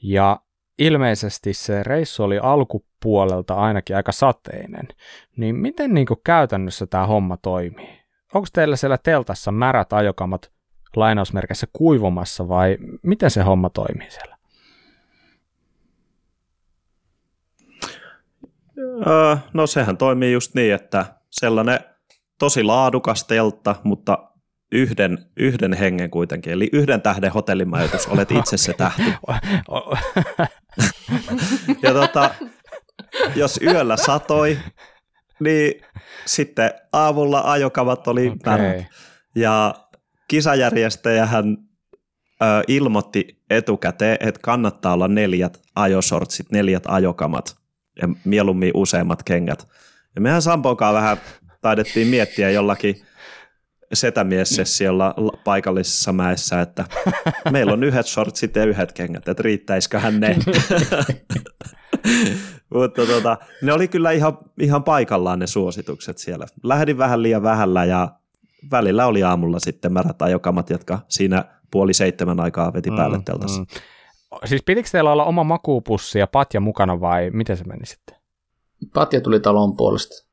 Ja 0.03 0.41
ilmeisesti 0.79 1.53
se 1.53 1.83
reissu 1.83 2.23
oli 2.23 2.39
alkupuolelta 2.39 3.55
ainakin 3.55 3.97
aika 3.97 4.13
sateinen, 4.13 4.89
niin 5.37 5.57
miten 5.57 5.95
niin 5.95 6.07
kuin 6.07 6.21
käytännössä 6.25 6.87
tämä 6.87 7.07
homma 7.07 7.37
toimii? 7.37 7.99
Onko 8.35 8.49
teillä 8.53 8.77
siellä 8.77 8.99
teltassa 8.99 9.53
märät 9.53 9.93
ajokamat 9.93 10.53
lainausmerkissä 10.97 11.67
kuivumassa 11.73 12.49
vai 12.49 12.77
miten 13.03 13.31
se 13.31 13.43
homma 13.43 13.71
toimii 13.71 14.11
siellä? 14.11 14.39
Öö, 19.07 19.37
no 19.53 19.67
sehän 19.67 19.97
toimii 19.97 20.33
just 20.33 20.55
niin, 20.55 20.75
että 20.75 21.07
sellainen 21.31 21.81
tosi 22.39 22.63
laadukas 22.63 23.25
teltta, 23.25 23.75
mutta 23.85 24.28
yhden, 24.73 25.19
yhden 25.37 25.73
hengen 25.73 26.11
kuitenkin, 26.11 26.53
eli 26.53 26.69
yhden 26.73 27.03
tähden 27.03 27.33
hotellimajoitus, 27.33 28.07
olet 28.07 28.31
itse 28.31 28.57
se 28.57 28.73
tähti. 28.73 29.03
ja 31.83 31.93
tota, 31.93 32.35
jos 33.37 33.61
yöllä 33.63 33.97
satoi, 33.97 34.59
niin 35.41 35.83
sitten 36.27 36.71
aamulla 36.93 37.41
ajokavat 37.41 38.09
oli 38.09 38.29
okay. 38.29 38.83
Ja 39.35 39.75
kisajärjestäjähän 40.29 41.57
ö, 42.43 42.45
ilmoitti 42.69 43.43
etukäteen, 43.51 44.17
että 44.21 44.41
kannattaa 44.43 44.95
olla 44.95 45.09
neljät 45.09 45.61
ajosortsit, 45.77 46.51
neljät 46.51 46.83
ajokamat 46.87 47.57
ja 48.03 48.09
mieluummin 48.25 48.71
useammat 48.75 49.23
kengät. 49.23 49.69
Ja 50.15 50.21
mehän 50.21 50.43
Samponkaan 50.43 50.95
vähän 50.95 51.17
taidettiin 51.61 52.07
miettiä 52.09 52.51
jollakin 52.51 53.03
setämiessessiolla 53.93 55.15
paikallisessa 55.45 56.13
mäessä, 56.13 56.61
että 56.61 56.85
meillä 57.53 57.73
on 57.73 57.85
yhdet 57.85 58.07
shortsit 58.07 58.57
ja 58.57 58.65
yhdet 58.65 58.93
kengät, 58.93 59.29
että 59.29 59.43
riittäisiköhän 59.43 60.21
ne. 60.21 60.37
Mutta 62.75 63.07
tota, 63.07 63.37
ne 63.63 63.73
oli 63.73 63.89
kyllä 63.89 64.11
ihan, 64.11 64.39
ihan 64.61 64.85
paikallaan 64.85 65.39
ne 65.39 65.47
suositukset 65.47 66.19
siellä. 66.19 66.47
Lähdin 66.63 66.99
vähän 66.99 67.23
liian 67.23 67.43
vähällä 67.43 67.85
ja 67.85 68.09
välillä 68.71 69.07
oli 69.07 69.23
aamulla 69.23 69.59
sitten 69.59 69.93
märät 69.93 70.23
ajokamat, 70.23 70.71
jotka 70.71 70.99
siinä 71.09 71.45
puoli 71.71 71.95
seitsemän 71.95 72.41
aikaa 72.41 72.73
veti 72.73 72.91
päälle 72.97 73.19
mm, 73.19 73.25
teltassa. 73.25 73.61
Mm. 73.61 73.67
Siis 74.45 74.63
pitikö 74.63 74.89
teillä 74.93 75.13
olla 75.13 75.25
oma 75.25 75.45
makuupussi 75.45 76.19
ja 76.19 76.27
patja 76.27 76.61
mukana 76.61 77.01
vai 77.01 77.31
miten 77.31 77.57
se 77.57 77.65
meni 77.65 77.87
sitten? 77.87 78.17
Patja 78.95 79.21
tuli 79.21 79.41
talon 79.41 79.77
puolesta. 79.77 80.29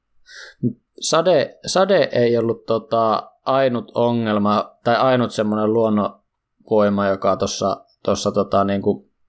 Sade, 1.01 1.59
sade 1.65 2.09
ei 2.11 2.37
ollut 2.37 2.65
tota, 2.65 3.31
ainut 3.45 3.91
ongelma 3.95 4.77
tai 4.83 4.95
ainut 4.95 5.31
semmoinen 5.31 5.73
luonnonvoima, 5.73 7.07
joka 7.07 7.37
tuossa 7.37 7.85
tossa, 8.03 8.31
tota, 8.31 8.63
niin 8.63 8.81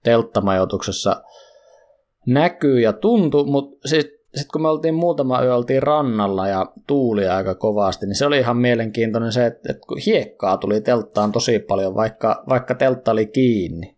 telttamajoituksessa 0.03 1.23
näkyy 2.25 2.79
ja 2.79 2.93
tuntuu, 2.93 3.45
mutta 3.45 3.87
sitten 3.87 4.17
sit 4.35 4.47
kun 4.51 4.61
me 4.61 4.67
oltiin 4.67 4.95
muutama 4.95 5.43
yö 5.43 5.55
oltiin 5.55 5.83
rannalla 5.83 6.47
ja 6.47 6.65
tuuli 6.87 7.27
aika 7.27 7.55
kovasti, 7.55 8.05
niin 8.05 8.15
se 8.15 8.25
oli 8.25 8.39
ihan 8.39 8.57
mielenkiintoinen 8.57 9.31
se, 9.31 9.45
että, 9.45 9.71
että 9.71 9.87
kun 9.87 9.97
hiekkaa 10.05 10.57
tuli 10.57 10.81
telttaan 10.81 11.31
tosi 11.31 11.59
paljon, 11.59 11.95
vaikka, 11.95 12.43
vaikka 12.49 12.75
teltta 12.75 13.11
oli 13.11 13.25
kiinni. 13.25 13.97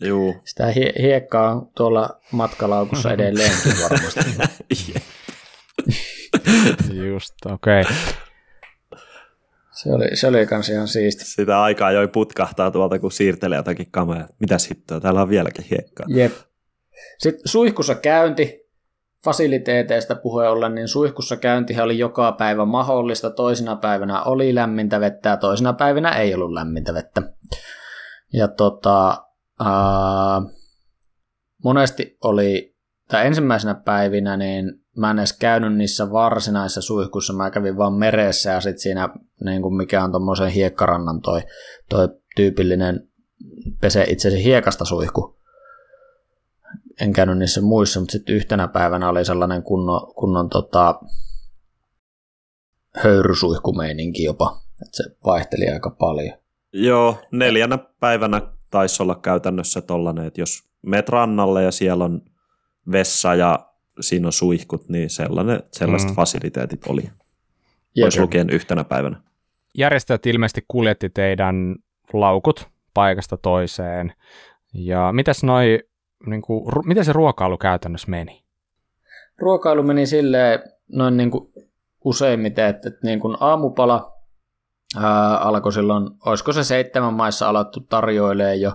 Juu. 0.00 0.34
Sitä 0.44 0.66
hie- 0.66 1.02
hiekkaa 1.02 1.50
on 1.50 1.68
tuolla 1.76 2.08
matkalaukussa 2.30 3.12
edelleenkin 3.14 3.72
varmasti. 3.82 4.20
Just, 7.06 7.34
okei. 7.46 7.80
Okay. 7.80 7.92
Se 9.82 9.92
oli, 9.92 10.16
se 10.16 10.26
oli 10.26 10.46
kans 10.46 10.68
ihan 10.68 10.88
siisti. 10.88 11.24
Sitä 11.24 11.62
aikaa 11.62 11.92
joi 11.92 12.08
putkahtaa 12.08 12.70
tuolta, 12.70 12.98
kun 12.98 13.12
siirtelee 13.12 13.56
jotakin 13.56 13.90
kameraa. 13.90 14.28
Mitä 14.40 14.58
sitten? 14.58 15.02
Täällä 15.02 15.22
on 15.22 15.28
vieläkin 15.28 15.64
hiekkaa. 15.70 16.06
Jep. 16.08 16.32
Sitten 17.18 17.48
suihkussa 17.48 17.94
käynti, 17.94 18.60
fasiliteeteista 19.24 20.14
puheen 20.14 20.50
ollen, 20.50 20.74
niin 20.74 20.88
suihkussa 20.88 21.36
käyntihän 21.36 21.84
oli 21.84 21.98
joka 21.98 22.32
päivä 22.32 22.64
mahdollista. 22.64 23.30
Toisina 23.30 23.76
päivänä 23.76 24.22
oli 24.22 24.54
lämmintä 24.54 25.00
vettä 25.00 25.28
ja 25.28 25.36
toisina 25.36 25.72
päivinä 25.72 26.10
ei 26.10 26.34
ollut 26.34 26.52
lämmintä 26.52 26.94
vettä. 26.94 27.22
Ja 28.32 28.48
tota, 28.48 29.24
ää, 29.64 30.42
monesti 31.64 32.16
oli, 32.24 32.76
tai 33.08 33.26
ensimmäisenä 33.26 33.74
päivinä, 33.74 34.36
niin 34.36 34.85
mä 34.96 35.10
en 35.10 35.18
edes 35.18 35.38
käynyt 35.38 35.76
niissä 35.76 36.10
varsinaisissa 36.10 36.82
suihkuissa, 36.82 37.32
mä 37.32 37.50
kävin 37.50 37.76
vaan 37.76 37.92
meressä 37.92 38.50
ja 38.50 38.60
sitten 38.60 38.78
siinä, 38.78 39.08
niin 39.44 39.62
kuin 39.62 39.76
mikä 39.76 40.04
on 40.04 40.10
tuommoisen 40.10 40.48
hiekkarannan 40.48 41.20
toi, 41.20 41.42
toi 41.88 42.08
tyypillinen 42.36 43.08
pese 43.80 44.04
itsesi 44.08 44.44
hiekasta 44.44 44.84
suihku. 44.84 45.36
en 47.00 47.12
käynyt 47.12 47.38
niissä 47.38 47.60
muissa, 47.60 48.00
mutta 48.00 48.12
sitten 48.12 48.34
yhtenä 48.34 48.68
päivänä 48.68 49.08
oli 49.08 49.24
sellainen 49.24 49.62
kunnon, 49.62 50.14
kunnon 50.14 50.48
tota, 50.48 51.00
höyrysuihkumeininki 52.96 54.22
jopa, 54.22 54.60
että 54.82 54.96
se 54.96 55.04
vaihteli 55.26 55.68
aika 55.68 55.90
paljon. 55.90 56.38
Joo, 56.72 57.18
neljänä 57.32 57.78
päivänä 58.00 58.42
taisi 58.70 59.02
olla 59.02 59.14
käytännössä 59.14 59.80
tollainen, 59.80 60.26
että 60.26 60.40
jos 60.40 60.68
meet 60.82 61.08
rannalle 61.08 61.62
ja 61.62 61.70
siellä 61.70 62.04
on 62.04 62.20
vessa 62.92 63.34
ja 63.34 63.72
siinä 64.00 64.28
on 64.28 64.32
suihkut, 64.32 64.88
niin 64.88 65.10
sellainen, 65.10 65.62
sellaiset 65.72 66.08
mm. 66.08 66.14
fasiliteetit 66.14 66.80
oli. 66.88 67.02
Pois 68.00 68.18
lukien 68.18 68.50
yhtenä 68.50 68.84
päivänä. 68.84 69.20
Järjestäjät 69.78 70.26
ilmeisesti 70.26 70.64
kuljetti 70.68 71.10
teidän 71.10 71.76
laukut 72.12 72.68
paikasta 72.94 73.36
toiseen. 73.36 74.12
Ja 74.74 75.12
mitäs 75.12 75.44
noi, 75.44 75.80
niin 76.26 76.42
kuin, 76.42 76.72
miten 76.84 77.04
se 77.04 77.12
ruokailu 77.12 77.58
käytännössä 77.58 78.10
meni? 78.10 78.42
Ruokailu 79.38 79.82
meni 79.82 80.06
silleen 80.06 80.58
noin 80.92 81.16
niin 81.16 81.30
kuin 81.30 81.52
useimmiten, 82.04 82.66
että, 82.66 82.88
että 82.88 83.06
niin 83.06 83.20
kuin 83.20 83.36
aamupala 83.40 84.12
ää, 85.02 85.38
alkoi 85.38 85.72
silloin, 85.72 86.10
olisiko 86.26 86.52
se 86.52 86.64
seitsemän 86.64 87.14
maissa 87.14 87.48
alettu 87.48 87.80
tarjoilee 87.80 88.54
jo. 88.54 88.72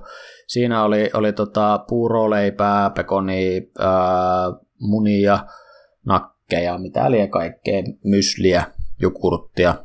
Siinä 0.48 0.84
oli, 0.84 1.10
oli 1.14 1.34
tota 1.34 1.86
puuroleipää, 1.88 2.90
pekoni, 2.90 3.72
ää, 3.80 3.92
munia, 4.82 5.40
nakkeja, 6.06 6.78
mitä 6.78 7.12
liian 7.12 7.30
kaikkea, 7.30 7.84
mysliä, 8.04 8.64
jukurttia, 9.02 9.76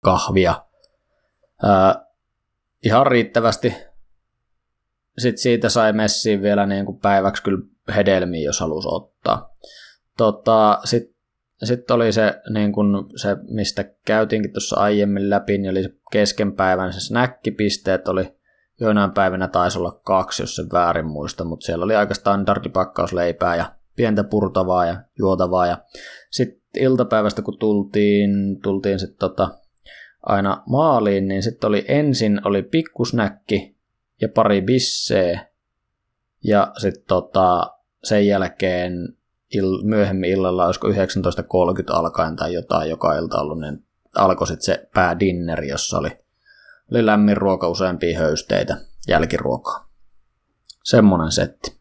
kahvia. 0.00 0.64
Ää, 1.62 2.06
ihan 2.84 3.06
riittävästi. 3.06 3.74
Sitten 5.18 5.42
siitä 5.42 5.68
sai 5.68 5.92
messiin 5.92 6.42
vielä 6.42 6.66
niin 6.66 6.86
kuin 6.86 6.98
päiväksi 6.98 7.42
kyllä 7.42 7.62
hedelmiä, 7.96 8.44
jos 8.44 8.60
halusi 8.60 8.88
ottaa. 8.90 9.54
Tota, 10.16 10.80
Sitten 10.84 11.16
sit 11.64 11.90
oli 11.90 12.12
se, 12.12 12.34
niin 12.50 12.72
kuin 12.72 12.88
se, 13.16 13.36
mistä 13.48 13.84
käytiinkin 14.06 14.52
tuossa 14.52 14.76
aiemmin 14.76 15.30
läpi, 15.30 15.58
niin 15.58 15.70
oli 15.70 15.82
se 15.82 15.90
keskenpäivän 16.12 16.92
se 16.92 17.00
snäkkipisteet 17.00 18.08
oli 18.08 18.36
joinain 18.80 19.12
päivinä 19.12 19.48
taisi 19.48 19.78
olla 19.78 20.00
kaksi, 20.04 20.42
jos 20.42 20.56
se 20.56 20.62
väärin 20.72 21.06
muista, 21.06 21.44
mutta 21.44 21.66
siellä 21.66 21.84
oli 21.84 21.96
aika 21.96 22.14
standardipakkausleipää 22.14 23.56
ja 23.56 23.72
pientä 23.96 24.24
purtavaa 24.24 24.86
ja 24.86 25.02
juotavaa. 25.18 25.66
Ja 25.66 25.78
sitten 26.30 26.82
iltapäivästä, 26.82 27.42
kun 27.42 27.58
tultiin, 27.58 28.60
tultiin 28.62 28.98
sitten 28.98 29.18
tota, 29.18 29.48
aina 30.22 30.62
maaliin, 30.66 31.28
niin 31.28 31.42
sitten 31.42 31.68
oli 31.68 31.84
ensin 31.88 32.40
oli 32.44 32.62
pikkusnäkki 32.62 33.76
ja 34.20 34.28
pari 34.28 34.62
bisseä. 34.62 35.46
Ja 36.44 36.72
sitten 36.78 37.04
tota, 37.08 37.70
sen 38.04 38.26
jälkeen 38.26 38.92
il, 39.54 39.82
myöhemmin 39.82 40.30
illalla, 40.30 40.66
olisiko 40.66 40.88
19.30 40.88 40.94
alkaen 41.88 42.36
tai 42.36 42.52
jotain 42.52 42.90
joka 42.90 43.14
ilta 43.14 43.40
ollut, 43.40 43.60
niin 43.60 43.84
alkoi 44.16 44.46
sitten 44.46 44.64
se 44.64 44.88
päädinneri, 44.94 45.68
jossa 45.68 45.98
oli, 45.98 46.10
oli 46.90 47.06
lämmin 47.06 47.36
ruoka, 47.36 47.68
useampia 47.68 48.18
höysteitä, 48.18 48.76
jälkiruokaa. 49.08 49.88
Semmoinen 50.84 51.32
setti. 51.32 51.76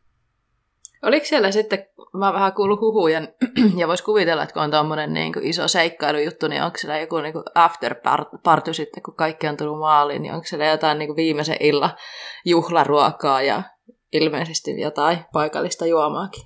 Oliko 1.03 1.26
siellä 1.26 1.51
sitten, 1.51 1.85
mä 2.13 2.34
vähän 2.34 2.53
kuullut 2.53 2.81
huhuja, 2.81 3.22
ja 3.80 3.88
vois 3.88 4.01
kuvitella, 4.01 4.43
että 4.43 4.53
kun 4.53 4.63
on 4.63 4.72
tuommoinen 4.72 5.13
niin 5.13 5.34
iso 5.41 5.67
seikkailujuttu, 5.67 6.47
niin 6.47 6.63
onko 6.63 6.77
siellä 6.77 6.99
joku 6.99 7.17
niin 7.17 7.34
after 7.55 7.95
party 8.43 8.73
sitten, 8.73 9.03
kun 9.03 9.15
kaikki 9.15 9.47
on 9.47 9.57
tullut 9.57 9.80
maaliin, 9.80 10.22
niin 10.22 10.34
onko 10.34 10.47
siellä 10.47 10.65
jotain 10.65 10.99
niin 10.99 11.15
viimeisen 11.15 11.57
illan 11.59 11.91
juhlaruokaa 12.45 13.41
ja 13.41 13.63
ilmeisesti 14.13 14.81
jotain 14.81 15.17
paikallista 15.34 15.85
juomaakin? 15.85 16.43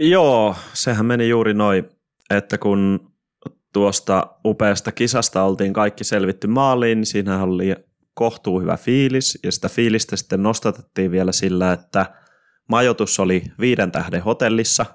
Joo, 0.00 0.54
sehän 0.72 1.06
meni 1.06 1.28
juuri 1.28 1.54
noin, 1.54 1.84
että 2.30 2.58
kun 2.58 3.10
tuosta 3.72 4.26
upeasta 4.44 4.92
kisasta 4.92 5.42
oltiin 5.42 5.72
kaikki 5.72 6.04
selvitty 6.04 6.46
maaliin, 6.46 6.98
niin 6.98 7.06
siinä 7.06 7.42
oli 7.42 7.76
kohtuu 8.14 8.60
hyvä 8.60 8.76
fiilis, 8.76 9.38
ja 9.42 9.52
sitä 9.52 9.68
fiilistä 9.68 10.16
sitten 10.16 10.42
nostatettiin 10.42 11.10
vielä 11.10 11.32
sillä, 11.32 11.72
että– 11.72 12.06
majoitus 12.68 13.20
oli 13.20 13.42
viiden 13.60 13.92
tähden 13.92 14.22
hotellissa. 14.22 14.86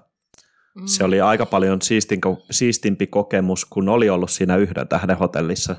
Se 0.86 1.04
oli 1.04 1.22
aika 1.22 1.46
paljon 1.46 1.82
siistin, 1.82 2.22
siistimpi 2.52 3.08
kokemus, 3.08 3.66
kun 3.66 3.90
oli 3.90 4.10
ollut 4.10 4.32
siinä 4.32 4.58
yhden 4.58 4.88
tähden 4.88 5.18
hotellissa 5.18 5.76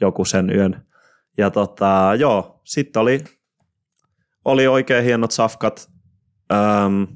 joku 0.00 0.24
sen 0.24 0.50
yön. 0.50 0.86
Ja 1.38 1.50
tota, 1.50 2.10
joo, 2.18 2.60
sitten 2.64 3.02
oli, 3.02 3.24
oli 4.44 4.66
oikein 4.66 5.04
hienot 5.04 5.30
safkat 5.30 5.90
äm, 6.52 7.06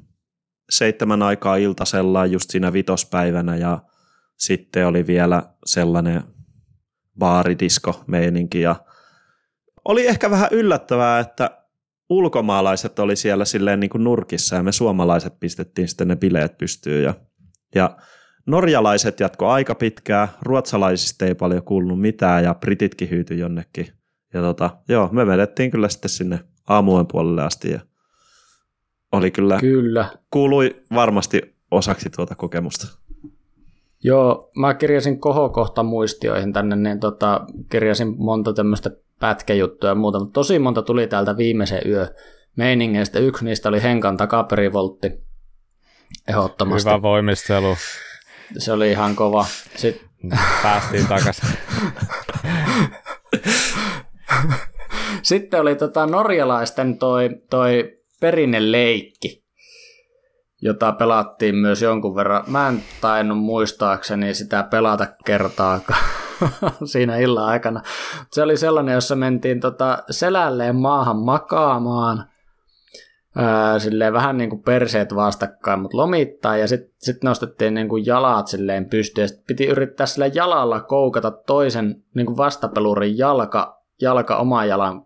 seitsemän 0.69 1.21
aikaa 1.21 1.55
iltasella 1.55 2.25
just 2.25 2.49
siinä 2.49 2.73
vitospäivänä 2.73 3.55
ja 3.55 3.79
sitten 4.37 4.87
oli 4.87 5.07
vielä 5.07 5.43
sellainen 5.65 6.23
baaridisko 7.19 8.03
meininki 8.07 8.61
ja 8.61 8.75
oli 9.85 10.07
ehkä 10.07 10.29
vähän 10.29 10.49
yllättävää, 10.51 11.19
että 11.19 11.62
ulkomaalaiset 12.09 12.99
oli 12.99 13.15
siellä 13.15 13.45
silleen 13.45 13.79
niin 13.79 13.89
kuin 13.89 14.03
nurkissa 14.03 14.55
ja 14.55 14.63
me 14.63 14.71
suomalaiset 14.71 15.33
pistettiin 15.39 15.87
sitten 15.87 16.07
ne 16.07 16.15
bileet 16.15 16.57
pystyyn 16.57 17.03
ja, 17.03 17.13
ja 17.75 17.97
norjalaiset 18.45 19.19
jatko 19.19 19.49
aika 19.49 19.75
pitkään, 19.75 20.27
ruotsalaisista 20.41 21.25
ei 21.25 21.35
paljon 21.35 21.63
kuulunut 21.63 22.01
mitään 22.01 22.43
ja 22.43 22.53
brititkin 22.53 23.09
hyytyi 23.09 23.39
jonnekin. 23.39 23.87
Ja 24.33 24.41
tota, 24.41 24.77
joo, 24.89 25.09
me 25.11 25.27
vedettiin 25.27 25.71
kyllä 25.71 25.89
sitten 25.89 26.09
sinne 26.09 26.39
aamujen 26.67 27.07
puolelle 27.07 27.43
asti 27.43 27.71
ja 27.71 27.79
oli 29.11 29.31
kyllä, 29.31 29.59
kyllä. 29.59 30.05
kuului 30.31 30.75
varmasti 30.93 31.55
osaksi 31.71 32.09
tuota 32.09 32.35
kokemusta. 32.35 32.87
Joo, 34.03 34.51
mä 34.55 34.73
kirjasin 34.73 35.19
kohokohta 35.19 35.83
muistioihin 35.83 36.53
tänne, 36.53 36.75
niin 36.75 36.99
tota, 36.99 37.45
kirjasin 37.69 38.15
monta 38.17 38.53
tämmöistä 38.53 38.91
pätkäjuttuja 39.19 39.91
ja 39.91 39.95
muuta, 39.95 40.19
mutta 40.19 40.33
tosi 40.33 40.59
monta 40.59 40.81
tuli 40.81 41.07
täältä 41.07 41.37
viimeisen 41.37 41.81
yö 41.85 42.07
meiningeistä. 42.57 43.19
Yksi 43.19 43.45
niistä 43.45 43.69
oli 43.69 43.83
Henkan 43.83 44.17
takaperivoltti 44.17 45.11
ehdottomasti. 46.27 46.89
Hyvä 46.89 47.01
voimistelu. 47.01 47.75
Se 48.57 48.71
oli 48.71 48.91
ihan 48.91 49.15
kova. 49.15 49.45
Sitten... 49.75 50.09
Päästiin 50.63 51.07
takaisin. 51.07 51.49
Sitten 55.23 55.61
oli 55.61 55.75
tota 55.75 56.05
norjalaisten 56.05 56.97
toi, 56.97 57.29
toi 57.49 57.97
perinneleikki, 58.21 59.43
jota 60.61 60.91
pelattiin 60.91 61.55
myös 61.55 61.81
jonkun 61.81 62.15
verran. 62.15 62.43
Mä 62.47 62.67
en 62.67 62.83
tainnut 63.01 63.37
muistaakseni 63.37 64.33
sitä 64.33 64.63
pelata 64.63 65.07
kertaakaan. 65.25 66.22
siinä 66.91 67.17
illan 67.17 67.45
aikana. 67.45 67.81
Se 68.31 68.43
oli 68.43 68.57
sellainen, 68.57 68.93
jossa 68.93 69.15
mentiin 69.15 69.59
tota 69.59 70.03
selälleen 70.09 70.75
maahan 70.75 71.17
makaamaan, 71.17 72.25
ää, 73.35 73.79
silleen 73.79 74.13
vähän 74.13 74.37
niin 74.37 74.49
kuin 74.49 74.63
perseet 74.63 75.15
vastakkain, 75.15 75.79
mutta 75.79 75.97
lomittaa, 75.97 76.57
ja 76.57 76.67
sitten 76.67 76.95
sit 76.97 77.23
nostettiin 77.23 77.73
niin 77.73 77.89
kuin 77.89 78.05
jalat 78.05 78.47
silleen 78.47 78.89
pystyyn, 78.89 79.23
ja 79.23 79.27
sit 79.27 79.45
piti 79.47 79.65
yrittää 79.65 80.05
sillä 80.05 80.27
jalalla 80.27 80.81
koukata 80.81 81.31
toisen 81.31 82.03
niin 82.15 82.25
kuin 82.25 82.37
vastapelurin 82.37 83.17
jalka, 83.17 83.81
jalka 84.01 84.37
oman 84.37 84.67
jalan 84.67 85.05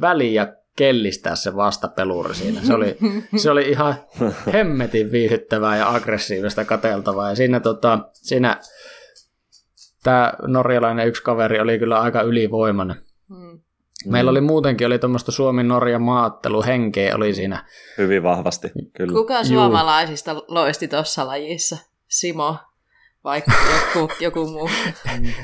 väliin 0.00 0.34
ja 0.34 0.46
kellistää 0.76 1.34
se 1.34 1.56
vastapeluri 1.56 2.34
siinä. 2.34 2.60
Se 2.60 2.74
oli, 2.74 2.96
se 3.36 3.50
oli 3.50 3.68
ihan 3.70 3.94
hemmetin 4.52 5.12
viihyttävää 5.12 5.76
ja 5.76 5.94
aggressiivista 5.94 6.64
kateltavaa. 6.64 7.28
Ja 7.28 7.36
siinä, 7.36 7.60
tota, 7.60 7.98
siinä 8.12 8.60
tämä 10.04 10.32
norjalainen 10.46 11.08
yksi 11.08 11.22
kaveri 11.22 11.60
oli 11.60 11.78
kyllä 11.78 12.00
aika 12.00 12.22
ylivoimainen. 12.22 12.96
Mm. 13.28 13.60
Meillä 14.06 14.30
oli 14.30 14.40
muutenkin 14.40 14.86
oli 14.86 14.98
tuommoista 14.98 15.32
Suomi-Norja 15.32 15.98
henkeä 16.66 17.16
oli 17.16 17.34
siinä. 17.34 17.64
Hyvin 17.98 18.22
vahvasti, 18.22 18.68
kyllä. 18.96 19.12
Kuka 19.12 19.44
suomalaisista 19.44 20.34
loisti 20.48 20.88
tuossa 20.88 21.26
lajissa? 21.26 21.76
Simo, 22.08 22.56
vaikka 23.24 23.52
joku, 23.94 24.12
joku 24.20 24.46
muu. 24.46 24.70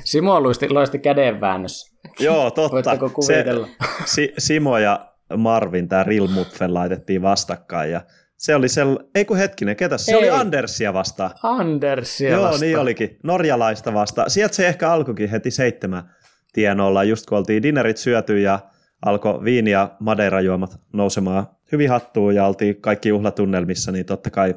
Simo 0.05 0.43
loisti, 0.43 0.71
loisti 0.71 0.99
kädenväännössä. 0.99 1.97
Joo, 2.19 2.51
totta. 2.51 2.73
Voitteko 2.73 3.11
kuvitella? 3.11 3.69
Se, 4.05 4.33
Simo 4.39 4.79
ja 4.79 5.11
Marvin, 5.37 5.89
tämä 5.89 6.05
Rilmutfen 6.05 6.75
laitettiin 6.75 7.23
vastakkain 7.23 7.91
ja 7.91 8.01
se 8.41 8.55
oli 8.55 8.69
sel... 8.69 8.99
Ei 9.15 9.25
kun 9.25 9.37
hetkinen, 9.37 9.77
ketä 9.77 9.99
se 9.99 10.13
Ei. 10.13 10.19
oli 10.19 10.31
Andersia 10.31 10.93
vastaan. 10.93 11.31
Andersia 11.43 12.31
Joo, 12.31 12.43
vastaan. 12.43 12.61
niin 12.61 12.79
olikin. 12.79 13.19
Norjalaista 13.23 13.95
vastaan. 13.95 14.31
Sieltä 14.31 14.55
se 14.55 14.69
ehkä 14.69 14.93
alkukin 14.93 15.31
heti 15.31 15.51
seitsemän 15.51 16.15
tienoilla, 16.53 17.05
just 17.05 17.27
kun 17.27 17.39
oltiin 17.39 17.63
dinnerit 17.63 17.97
syöty 17.97 18.41
ja 18.41 18.59
alkoi 19.07 19.45
viini 19.45 19.71
ja 19.71 19.97
madeirajuomat 20.01 20.81
nousemaan 20.93 21.47
hyvin 21.73 21.91
hattuun 21.91 22.35
ja 22.35 22.47
oltiin 22.47 22.81
kaikki 22.81 23.09
juhlatunnelmissa, 23.09 23.93
niin 23.93 24.07
totta 24.07 24.31
kai 24.31 24.55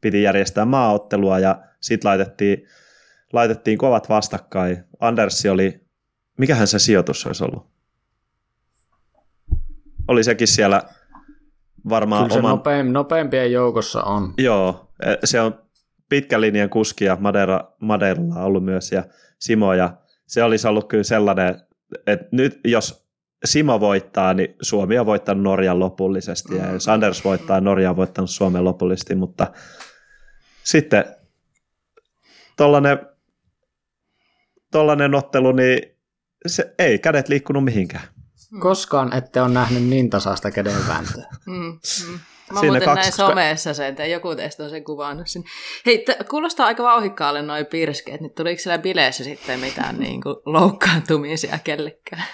piti 0.00 0.22
järjestää 0.22 0.64
maaottelua 0.64 1.38
ja 1.38 1.62
sitten 1.80 2.08
laitettiin, 2.08 2.66
laitettiin 3.32 3.78
kovat 3.78 4.08
vastakkain. 4.08 4.84
Andersi 5.00 5.48
oli, 5.48 5.80
mikähän 6.38 6.66
se 6.66 6.78
sijoitus 6.78 7.26
olisi 7.26 7.44
ollut? 7.44 7.72
Oli 10.08 10.24
sekin 10.24 10.48
siellä 10.48 10.82
varmaan 11.88 12.22
Kyllä 12.22 12.34
se 12.34 12.38
oman... 12.38 12.50
nopein, 12.50 12.92
nopeimpien 12.92 13.52
joukossa 13.52 14.02
on. 14.02 14.34
Joo, 14.38 14.88
e, 15.06 15.16
se 15.24 15.40
on 15.40 15.54
pitkän 16.08 16.40
linjan 16.40 16.70
kuski 16.70 17.04
ja 17.04 17.16
Madeira, 17.20 17.64
Madeiralla 17.80 18.34
on 18.34 18.42
ollut 18.42 18.64
myös 18.64 18.92
ja 18.92 19.04
Simo 19.38 19.74
ja 19.74 19.96
se 20.26 20.42
olisi 20.42 20.68
ollut 20.68 20.88
kyllä 20.88 21.04
sellainen, 21.04 21.60
että 22.06 22.28
nyt 22.32 22.60
jos 22.64 23.02
Simo 23.44 23.80
voittaa, 23.80 24.34
niin 24.34 24.54
Suomi 24.62 24.98
on 24.98 25.06
voittanut 25.06 25.42
Norjan 25.42 25.78
lopullisesti 25.78 26.56
ja 26.56 26.72
jos 26.72 26.88
Anders 26.88 27.24
voittaa, 27.24 27.60
Norja 27.60 27.90
on 27.90 27.96
voittanut 27.96 28.30
Suomen 28.30 28.64
lopullisesti, 28.64 29.14
mutta 29.14 29.46
sitten 30.64 31.04
tollainen, 32.56 32.98
tollainen 34.70 35.14
ottelu, 35.14 35.52
niin 35.52 35.78
se 36.46 36.74
ei 36.78 36.98
kädet 36.98 37.28
liikkunut 37.28 37.64
mihinkään. 37.64 38.04
Koskaan 38.60 39.12
ette 39.16 39.42
ole 39.42 39.48
nähnyt 39.48 39.82
niin 39.82 40.10
tasaista 40.10 40.50
kädenvääntöä. 40.50 41.24
Mm, 41.46 41.54
mm. 41.54 41.72
Mä 42.52 42.60
Siinä 42.60 42.72
muuten 42.72 42.82
kaksi- 42.82 43.00
näin 43.00 43.12
somessa 43.12 43.74
sen, 43.74 43.86
että 43.86 44.06
joku 44.06 44.34
teistä 44.34 44.64
on 44.64 44.70
sen 44.70 44.84
kuvannut 44.84 45.26
sen. 45.28 45.44
Hei, 45.86 45.98
t- 45.98 46.28
kuulostaa 46.30 46.66
aika 46.66 46.82
vauhikkaalle 46.82 47.42
noi 47.42 47.64
pirskeet, 47.64 48.20
niin 48.20 48.34
tuliko 48.34 48.60
siellä 48.62 48.78
bileissä 48.78 49.24
sitten 49.24 49.60
mitään 49.60 49.98
niin 50.00 50.20
kuin, 50.22 50.36
loukkaantumisia 50.44 51.58
kellekään? 51.64 52.24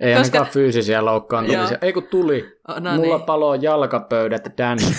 Ei 0.00 0.14
Koska- 0.14 0.38
ainakaan 0.38 0.46
fyysisiä 0.52 1.04
loukkaantumisia. 1.04 1.70
Joo. 1.70 1.78
Ei 1.82 1.92
kun 1.92 2.02
tuli. 2.02 2.44
Oh, 2.68 2.80
No 2.80 2.94
Mulla 2.94 3.16
niin. 3.16 3.26
paloo 3.26 3.54
jalkapöydät 3.54 4.44
dance 4.58 4.94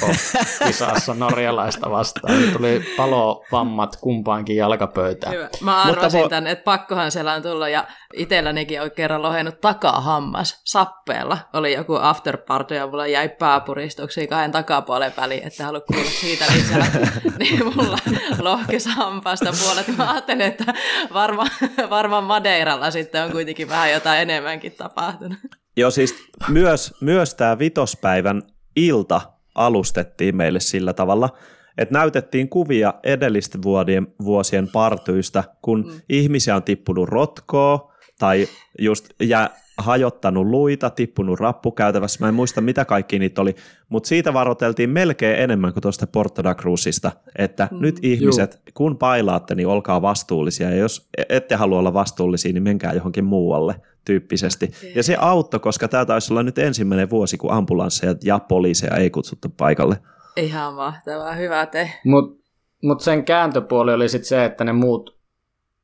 kisassa 0.68 1.14
norjalaista 1.24 1.92
vastaan. 1.92 2.38
Niin 2.38 2.54
Tuli 2.54 2.84
palovammat 2.98 3.96
kumpaankin 3.96 4.56
jalkapöytään. 4.56 5.34
Hyvä. 5.34 5.50
Mä 5.62 5.84
arvasin 5.84 6.20
Mutta 6.20 6.36
tänne, 6.36 6.52
että 6.52 6.64
pakkohan 6.64 7.12
siellä 7.12 7.34
on 7.34 7.42
tullut, 7.42 7.70
ja 7.70 7.88
itsellänikin 8.14 8.82
on 8.82 8.92
kerran 8.92 9.22
lohennut 9.22 9.62
takahammas 9.62 10.62
sappeella. 10.66 11.38
Oli 11.54 11.74
joku 11.74 11.98
afterparty, 12.02 12.76
ja 12.76 12.88
mulla 12.88 13.08
jäi 13.08 13.30
pääpuristuksiin 13.30 14.30
kahden 14.30 14.52
takapuolen 14.52 15.14
väliin, 15.18 15.48
että 15.48 15.66
halua 15.66 15.82
kuulla 15.82 16.10
siitä 16.10 16.46
lisää. 16.54 16.88
niin 17.40 17.66
mulla 17.76 17.98
lohkesi 18.40 18.90
hampaasta 18.90 19.52
puolet. 19.64 19.98
Mä 19.98 20.12
ajattelin, 20.12 20.42
että 20.42 20.74
varmaan 21.14 21.50
varma 21.90 22.22
Madeiralla 22.22 22.92
sitten 22.92 23.24
on 23.24 23.32
kuitenkin 23.32 23.70
vähän 23.70 23.92
jotain 23.92 24.22
enemmänkin 24.22 24.72
tapahtunut. 24.72 25.40
Joo, 25.77 25.91
siis 25.91 26.15
myös, 26.49 26.93
myös 27.02 27.35
tämä 27.35 27.60
vitospäivän 27.60 28.41
ilta 28.76 29.22
alustettiin 29.56 30.35
meille 30.35 30.60
sillä 30.60 30.93
tavalla, 30.93 31.30
että 31.77 31.93
näytettiin 31.93 32.49
kuvia 32.49 32.93
edellisten 33.03 33.64
vuodien, 33.64 34.07
vuosien 34.23 34.68
partyista, 34.68 35.43
kun 35.61 35.85
mm. 35.88 36.02
ihmisiä 36.10 36.56
on 36.56 36.64
tippunut 36.64 37.10
rotkoa 37.10 37.95
tai 38.20 38.48
just 38.80 39.10
jä, 39.24 39.50
hajottanut 39.78 40.48
luita, 40.48 40.90
tippunut 40.90 41.40
rappukäytävässä. 41.40 42.20
Mä 42.22 42.28
en 42.28 42.34
muista, 42.34 42.62
mitä 42.62 42.86
kaikki 42.86 43.20
niitä 43.20 43.42
oli, 43.42 43.56
mutta 43.90 44.08
siitä 44.08 44.34
varoiteltiin 44.34 44.90
melkein 44.90 45.40
enemmän 45.40 45.74
kuin 45.74 45.82
tuosta 45.82 46.08
Porto 46.08 46.44
da 46.44 46.56
Cruzista, 46.56 47.12
että 47.38 47.68
mm. 47.72 47.82
nyt 47.82 48.00
ihmiset, 48.02 48.62
kun 48.74 48.98
pailaatte, 48.98 49.56
niin 49.56 49.68
olkaa 49.68 50.02
vastuullisia, 50.02 50.70
ja 50.70 50.76
jos 50.76 51.10
ette 51.30 51.56
halua 51.56 51.80
olla 51.80 51.94
vastuullisia, 51.94 52.54
niin 52.54 52.64
menkää 52.64 52.94
johonkin 52.94 53.26
muualle 53.26 53.76
tyyppisesti. 54.06 54.72
Ja 54.96 55.04
se 55.04 55.18
auttoi, 55.20 55.60
koska 55.60 55.88
tämä 55.88 56.06
taisi 56.06 56.34
olla 56.34 56.44
nyt 56.44 56.58
ensimmäinen 56.58 57.10
vuosi, 57.10 57.38
kun 57.38 57.52
ambulansseja 57.52 58.16
ja 58.24 58.40
poliiseja 58.40 58.96
ei 58.96 59.10
kutsuttu 59.10 59.50
paikalle. 59.58 59.98
Ihan 60.36 60.74
mahtavaa, 60.74 61.34
hyvä 61.34 61.66
te. 61.66 61.92
Mutta 62.06 62.46
mut 62.84 63.02
sen 63.02 63.26
kääntöpuoli 63.26 63.94
oli 63.94 64.10
sitten 64.10 64.28
se, 64.28 64.46
että 64.46 64.64
ne 64.64 64.74
muut, 64.74 65.18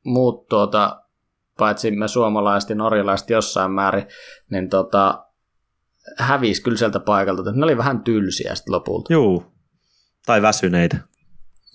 muut 0.04 0.48
tuota, 0.48 1.01
paitsi 1.58 1.90
me 1.90 2.08
suomalaiset 2.08 2.70
ja 2.70 2.76
norjalaiset 2.76 3.30
jossain 3.30 3.70
määrin, 3.70 4.06
niin 4.50 4.68
tota, 4.68 5.26
hävisi 6.18 6.62
kyllä 6.62 6.76
sieltä 6.76 7.00
paikalta. 7.00 7.52
Ne 7.52 7.64
oli 7.64 7.76
vähän 7.76 8.00
tylsiä 8.00 8.54
sitten 8.54 8.72
lopulta. 8.72 9.12
Juu, 9.12 9.44
tai 10.26 10.42
väsyneitä. 10.42 10.96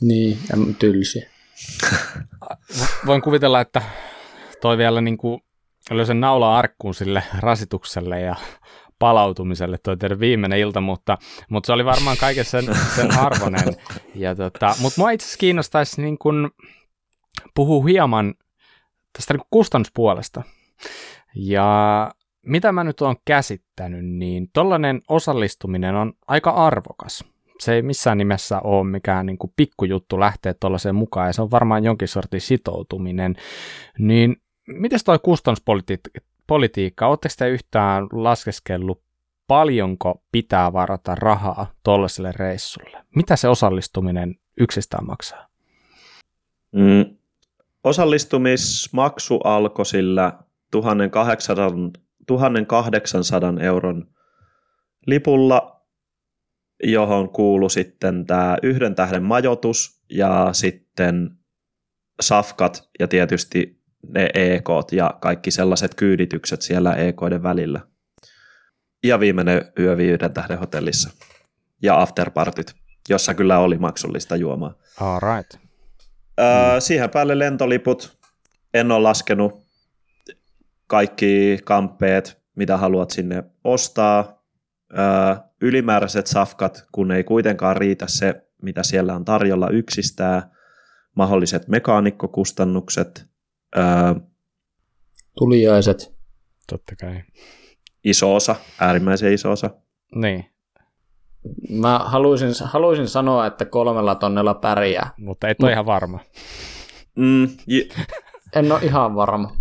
Niin, 0.02 0.38
ja 0.49 0.74
tylsiä. 0.80 1.30
Voin 3.06 3.22
kuvitella, 3.22 3.62
että 3.62 3.82
toi 4.62 4.78
vielä 4.78 5.02
niin 5.02 5.18
kuin, 5.18 5.41
oli 5.91 6.06
sen 6.06 6.20
naula 6.20 6.58
arkkuun 6.58 6.94
sille 6.94 7.24
rasitukselle 7.40 8.22
ja 8.22 8.36
palautumiselle 8.99 9.78
toi 9.78 9.98
teidän 9.98 10.20
viimeinen 10.20 10.60
ilta, 10.60 10.82
mutta, 10.82 11.18
mutta 11.49 11.68
se 11.68 11.74
oli 11.74 11.86
varmaan 11.86 12.18
kaiken 12.18 12.45
sen, 12.45 12.66
sen 12.95 13.20
arvoinen. 13.20 13.76
Ja 14.16 14.36
tota, 14.36 14.76
mutta 14.80 15.02
mua 15.02 15.12
itse 15.12 15.26
asiassa 15.26 15.40
kiinnostaisi 15.40 16.02
niin 16.02 16.18
kuin 16.18 16.49
puhua 17.56 17.86
hieman 17.86 18.34
tästä 19.18 19.34
niin 19.34 19.48
kustannuspuolesta. 19.52 20.44
Ja 21.35 22.11
mitä 22.41 22.72
mä 22.72 22.84
nyt 22.84 23.02
oon 23.02 23.15
käsittänyt, 23.26 24.06
niin 24.06 24.49
tollainen 24.53 25.02
osallistuminen 25.07 25.95
on 25.95 26.14
aika 26.27 26.49
arvokas. 26.49 27.26
Se 27.60 27.73
ei 27.73 27.81
missään 27.81 28.18
nimessä 28.18 28.60
ole 28.60 28.88
mikään 28.88 29.26
niin 29.26 29.38
kuin 29.38 29.53
pikkujuttu 29.56 30.19
lähteä 30.19 30.53
tuollaiseen 30.53 30.95
mukaan, 30.95 31.27
ja 31.27 31.34
se 31.34 31.41
on 31.41 31.52
varmaan 31.52 31.84
jonkin 31.84 32.07
sortin 32.07 32.41
sitoutuminen. 32.41 33.35
Niin 33.99 34.35
miten 34.68 34.99
toi 35.06 35.19
kustannuspolitiikka, 35.19 37.07
oletteko 37.07 37.34
te 37.38 37.49
yhtään 37.49 38.07
laskeskellut, 38.11 39.02
paljonko 39.48 40.23
pitää 40.31 40.73
varata 40.73 41.15
rahaa 41.15 41.72
tuollaiselle 41.84 42.31
reissulle? 42.31 43.03
Mitä 43.15 43.35
se 43.35 43.48
osallistuminen 43.48 44.35
yksistään 44.60 45.06
maksaa? 45.06 45.48
Mm. 46.72 47.16
Osallistumismaksu 47.88 49.38
alkoi 49.38 49.86
sillä 49.86 50.34
1800, 50.72 51.72
1800 52.28 53.54
euron 53.62 54.08
lipulla, 55.06 55.86
johon 56.84 57.30
kuului 57.30 57.70
sitten 57.70 58.26
tämä 58.26 58.58
yhden 58.64 58.96
tähden 58.96 59.24
majoitus 59.24 60.04
ja 60.10 60.50
sitten 60.52 61.30
safkat 62.22 62.90
ja 63.00 63.08
tietysti 63.08 63.82
ne 64.10 64.30
EK 64.34 64.70
ja 64.92 65.18
kaikki 65.22 65.52
sellaiset 65.52 65.96
kyyditykset 65.96 66.62
siellä 66.62 66.94
EKiden 66.94 67.44
välillä. 67.44 67.80
Ja 69.04 69.20
viimeinen 69.20 69.72
yö 69.80 69.98
viiden 69.98 70.34
tähden 70.34 70.60
hotellissa. 70.60 71.10
Ja 71.82 72.02
afterpartyt, 72.02 72.76
jossa 73.10 73.34
kyllä 73.34 73.60
oli 73.60 73.78
maksullista 73.78 74.36
juomaa. 74.36 74.74
All 75.02 75.20
right. 75.20 75.66
Öö, 76.40 76.80
siihen 76.80 77.10
päälle 77.10 77.40
lentoliput. 77.40 78.18
En 78.74 78.92
ole 78.92 79.04
laskenut 79.04 79.62
kaikki 80.88 81.60
kamppeet, 81.64 82.42
mitä 82.56 82.78
haluat 82.78 83.10
sinne 83.12 83.44
ostaa. 83.64 84.44
Öö, 84.94 85.36
ylimääräiset 85.62 86.28
safkat, 86.28 86.86
kun 86.92 87.12
ei 87.12 87.24
kuitenkaan 87.24 87.78
riitä 87.78 88.06
se, 88.08 88.42
mitä 88.62 88.84
siellä 88.84 89.16
on 89.16 89.26
tarjolla 89.26 89.70
yksistään. 89.70 90.42
Mahdolliset 91.16 91.68
mekaanikkokustannukset. 91.68 93.26
Öö, 93.78 93.84
Tuliaiset. 95.38 96.18
Totta 96.70 96.96
kai. 96.96 97.24
iso 98.04 98.36
osa, 98.36 98.56
äärimmäisen 98.80 99.34
iso 99.34 99.52
osa. 99.52 99.70
Niin, 100.16 100.46
Mä 101.69 101.99
haluaisin, 102.06 102.49
haluaisin 102.65 103.07
sanoa, 103.07 103.45
että 103.45 103.65
kolmella 103.65 104.15
tonnella 104.15 104.53
pärjää. 104.53 105.10
mutta 105.18 105.48
et 105.48 105.64
ole 105.64 105.72
ihan 105.72 105.86
varma. 105.86 106.19
Mm, 107.15 107.44
j- 107.68 107.90
En 108.56 108.72
ole 108.72 108.80
ihan 108.84 109.15
varma. 109.15 109.56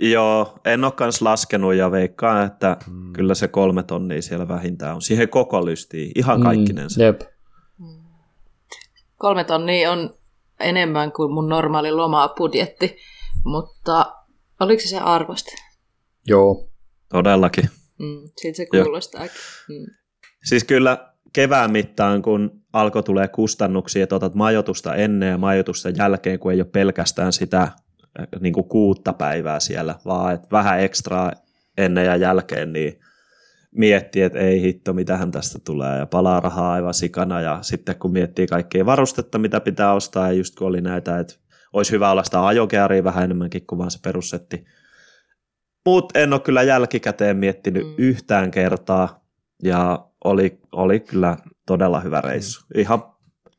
joo, 0.00 0.58
en 0.64 0.84
ole 0.84 0.92
kans 0.92 1.22
laskenut 1.22 1.74
ja 1.74 1.90
veikkaan, 1.90 2.46
että 2.46 2.76
mm. 2.90 3.12
kyllä 3.12 3.34
se 3.34 3.48
kolme 3.48 3.82
tonnia 3.82 4.22
siellä 4.22 4.48
vähintään 4.48 4.94
on. 4.94 5.02
Siihen 5.02 5.28
koko 5.28 5.66
lystiin, 5.66 6.12
ihan 6.14 6.42
kaikkinensa. 6.42 7.00
Mm, 7.00 7.04
jep. 7.06 7.20
Kolme 9.18 9.44
tonnia 9.44 9.92
on 9.92 10.14
enemmän 10.60 11.12
kuin 11.12 11.32
mun 11.32 11.48
normaali 11.48 11.92
lomabudjetti, 11.92 12.96
mutta 13.44 14.14
oliko 14.60 14.80
se 14.82 14.88
se 14.88 14.98
arvosta? 14.98 15.50
Joo. 16.26 16.68
Todellakin. 17.08 17.70
Mm, 17.98 18.20
siltä 18.36 18.56
se 18.56 18.66
Joo. 18.72 18.84
kuulostaakin. 18.84 19.30
Mm. 19.68 19.86
Siis 20.44 20.64
kyllä 20.64 21.13
kevään 21.34 21.72
mittaan, 21.72 22.22
kun 22.22 22.62
alkoi 22.72 23.02
tulee 23.02 23.28
kustannuksia, 23.28 24.02
että 24.02 24.16
otat 24.16 24.34
majoitusta 24.34 24.94
ennen 24.94 25.28
ja 25.28 25.38
majoitusta 25.38 25.90
jälkeen, 25.90 26.38
kun 26.38 26.52
ei 26.52 26.60
ole 26.60 26.68
pelkästään 26.72 27.32
sitä 27.32 27.62
äh, 27.62 27.72
niin 28.40 28.52
kuin 28.52 28.68
kuutta 28.68 29.12
päivää 29.12 29.60
siellä, 29.60 29.94
vaan 30.04 30.34
että 30.34 30.48
vähän 30.52 30.80
ekstraa 30.80 31.32
ennen 31.78 32.04
ja 32.04 32.16
jälkeen, 32.16 32.72
niin 32.72 33.00
miettii, 33.74 34.22
että 34.22 34.38
ei 34.38 34.62
hitto, 34.62 34.92
mitähän 34.92 35.30
tästä 35.30 35.58
tulee, 35.64 35.98
ja 35.98 36.06
palaa 36.06 36.40
rahaa 36.40 36.72
aivan 36.72 36.94
sikana, 36.94 37.40
ja 37.40 37.58
sitten 37.62 37.98
kun 37.98 38.12
miettii 38.12 38.46
kaikkea 38.46 38.86
varustetta, 38.86 39.38
mitä 39.38 39.60
pitää 39.60 39.92
ostaa, 39.92 40.26
ja 40.26 40.32
just 40.32 40.54
kun 40.54 40.66
oli 40.66 40.80
näitä, 40.80 41.18
että 41.18 41.34
olisi 41.72 41.92
hyvä 41.92 42.10
olla 42.10 42.24
sitä 42.24 42.46
ajokearia 42.46 43.04
vähän 43.04 43.24
enemmänkin 43.24 43.66
kuin 43.66 43.78
vaan 43.78 43.90
se 43.90 43.98
perussetti. 44.02 44.64
Mutta 45.86 46.18
en 46.18 46.32
ole 46.32 46.40
kyllä 46.40 46.62
jälkikäteen 46.62 47.36
miettinyt 47.36 47.86
mm. 47.86 47.94
yhtään 47.98 48.50
kertaa, 48.50 49.24
ja 49.62 50.08
oli, 50.24 50.58
oli 50.72 51.00
kyllä 51.00 51.36
todella 51.66 52.00
hyvä 52.00 52.20
reissu. 52.20 52.66
Ihan, 52.74 53.02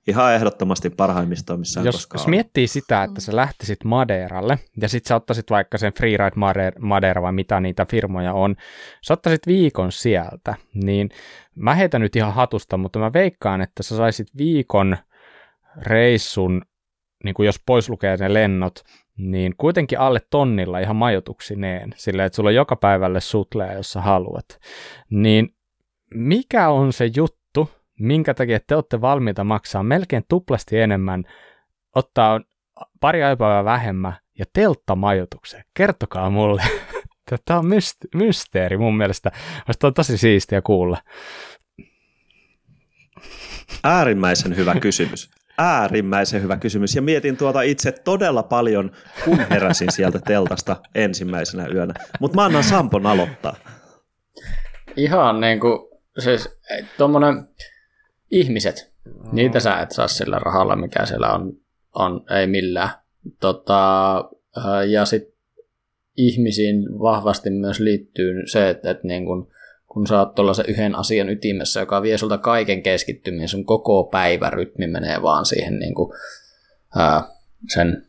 ihan 0.07 0.33
ehdottomasti 0.33 0.89
parhaimmistoa 0.89 1.57
missään 1.57 1.85
jos, 1.85 1.95
koskaan 1.95 2.19
jos 2.19 2.27
miettii 2.27 2.67
sitä, 2.67 3.03
että 3.03 3.21
sä 3.21 3.35
lähtisit 3.35 3.83
Madeiralle 3.83 4.59
ja 4.81 4.89
sit 4.89 5.05
sä 5.05 5.15
ottaisit 5.15 5.49
vaikka 5.49 5.77
sen 5.77 5.93
Freeride 5.93 6.35
Madeira, 6.35 6.79
Madeira 6.79 7.21
vai 7.21 7.31
mitä 7.31 7.59
niitä 7.59 7.85
firmoja 7.85 8.33
on, 8.33 8.55
sä 9.01 9.13
ottaisit 9.13 9.47
viikon 9.47 9.91
sieltä, 9.91 10.55
niin 10.73 11.09
mä 11.55 11.75
heitän 11.75 12.01
nyt 12.01 12.15
ihan 12.15 12.33
hatusta, 12.33 12.77
mutta 12.77 12.99
mä 12.99 13.13
veikkaan, 13.13 13.61
että 13.61 13.83
sä 13.83 13.97
saisit 13.97 14.27
viikon 14.37 14.97
reissun, 15.81 16.61
niin 17.23 17.33
kuin 17.33 17.45
jos 17.45 17.61
pois 17.65 17.89
lukee 17.89 18.17
ne 18.17 18.33
lennot, 18.33 18.83
niin 19.17 19.53
kuitenkin 19.57 19.99
alle 19.99 20.19
tonnilla 20.29 20.79
ihan 20.79 20.95
majoituksineen, 20.95 21.93
silleen, 21.95 22.25
että 22.25 22.35
sulla 22.35 22.49
on 22.49 22.55
joka 22.55 22.75
päivälle 22.75 23.21
sutleja, 23.21 23.73
jos 23.73 23.91
sä 23.91 24.01
haluat. 24.01 24.45
Niin 25.09 25.54
mikä 26.13 26.69
on 26.69 26.93
se 26.93 27.09
juttu, 27.15 27.69
minkä 27.99 28.33
takia 28.33 28.59
te 28.67 28.75
olette 28.75 29.01
valmiita 29.01 29.43
maksaa 29.43 29.83
melkein 29.83 30.23
tuplasti 30.29 30.79
enemmän, 30.79 31.23
ottaa 31.95 32.41
pari 32.99 33.19
päivää 33.19 33.65
vähemmän 33.65 34.13
ja 34.39 34.45
telttamajoitukseen? 34.53 35.63
Kertokaa 35.73 36.29
mulle. 36.29 36.63
Tämä 37.45 37.59
on 37.59 37.65
mysteeri 38.15 38.77
mun 38.77 38.97
mielestä. 38.97 39.31
Tämä 39.79 39.87
on 39.89 39.93
tosi 39.93 40.17
siistiä 40.17 40.61
kuulla. 40.61 40.97
Äärimmäisen 43.83 44.55
hyvä 44.55 44.75
kysymys. 44.75 45.29
Äärimmäisen 45.57 46.41
hyvä 46.41 46.57
kysymys. 46.57 46.95
Ja 46.95 47.01
mietin 47.01 47.37
tuota 47.37 47.61
itse 47.61 47.91
todella 47.91 48.43
paljon, 48.43 48.91
kun 49.25 49.39
heräsin 49.49 49.91
sieltä 49.91 50.19
teltasta 50.19 50.75
ensimmäisenä 50.95 51.67
yönä. 51.67 51.93
Mutta 52.19 52.35
mä 52.35 52.45
annan 52.45 52.63
Sampon 52.63 53.05
aloittaa. 53.05 53.55
Ihan 54.95 55.41
niin 55.41 55.59
kuin, 55.59 55.94
siis 56.19 56.49
tuommoinen 56.97 57.47
ihmiset, 58.31 58.93
mm. 59.05 59.29
niitä 59.31 59.59
sä 59.59 59.79
et 59.79 59.91
saa 59.91 60.07
sillä 60.07 60.39
rahalla, 60.39 60.75
mikä 60.75 61.05
siellä 61.05 61.33
on, 61.33 61.53
on 61.95 62.25
ei 62.39 62.47
millään. 62.47 62.89
Tota, 63.39 64.23
ja 64.87 65.05
sitten 65.05 65.35
ihmisiin 66.17 66.99
vahvasti 66.99 67.49
myös 67.49 67.79
liittyy 67.79 68.47
se, 68.47 68.69
että, 68.69 68.91
että 68.91 69.07
niin 69.07 69.25
kun, 69.25 69.51
kun 69.87 70.07
sä 70.07 70.19
oot 70.19 70.35
tuollaisen 70.35 70.65
yhden 70.67 70.95
asian 70.95 71.29
ytimessä, 71.29 71.79
joka 71.79 72.01
vie 72.01 72.17
sulta 72.17 72.37
kaiken 72.37 72.83
keskittymisen, 72.83 73.49
sun 73.49 73.65
koko 73.65 74.03
päivärytmi 74.03 74.87
menee 74.87 75.21
vaan 75.21 75.45
siihen 75.45 75.79
niin 75.79 75.95
kuin, 75.95 76.13
ää, 76.95 77.23
sen 77.73 78.07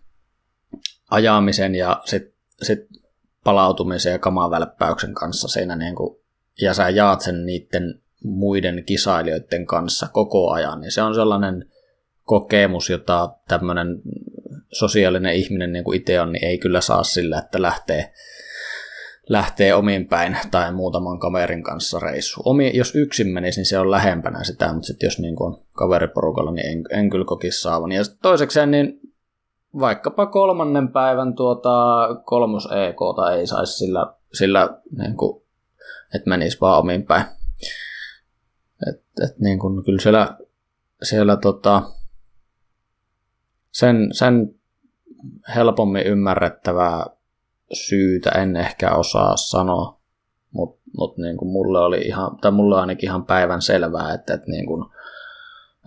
ajamisen 1.11 1.74
ja 1.74 2.01
sitten 2.05 2.33
sit 2.62 2.78
palautumisen 3.45 4.12
ja 4.12 4.19
kamavälppäyksen 4.19 5.15
kanssa 5.15 5.49
siinä 5.49 5.77
niin 5.77 5.95
kuin, 5.95 6.26
ja 6.61 6.74
sä 6.74 6.89
jaat 6.89 7.20
sen 7.20 7.47
niiden 7.47 8.01
muiden 8.24 8.85
kisailijoiden 8.87 9.66
kanssa 9.66 10.09
koko 10.12 10.51
ajan, 10.51 10.81
niin 10.81 10.93
se 10.93 11.03
on 11.03 11.15
sellainen 11.15 11.65
kokemus, 12.23 12.91
jota 12.91 13.31
tämmöinen 13.49 14.03
sosiaalinen 14.73 15.35
ihminen 15.35 15.73
niin 15.73 15.85
kuin 15.85 15.97
itse 15.97 16.20
on, 16.20 16.33
niin 16.33 16.45
ei 16.45 16.59
kyllä 16.59 16.81
saa 16.81 17.03
sillä, 17.03 17.39
että 17.39 17.62
lähtee, 17.62 18.12
lähtee 19.28 19.74
omin 19.74 20.09
päin 20.09 20.37
tai 20.51 20.73
muutaman 20.73 21.19
kaverin 21.19 21.62
kanssa 21.62 21.99
reissu. 21.99 22.43
Omi, 22.45 22.70
jos 22.74 22.95
yksin 22.95 23.28
menisi, 23.28 23.61
niin 23.61 23.66
se 23.66 23.78
on 23.78 23.91
lähempänä 23.91 24.45
sitä, 24.45 24.73
mutta 24.73 24.87
sitten 24.87 25.07
jos 25.07 25.19
niin 25.19 25.37
kuin 25.37 25.57
kaveriporukalla, 25.73 26.53
niin 26.53 26.66
en, 26.66 26.85
en 27.01 27.11
kyllä 27.11 27.24
kokisi 27.24 27.61
saavan. 27.61 27.93
Ja 27.93 28.03
toisekseen, 28.23 28.70
niin 28.70 29.01
vaikkapa 29.78 30.27
kolmannen 30.27 30.89
päivän 30.89 31.35
tuota 31.35 32.09
kolmos 32.24 32.66
EK 32.66 33.01
ei 33.39 33.47
saisi 33.47 33.73
sillä, 33.73 34.15
sillä 34.33 34.78
niin 34.99 35.16
kuin, 35.16 35.45
että 36.15 36.31
menisi 36.31 36.61
vaan 36.61 36.78
omin 36.78 37.07
päin. 37.07 37.24
Et, 38.89 39.05
et 39.24 39.39
niin 39.39 39.59
kuin, 39.59 39.85
kyllä 39.85 40.01
siellä, 40.03 40.37
siellä 41.03 41.37
tota, 41.37 41.83
sen, 43.73 44.09
sen 44.12 44.55
helpommin 45.55 46.07
ymmärrettävää 46.07 47.07
syytä 47.73 48.31
en 48.31 48.57
ehkä 48.57 48.95
osaa 48.95 49.37
sanoa, 49.37 50.01
mutta 50.51 50.83
mut 50.99 51.19
niin 51.19 51.37
kuin 51.37 51.49
mulle 51.49 51.78
oli 51.78 51.99
ihan, 51.99 52.37
tai 52.37 52.51
mulle 52.51 52.81
ainakin 52.81 53.09
ihan 53.09 53.27
päivän 53.27 53.62
selvää, 53.62 54.15
että, 54.15 54.35
että 54.35 54.47
niin 54.51 54.66
kuin, 54.66 54.85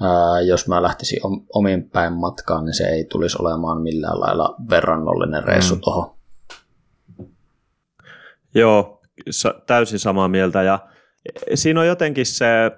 ää, 0.01 0.41
jos 0.41 0.67
mä 0.67 0.83
lähtisin 0.83 1.19
omin 1.53 1.89
päin 1.89 2.13
matkaan, 2.13 2.65
niin 2.65 2.73
se 2.73 2.83
ei 2.83 3.03
tulisi 3.03 3.37
olemaan 3.39 3.81
millään 3.81 4.19
lailla 4.19 4.55
verrannollinen 4.69 5.43
reissu 5.43 5.75
mm. 5.75 5.81
tuohon. 5.81 6.15
Joo, 8.55 8.98
täysin 9.65 9.99
samaa 9.99 10.27
mieltä. 10.27 10.63
Ja 10.63 10.79
siinä 11.53 11.79
on 11.79 11.87
jotenkin 11.87 12.25
se, 12.25 12.71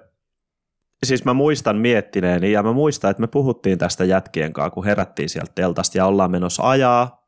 siis 1.04 1.24
mä 1.24 1.34
muistan 1.34 1.76
miettineeni 1.76 2.52
ja 2.52 2.62
mä 2.62 2.72
muistan, 2.72 3.10
että 3.10 3.20
me 3.20 3.26
puhuttiin 3.26 3.78
tästä 3.78 4.04
jätkien 4.04 4.52
kanssa, 4.52 4.70
kun 4.70 4.84
herättiin 4.84 5.28
sieltä 5.28 5.52
teltasta 5.54 5.98
ja 5.98 6.06
ollaan 6.06 6.30
menossa 6.30 6.68
ajaa, 6.70 7.26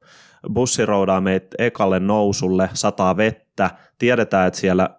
bussi 0.53 0.86
roudaa 0.86 1.20
meitä 1.20 1.47
ekalle 1.59 2.01
nousulle, 2.01 2.70
sataa 2.73 3.16
vettä, 3.16 3.70
tiedetään, 3.99 4.49
että 4.49 4.61
siellä 4.61 4.91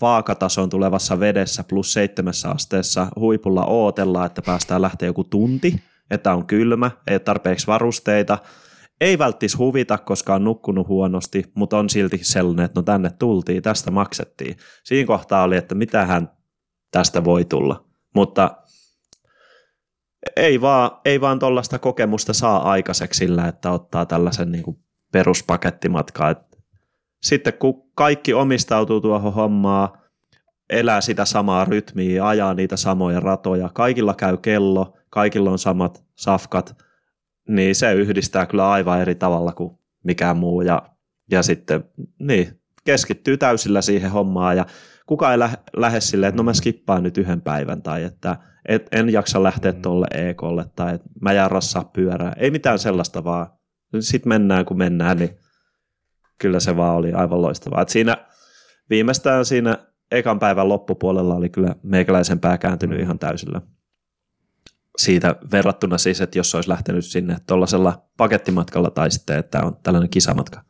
vaakatason 0.00 0.70
tulevassa 0.70 1.20
vedessä 1.20 1.64
plus 1.64 1.92
seitsemässä 1.92 2.50
asteessa 2.50 3.06
huipulla 3.16 3.64
ootellaan, 3.64 4.26
että 4.26 4.42
päästään 4.42 4.82
lähteä 4.82 5.06
joku 5.06 5.24
tunti, 5.24 5.82
että 6.10 6.34
on 6.34 6.46
kylmä, 6.46 6.90
ei 7.06 7.20
tarpeeksi 7.20 7.66
varusteita, 7.66 8.38
ei 9.00 9.18
välttis 9.18 9.58
huvita, 9.58 9.98
koska 9.98 10.34
on 10.34 10.44
nukkunut 10.44 10.88
huonosti, 10.88 11.44
mutta 11.54 11.78
on 11.78 11.90
silti 11.90 12.18
sellainen, 12.22 12.64
että 12.64 12.80
no 12.80 12.82
tänne 12.82 13.10
tultiin, 13.18 13.62
tästä 13.62 13.90
maksettiin. 13.90 14.56
Siinä 14.84 15.06
kohtaa 15.06 15.42
oli, 15.42 15.56
että 15.56 15.74
mitähän 15.74 16.30
tästä 16.90 17.24
voi 17.24 17.44
tulla. 17.44 17.84
Mutta 18.14 18.56
ei 20.36 20.60
vaan, 20.60 20.90
ei 21.04 21.20
vaan 21.20 21.38
tuollaista 21.38 21.78
kokemusta 21.78 22.32
saa 22.32 22.70
aikaiseksi 22.70 23.18
sillä, 23.18 23.48
että 23.48 23.70
ottaa 23.70 24.06
tällaisen 24.06 24.52
niin 24.52 24.64
kuin 24.64 24.78
peruspakettimatkaa. 25.12 26.34
sitten 27.22 27.52
kun 27.52 27.90
kaikki 27.94 28.34
omistautuu 28.34 29.00
tuohon 29.00 29.34
hommaan, 29.34 29.88
elää 30.70 31.00
sitä 31.00 31.24
samaa 31.24 31.64
rytmiä, 31.64 32.28
ajaa 32.28 32.54
niitä 32.54 32.76
samoja 32.76 33.20
ratoja, 33.20 33.70
kaikilla 33.74 34.14
käy 34.14 34.36
kello, 34.36 34.96
kaikilla 35.10 35.50
on 35.50 35.58
samat 35.58 36.04
safkat, 36.14 36.76
niin 37.48 37.74
se 37.74 37.92
yhdistää 37.92 38.46
kyllä 38.46 38.70
aivan 38.70 39.00
eri 39.00 39.14
tavalla 39.14 39.52
kuin 39.52 39.78
mikään 40.04 40.36
muu. 40.36 40.62
Ja, 40.62 40.82
ja 41.30 41.42
sitten 41.42 41.84
niin, 42.18 42.60
keskittyy 42.84 43.36
täysillä 43.36 43.82
siihen 43.82 44.10
hommaan 44.10 44.56
ja 44.56 44.66
kuka 45.06 45.32
ei 45.32 45.38
lähe, 45.38 45.56
lähde 45.76 46.00
silleen, 46.00 46.28
että 46.28 46.36
no 46.36 46.42
mä 46.42 46.52
skippaan 46.52 47.02
nyt 47.02 47.18
yhden 47.18 47.40
päivän 47.40 47.82
tai 47.82 48.02
että 48.02 48.36
et, 48.68 48.88
en 48.92 49.12
jaksa 49.12 49.42
lähteä 49.42 49.72
mm. 49.72 49.82
tuolle 49.82 50.06
EKlle 50.14 50.64
tai 50.76 50.94
että 50.94 51.08
mä 51.20 51.32
jään 51.32 51.50
rassaa 51.50 51.84
pyörää. 51.84 52.32
Ei 52.36 52.50
mitään 52.50 52.78
sellaista 52.78 53.24
vaan. 53.24 53.46
Sitten 54.00 54.28
mennään 54.28 54.64
kun 54.64 54.78
mennään, 54.78 55.18
niin 55.18 55.36
kyllä 56.38 56.60
se 56.60 56.76
vaan 56.76 56.96
oli 56.96 57.12
aivan 57.12 57.42
loistavaa. 57.42 57.82
Et 57.82 57.88
siinä 57.88 58.16
viimeistään 58.90 59.44
siinä 59.44 59.78
ekan 60.10 60.38
päivän 60.38 60.68
loppupuolella 60.68 61.34
oli 61.34 61.48
kyllä 61.48 61.74
meikäläisen 61.82 62.40
pää 62.40 62.58
kääntynyt 62.58 63.00
ihan 63.00 63.18
täysillä. 63.18 63.60
Siitä 64.98 65.36
verrattuna 65.52 65.98
siis, 65.98 66.20
että 66.20 66.38
jos 66.38 66.54
olisi 66.54 66.68
lähtenyt 66.68 67.04
sinne 67.04 67.36
tuollaisella 67.46 68.02
pakettimatkalla 68.16 68.90
tai 68.90 69.10
sitten, 69.10 69.38
että 69.38 69.62
on 69.62 69.76
tällainen 69.82 70.10
kisamatka. 70.10 70.60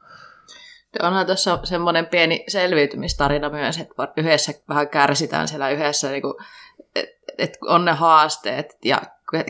Onhan 1.03 1.27
tuossa 1.27 1.59
semmoinen 1.65 2.07
pieni 2.07 2.45
selviytymistarina 2.49 3.51
myös, 3.51 3.79
että 3.79 4.09
yhdessä 4.17 4.53
vähän 4.69 4.89
kärsitään 4.89 5.49
siellä 5.49 5.71
yhdessä, 5.71 6.11
niin 6.11 6.23
että 6.95 7.15
et 7.39 7.59
on 7.63 7.85
ne 7.85 7.93
haasteet 7.93 8.79
ja 8.85 9.03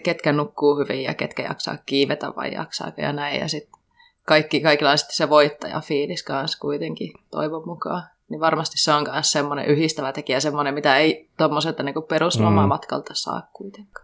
ketkä 0.03 0.33
nukkuu 0.33 0.79
hyvin 0.79 1.03
ja 1.03 1.15
ketkä 1.15 1.43
jaksaa 1.43 1.77
kiivetä 1.87 2.33
vai 2.37 2.55
jaksaa 2.55 2.93
ja 2.97 3.13
näin. 3.13 3.41
Ja 3.41 3.49
sitten 3.49 3.81
kaikki, 4.27 4.61
kaikilla 4.61 4.91
on 4.91 4.99
sitten 4.99 5.17
se 5.17 5.29
voittajafiilis 5.29 6.23
kanssa 6.23 6.59
kuitenkin 6.59 7.13
toivon 7.31 7.67
mukaan. 7.67 8.03
Niin 8.29 8.41
varmasti 8.41 8.79
se 8.79 8.93
on 8.93 9.07
myös 9.13 9.33
semmoinen 9.33 9.67
yhdistävä 9.67 10.13
tekijä, 10.13 10.41
semmoinen, 10.41 10.75
mitä 10.75 10.97
ei 10.97 11.31
tuommoiselta 11.39 11.83
niin 11.83 11.95
peruslomamatkalta 12.09 13.13
mm. 13.13 13.17
saa 13.17 13.51
kuitenkaan. 13.53 14.04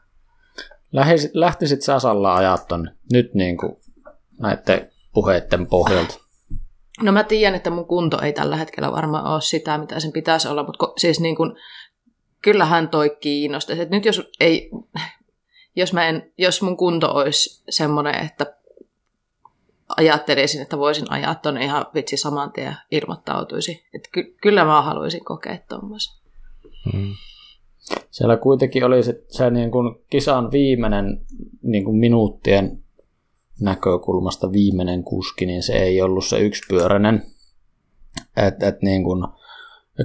Lähtisit, 0.92 1.34
lähtisit 1.34 1.82
Sasalla 1.82 2.34
ajaa 2.34 2.58
ton 2.58 2.90
nyt 3.12 3.34
niin 3.34 3.56
kuin 3.56 3.76
näiden 4.38 4.90
puheiden 5.12 5.66
pohjalta? 5.66 6.18
No 7.02 7.12
mä 7.12 7.24
tiedän, 7.24 7.54
että 7.54 7.70
mun 7.70 7.86
kunto 7.86 8.20
ei 8.20 8.32
tällä 8.32 8.56
hetkellä 8.56 8.92
varmaan 8.92 9.24
ole 9.24 9.40
sitä, 9.40 9.78
mitä 9.78 10.00
sen 10.00 10.12
pitäisi 10.12 10.48
olla, 10.48 10.62
mutta 10.62 10.92
siis 10.98 11.20
niin 11.20 11.36
kuin, 11.36 11.56
kyllähän 12.42 12.88
toi 12.88 13.16
kiinnostaisi. 13.20 13.82
Et 13.82 13.90
nyt 13.90 14.04
jos, 14.04 14.30
ei, 14.40 14.70
jos, 15.76 15.92
mä 15.92 16.08
en, 16.08 16.32
jos 16.38 16.62
mun 16.62 16.76
kunto 16.76 17.14
olisi 17.14 17.62
semmoinen, 17.68 18.14
että 18.14 18.54
ajattelisin, 19.96 20.62
että 20.62 20.78
voisin 20.78 21.12
ajaa 21.12 21.34
tuonne 21.34 21.64
ihan 21.64 21.86
vitsi 21.94 22.16
saman 22.16 22.52
tien 22.52 22.76
ilmoittautuisi. 22.90 23.86
Et 23.94 24.08
ky- 24.12 24.36
kyllä 24.42 24.64
mä 24.64 24.82
haluaisin 24.82 25.24
kokea 25.24 25.58
tuommoisen. 25.68 26.14
Hmm. 26.92 27.14
Siellä 28.10 28.36
kuitenkin 28.36 28.84
oli 28.84 29.02
se, 29.02 29.22
se 29.28 29.50
niin 29.50 29.70
kuin 29.70 29.94
kisan 30.10 30.50
viimeinen 30.50 31.20
niin 31.62 31.84
kuin 31.84 31.96
minuuttien 31.96 32.82
näkökulmasta 33.60 34.52
viimeinen 34.52 35.04
kuski, 35.04 35.46
niin 35.46 35.62
se 35.62 35.72
ei 35.72 36.02
ollut 36.02 36.24
se 36.24 36.38
yksipyöräinen. 36.38 37.22
Et, 38.36 38.62
et 38.62 38.82
niin 38.82 39.04
kun, 39.04 39.28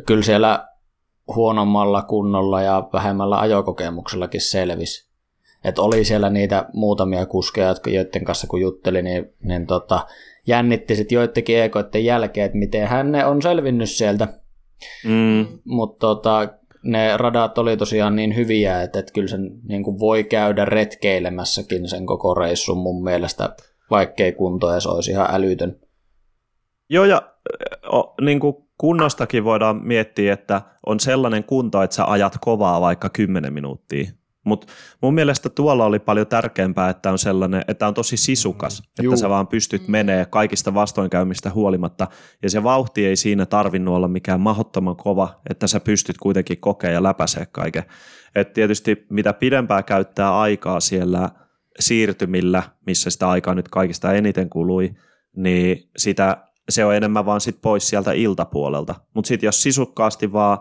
kyllä 0.07 0.23
siellä 0.23 0.67
huonommalla 1.35 2.01
kunnolla 2.01 2.61
ja 2.61 2.89
vähemmällä 2.93 3.39
ajokokemuksellakin 3.39 4.41
selvisi. 4.41 5.09
että 5.63 5.81
oli 5.81 6.05
siellä 6.05 6.29
niitä 6.29 6.65
muutamia 6.73 7.25
kuskeja, 7.25 7.67
jotka, 7.67 7.89
joiden 7.89 8.25
kanssa 8.25 8.47
kun 8.47 8.61
jutteli, 8.61 9.01
niin, 9.01 9.33
niin 9.43 9.67
tota, 9.67 10.07
jännitti 10.47 10.95
sitten 10.95 11.15
joidenkin 11.15 11.61
ekoiden 11.61 12.05
jälkeen, 12.05 12.45
että 12.45 12.57
miten 12.57 12.87
hän 12.87 13.15
on 13.25 13.41
selvinnyt 13.41 13.89
sieltä. 13.89 14.27
Mm. 15.05 15.45
Mutta 15.65 15.99
tota, 15.99 16.49
ne 16.85 17.17
radat 17.17 17.57
oli 17.57 17.77
tosiaan 17.77 18.15
niin 18.15 18.35
hyviä, 18.35 18.81
että, 18.81 18.99
että 18.99 19.13
kyllä 19.13 19.27
sen 19.27 19.51
niin 19.67 19.83
kuin 19.83 19.99
voi 19.99 20.23
käydä 20.23 20.65
retkeilemässäkin 20.65 21.89
sen 21.89 22.05
koko 22.05 22.33
reissun 22.33 22.77
mun 22.77 23.03
mielestä, 23.03 23.55
vaikkei 23.91 24.31
kunto 24.31 24.73
edes 24.73 24.87
olisi 24.87 25.11
ihan 25.11 25.27
älytön. 25.31 25.79
Joo, 26.89 27.05
ja 27.05 27.21
o, 27.93 28.13
niin 28.21 28.39
kuin 28.39 28.55
kunnostakin 28.77 29.43
voidaan 29.43 29.81
miettiä, 29.83 30.33
että 30.33 30.61
on 30.85 30.99
sellainen 30.99 31.43
kunto, 31.43 31.81
että 31.81 31.95
sä 31.95 32.05
ajat 32.05 32.33
kovaa 32.41 32.81
vaikka 32.81 33.09
10 33.09 33.53
minuuttia. 33.53 34.11
Mutta 34.45 34.67
mun 35.01 35.13
mielestä 35.13 35.49
tuolla 35.49 35.85
oli 35.85 35.99
paljon 35.99 36.27
tärkeämpää, 36.27 36.89
että 36.89 37.11
on 37.11 37.19
sellainen, 37.19 37.61
että 37.67 37.87
on 37.87 37.93
tosi 37.93 38.17
sisukas, 38.17 38.81
mm, 38.81 38.85
että 38.89 39.03
juu. 39.03 39.17
sä 39.17 39.29
vaan 39.29 39.47
pystyt 39.47 39.87
menee 39.87 40.25
kaikista 40.25 40.73
vastoinkäymistä 40.73 41.49
huolimatta, 41.49 42.07
ja 42.43 42.49
se 42.49 42.63
vauhti 42.63 43.05
ei 43.05 43.15
siinä 43.15 43.45
tarvinnut 43.45 43.95
olla 43.95 44.07
mikään 44.07 44.41
mahdottoman 44.41 44.95
kova, 44.95 45.41
että 45.49 45.67
sä 45.67 45.79
pystyt 45.79 46.17
kuitenkin 46.17 46.57
kokea 46.59 46.91
ja 46.91 47.03
läpäisee 47.03 47.45
kaiken. 47.45 47.83
Et 48.35 48.53
tietysti 48.53 49.05
mitä 49.09 49.33
pidempää 49.33 49.83
käyttää 49.83 50.39
aikaa 50.39 50.79
siellä 50.79 51.29
siirtymillä, 51.79 52.63
missä 52.85 53.09
sitä 53.09 53.29
aikaa 53.29 53.55
nyt 53.55 53.69
kaikista 53.69 54.13
eniten 54.13 54.49
kului, 54.49 54.95
niin 55.35 55.89
sitä, 55.97 56.37
se 56.69 56.85
on 56.85 56.95
enemmän 56.95 57.25
vaan 57.25 57.41
sit 57.41 57.57
pois 57.61 57.89
sieltä 57.89 58.11
iltapuolelta. 58.11 58.95
Mutta 59.13 59.27
sitten 59.27 59.47
jos 59.47 59.63
sisukkaasti 59.63 60.33
vaan 60.33 60.57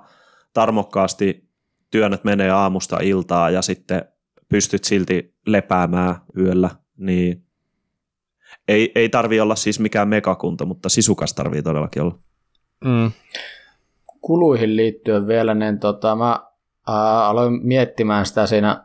tarmokkaasti 0.53 1.49
työnnät 1.95 2.25
menee 2.25 2.51
aamusta 2.51 2.99
iltaa 3.03 3.51
ja 3.51 3.63
sitten 3.63 4.05
pystyt 4.49 4.85
silti 4.85 5.35
lepäämään 5.47 6.17
yöllä, 6.39 6.71
niin 6.97 7.47
ei, 8.69 8.93
ei 8.95 9.09
tarvi 9.09 9.41
olla 9.41 9.57
siis 9.57 9.81
mikään 9.81 10.09
megakunta, 10.09 10.65
mutta 10.65 10.89
sisukas 10.89 11.35
tarvii 11.35 11.63
todellakin 11.63 12.03
olla. 12.03 12.15
Mm. 12.85 13.13
Kuluihin 14.21 14.77
liittyen 14.77 15.27
vielä, 15.27 15.55
niin 15.55 15.79
tota, 15.79 16.17
mä 16.17 16.41
ää, 16.89 17.27
aloin 17.27 17.67
miettimään 17.67 18.27
sitä 18.27 18.47
siinä 18.47 18.85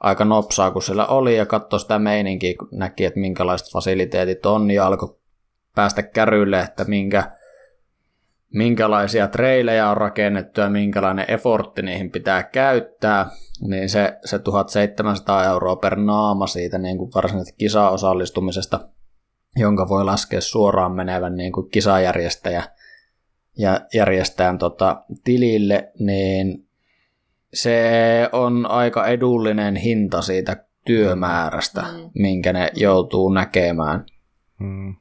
aika 0.00 0.24
nopsaa, 0.24 0.70
kun 0.70 0.82
siellä 0.82 1.06
oli, 1.06 1.36
ja 1.36 1.46
katsoi 1.46 1.80
sitä 1.80 1.98
meininkiä, 1.98 2.54
kun 2.58 2.68
näki, 2.72 3.04
että 3.04 3.20
minkälaiset 3.20 3.72
fasiliteetit 3.72 4.46
on, 4.46 4.70
ja 4.70 4.86
alkoi 4.86 5.16
päästä 5.74 6.02
kärylle, 6.02 6.60
että 6.60 6.84
minkä, 6.84 7.32
minkälaisia 8.54 9.28
treilejä 9.28 9.90
on 9.90 9.96
rakennettu 9.96 10.60
ja 10.60 10.70
minkälainen 10.70 11.24
effortti 11.28 11.82
niihin 11.82 12.10
pitää 12.10 12.42
käyttää, 12.42 13.30
niin 13.60 13.88
se, 13.88 14.18
se 14.24 14.38
1700 14.38 15.44
euroa 15.44 15.76
per 15.76 15.96
naama 15.96 16.46
siitä 16.46 16.78
niin 16.78 16.98
kuin 16.98 17.10
varsinaisesta 17.14 17.56
kisaosallistumisesta, 17.58 18.88
jonka 19.56 19.88
voi 19.88 20.04
laskea 20.04 20.40
suoraan 20.40 20.92
menevän 20.92 21.36
niin 21.36 21.52
kuin 21.52 21.70
kisajärjestäjä 21.70 22.62
ja 23.58 23.80
järjestäjän 23.94 24.58
tota, 24.58 25.02
tilille, 25.24 25.92
niin 25.98 26.68
se 27.54 27.90
on 28.32 28.66
aika 28.66 29.06
edullinen 29.06 29.76
hinta 29.76 30.22
siitä 30.22 30.64
työmäärästä, 30.84 31.80
mm. 31.82 32.10
minkä 32.14 32.52
ne 32.52 32.70
joutuu 32.74 33.32
näkemään. 33.32 34.04
Mm 34.58 34.94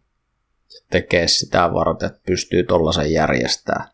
tekee 0.93 1.27
sitä 1.27 1.73
varten, 1.73 2.07
että 2.07 2.21
pystyy 2.25 2.63
tuollaisen 2.63 3.11
järjestämään. 3.11 3.89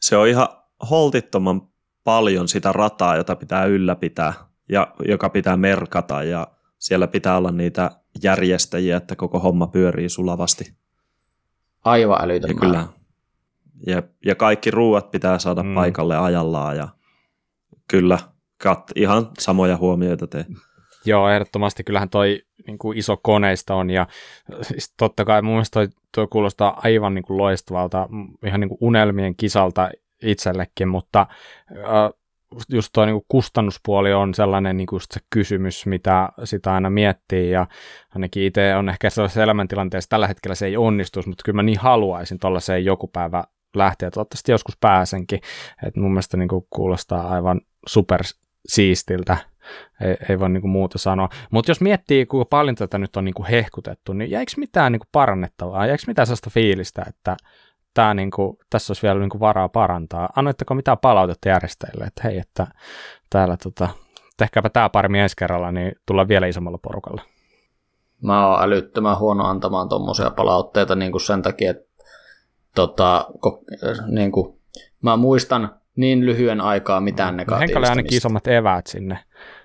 Se 0.00 0.16
on 0.16 0.28
ihan 0.28 0.48
holtittoman 0.90 1.62
paljon 2.04 2.48
sitä 2.48 2.72
rataa, 2.72 3.16
jota 3.16 3.36
pitää 3.36 3.64
ylläpitää 3.64 4.34
ja 4.68 4.94
joka 5.08 5.28
pitää 5.28 5.56
merkata 5.56 6.22
ja 6.22 6.46
siellä 6.78 7.06
pitää 7.06 7.36
olla 7.36 7.50
niitä 7.50 7.90
järjestäjiä, 8.22 8.96
että 8.96 9.16
koko 9.16 9.38
homma 9.38 9.66
pyörii 9.66 10.08
sulavasti. 10.08 10.74
Aivan 11.84 12.24
älytön 12.24 12.50
ja, 12.50 12.56
kyllä. 12.60 12.86
Ja, 13.86 14.02
ja 14.26 14.34
kaikki 14.34 14.70
ruuat 14.70 15.10
pitää 15.10 15.38
saada 15.38 15.62
mm. 15.62 15.74
paikalle 15.74 16.16
ajallaan 16.16 16.76
ja 16.76 16.88
kyllä, 17.88 18.18
kat, 18.58 18.90
ihan 18.94 19.30
samoja 19.38 19.76
huomioita 19.76 20.26
tee. 20.26 20.46
Joo, 21.04 21.28
ehdottomasti. 21.28 21.84
Kyllähän 21.84 22.08
toi 22.08 22.42
niin 22.66 22.78
kuin 22.78 22.98
iso 22.98 23.16
koneista 23.16 23.74
on 23.74 23.90
ja 23.90 24.06
siis 24.62 24.94
totta 24.96 25.24
kai 25.24 25.42
mun 25.42 25.54
mielestä 25.54 25.74
toi, 25.74 25.88
toi 26.14 26.26
kuulostaa 26.26 26.80
aivan 26.84 27.14
niin 27.14 27.22
kuin 27.22 27.38
loistavalta, 27.38 28.08
ihan 28.46 28.60
niin 28.60 28.68
kuin 28.68 28.78
unelmien 28.80 29.36
kisalta 29.36 29.90
itsellekin, 30.22 30.88
mutta 30.88 31.26
äh, 31.70 32.20
just 32.68 32.96
niin 33.06 33.24
kustannuspuoli 33.28 34.12
on 34.12 34.34
sellainen 34.34 34.76
niin 34.76 34.86
kuin 34.86 35.00
se 35.00 35.20
kysymys, 35.30 35.86
mitä 35.86 36.28
sitä 36.44 36.72
aina 36.72 36.90
miettii 36.90 37.50
ja 37.50 37.66
ainakin 38.14 38.42
itse 38.42 38.76
on 38.76 38.88
ehkä 38.88 39.10
sellaisessa 39.10 39.42
elämäntilanteessa 39.42 40.10
tällä 40.10 40.28
hetkellä 40.28 40.54
se 40.54 40.66
ei 40.66 40.76
onnistu, 40.76 41.22
mutta 41.26 41.42
kyllä 41.44 41.56
mä 41.56 41.62
niin 41.62 41.78
haluaisin 41.78 42.38
tuollaiseen 42.38 42.84
joku 42.84 43.06
päivä 43.06 43.44
lähteä, 43.76 44.10
toivottavasti 44.10 44.52
joskus 44.52 44.76
pääsenkin, 44.80 45.40
että 45.86 46.00
mun 46.00 46.10
mielestä 46.10 46.36
niin 46.36 46.48
kuin 46.48 46.66
kuulostaa 46.70 47.28
aivan 47.28 47.60
super 47.86 48.20
siistiltä 48.66 49.36
ei, 50.00 50.16
ei 50.28 50.38
voi 50.38 50.50
niin 50.50 50.60
kuin 50.60 50.70
muuta 50.70 50.98
sanoa. 50.98 51.28
Mutta 51.50 51.70
jos 51.70 51.80
miettii, 51.80 52.26
kuinka 52.26 52.48
paljon 52.50 52.74
tätä 52.74 52.98
nyt 52.98 53.16
on 53.16 53.24
niin 53.24 53.34
kuin 53.34 53.46
hehkutettu, 53.46 54.12
niin 54.12 54.30
jäikö 54.30 54.52
mitään 54.56 54.92
niin 54.92 55.00
kuin 55.00 55.08
parannettavaa? 55.12 55.86
Jäikö 55.86 56.04
mitään 56.06 56.26
sellaista 56.26 56.50
fiilistä, 56.50 57.02
että 57.08 57.36
tämä 57.94 58.14
niin 58.14 58.30
kuin, 58.30 58.56
tässä 58.70 58.90
olisi 58.90 59.02
vielä 59.02 59.20
niin 59.20 59.30
kuin 59.30 59.40
varaa 59.40 59.68
parantaa? 59.68 60.28
Annoitteko 60.36 60.74
mitään 60.74 60.98
palautetta 60.98 61.48
järjestäjille, 61.48 62.04
että 62.04 62.22
hei, 62.24 62.38
että 62.38 62.66
täällä 63.30 63.56
tota, 63.56 63.88
tehkääpä 64.36 64.70
tämä 64.70 64.88
paremmin 64.88 65.20
ensi 65.20 65.36
kerralla, 65.36 65.72
niin 65.72 65.92
tullaan 66.06 66.28
vielä 66.28 66.46
isommalla 66.46 66.78
porukalla? 66.82 67.22
Mä 68.22 68.46
oon 68.46 68.62
älyttömän 68.62 69.18
huono 69.18 69.44
antamaan 69.44 69.88
tuommoisia 69.88 70.30
palautteita 70.30 70.94
niin 70.94 71.12
kuin 71.12 71.22
sen 71.22 71.42
takia, 71.42 71.70
että 71.70 71.90
tota, 72.74 73.26
ko, 73.40 73.62
niin 74.06 74.32
kuin, 74.32 74.58
mä 75.02 75.16
muistan 75.16 75.74
niin 75.96 76.26
lyhyen 76.26 76.60
aikaa 76.60 77.00
mitään 77.00 77.36
negatiivista. 77.36 77.66
Henkalle 77.66 77.88
ainakin 77.88 78.16
isommat 78.16 78.46
eväät 78.46 78.86
sinne, 78.86 79.18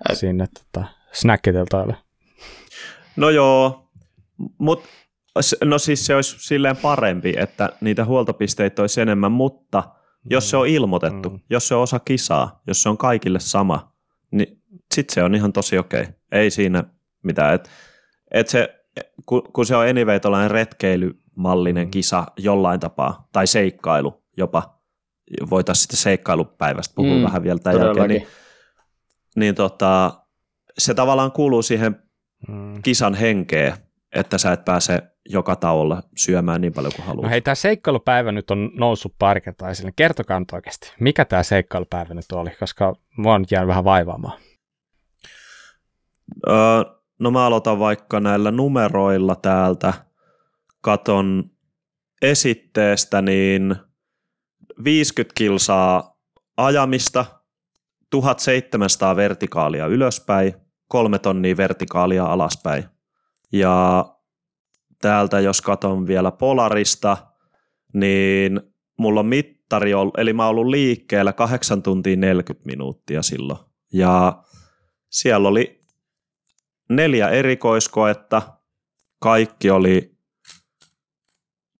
Et... 0.09 0.17
sinne 0.17 0.47
tota, 0.47 0.87
snackiteltaille. 1.11 1.95
No 3.15 3.29
joo, 3.29 3.89
mutta 4.57 4.89
no 5.63 5.79
siis 5.79 6.05
se 6.05 6.15
olisi 6.15 6.35
silleen 6.39 6.77
parempi, 6.77 7.33
että 7.37 7.69
niitä 7.81 8.05
huoltopisteitä 8.05 8.81
olisi 8.81 9.01
enemmän, 9.01 9.31
mutta 9.31 9.83
jos 10.29 10.49
se 10.49 10.57
on 10.57 10.67
ilmoitettu, 10.67 11.29
mm. 11.29 11.39
jos 11.49 11.67
se 11.67 11.75
on 11.75 11.81
osa 11.81 11.99
kisaa, 11.99 12.61
jos 12.67 12.83
se 12.83 12.89
on 12.89 12.97
kaikille 12.97 13.39
sama, 13.39 13.95
niin 14.31 14.61
sitten 14.93 15.13
se 15.13 15.23
on 15.23 15.35
ihan 15.35 15.53
tosi 15.53 15.77
okei. 15.77 16.01
Okay. 16.01 16.13
Ei 16.31 16.51
siinä 16.51 16.83
mitään. 17.23 17.53
Et, 17.53 17.69
et 18.31 18.47
se, 18.47 18.85
kun, 19.25 19.43
kun 19.53 19.65
se 19.65 19.75
on 19.75 19.87
anyway 19.87 20.19
retkeilymallinen 20.47 21.87
mm. 21.87 21.91
kisa 21.91 22.25
jollain 22.37 22.79
tapaa, 22.79 23.27
tai 23.31 23.47
seikkailu 23.47 24.23
jopa, 24.37 24.79
voitaisiin 25.49 25.81
sitten 25.81 25.97
seikkailupäivästä 25.97 26.95
puhua 26.95 27.15
mm, 27.15 27.23
vähän 27.23 27.43
vielä 27.43 27.59
tämän 27.59 27.81
jälkeen, 27.81 28.09
niin, 28.09 28.27
niin 29.35 29.55
tota, 29.55 30.13
se 30.77 30.93
tavallaan 30.93 31.31
kuuluu 31.31 31.61
siihen 31.61 32.03
mm. 32.47 32.81
kisan 32.81 33.13
henkeen, 33.13 33.73
että 34.15 34.37
sä 34.37 34.51
et 34.51 34.65
pääse 34.65 35.01
joka 35.29 35.55
tauolla 35.55 36.03
syömään 36.17 36.61
niin 36.61 36.73
paljon 36.73 36.93
kuin 36.95 37.05
haluat. 37.05 37.23
No 37.23 37.29
hei, 37.29 37.41
tämä 37.41 37.55
seikkailupäivä 37.55 38.31
nyt 38.31 38.51
on 38.51 38.71
noussut 38.73 39.15
pari 39.19 39.41
kertaa 39.41 39.69
esille. 39.69 39.91
Kertokaa 39.95 40.39
nyt 40.39 40.51
oikeasti, 40.51 40.93
mikä 40.99 41.25
tämä 41.25 41.43
seikkailupäivä 41.43 42.13
nyt 42.13 42.31
oli, 42.31 42.49
koska 42.59 42.95
mua 43.17 43.33
on 43.33 43.45
jäänyt 43.51 43.67
vähän 43.67 43.83
vaivaamaan. 43.83 44.39
Öö, 46.47 46.55
no 47.19 47.31
mä 47.31 47.45
aloitan 47.45 47.79
vaikka 47.79 48.19
näillä 48.19 48.51
numeroilla 48.51 49.35
täältä. 49.35 49.93
Katon 50.81 51.43
esitteestä, 52.21 53.21
niin 53.21 53.75
50 54.83 55.33
kilsaa 55.35 56.17
ajamista, 56.57 57.25
1700 58.21 59.15
vertikaalia 59.15 59.87
ylöspäin, 59.87 60.53
kolme 60.87 61.19
tonnia 61.19 61.57
vertikaalia 61.57 62.25
alaspäin. 62.25 62.83
Ja 63.51 64.05
täältä 65.01 65.39
jos 65.39 65.61
katon 65.61 66.07
vielä 66.07 66.31
Polarista, 66.31 67.17
niin 67.93 68.61
mulla 68.97 69.19
on 69.19 69.25
mittari, 69.25 69.91
eli 70.17 70.33
mä 70.33 70.45
oon 70.45 70.49
ollut 70.49 70.67
liikkeellä 70.67 71.33
8 71.33 71.83
tuntia 71.83 72.15
40 72.15 72.65
minuuttia 72.65 73.21
silloin. 73.21 73.59
Ja 73.93 74.43
siellä 75.09 75.47
oli 75.47 75.85
neljä 76.89 77.29
erikoiskoetta, 77.29 78.41
kaikki 79.19 79.69
oli 79.69 80.17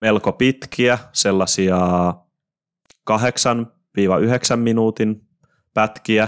melko 0.02 0.32
pitkiä, 0.34 1.00
sellaisia 1.12 1.80
8-9 3.12 3.16
minuutin 4.56 5.28
pätkiä. 5.76 6.28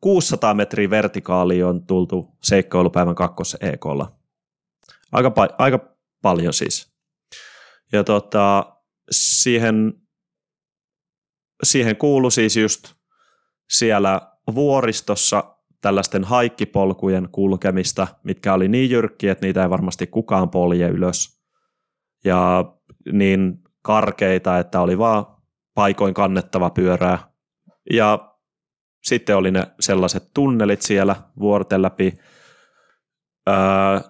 600 0.00 0.54
metriä 0.54 0.90
vertikaali 0.90 1.62
on 1.62 1.86
tultu 1.86 2.36
seikkailupäivän 2.42 3.14
kakkos 3.14 3.56
EKlla. 3.60 4.12
Aika, 5.12 5.28
pa- 5.28 5.54
aika 5.58 5.96
paljon 6.22 6.52
siis. 6.52 6.94
Ja 7.92 8.04
tota, 8.04 8.76
siihen, 9.10 9.92
siihen 11.62 11.96
kuului 11.96 12.32
siis 12.32 12.56
just 12.56 12.94
siellä 13.70 14.20
vuoristossa 14.54 15.56
tällaisten 15.80 16.24
haikkipolkujen 16.24 17.28
kulkemista, 17.32 18.06
mitkä 18.22 18.54
oli 18.54 18.68
niin 18.68 18.90
jyrkkiä, 18.90 19.32
että 19.32 19.46
niitä 19.46 19.62
ei 19.62 19.70
varmasti 19.70 20.06
kukaan 20.06 20.50
polje 20.50 20.88
ylös. 20.88 21.40
Ja 22.24 22.64
niin 23.12 23.58
karkeita, 23.82 24.58
että 24.58 24.80
oli 24.80 24.98
vaan 24.98 25.26
paikoin 25.74 26.14
kannettava 26.14 26.70
pyörää. 26.70 27.33
Ja 27.92 28.36
sitten 29.02 29.36
oli 29.36 29.50
ne 29.50 29.66
sellaiset 29.80 30.30
tunnelit 30.34 30.82
siellä 30.82 31.16
vuorten 31.38 31.82
läpi, 31.82 32.18
öö, 33.48 33.56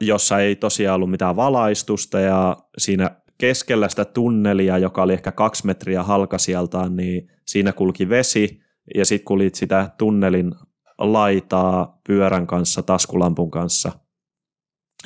jossa 0.01 0.39
ei 0.39 0.57
tosiaan 0.57 0.95
ollut 0.95 1.11
mitään 1.11 1.37
valaistusta 1.37 2.21
ja 2.21 2.57
siinä 2.79 3.11
keskellä 3.39 3.89
sitä 3.89 4.05
tunnelia, 4.05 4.79
joka 4.79 5.03
oli 5.03 5.13
ehkä 5.13 5.33
kaksi 5.33 5.67
metriä 5.67 6.03
halkasijaltaan, 6.03 6.97
niin 6.97 7.31
siinä 7.47 7.73
kulki 7.73 8.09
vesi 8.09 8.61
ja 8.95 9.05
sitten 9.05 9.25
kulit 9.25 9.55
sitä 9.55 9.91
tunnelin 9.99 10.55
laitaa 10.99 12.01
pyörän 12.07 12.47
kanssa, 12.47 12.83
taskulampun 12.83 13.51
kanssa. 13.51 13.93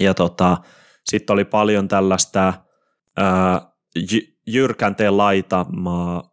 Ja 0.00 0.14
tota, 0.14 0.56
sitten 1.04 1.34
oli 1.34 1.44
paljon 1.44 1.88
tällaista 1.88 2.54
ää, 3.16 3.72
jyrkänteen 4.46 5.16
laitamaa, 5.16 6.27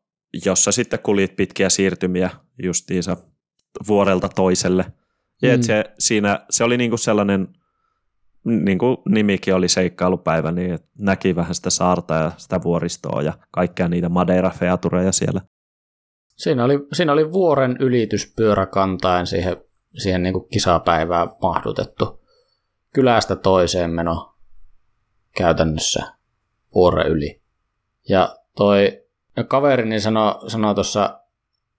jossa 0.45 0.71
sitten 0.71 0.99
kulit 0.99 1.35
pitkiä 1.35 1.69
siirtymiä 1.69 2.29
justiinsa 2.63 3.17
vuorelta 3.87 4.29
toiselle. 4.29 4.85
Ja 5.41 5.57
mm. 5.57 5.63
se, 5.63 5.83
siinä, 5.99 6.45
se 6.49 6.63
oli 6.63 6.77
niinku 6.77 6.97
sellainen, 6.97 7.47
niin 8.43 8.77
kuin 8.77 8.97
nimikin 9.09 9.55
oli 9.55 9.67
seikkailupäivä, 9.69 10.51
niin 10.51 10.79
näki 10.99 11.35
vähän 11.35 11.55
sitä 11.55 11.69
saarta 11.69 12.13
ja 12.13 12.31
sitä 12.37 12.63
vuoristoa 12.63 13.21
ja 13.21 13.33
kaikkia 13.51 13.87
niitä 13.87 14.09
Madeira-featureja 14.09 15.11
siellä. 15.11 15.41
Siinä 16.35 16.63
oli, 16.63 16.87
siinä 16.93 17.13
oli 17.13 17.31
vuoren 17.31 17.75
ylitys 17.79 18.33
pyöräkantaen 18.35 19.27
siihen, 19.27 19.57
siihen 19.97 20.23
niin 20.23 20.33
kuin 20.33 20.49
kisapäivään 20.49 21.29
mahdutettu. 21.41 22.25
Kylästä 22.93 23.35
toiseen 23.35 23.91
meno 23.91 24.35
käytännössä 25.37 26.13
vuoren 26.75 27.07
yli. 27.07 27.41
Ja 28.09 28.35
toi 28.55 29.04
kaverini 29.43 29.99
sanoi 29.99 30.49
sano 30.49 30.73
tuossa 30.73 31.19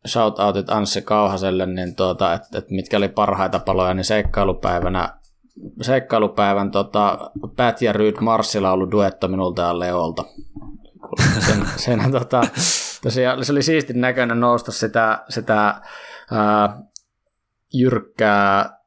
shoutoutit 0.06 0.70
Anssi 0.70 1.02
Kauhaselle, 1.02 1.66
niin 1.66 1.96
tuota, 1.96 2.32
että, 2.32 2.58
että 2.58 2.74
mitkä 2.74 2.96
oli 2.96 3.08
parhaita 3.08 3.58
paloja, 3.58 3.94
niin 3.94 4.04
seikkailupäivänä 4.04 5.16
seikkailupäivän 5.82 6.70
tota, 6.70 7.30
Pat 7.56 7.82
ja 7.82 7.92
Ryd 7.92 8.16
Marssilaulu 8.20 8.90
duetto 8.90 9.28
minulta 9.28 9.62
ja 9.62 9.78
Leolta. 9.78 10.24
Sen, 11.46 11.66
sen, 11.76 12.12
tota, 12.12 12.40
tosiaan, 13.02 13.44
se 13.44 13.52
oli 13.52 13.62
siistin 13.62 14.00
näköinen 14.00 14.40
nousta 14.40 14.72
sitä, 14.72 15.24
sitä 15.28 15.80
ää, 16.32 16.80
jyrkkää 17.72 18.78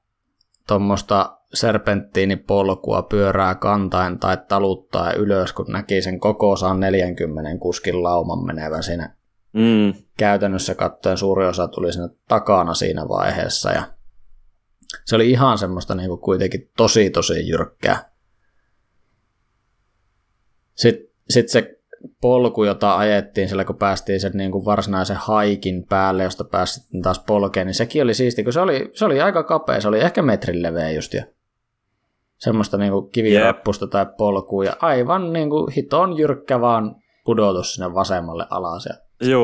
tuommoista 0.68 1.39
serpenttiinipolkua 1.54 3.02
pyörää 3.02 3.56
kantain 3.56 4.20
tai 4.20 4.38
taluttaa 4.48 5.14
ylös, 5.14 5.54
kun 5.54 5.66
näki 5.70 6.02
sen 6.02 6.20
kokoosaan 6.20 6.80
40 6.80 7.60
kuskin 7.60 8.04
lauman 8.04 8.46
menevän 8.46 8.84
siinä 8.84 9.16
mm. 9.54 9.94
käytännössä 10.18 10.76
katsoen 10.76 11.18
suuri 11.18 11.46
osa 11.46 11.68
tuli 11.68 11.94
sinne 11.94 12.10
takana 12.28 12.74
siinä 12.74 13.08
vaiheessa 13.08 13.72
ja 13.72 13.84
se 15.06 15.16
oli 15.16 15.30
ihan 15.30 15.58
semmoista 15.58 15.96
niin 15.96 16.10
kuin 16.10 16.22
kuitenkin 16.22 16.72
tosi 16.78 17.10
tosi 17.10 17.48
jyrkkää. 17.48 18.10
Sitten 20.76 21.10
sit 21.30 21.50
se 21.50 21.80
polku, 22.22 22.64
jota 22.64 22.98
ajettiin 22.98 23.50
sillä, 23.50 23.66
kun 23.66 23.76
päästiin 23.76 24.20
sen 24.20 24.32
niin 24.36 24.52
kuin 24.52 24.66
varsinaisen 24.66 25.16
haikin 25.16 25.86
päälle, 25.90 26.24
josta 26.24 26.44
päästiin 26.44 27.02
taas 27.02 27.20
polkeen, 27.20 27.68
niin 27.68 27.76
sekin 27.76 28.04
oli 28.04 28.14
siisti, 28.14 28.44
kun 28.44 28.54
se 28.54 28.60
oli, 28.60 28.92
se 28.94 29.06
oli 29.06 29.22
aika 29.22 29.44
kapea, 29.44 29.82
se 29.82 29.88
oli 29.88 30.00
ehkä 30.00 30.22
metrin 30.22 30.64
leveä 30.64 30.92
just 30.92 31.14
jo. 31.14 31.22
Semmoista 32.40 32.78
niin 32.78 32.92
kuin 32.92 33.12
kivirappusta 33.12 33.86
yeah. 33.86 33.92
tai 33.92 34.16
polkua, 34.18 34.66
ja 34.66 34.74
aivan 34.82 35.34
niin 35.34 35.50
kuin 35.50 35.72
hiton 35.72 36.18
jyrkkä 36.18 36.62
vaan 36.62 36.96
pudotus 37.26 37.74
sinne 37.74 37.94
vasemmalle 37.94 38.46
alas. 38.50 38.86
Ja 38.86 38.96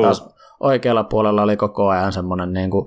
taas 0.02 0.28
oikealla 0.60 1.04
puolella 1.04 1.42
oli 1.42 1.56
koko 1.56 1.88
ajan 1.88 2.12
semmoinen 2.12 2.52
niin 2.52 2.70
kuin 2.70 2.86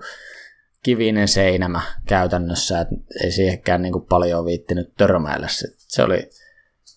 kivinen 0.84 1.28
seinämä 1.28 1.82
käytännössä, 2.08 2.80
että 2.80 2.96
ei 3.24 3.32
siihenkään 3.32 3.82
niin 3.82 3.94
kuin 3.94 4.06
paljon 4.06 4.46
viittinyt 4.46 4.94
törmäillä. 4.98 5.48
Se 5.78 6.04
oli, 6.04 6.30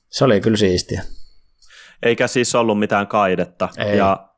se 0.09 0.25
oli 0.25 0.41
kyllä 0.41 0.57
siistiä. 0.57 1.03
Eikä 2.03 2.27
siis 2.27 2.55
ollut 2.55 2.79
mitään 2.79 3.07
kaidetta. 3.07 3.69
Ei. 3.79 3.99
Ja 3.99 4.29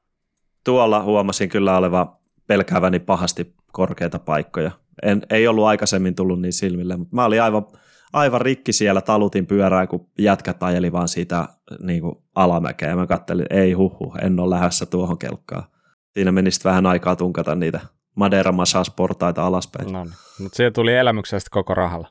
tuolla 0.65 1.03
huomasin 1.03 1.49
kyllä 1.49 1.77
oleva 1.77 2.17
pelkääväni 2.47 3.01
pahasti 3.01 3.55
korkeita 3.73 4.19
paikkoja. 4.19 4.71
En, 5.03 5.23
ei 5.31 5.49
ollut 5.49 5.65
aikaisemmin 5.65 6.15
tullut 6.15 6.41
niin 6.41 6.53
silmille, 6.53 6.97
mutta 6.97 7.17
mä 7.17 7.25
olin 7.25 7.43
aivan, 7.43 7.67
aivan 8.15 8.41
rikki 8.41 8.73
siellä, 8.73 9.01
talutin 9.01 9.47
pyörää, 9.47 9.87
kun 9.87 10.07
jätkät 10.19 10.63
ajeli 10.63 10.93
vaan 10.93 11.09
siitä 11.09 11.49
niin 11.81 12.01
kuin 12.01 12.15
alamäkeä. 12.35 12.89
Ja 12.89 12.97
mä 12.97 13.07
kattelin, 13.07 13.47
ei 13.51 13.73
huhu, 13.73 14.15
en 14.23 14.41
ole 14.41 14.55
lähdössä 14.55 14.87
tuohon 14.87 15.19
kelkkaan. 15.19 15.65
Siinä 16.13 16.33
menisi 16.33 16.65
vähän 16.65 16.87
aikaa 16.87 17.17
tunkata 17.17 17.55
niitä 17.55 17.81
Madeira 18.15 18.55
portaita 18.97 19.47
alaspäin. 19.47 19.93
No, 19.93 20.05
niin. 20.05 20.15
mutta 20.41 20.57
siihen 20.57 20.73
tuli 20.73 20.95
elämyksestä 20.95 21.49
koko 21.53 21.75
rahalla. 21.75 22.09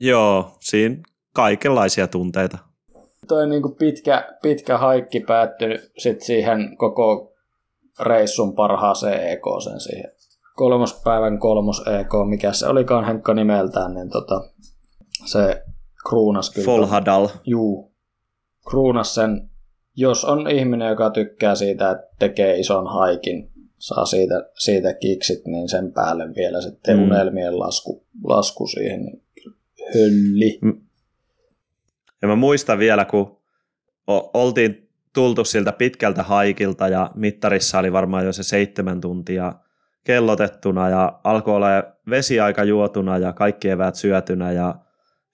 Joo, 0.00 0.56
siinä 0.60 0.96
kaikenlaisia 1.34 2.08
tunteita. 2.08 2.58
Toi 3.28 3.46
niinku 3.46 3.68
pitkä, 3.68 4.28
pitkä 4.42 4.78
haikki 4.78 5.20
päättyi 5.20 5.78
sit 5.98 6.20
siihen 6.20 6.76
koko 6.76 7.32
reissun 8.00 8.54
parhaaseen 8.54 9.32
EK 9.32 9.44
sen 9.64 9.80
siihen. 9.80 10.10
Kolmospäivän 10.54 11.38
kolmos 11.38 11.82
EK, 12.00 12.12
mikä 12.28 12.52
se 12.52 12.66
olikaan 12.66 13.04
Henkka 13.04 13.34
nimeltään, 13.34 13.94
niin 13.94 14.10
tota, 14.10 14.53
se 15.24 15.62
kruunas 16.08 16.50
kyllä. 16.50 16.66
Folhadal. 16.66 17.28
Juu. 17.46 17.94
Kruunas 18.70 19.14
sen, 19.14 19.50
jos 19.96 20.24
on 20.24 20.50
ihminen, 20.50 20.88
joka 20.88 21.10
tykkää 21.10 21.54
siitä, 21.54 21.90
että 21.90 22.06
tekee 22.18 22.58
ison 22.58 22.86
haikin, 22.86 23.50
saa 23.78 24.04
siitä, 24.04 24.50
siitä 24.58 24.94
kiksit, 24.94 25.46
niin 25.46 25.68
sen 25.68 25.92
päälle 25.92 26.34
vielä 26.34 26.60
sitten 26.60 26.96
mm. 26.96 27.02
unelmien 27.02 27.58
lasku, 27.58 28.06
lasku 28.24 28.66
siihen, 28.66 29.04
niin 29.04 29.22
hölli. 29.94 30.58
Ja 32.22 32.28
mä 32.28 32.36
muistan 32.36 32.78
vielä, 32.78 33.04
kun 33.04 33.38
oltiin 34.34 34.88
tultu 35.14 35.44
siltä 35.44 35.72
pitkältä 35.72 36.22
haikilta 36.22 36.88
ja 36.88 37.10
mittarissa 37.14 37.78
oli 37.78 37.92
varmaan 37.92 38.24
jo 38.24 38.32
se 38.32 38.42
seitsemän 38.42 39.00
tuntia 39.00 39.52
kellotettuna 40.04 40.88
ja 40.88 41.20
alkoi 41.24 41.56
olla 41.56 41.66
vesiaika 42.10 42.64
juotuna 42.64 43.18
ja 43.18 43.32
kaikki 43.32 43.70
eväät 43.70 43.94
syötynä 43.94 44.52
ja, 44.52 44.74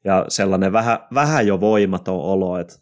ja 0.05 0.25
sellainen 0.29 0.73
vähän, 0.73 0.99
vähän 1.15 1.47
jo 1.47 1.61
voimaton 1.61 2.21
olo, 2.21 2.59
että 2.59 2.75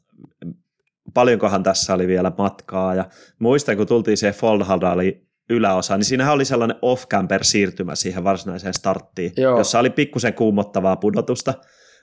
paljonkohan 1.14 1.62
tässä 1.62 1.94
oli 1.94 2.06
vielä 2.06 2.32
matkaa 2.38 2.94
ja 2.94 3.04
muistan, 3.38 3.76
kun 3.76 3.86
tultiin 3.86 4.16
siihen 4.16 4.34
Foldhadali 4.34 5.28
yläosa, 5.50 5.96
niin 5.96 6.04
siinähän 6.04 6.34
oli 6.34 6.44
sellainen 6.44 6.76
off-camper 6.82 7.44
siirtymä 7.44 7.94
siihen 7.94 8.24
varsinaiseen 8.24 8.74
starttiin, 8.74 9.32
Joo. 9.36 9.58
jossa 9.58 9.78
oli 9.78 9.90
pikkusen 9.90 10.34
kuumottavaa 10.34 10.96
pudotusta. 10.96 11.54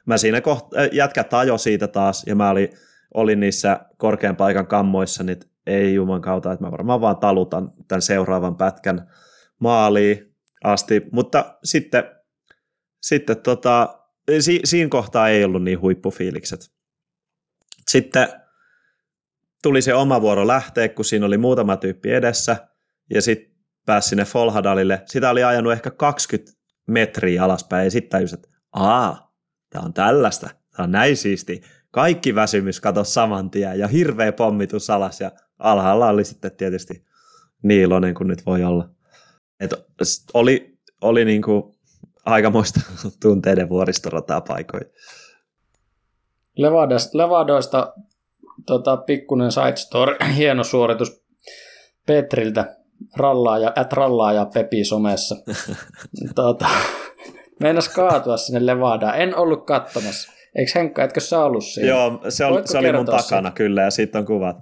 Mä 0.05 0.17
siinä 0.17 0.41
kohta, 0.41 0.79
äh, 0.79 0.89
jätkät 0.91 1.33
ajo 1.33 1.57
siitä 1.57 1.87
taas, 1.87 2.23
ja 2.27 2.35
mä 2.35 2.49
olin, 2.49 2.69
olin 3.13 3.39
niissä 3.39 3.79
korkean 3.97 4.35
paikan 4.35 4.67
kammoissa, 4.67 5.23
niin 5.23 5.39
ei 5.67 5.93
juman 5.93 6.21
kautta, 6.21 6.51
että 6.51 6.65
mä 6.65 6.71
varmaan 6.71 7.01
vaan 7.01 7.17
talutan 7.17 7.71
tämän 7.87 8.01
seuraavan 8.01 8.55
pätkän 8.55 9.09
maaliin 9.59 10.35
asti, 10.63 11.01
mutta 11.11 11.57
sitten, 11.63 12.03
sitten 13.01 13.37
tota, 13.37 14.04
si, 14.39 14.59
siinä 14.63 14.89
kohtaa 14.89 15.29
ei 15.29 15.43
ollut 15.43 15.63
niin 15.63 15.81
huippufiilikset. 15.81 16.71
Sitten 17.87 18.27
tuli 19.63 19.81
se 19.81 19.93
oma 19.93 20.21
vuoro 20.21 20.47
lähteä, 20.47 20.89
kun 20.89 21.05
siinä 21.05 21.25
oli 21.25 21.37
muutama 21.37 21.77
tyyppi 21.77 22.11
edessä– 22.11 22.57
ja 23.09 23.21
sitten 23.21 23.55
pääsi 23.85 24.09
sinne 24.09 24.25
Folhadalille. 24.25 25.01
Sitä 25.05 25.29
oli 25.29 25.43
ajanut 25.43 25.73
ehkä 25.73 25.91
20 25.91 26.51
metriä 26.87 27.43
alaspäin 27.43 27.85
ja 27.85 27.91
sitten 27.91 28.09
tajus, 28.09 28.33
että 28.33 28.47
aa, 28.71 29.35
tämä 29.69 29.85
on 29.85 29.93
tällaista, 29.93 30.49
tämä 30.75 30.83
on 30.83 30.91
näin 30.91 31.17
siisti. 31.17 31.61
Kaikki 31.91 32.35
väsymys 32.35 32.81
katosi 32.81 33.13
saman 33.13 33.51
tien 33.51 33.79
ja 33.79 33.87
hirveä 33.87 34.31
pommitus 34.31 34.89
alas 34.89 35.21
ja 35.21 35.31
alhaalla 35.59 36.09
oli 36.09 36.25
sitten 36.25 36.51
tietysti 36.51 37.05
niin 37.63 37.81
iloinen 37.81 38.13
kuin 38.13 38.27
nyt 38.27 38.45
voi 38.45 38.63
olla. 38.63 38.89
Et 39.59 39.73
oli 40.33 40.75
oli 41.01 41.25
niin 41.25 41.41
kuin 41.41 41.74
aikamoista 42.25 42.79
tunteiden 43.21 43.69
vuoristorataa 43.69 44.41
paikoin. 44.41 44.85
Levadoista 47.13 47.93
tota, 48.65 48.97
pikkunen 48.97 49.51
side 49.51 49.75
story, 49.75 50.15
hieno 50.37 50.63
suoritus 50.63 51.25
Petriltä 52.05 52.75
rallaaja, 53.17 53.73
at 53.75 53.93
rallaaja 53.93 54.45
Pepi 54.53 54.85
somessa. 54.85 55.35
tuota, 56.35 56.65
meinas 57.61 57.89
kaatua 57.89 58.37
sinne 58.37 58.65
Levadaan. 58.65 59.21
En 59.21 59.35
ollut 59.35 59.65
katsomassa. 59.65 60.31
Eikö 60.55 60.71
Henkka, 60.75 61.03
etkö 61.03 61.19
sä 61.19 61.43
ollut 61.43 61.63
siinä? 61.63 61.89
Joo, 61.89 62.21
se, 62.29 62.45
oli, 62.45 62.67
se 62.67 62.77
oli 62.77 62.93
mun 62.93 63.05
takana 63.05 63.21
siitä? 63.23 63.51
kyllä 63.51 63.81
ja 63.81 63.91
siitä 63.91 64.19
on 64.19 64.25
kuvat. 64.25 64.57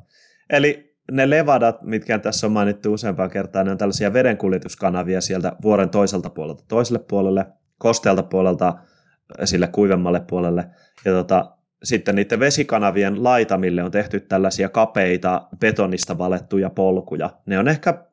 Eli 0.50 0.93
ne 1.12 1.30
levadat, 1.30 1.82
mitkä 1.82 2.20
tässä 2.20 2.48
on 2.48 2.54
mainittu 2.54 2.94
useampaan 2.94 3.30
kertaan, 3.30 3.66
ne 3.66 3.72
on 3.72 3.78
tällaisia 3.78 4.14
vedenkuljetuskanavia 4.14 5.22
sieltä 5.22 5.56
vuoren 5.62 5.90
toiselta 5.90 6.30
puolelta 6.30 6.64
toiselle 6.68 7.00
puolelle, 7.00 7.46
kostealta 7.78 8.24
puolelta 8.24 8.74
sille 9.44 9.68
kuivemmalle 9.68 10.22
puolelle. 10.30 10.66
Ja 11.06 11.12
tota, 11.12 11.52
sitten 11.84 12.16
niiden 12.16 12.40
vesikanavien 12.40 13.24
laitamille 13.24 13.84
on 13.84 13.92
tehty 13.92 14.20
tällaisia 14.20 14.70
kapeita 14.70 15.48
betonista 15.60 16.18
valettuja 16.18 16.70
polkuja. 16.70 17.30
Ne 17.46 17.60
on 17.60 17.68
ehkä 17.68 18.06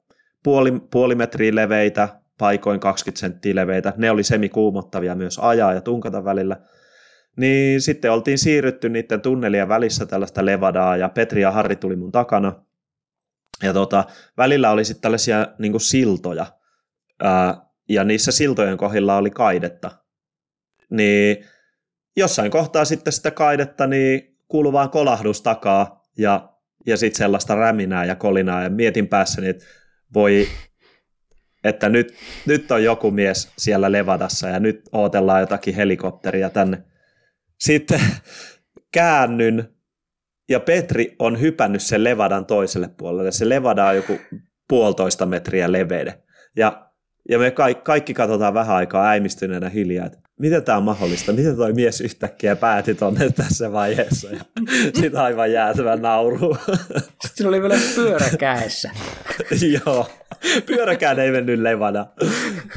puoli, 0.44 0.72
puoli 0.90 1.14
metriä 1.14 1.54
leveitä, 1.54 2.08
paikoin 2.38 2.80
20 2.80 3.20
senttiä 3.20 3.54
leveitä. 3.54 3.92
Ne 3.96 4.10
oli 4.10 4.22
semikuumottavia 4.22 5.14
myös 5.14 5.38
ajaa 5.38 5.74
ja 5.74 5.80
tunkata 5.80 6.24
välillä. 6.24 6.56
Niin 7.36 7.80
sitten 7.80 8.12
oltiin 8.12 8.38
siirrytty 8.38 8.88
niiden 8.88 9.20
tunnelien 9.20 9.68
välissä 9.68 10.06
tällaista 10.06 10.46
levadaa 10.46 10.96
ja 10.96 11.08
Petri 11.08 11.42
ja 11.42 11.50
Harri 11.50 11.76
tuli 11.76 11.96
mun 11.96 12.12
takana. 12.12 12.52
Ja 13.62 13.72
tota, 13.72 14.04
välillä 14.36 14.70
oli 14.70 14.84
sitten 14.84 15.02
tällaisia 15.02 15.46
niin 15.58 15.80
siltoja 15.80 16.46
ää, 17.22 17.66
ja 17.88 18.04
niissä 18.04 18.32
siltojen 18.32 18.76
kohdilla 18.76 19.16
oli 19.16 19.30
kaidetta. 19.30 19.90
Niin 20.90 21.44
jossain 22.16 22.50
kohtaa 22.50 22.84
sitten 22.84 23.12
sitä 23.12 23.30
kaidetta 23.30 23.86
niin 23.86 24.38
kuuluu 24.48 24.72
vaan 24.72 24.90
kolahdus 24.90 25.42
takaa 25.42 26.02
ja, 26.18 26.52
ja 26.86 26.96
sitten 26.96 27.18
sellaista 27.18 27.54
räminää 27.54 28.04
ja 28.04 28.16
kolinaa 28.16 28.62
ja 28.62 28.70
mietin 28.70 29.08
päässäni, 29.08 29.48
että 29.48 29.64
voi, 30.14 30.48
että 31.64 31.88
nyt, 31.88 32.14
nyt 32.46 32.70
on 32.70 32.84
joku 32.84 33.10
mies 33.10 33.52
siellä 33.58 33.92
Levadassa 33.92 34.48
ja 34.48 34.60
nyt 34.60 34.88
odotellaan 34.92 35.40
jotakin 35.40 35.74
helikopteria 35.74 36.50
tänne. 36.50 36.82
Sitten 37.58 38.00
käännyn 38.92 39.79
ja 40.50 40.60
Petri 40.60 41.16
on 41.18 41.40
hypännyt 41.40 41.82
sen 41.82 42.04
Levadan 42.04 42.46
toiselle 42.46 42.90
puolelle. 42.96 43.32
Se 43.32 43.48
Levada 43.48 43.86
on 43.86 43.96
joku 43.96 44.18
puolitoista 44.68 45.26
metriä 45.26 45.72
leveä. 45.72 46.14
Ja, 46.56 46.86
ja 47.28 47.38
me 47.38 47.50
kaikki, 47.50 47.82
kaikki 47.84 48.14
katsotaan 48.14 48.54
vähän 48.54 48.76
aikaa 48.76 49.08
äimistyneenä 49.08 49.68
hiljaa, 49.68 50.06
että 50.06 50.18
miten 50.40 50.64
tämä 50.64 50.78
on 50.78 50.84
mahdollista, 50.84 51.32
miten 51.32 51.56
toi 51.56 51.72
mies 51.72 52.00
yhtäkkiä 52.00 52.56
pääti 52.56 52.94
tonne 52.94 53.30
tässä 53.30 53.72
vaiheessa. 53.72 54.30
Ja 54.30 54.40
sitten 55.00 55.20
aivan 55.20 55.52
jäätävä 55.52 55.96
nauru. 55.96 56.56
Sitten 57.26 57.46
oli 57.46 57.62
vielä 57.62 57.76
pyörä 57.94 58.26
käessä. 58.38 58.90
Joo, 59.86 60.10
pyöräkään 60.66 61.18
ei 61.18 61.30
mennyt 61.30 61.60
levana. 61.60 62.06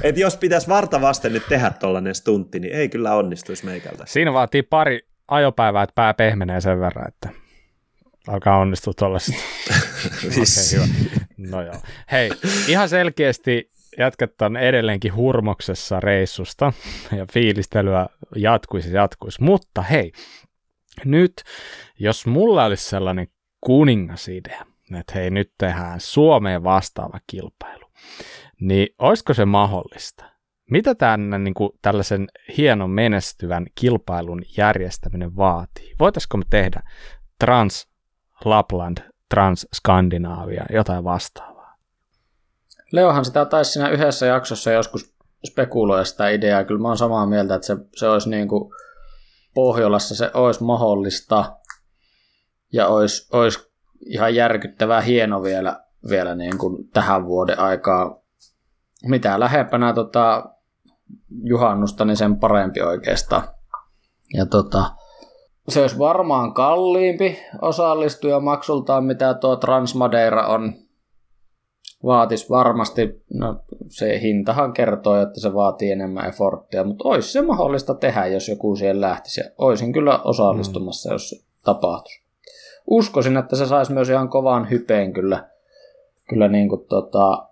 Et 0.04 0.18
jos 0.18 0.38
pitäisi 0.38 0.68
varta 0.68 1.02
vasten 1.02 1.34
nyt 1.34 1.44
tehdä 1.50 1.72
tollainen 1.80 2.16
stuntti, 2.16 2.60
niin 2.60 2.74
ei 2.74 2.90
kyllä 2.90 3.16
onnistuisi 3.16 3.66
meikältä. 3.66 4.04
Siinä 4.08 4.34
vaatii 4.34 4.64
pari 4.64 5.00
ajopäivää, 5.28 5.84
että 5.84 5.96
pää 5.96 6.14
pehmenee 6.14 6.62
sen 6.62 6.80
verran, 6.80 7.08
että 7.08 7.43
alkaa 8.28 8.58
onnistua 8.58 8.94
tuollaista. 8.98 9.32
okay, 10.28 10.44
hyvä. 10.74 10.88
No 11.38 11.62
joo. 11.62 11.76
Hei, 12.12 12.32
ihan 12.68 12.90
selkeästi 12.90 13.72
jatket 13.98 14.42
on 14.42 14.58
edelleenkin 14.58 15.16
hurmoksessa 15.16 16.00
reissusta 16.00 16.74
ja 17.18 17.26
fiilistelyä 17.34 18.08
jatkuisi 18.36 18.94
jatkuisi. 18.94 19.44
Mutta 19.44 19.82
hei, 19.82 20.12
nyt 21.06 21.34
jos 22.00 22.26
mulla 22.26 22.66
olisi 22.66 22.90
sellainen 22.90 23.28
kuningasidea, 23.62 24.66
että 25.00 25.14
hei 25.16 25.30
nyt 25.30 25.52
tehdään 25.58 26.00
Suomeen 26.00 26.64
vastaava 26.64 27.20
kilpailu, 27.28 27.86
niin 28.62 28.88
olisiko 29.00 29.34
se 29.34 29.46
mahdollista? 29.46 30.34
Mitä 30.72 30.96
tämän, 30.96 31.44
niin 31.44 31.54
kuin, 31.54 31.70
tällaisen 31.82 32.28
hienon 32.58 32.90
menestyvän 32.90 33.66
kilpailun 33.76 34.42
järjestäminen 34.58 35.36
vaatii? 35.36 35.94
Voitaisiko 36.00 36.38
me 36.38 36.44
tehdä 36.50 36.82
Trans 37.40 37.93
Lapland, 38.46 38.98
Trans 39.30 39.68
Skandinaavia, 39.74 40.66
jotain 40.70 41.04
vastaavaa? 41.04 41.78
Leohan 42.92 43.26
sitä 43.26 43.46
taisi 43.46 43.72
siinä 43.72 43.90
yhdessä 43.90 44.26
jaksossa 44.26 44.72
joskus 44.72 45.16
spekuloida 45.48 46.06
sitä 46.06 46.30
ideaa. 46.30 46.64
Kyllä 46.64 46.82
mä 46.82 46.88
oon 46.88 46.98
samaa 46.98 47.26
mieltä, 47.26 47.56
että 47.56 47.68
se, 47.68 47.78
se 47.96 48.08
olisi 48.08 48.30
niin 48.30 48.48
kuin 48.48 48.74
Pohjolassa 49.54 50.16
se 50.16 50.32
olisi 50.34 50.64
mahdollista 50.64 51.58
ja 52.74 52.88
olisi, 52.88 53.28
olisi 53.32 53.60
ihan 54.06 54.36
järkyttävää 54.36 55.02
hieno 55.02 55.44
vielä, 55.44 55.84
vielä 56.10 56.36
niin 56.36 56.58
kuin 56.58 56.90
tähän 56.90 57.26
vuoden 57.26 57.60
aikaa. 57.60 58.20
Mitä 59.04 59.40
lähempänä 59.40 59.94
tota, 59.94 60.46
juhannusta, 61.44 62.06
niin 62.06 62.18
sen 62.18 62.40
parempi 62.40 62.82
oikeastaan. 62.82 63.44
Ja 64.34 64.46
tota, 64.46 64.92
se 65.70 65.82
olisi 65.82 66.00
varmaan 66.00 66.54
kalliimpi 66.54 67.40
osallistuja 67.62 68.40
maksultaan, 68.40 69.04
mitä 69.04 69.34
tuo 69.34 69.56
Transmadeira 69.56 70.48
on 70.48 70.74
vaatisi 72.06 72.50
varmasti, 72.50 73.24
no 73.34 73.60
se 73.88 74.22
hintahan 74.22 74.74
kertoo, 74.74 75.22
että 75.22 75.40
se 75.40 75.54
vaatii 75.54 75.92
enemmän 75.92 76.30
efforttia, 76.30 76.84
mutta 76.84 77.10
olisi 77.10 77.32
se 77.32 77.42
mahdollista 77.42 77.94
tehdä, 77.94 78.28
jos 78.28 78.50
joku 78.50 78.76
siihen 78.76 79.02
lähtisi. 79.02 79.42
Ja 79.42 79.50
olisin 79.58 79.94
kyllä 79.94 80.20
osallistumassa, 80.20 81.10
mm. 81.10 81.14
jos 81.14 81.30
se 81.30 81.36
tapahtuisi. 81.64 82.24
Uskoisin, 82.88 83.38
että 83.38 83.56
se 83.56 83.66
saisi 83.66 83.94
myös 83.94 84.10
ihan 84.10 84.30
kovan 84.30 84.70
hypeen 84.70 85.14
kyllä, 85.14 85.50
kyllä 86.30 86.48
niin 86.48 86.70
kuin 86.70 86.86
tota, 86.90 87.48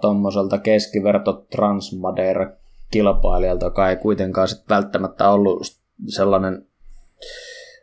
tuommoiselta 0.00 0.58
keskiverto 0.58 1.32
Transmadeira 1.32 2.52
kilpailijalta, 2.90 3.66
joka 3.66 3.90
ei 3.90 3.96
kuitenkaan 3.96 4.48
sit 4.48 4.68
välttämättä 4.68 5.30
ollut 5.30 5.62
sellainen 6.08 6.67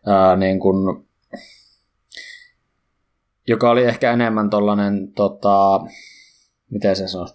ää, 0.06 0.36
niin 0.36 0.60
kuin 0.60 1.06
joka 3.48 3.70
oli 3.70 3.84
ehkä 3.84 4.12
enemmän 4.12 4.50
tollanen, 4.50 5.14
tota, 5.14 5.80
miten 6.70 6.96
se 6.96 7.08
sanoo, 7.08 7.28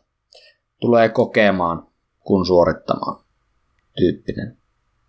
tulee 0.81 1.09
kokemaan 1.09 1.86
kuin 2.20 2.47
suorittamaan 2.47 3.24
tyyppinen 3.97 4.56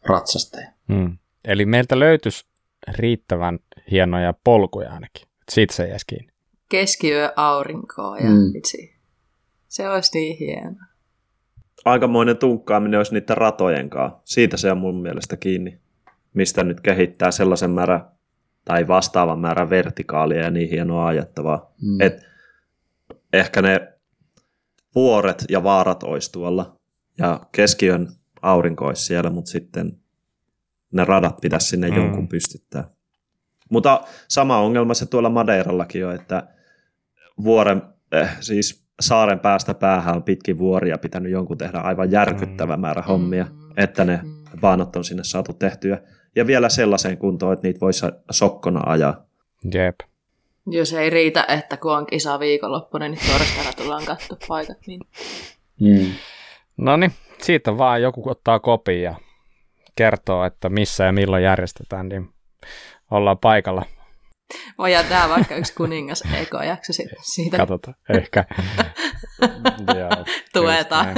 ratsastaja. 0.06 0.72
Hmm. 0.94 1.18
Eli 1.46 1.66
meiltä 1.66 2.00
löytyisi 2.00 2.46
riittävän 2.88 3.60
hienoja 3.92 4.34
polkuja 4.44 4.94
ainakin. 4.94 5.28
Siitä 5.50 5.74
se 5.74 5.88
jäisi 5.88 6.06
kiinni. 6.08 6.32
Keskiyö 6.70 7.34
aurinkoa 7.36 8.18
ja 8.18 8.30
hmm. 8.30 8.56
itse. 8.56 8.78
Se 9.68 9.90
olisi 9.90 10.20
niin 10.20 10.38
hieno. 10.38 10.76
Aikamoinen 11.86 12.38
tunkkaaminen 12.38 12.98
olisi 12.98 13.14
niiden 13.14 13.38
ratojen 13.38 13.90
kanssa. 13.90 14.20
Siitä 14.26 14.58
se 14.58 14.72
on 14.72 14.78
mun 14.78 15.02
mielestä 15.02 15.38
kiinni. 15.38 15.81
Mistä 16.34 16.64
nyt 16.64 16.82
kehittää 16.82 17.32
sellaisen 17.32 17.72
määrän 17.72 18.06
tai 18.66 18.88
vastaavan 18.88 19.40
määrän 19.40 19.70
vertikaalia 19.70 20.42
ja 20.42 20.52
niin 20.52 20.70
hienoa 20.70 21.08
ajettavaa. 21.08 21.74
Mm. 21.82 22.02
Et 22.02 22.22
ehkä 23.34 23.62
ne 23.62 23.94
vuoret 24.96 25.46
ja 25.50 25.64
vaarat 25.64 26.04
olisi 26.04 26.32
tuolla 26.32 26.80
ja 27.18 27.40
keskiön 27.52 28.08
aurinko 28.42 28.86
olisi 28.86 29.06
siellä, 29.06 29.30
mutta 29.30 29.52
sitten 29.52 29.98
ne 30.92 31.06
radat 31.06 31.42
pitäisi 31.42 31.68
sinne 31.68 31.90
mm. 31.90 31.96
jonkun 31.96 32.28
pystyttää. 32.28 32.90
Mutta 33.70 34.02
sama 34.28 34.58
ongelma 34.58 34.94
se 34.94 35.06
tuolla 35.06 35.30
Madeirallakin 35.30 36.06
on, 36.06 36.16
että 36.16 36.48
vuoren, 37.44 37.82
eh, 38.12 38.30
siis 38.40 38.86
saaren 39.00 39.40
päästä 39.40 39.74
päähän 39.74 40.16
on 40.16 40.24
pitkin 40.24 40.58
vuoria 40.58 40.98
pitänyt 40.98 41.32
jonkun 41.32 41.58
tehdä 41.58 41.78
aivan 41.78 42.12
järkyttävä 42.12 42.78
mm. 42.78 42.82
määrä 42.82 43.02
hommia, 43.02 43.44
mm. 43.44 43.72
että 43.78 44.06
ne 44.06 44.22
vaanot 44.62 44.96
on 44.96 45.04
sinne 45.04 45.24
saatu 45.24 45.54
tehtyä 45.54 46.02
ja 46.36 46.48
vielä 46.48 46.70
sellaiseen 46.70 47.18
kuntoon, 47.18 47.54
että 47.54 47.68
niitä 47.68 47.80
voisi 47.80 48.06
sokkona 48.32 48.82
ajaa. 48.86 49.26
Jep. 49.74 50.00
Jos 50.68 50.94
ei 50.94 51.10
riitä, 51.10 51.46
että 51.48 51.78
kun 51.78 51.98
on 51.98 52.06
kisa 52.06 52.40
viikonloppuna, 52.40 53.08
niin 53.08 53.22
torstaina 53.28 53.74
tullaan 53.78 54.06
katsoa 54.06 54.38
paikat. 54.48 54.78
Niin. 54.88 55.02
Mm. 55.82 56.12
No 56.78 56.98
niin, 56.98 57.12
siitä 57.42 57.78
vaan 57.78 58.02
joku 58.02 58.30
ottaa 58.30 58.60
kopin 58.60 59.02
ja 59.02 59.16
kertoo, 59.96 60.46
että 60.46 60.70
missä 60.70 61.04
ja 61.04 61.12
milloin 61.12 61.44
järjestetään, 61.44 62.10
niin 62.10 62.30
ollaan 63.12 63.38
paikalla. 63.38 63.86
Voidaan 64.78 65.06
tehdä 65.06 65.30
vaikka 65.30 65.56
yksi 65.56 65.76
kuningas 65.76 66.24
ekojakso 66.42 66.94
siitä. 67.22 67.58
Katsotaan, 67.58 67.96
ehkä. 68.10 68.46
Joo, 70.00 70.26
Tuetaan. 70.54 71.16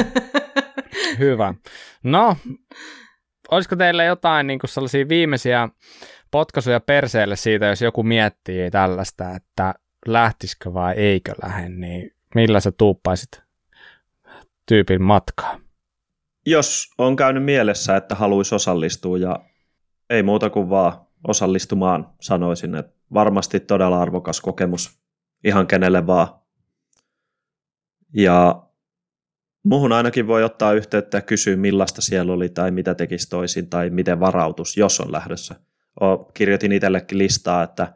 Hyvä. 1.19 1.53
No, 2.03 2.37
olisiko 3.51 3.75
teille 3.75 4.05
jotain 4.05 4.47
niin 4.47 4.59
kuin 4.59 4.69
sellaisia 4.69 5.09
viimeisiä 5.09 5.69
potkaisuja 6.31 6.79
perseelle 6.79 7.35
siitä, 7.35 7.65
jos 7.65 7.81
joku 7.81 8.03
miettii 8.03 8.71
tällaista, 8.71 9.35
että 9.35 9.73
lähtisikö 10.05 10.73
vai 10.73 10.93
eikö 10.93 11.33
lähde, 11.43 11.69
niin 11.69 12.11
millä 12.35 12.59
sä 12.59 12.71
tuuppaisit 12.71 13.41
tyypin 14.65 15.01
matkaa? 15.01 15.59
Jos 16.45 16.89
on 16.97 17.15
käynyt 17.15 17.43
mielessä, 17.43 17.95
että 17.95 18.15
haluaisi 18.15 18.55
osallistua 18.55 19.17
ja 19.17 19.39
ei 20.09 20.23
muuta 20.23 20.49
kuin 20.49 20.69
vaan 20.69 21.07
osallistumaan, 21.27 22.09
sanoisin, 22.21 22.75
että 22.75 22.93
varmasti 23.13 23.59
todella 23.59 24.01
arvokas 24.01 24.41
kokemus 24.41 24.99
ihan 25.43 25.67
kenelle 25.67 26.07
vaan. 26.07 26.27
Ja 28.13 28.62
Muhun 29.63 29.91
ainakin 29.91 30.27
voi 30.27 30.43
ottaa 30.43 30.73
yhteyttä 30.73 31.17
ja 31.17 31.21
kysyä, 31.21 31.55
millaista 31.55 32.01
siellä 32.01 32.33
oli 32.33 32.49
tai 32.49 32.71
mitä 32.71 32.95
tekisi 32.95 33.29
toisin 33.29 33.69
tai 33.69 33.89
miten 33.89 34.19
varautus, 34.19 34.77
jos 34.77 34.99
on 34.99 35.11
lähdössä. 35.11 35.55
O, 36.01 36.17
kirjoitin 36.17 36.71
itsellekin 36.71 37.17
listaa, 37.17 37.63
että 37.63 37.93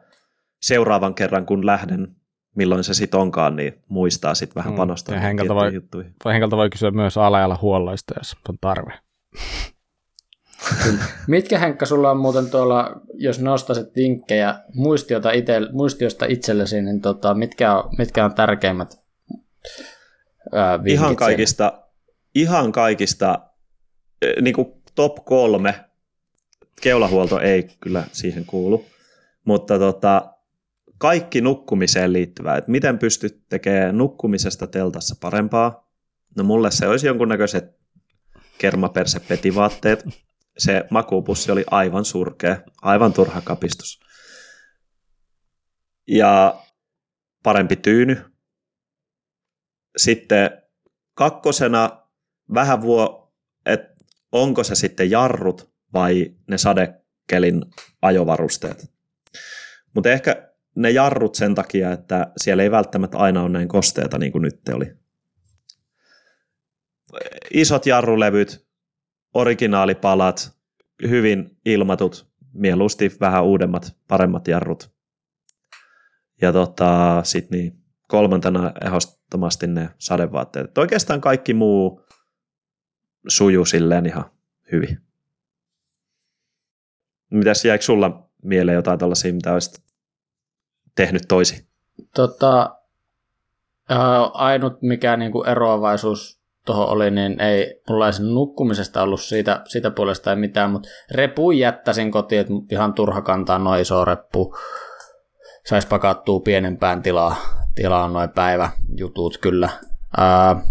seuraavan 0.62 1.14
kerran 1.14 1.46
kun 1.46 1.66
lähden, 1.66 2.08
milloin 2.56 2.84
se 2.84 2.94
sitten 2.94 3.20
onkaan, 3.20 3.56
niin 3.56 3.82
muistaa 3.88 4.34
sitten 4.34 4.54
vähän 4.54 4.72
Mm, 4.72 4.76
panostaa 4.76 5.14
ja 5.14 5.18
niihin 5.20 5.26
henkeltä 5.28 5.54
voi- 5.54 5.74
juttuihin. 5.74 6.14
Vai 6.24 6.32
henkeltä 6.32 6.56
voi 6.56 6.70
kysyä 6.70 6.90
myös 6.90 7.16
alajalla 7.16 7.58
huolloista, 7.62 8.14
jos 8.16 8.36
on 8.48 8.58
tarve. 8.60 8.92
Mitkä 11.26 11.58
Henkka 11.58 11.86
sulla 11.86 12.10
on 12.10 12.16
muuten 12.16 12.50
tuolla, 12.50 13.00
jos 13.14 13.40
nostasit 13.40 13.96
vinkkejä 13.96 14.60
muistiota 14.74 15.32
ite, 15.32 15.60
muistiosta 15.72 16.26
itsellesi, 16.28 16.82
niin 16.82 17.00
tota, 17.00 17.34
mitkä, 17.34 17.74
on, 17.74 17.90
mitkä 17.98 18.24
on 18.24 18.34
tärkeimmät 18.34 19.00
ää, 20.52 20.80
Ihan 20.86 21.16
kaikista, 21.16 21.82
ihan 22.34 22.72
kaikista 22.72 23.38
niin 24.40 24.54
kuin 24.54 24.82
top 24.94 25.24
kolme, 25.24 25.84
keulahuolto 26.80 27.40
ei 27.40 27.68
kyllä 27.80 28.04
siihen 28.12 28.44
kuulu, 28.44 28.86
mutta 29.44 29.78
tota, 29.78 30.34
kaikki 30.98 31.40
nukkumiseen 31.40 32.12
liittyvää, 32.12 32.56
että 32.56 32.70
miten 32.70 32.98
pystyt 32.98 33.48
tekemään 33.48 33.98
nukkumisesta 33.98 34.66
teltassa 34.66 35.16
parempaa. 35.20 35.88
No 36.36 36.44
mulle 36.44 36.70
se 36.70 36.88
olisi 36.88 37.06
jonkunnäköiset 37.06 37.64
kermapersepetivaatteet. 38.58 40.04
Se 40.58 40.84
makuupussi 40.90 41.52
oli 41.52 41.64
aivan 41.70 42.04
surkea, 42.04 42.56
aivan 42.82 43.12
turha 43.12 43.40
kapistus. 43.40 44.00
Ja 46.08 46.62
parempi 47.42 47.76
tyyny. 47.76 48.37
Sitten 49.98 50.50
kakkosena 51.14 52.02
vähän 52.54 52.82
vuo, 52.82 53.32
että 53.66 53.94
onko 54.32 54.64
se 54.64 54.74
sitten 54.74 55.10
jarrut 55.10 55.72
vai 55.92 56.34
ne 56.46 56.58
sadekelin 56.58 57.64
ajovarusteet. 58.02 58.90
Mutta 59.94 60.10
ehkä 60.10 60.50
ne 60.74 60.90
jarrut 60.90 61.34
sen 61.34 61.54
takia, 61.54 61.92
että 61.92 62.32
siellä 62.36 62.62
ei 62.62 62.70
välttämättä 62.70 63.18
aina 63.18 63.42
ole 63.42 63.48
näin 63.48 63.68
kosteita 63.68 64.18
niin 64.18 64.32
kuin 64.32 64.42
nyt 64.42 64.60
oli. 64.74 64.92
Isot 67.50 67.86
jarrulevyt, 67.86 68.66
originaalipalat, 69.34 70.58
hyvin 71.08 71.56
ilmatut, 71.64 72.28
mieluusti 72.52 73.16
vähän 73.20 73.44
uudemmat, 73.44 73.96
paremmat 74.08 74.48
jarrut. 74.48 74.92
Ja 76.42 76.52
tota, 76.52 77.20
sitten 77.24 77.58
niin, 77.58 77.78
kolmantena 78.08 78.72
ehdottomasti 78.84 79.66
ne 79.66 79.90
sadevaatteet. 79.98 80.66
Et 80.66 80.78
oikeastaan 80.78 81.20
kaikki 81.20 81.54
muu 81.54 82.00
sujuu 83.28 83.64
silleen 83.64 84.06
ihan 84.06 84.24
hyvin. 84.72 84.98
Mitäs 87.30 87.64
jäikö 87.64 87.84
sulla 87.84 88.28
mieleen 88.42 88.76
jotain 88.76 88.98
tällaisia, 88.98 89.32
mitä 89.32 89.52
olisit 89.52 89.84
tehnyt 90.94 91.22
toisin? 91.28 91.66
Tota, 92.14 92.76
ainut 94.32 94.82
mikä 94.82 95.16
niinku 95.16 95.42
eroavaisuus 95.42 96.40
tuohon 96.66 96.88
oli, 96.88 97.10
niin 97.10 97.40
ei 97.40 97.80
mulla 97.88 98.06
ei 98.06 98.12
nukkumisesta 98.34 99.02
ollut 99.02 99.20
siitä, 99.20 99.62
siitä 99.68 99.90
puolesta 99.90 100.30
ei 100.30 100.36
mitään, 100.36 100.70
mutta 100.70 100.88
repun 101.10 101.58
jättäisin 101.58 102.10
kotiin, 102.10 102.40
että 102.40 102.52
ihan 102.70 102.94
turha 102.94 103.22
kantaa 103.22 103.58
noin 103.58 103.82
iso 103.82 104.04
reppu. 104.04 104.56
Saisi 105.66 105.88
pakattua 105.88 106.40
pienempään 106.40 107.02
tilaa, 107.02 107.36
tilaa 107.82 108.08
noin 108.08 108.30
päiväjutut 108.30 109.38
kyllä. 109.38 109.68
Ää, 110.16 110.62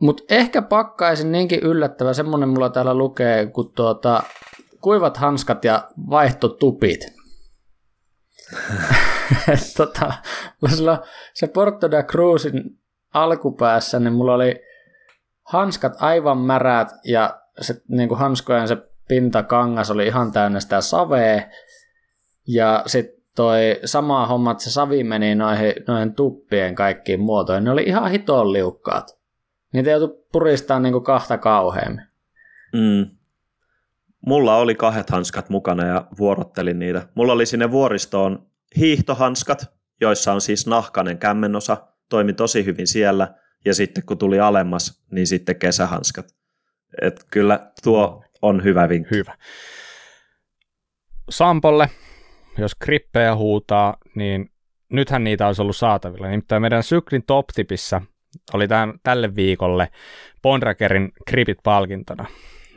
mutta 0.00 0.22
ehkä 0.28 0.62
pakkaisin 0.62 1.32
niinkin 1.32 1.60
yllättävä, 1.60 2.12
semmonen 2.12 2.48
mulla 2.48 2.70
täällä 2.70 2.94
lukee, 2.94 3.46
kun 3.46 3.72
tuota, 3.72 4.22
kuivat 4.80 5.16
hanskat 5.16 5.64
ja 5.64 5.90
vaihtotupit. 6.10 7.00
Tota, 9.76 10.12
silloin 10.74 10.98
se 11.34 11.46
Porto 11.46 11.90
da 11.90 12.02
Cruzin 12.02 12.78
alkupäässä, 13.14 14.00
niin 14.00 14.12
mulla 14.12 14.34
oli 14.34 14.60
hanskat 15.42 15.92
aivan 15.98 16.38
märät 16.38 16.88
ja 17.04 17.40
se 17.60 17.82
niin 17.88 18.08
kuin 18.08 18.18
hanskojen 18.18 18.68
se 18.68 18.76
pintakangas 19.08 19.90
oli 19.90 20.06
ihan 20.06 20.32
täynnä 20.32 20.60
sitä 20.60 20.80
savea. 20.80 21.42
Ja 22.46 22.82
sitten 22.86 23.19
toi 23.36 23.80
sama 23.84 24.26
homma, 24.26 24.50
että 24.50 24.64
se 24.64 24.70
savi 24.70 25.04
meni 25.04 25.34
noihin, 25.34 25.72
noihin 25.86 26.14
tuppien 26.14 26.74
kaikkiin 26.74 27.20
muotoihin. 27.20 27.64
Ne 27.64 27.70
oli 27.70 27.82
ihan 27.82 28.10
hitoon 28.10 28.52
liukkaat. 28.52 29.18
Niitä 29.72 29.90
joutui 29.90 30.24
puristamaan 30.32 30.82
niin 30.82 30.92
kuin 30.92 31.04
kahta 31.04 31.38
kauheammin. 31.38 32.04
Mm. 32.72 33.06
Mulla 34.26 34.56
oli 34.56 34.74
kahdet 34.74 35.10
hanskat 35.10 35.48
mukana 35.48 35.86
ja 35.86 36.06
vuorottelin 36.18 36.78
niitä. 36.78 37.08
Mulla 37.14 37.32
oli 37.32 37.46
sinne 37.46 37.70
vuoristoon 37.70 38.46
hiihtohanskat, 38.76 39.72
joissa 40.00 40.32
on 40.32 40.40
siis 40.40 40.66
nahkainen 40.66 41.18
kämmenosa. 41.18 41.76
Toimi 42.08 42.32
tosi 42.32 42.64
hyvin 42.64 42.86
siellä. 42.86 43.34
Ja 43.64 43.74
sitten 43.74 44.04
kun 44.06 44.18
tuli 44.18 44.40
alemmas, 44.40 45.04
niin 45.10 45.26
sitten 45.26 45.56
kesähanskat. 45.56 46.26
Et 47.02 47.24
kyllä 47.30 47.70
tuo 47.82 48.24
on 48.42 48.64
hyvä 48.64 48.88
vinkki. 48.88 49.14
Hyvä. 49.14 49.34
Sampolle, 51.30 51.90
jos 52.58 52.74
krippejä 52.74 53.34
huutaa, 53.34 53.96
niin 54.14 54.50
nythän 54.92 55.24
niitä 55.24 55.46
olisi 55.46 55.62
ollut 55.62 55.76
saatavilla. 55.76 56.28
Nimittäin 56.28 56.62
meidän 56.62 56.82
syklin 56.82 57.22
top 57.26 57.46
tipissä 57.54 58.00
oli 58.52 58.68
tämän, 58.68 58.94
tälle 59.02 59.34
viikolle 59.34 59.88
Bondrakerin 60.42 61.12
kripit 61.26 61.58
palkintona. 61.62 62.26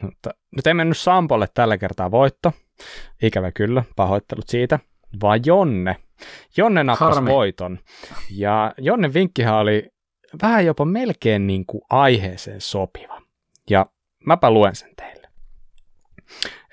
Mutta 0.01 0.29
nyt 0.55 0.67
ei 0.67 0.73
mennyt 0.73 0.97
Sampolle 0.97 1.47
tällä 1.53 1.77
kertaa 1.77 2.11
voitto. 2.11 2.53
Ikävä 3.21 3.51
kyllä, 3.51 3.83
pahoittelut 3.95 4.47
siitä. 4.47 4.79
Vaan 5.21 5.39
Jonne. 5.45 5.95
Jonne 6.57 6.83
nappasi 6.83 7.15
Harmi. 7.15 7.31
voiton. 7.31 7.79
Ja 8.31 8.73
Jonne 8.77 9.13
vinkkihän 9.13 9.55
oli 9.55 9.89
vähän 10.41 10.65
jopa 10.65 10.85
melkein 10.85 11.47
niin 11.47 11.65
kuin 11.65 11.81
aiheeseen 11.89 12.61
sopiva. 12.61 13.21
Ja 13.69 13.85
mäpä 14.25 14.51
luen 14.51 14.75
sen 14.75 14.95
teille. 14.95 15.27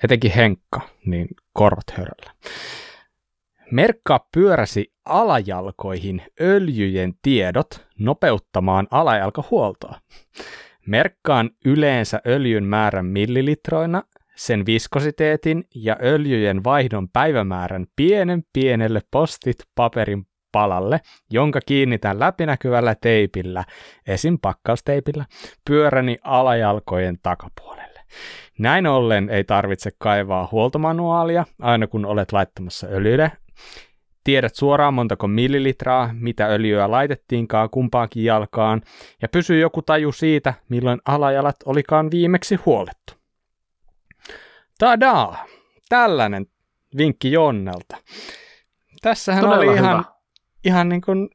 Etenkin 0.03 0.31
Henkka, 0.31 0.81
niin 1.05 1.27
korvat 1.53 1.91
höröllä. 1.91 2.31
Merkkaa 3.71 4.27
pyöräsi 4.33 4.93
alajalkoihin 5.05 6.21
öljyjen 6.41 7.13
tiedot 7.21 7.87
nopeuttamaan 7.99 8.87
alajalkahuoltoa. 8.91 9.99
Merkkaan 10.87 11.49
yleensä 11.65 12.21
öljyn 12.27 12.63
määrän 12.63 13.05
millilitroina, 13.05 14.03
sen 14.35 14.65
viskositeetin 14.65 15.63
ja 15.75 15.97
öljyjen 16.03 16.63
vaihdon 16.63 17.09
päivämäärän 17.09 17.85
pienen 17.95 18.43
pienelle 18.53 19.01
postit 19.11 19.57
paperin 19.75 20.25
palalle, 20.51 20.99
jonka 21.29 21.59
kiinnitän 21.65 22.19
läpinäkyvällä 22.19 22.95
teipillä, 23.01 23.63
esim. 24.07 24.37
pakkausteipillä, 24.41 25.25
pyöräni 25.69 26.17
alajalkojen 26.23 27.17
takapuolelle. 27.23 28.01
Näin 28.59 28.87
ollen 28.87 29.29
ei 29.29 29.43
tarvitse 29.43 29.89
kaivaa 29.97 30.49
huoltomanuaalia 30.51 31.45
aina 31.61 31.87
kun 31.87 32.05
olet 32.05 32.31
laittamassa 32.31 32.87
öljylle. 32.87 33.31
Tiedät 34.23 34.55
suoraan 34.55 34.93
montako 34.93 35.27
millilitraa, 35.27 36.09
mitä 36.13 36.45
öljyä 36.47 36.91
laitettiinkaan 36.91 37.69
kumpaankin 37.69 38.23
jalkaan, 38.23 38.81
ja 39.21 39.27
pysyy 39.27 39.59
joku 39.59 39.81
taju 39.81 40.11
siitä, 40.11 40.53
milloin 40.69 40.99
alajalat 41.05 41.55
olikaan 41.65 42.11
viimeksi 42.11 42.55
huolettu. 42.55 43.13
Tadaa! 44.77 45.45
Tällainen 45.89 46.47
vinkki 46.97 47.31
Jonnelta. 47.31 47.97
Tässähän 49.01 49.43
Todella 49.43 49.57
oli 49.57 49.77
ihan, 49.77 49.97
hyvä. 49.99 50.03
ihan 50.63 50.89
niin 50.89 51.01
kuin, 51.01 51.29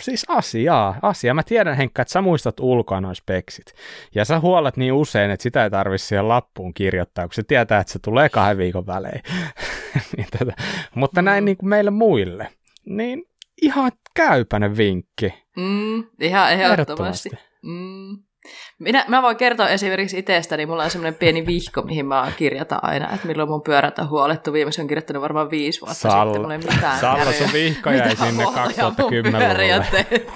siis 0.00 0.24
asiaa, 0.28 0.96
asia. 1.02 1.34
Mä 1.34 1.42
tiedän 1.42 1.76
Henkka, 1.76 2.02
että 2.02 2.12
sä 2.12 2.20
muistat 2.20 2.60
ulkoa 2.60 3.00
noin 3.00 3.16
speksit. 3.16 3.74
Ja 4.14 4.24
sä 4.24 4.40
huolet 4.40 4.76
niin 4.76 4.92
usein, 4.92 5.30
että 5.30 5.42
sitä 5.42 5.64
ei 5.64 5.70
tarvitse 5.70 6.06
siihen 6.06 6.28
lappuun 6.28 6.74
kirjoittaa, 6.74 7.24
kun 7.24 7.34
se 7.34 7.42
tietää, 7.42 7.80
että 7.80 7.92
se 7.92 7.98
tulee 7.98 8.28
kahden 8.28 8.58
viikon 8.58 8.86
välein. 8.86 9.22
niin 10.16 10.26
tätä. 10.38 10.52
Mutta 10.94 11.22
näin 11.22 11.44
niin 11.44 11.56
kuin 11.56 11.68
meille 11.68 11.90
muille, 11.90 12.48
niin 12.84 13.24
ihan 13.62 13.92
käypäinen 14.14 14.76
vinkki. 14.76 15.34
Mm, 15.56 16.04
ihan 16.20 16.52
ehdottomasti. 16.52 17.28
Ehdottomasti. 17.28 17.30
Mm. 17.62 18.29
Minä, 18.78 19.04
mä 19.08 19.22
voin 19.22 19.36
kertoa 19.36 19.68
esimerkiksi 19.68 20.18
itsestäni, 20.18 20.66
mulla 20.66 20.84
on 20.84 20.90
semmoinen 20.90 21.14
pieni 21.14 21.46
vihko, 21.46 21.82
mihin 21.82 22.06
mä 22.06 22.32
kirjoitan 22.36 22.78
aina, 22.82 23.14
että 23.14 23.26
milloin 23.26 23.48
mun 23.48 23.62
pyörät 23.62 23.98
on 23.98 24.08
huolettu. 24.10 24.52
Viimeksi 24.52 24.80
on 24.80 24.88
kirjoittanut 24.88 25.22
varmaan 25.22 25.50
viisi 25.50 25.80
vuotta 25.80 25.94
Salla- 26.08 26.24
sitten, 26.24 26.40
mulla 26.42 26.54
ei 26.54 26.58
mitään 26.58 26.98
Salla, 26.98 27.32
sun 27.32 27.52
vihko 27.52 27.90
jäi 27.90 28.16
sinne 28.16 28.44
huoltoja 28.44 28.92
mun 28.98 29.32
pyöriä 29.38 29.78
2010-luvulle. 29.78 30.26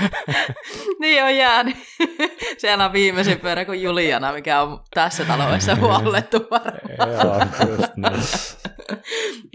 niin 1.00 1.24
on 1.24 1.36
jäänyt. 1.36 1.76
Siellä 2.58 2.84
on 2.84 2.92
viimeisin 2.92 3.40
pyörä 3.40 3.64
kuin 3.64 3.82
Juliana, 3.82 4.32
mikä 4.32 4.60
on 4.60 4.80
tässä 4.94 5.24
taloudessa 5.24 5.74
huolettu 5.74 6.38
varmaan. 6.50 6.80
Joo, 6.98 7.68
just 7.70 7.92
niin. 7.96 8.22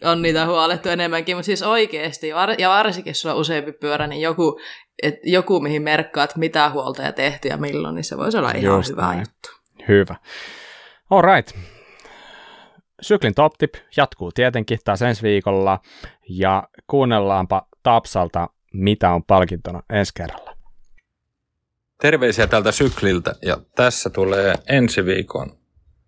on 0.11 0.21
niitä 0.21 0.45
huolettu 0.45 0.89
enemmänkin, 0.89 1.35
mutta 1.37 1.45
siis 1.45 1.63
oikeasti, 1.63 2.27
ja 2.57 2.69
varsinkin 2.69 3.11
jos 3.11 3.21
sulla 3.21 3.35
on 3.35 3.41
useampi 3.41 3.71
pyörä, 3.71 4.07
niin 4.07 4.21
joku, 4.21 4.59
et, 5.03 5.15
joku 5.23 5.59
mihin 5.59 5.81
merkkaat, 5.81 6.35
mitä 6.35 6.69
huoltoja 6.69 7.11
tehty 7.11 7.47
ja 7.47 7.57
milloin, 7.57 7.95
niin 7.95 8.03
se 8.03 8.17
voisi 8.17 8.37
olla 8.37 8.51
ihan 8.51 8.77
Just 8.77 8.89
hyvä 8.89 9.01
näin. 9.01 9.19
juttu. 9.19 9.49
Hyvä. 9.87 10.15
All 11.09 11.21
right. 11.21 11.57
Syklin 13.01 13.35
Top 13.35 13.53
Tip 13.57 13.73
jatkuu 13.97 14.31
tietenkin 14.31 14.79
taas 14.85 15.01
ensi 15.01 15.21
viikolla 15.23 15.79
ja 16.29 16.63
kuunnellaanpa 16.87 17.67
Tapsalta, 17.83 18.49
mitä 18.77 19.09
on 19.09 19.23
palkintona 19.23 19.83
ensi 19.89 20.11
kerralla. 20.15 20.57
Terveisiä 22.01 22.47
tältä 22.47 22.71
sykliltä 22.71 23.35
ja 23.41 23.57
tässä 23.75 24.09
tulee 24.09 24.55
ensi 24.69 25.05
viikon 25.05 25.57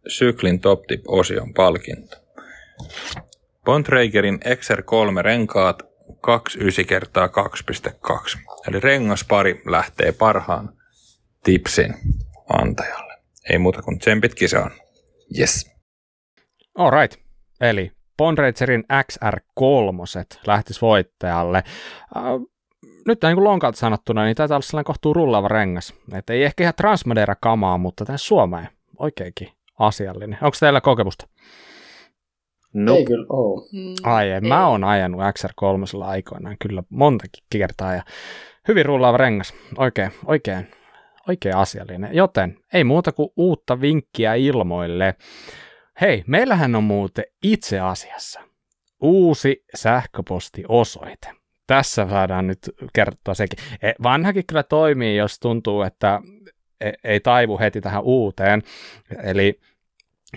syklin 0.07 0.59
Top 0.59 0.87
Tip-osion 0.87 1.53
palkinto. 1.53 2.15
Bontragerin 3.65 4.39
XR3 4.45 5.21
renkaat 5.21 5.83
29 6.21 6.85
kertaa 6.85 7.27
2.2. 7.27 8.39
Eli 8.67 8.79
rengaspari 8.79 9.61
lähtee 9.65 10.11
parhaan 10.11 10.73
tipsin 11.43 11.95
antajalle. 12.61 13.13
Ei 13.49 13.57
muuta 13.57 13.81
kuin 13.81 13.99
tsempit 13.99 14.35
kisaan. 14.35 14.71
Yes. 15.39 15.71
Alright. 16.77 17.15
Eli 17.61 17.91
Bontragerin 18.17 18.83
XR3 18.83 20.39
lähtisi 20.47 20.81
voittajalle. 20.81 21.63
Nyt 23.09 23.21
niin 23.23 23.35
kuin 23.35 23.43
lonkalta 23.43 23.77
sanottuna, 23.77 24.23
niin 24.23 24.35
taitaa 24.35 24.55
olla 24.55 24.61
sellainen 24.61 24.85
kohtuu 24.85 25.13
rullaava 25.13 25.47
rengas. 25.47 25.93
Että 26.13 26.33
ei 26.33 26.43
ehkä 26.43 26.63
ihan 26.63 26.73
Transmadera 26.77 27.35
kamaa, 27.41 27.77
mutta 27.77 28.05
tänne 28.05 28.17
Suomeen 28.17 28.67
oikeinkin 28.99 29.49
asiallinen. 29.79 30.37
Onko 30.41 30.57
teillä 30.59 30.81
kokemusta? 30.81 31.27
No. 32.73 32.95
Ei 32.95 33.05
kyllä 33.05 33.25
ole. 33.29 33.65
Mm, 33.73 33.95
Ai 34.03 34.29
ei. 34.31 34.41
mä 34.41 34.67
oon 34.67 34.83
ajanut 34.83 35.21
XR3 35.21 36.03
aikoinaan 36.03 36.55
kyllä 36.61 36.83
montakin 36.89 37.43
kertaa 37.49 37.93
ja 37.93 38.03
hyvin 38.67 38.85
rullaava 38.85 39.17
rengas. 39.17 39.53
Oikein, 39.77 40.11
oikein, 40.25 40.67
oikein 41.27 41.55
asiallinen. 41.55 42.15
Joten 42.15 42.57
ei 42.73 42.83
muuta 42.83 43.11
kuin 43.11 43.29
uutta 43.37 43.81
vinkkiä 43.81 44.33
ilmoille. 44.33 45.15
Hei, 46.01 46.23
meillähän 46.27 46.75
on 46.75 46.83
muuten 46.83 47.25
itse 47.43 47.79
asiassa 47.79 48.41
uusi 49.01 49.63
sähköpostiosoite. 49.75 51.38
Tässä 51.69 52.07
saadaan 52.09 52.47
nyt 52.47 52.59
kertoa 52.93 53.33
sekin. 53.33 53.59
E, 53.81 53.91
vanhakin 54.03 54.43
kyllä 54.47 54.63
toimii, 54.63 55.17
jos 55.17 55.39
tuntuu, 55.39 55.81
että 55.81 56.21
e, 56.81 56.91
ei 57.03 57.19
taivu 57.19 57.59
heti 57.59 57.81
tähän 57.81 58.03
uuteen. 58.03 58.61
Eli 59.23 59.59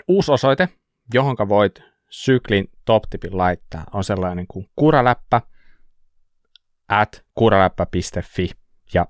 uusi 0.09 0.33
osoite, 0.33 0.69
johonka 1.15 1.49
voit 1.49 1.83
syklin 2.11 2.69
top-tipin 2.85 3.39
laittaa, 3.39 3.85
on 3.93 4.05
sellainen 4.05 4.47
kuin 4.47 4.67
kuraläppä 4.77 5.41
at 6.89 7.25
kuraläppä.fi 7.35 8.51
ja 8.95 9.07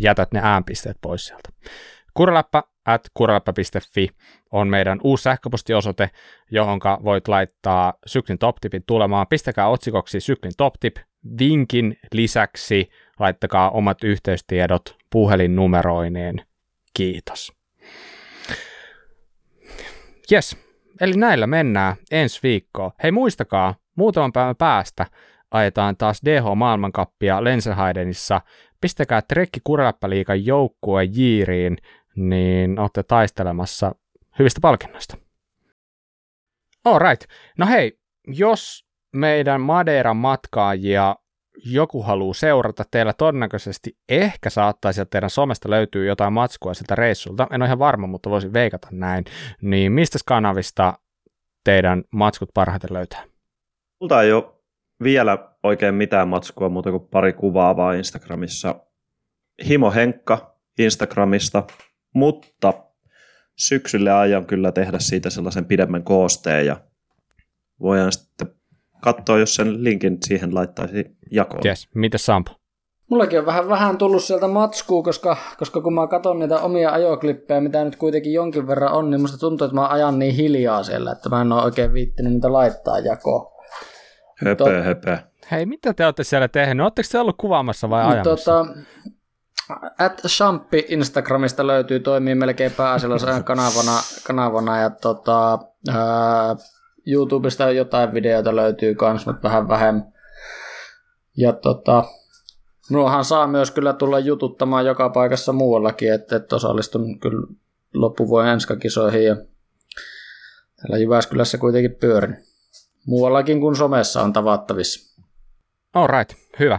jätät 0.00 0.32
ne 0.32 0.40
äänpisteet 0.42 0.96
pois 1.00 1.26
sieltä. 1.26 1.48
Kuraläppä 2.14 2.62
at 2.86 3.10
kuraläppä.fi 3.14 4.08
on 4.52 4.68
meidän 4.68 5.00
uusi 5.04 5.22
sähköpostiosoite, 5.22 6.10
johon 6.50 6.80
voit 7.04 7.28
laittaa 7.28 7.94
syklin 8.06 8.38
top-tipin 8.38 8.82
tulemaan. 8.86 9.26
Pistäkää 9.26 9.68
otsikoksi 9.68 10.20
syklin 10.20 10.52
top-tip. 10.56 10.96
Vinkin 11.38 11.98
lisäksi 12.12 12.88
laittakaa 13.18 13.70
omat 13.70 14.04
yhteystiedot 14.04 14.96
puhelinnumeroineen. 15.10 16.46
Kiitos. 16.94 17.52
Yes, 20.32 20.56
eli 21.00 21.16
näillä 21.16 21.46
mennään 21.46 21.96
ensi 22.10 22.40
viikkoon. 22.42 22.90
Hei 23.02 23.12
muistakaa, 23.12 23.74
muutaman 23.96 24.32
päivän 24.32 24.56
päästä 24.56 25.06
ajetaan 25.50 25.96
taas 25.96 26.20
DH-maailmankappia 26.24 27.44
Lensenhaidenissa. 27.44 28.40
Pistäkää 28.80 29.22
Trekki 29.22 29.60
Kurläppäliikan 29.64 30.46
joukkue 30.46 31.04
Jiiriin, 31.04 31.76
niin 32.16 32.78
olette 32.78 33.02
taistelemassa 33.02 33.94
hyvistä 34.38 34.60
palkinnoista. 34.60 35.16
Alright. 36.84 37.24
No 37.58 37.66
hei, 37.66 37.98
jos 38.26 38.85
meidän 39.16 39.60
Madeiran 39.60 40.16
matkaajia 40.16 41.16
joku 41.64 42.02
haluaa 42.02 42.34
seurata, 42.34 42.84
teillä 42.90 43.12
todennäköisesti 43.12 43.96
ehkä 44.08 44.50
saattaisi, 44.50 45.00
että 45.00 45.10
teidän 45.10 45.30
somesta 45.30 45.70
löytyy 45.70 46.06
jotain 46.06 46.32
matskua 46.32 46.74
siltä 46.74 46.94
reissulta, 46.94 47.46
en 47.50 47.62
ole 47.62 47.68
ihan 47.68 47.78
varma, 47.78 48.06
mutta 48.06 48.30
voisin 48.30 48.52
veikata 48.52 48.88
näin, 48.90 49.24
niin 49.62 49.92
mistä 49.92 50.18
kanavista 50.26 50.98
teidän 51.64 52.04
matskut 52.10 52.50
parhaiten 52.54 52.92
löytää? 52.92 53.24
Multa 54.00 54.22
ei 54.22 54.32
ole 54.32 54.44
vielä 55.02 55.38
oikein 55.62 55.94
mitään 55.94 56.28
matskua 56.28 56.68
muuta 56.68 56.90
kuin 56.90 57.08
pari 57.08 57.32
kuvaa 57.32 57.76
vaan 57.76 57.96
Instagramissa. 57.96 58.74
Himo 59.68 59.90
Henkka 59.90 60.56
Instagramista, 60.78 61.64
mutta 62.14 62.72
syksylle 63.56 64.12
aion 64.12 64.46
kyllä 64.46 64.72
tehdä 64.72 64.98
siitä 64.98 65.30
sellaisen 65.30 65.64
pidemmän 65.64 66.04
koosteen 66.04 66.66
ja 66.66 66.80
voidaan 67.80 68.12
sitten 68.12 68.56
katsoa, 69.00 69.38
jos 69.38 69.54
sen 69.54 69.84
linkin 69.84 70.18
siihen 70.24 70.54
laittaisi 70.54 71.04
jakoon. 71.30 71.62
Yes. 71.64 71.88
Miten 71.94 72.20
Sampo? 72.20 72.50
Mullakin 73.10 73.38
on 73.38 73.46
vähän, 73.46 73.68
vähän 73.68 73.98
tullut 73.98 74.24
sieltä 74.24 74.48
matskua, 74.48 75.02
koska, 75.02 75.36
koska 75.58 75.80
kun 75.80 75.94
mä 75.94 76.06
katson 76.06 76.38
niitä 76.38 76.60
omia 76.60 76.90
ajoklippejä, 76.90 77.60
mitä 77.60 77.84
nyt 77.84 77.96
kuitenkin 77.96 78.32
jonkin 78.32 78.66
verran 78.66 78.92
on, 78.92 79.10
niin 79.10 79.20
musta 79.20 79.38
tuntuu, 79.38 79.64
että 79.64 79.74
mä 79.74 79.88
ajan 79.88 80.18
niin 80.18 80.34
hiljaa 80.34 80.82
siellä, 80.82 81.12
että 81.12 81.28
mä 81.28 81.40
en 81.40 81.52
ole 81.52 81.62
oikein 81.62 81.92
viittinyt 81.92 82.32
niitä 82.32 82.52
laittaa 82.52 82.98
jakoon. 82.98 83.52
Höpö, 84.44 84.64
Tot... 84.64 84.84
höpö. 84.84 85.18
Hei, 85.50 85.66
mitä 85.66 85.94
te 85.94 86.04
olette 86.04 86.24
siellä 86.24 86.48
tehneet? 86.48 86.84
Oletteko 86.84 87.08
te 87.12 87.18
ollut 87.18 87.36
kuvaamassa 87.38 87.90
vai 87.90 88.04
ajamassa? 88.04 88.52
Tota, 88.52 88.66
at 89.98 90.22
Shampi 90.26 90.86
Instagramista 90.88 91.66
löytyy, 91.66 92.00
toimii 92.00 92.34
melkein 92.34 92.72
pääasiallisena 92.72 93.42
kanavana, 93.52 93.98
kanavana 94.26 94.80
ja 94.80 94.90
tota, 94.90 95.58
ää, 95.88 96.56
YouTubesta 97.06 97.70
jotain 97.70 98.14
videoita 98.14 98.56
löytyy 98.56 98.94
kans, 98.94 99.26
mutta 99.26 99.42
vähän 99.42 99.68
vähemmän. 99.68 100.12
Ja 101.36 101.52
tota, 101.52 102.04
minuahan 102.90 103.24
saa 103.24 103.46
myös 103.46 103.70
kyllä 103.70 103.92
tulla 103.92 104.18
jututtamaan 104.18 104.86
joka 104.86 105.10
paikassa 105.10 105.52
muuallakin, 105.52 106.12
että, 106.12 106.36
että 106.36 106.56
osallistun 106.56 107.20
kyllä 107.20 107.46
loppuvuoden 107.94 108.52
enskakisoihin 108.52 109.24
ja 109.24 109.36
täällä 110.76 110.98
Jyväskylässä 110.98 111.58
kuitenkin 111.58 111.94
pyörin. 112.00 112.36
Muuallakin 113.06 113.60
kuin 113.60 113.76
somessa 113.76 114.22
on 114.22 114.32
tavattavissa. 114.32 115.22
All 115.94 116.06
right, 116.06 116.32
hyvä. 116.58 116.78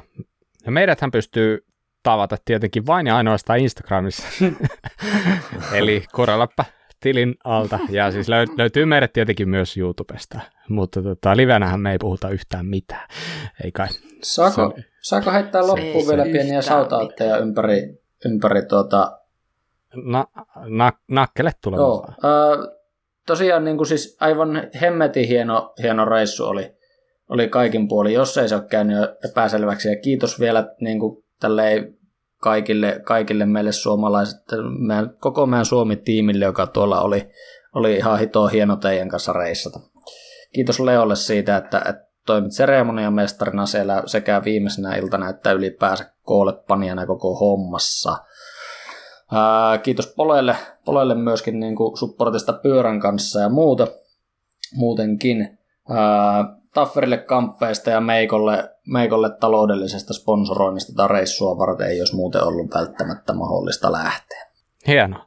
Ja 0.65 0.71
meidäthän 0.71 1.11
pystyy 1.11 1.65
tavata 2.03 2.37
tietenkin 2.45 2.85
vain 2.85 3.07
ja 3.07 3.17
ainoastaan 3.17 3.59
Instagramissa. 3.59 4.23
Eli 5.73 6.05
koralappa 6.11 6.65
tilin 6.99 7.35
alta. 7.43 7.79
Ja 7.89 8.11
siis 8.11 8.27
löy- 8.27 8.53
löytyy 8.57 8.85
meidät 8.85 9.13
tietenkin 9.13 9.49
myös 9.49 9.77
YouTubesta, 9.77 10.39
mutta 10.69 11.01
tota, 11.01 11.37
livenähän 11.37 11.79
me 11.79 11.91
ei 11.91 11.97
puhuta 11.97 12.29
yhtään 12.29 12.65
mitään. 12.65 13.07
Ei 13.63 13.71
kai. 13.71 13.87
Saako, 14.23 14.73
se, 14.75 14.83
saako 15.01 15.31
heittää 15.31 15.67
loppuun 15.67 16.07
vielä 16.07 16.23
pieniä 16.23 16.61
sautautteja 16.61 17.37
ympäri, 17.37 18.01
ympäri 18.25 18.65
tuota... 18.65 19.19
Na, 19.95 20.25
na, 20.67 20.91
nakkele 21.07 21.51
tulee. 21.63 21.77
Joo, 21.77 22.07
äh, 22.09 22.73
tosiaan 23.27 23.65
niin 23.65 23.77
kuin 23.77 23.87
siis 23.87 24.17
aivan 24.19 24.63
hemmetin 24.81 25.27
hieno, 25.27 25.73
hieno 25.83 26.05
reissu 26.05 26.45
oli, 26.45 26.75
oli 27.29 27.49
kaikin 27.49 27.87
puolin, 27.87 28.13
jos 28.13 28.37
ei 28.37 28.49
se 28.49 28.55
ole 28.55 28.63
käynyt 28.69 28.97
epäselväksi. 29.29 29.89
Ja 29.89 29.95
kiitos 29.95 30.39
vielä 30.39 30.75
niin 30.81 30.99
kuin 30.99 31.23
tälleen 31.39 31.96
kaikille, 32.41 33.01
kaikille 33.03 33.45
meille 33.45 33.71
suomalaiset, 33.71 34.41
meidän, 34.79 35.15
koko 35.19 35.45
meidän 35.45 35.65
Suomi-tiimille, 35.65 36.45
joka 36.45 36.67
tuolla 36.67 37.01
oli, 37.01 37.29
oli 37.73 37.95
ihan 37.95 38.19
hito 38.19 38.47
hieno 38.47 38.75
teidän 38.75 39.09
kanssa 39.09 39.33
reissata. 39.33 39.79
Kiitos 40.53 40.79
Leolle 40.79 41.15
siitä, 41.15 41.57
että, 41.57 41.77
että 41.79 42.07
toimit 42.25 42.51
seremoniamestarina 42.51 43.65
siellä 43.65 44.03
sekä 44.05 44.41
viimeisenä 44.45 44.95
iltana 44.95 45.29
että 45.29 45.51
ylipäänsä 45.51 46.11
koolepanijana 46.23 47.05
koko 47.05 47.35
hommassa. 47.35 48.17
Ää, 49.31 49.77
kiitos 49.77 50.13
Polelle, 50.15 50.55
Polelle 50.85 51.15
myöskin 51.15 51.59
niin 51.59 51.75
kuin 51.75 51.97
supportista 51.97 52.53
pyörän 52.53 52.99
kanssa 52.99 53.39
ja 53.39 53.49
muuta 53.49 53.87
muutenkin. 54.75 55.59
Ää, 55.89 56.57
Tafferille 56.77 57.17
kamppeista 57.17 57.89
ja 57.89 58.01
Meikolle, 58.01 58.69
Meikolle 58.87 59.29
taloudellisesta 59.39 60.13
sponsoroinnista 60.13 60.93
tai 60.95 61.07
reissua 61.07 61.57
varten 61.57 61.87
ei 61.87 62.01
olisi 62.01 62.15
muuten 62.15 62.43
ollut 62.43 62.73
välttämättä 62.75 63.33
mahdollista 63.33 63.91
lähteä. 63.91 64.47
Hienoa. 64.87 65.25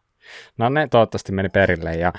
No 0.59 0.69
ne 0.69 0.89
toivottavasti 0.91 1.33
meni 1.33 1.49
perille 1.49 1.95
ja 1.95 2.13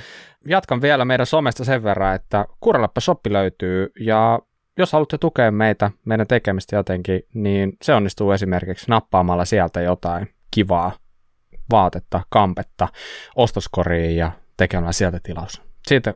jatkan 0.48 0.82
vielä 0.82 1.06
meidän 1.06 1.26
somesta 1.26 1.66
sen 1.66 1.84
verran, 1.84 2.16
että 2.16 2.46
Kuralappa 2.60 3.02
Shoppi 3.02 3.34
löytyy 3.34 3.92
ja 4.00 4.40
jos 4.78 4.94
haluatte 4.94 5.18
tukea 5.18 5.52
meitä, 5.52 5.92
meidän 6.06 6.28
tekemistä 6.28 6.76
jotenkin, 6.76 7.22
niin 7.34 7.74
se 7.82 7.94
onnistuu 7.94 8.32
esimerkiksi 8.32 8.86
nappaamalla 8.90 9.46
sieltä 9.46 9.82
jotain 9.82 10.30
kivaa 10.52 10.92
vaatetta, 11.72 12.22
kampetta, 12.30 12.88
ostoskoriin 13.36 14.16
ja 14.16 14.32
tekemällä 14.58 14.92
sieltä 14.92 15.20
tilaus. 15.24 15.62
Siitä, 15.88 16.14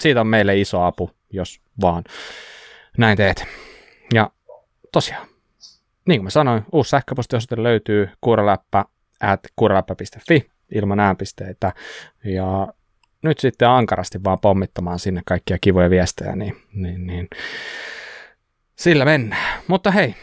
siitä 0.00 0.20
on 0.20 0.26
meille 0.26 0.60
iso 0.60 0.82
apu, 0.82 1.10
jos 1.30 1.65
vaan 1.80 2.04
näin 2.98 3.16
teet. 3.16 3.46
Ja 4.14 4.30
tosiaan, 4.92 5.26
niin 6.08 6.20
kuin 6.20 6.24
mä 6.24 6.30
sanoin, 6.30 6.62
uusi 6.72 6.90
sähköpostiosoite 6.90 7.62
löytyy 7.62 8.08
kuuraläppä 8.20 8.84
at 9.20 9.40
kuuraläppä.fi 9.56 10.50
ilman 10.74 11.00
äänpisteitä. 11.00 11.72
Ja 12.24 12.68
nyt 13.22 13.38
sitten 13.38 13.68
ankarasti 13.68 14.24
vaan 14.24 14.40
pommittamaan 14.40 14.98
sinne 14.98 15.22
kaikkia 15.26 15.58
kivoja 15.60 15.90
viestejä, 15.90 16.36
niin, 16.36 16.56
niin, 16.72 17.06
niin 17.06 17.28
sillä 18.76 19.04
mennään. 19.04 19.62
Mutta 19.68 19.90
hei, 19.90 20.14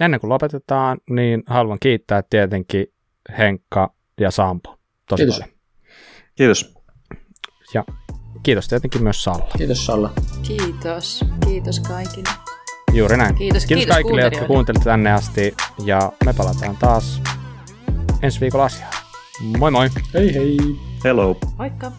ennen 0.00 0.20
kuin 0.20 0.28
lopetetaan, 0.28 0.98
niin 1.10 1.42
haluan 1.46 1.78
kiittää 1.80 2.22
tietenkin 2.30 2.86
Henkka 3.38 3.94
ja 4.20 4.30
Sampo 4.30 4.78
tosi 5.08 5.22
Kiitos. 5.22 5.40
paljon. 5.40 5.56
Kiitos. 6.34 6.74
Ja 7.74 7.84
kiitos 8.42 8.68
tietenkin 8.68 9.02
myös 9.02 9.24
Salla. 9.24 9.46
Kiitos 9.58 9.86
Salla. 9.86 10.12
Kiitos. 10.42 11.24
Kiitos 11.46 11.80
kaikille. 11.80 12.28
Juuri 12.92 13.16
näin. 13.16 13.34
Kiitos- 13.34 13.38
kiitos 13.38 13.64
kiitos 13.66 13.94
kaikille, 13.94 14.20
jotka 14.22 14.44
kuuntelitte 14.46 14.84
tänne 14.84 15.12
asti. 15.12 15.54
Ja 15.84 16.12
me 16.24 16.32
palataan 16.32 16.76
taas 16.76 17.20
ensi 18.22 18.40
viikolla 18.40 18.64
asiaan. 18.64 18.92
Moi 19.58 19.70
moi! 19.70 19.88
Hei 20.14 20.34
hei! 20.34 20.56
Hello. 21.04 21.36
Moikka. 21.58 21.92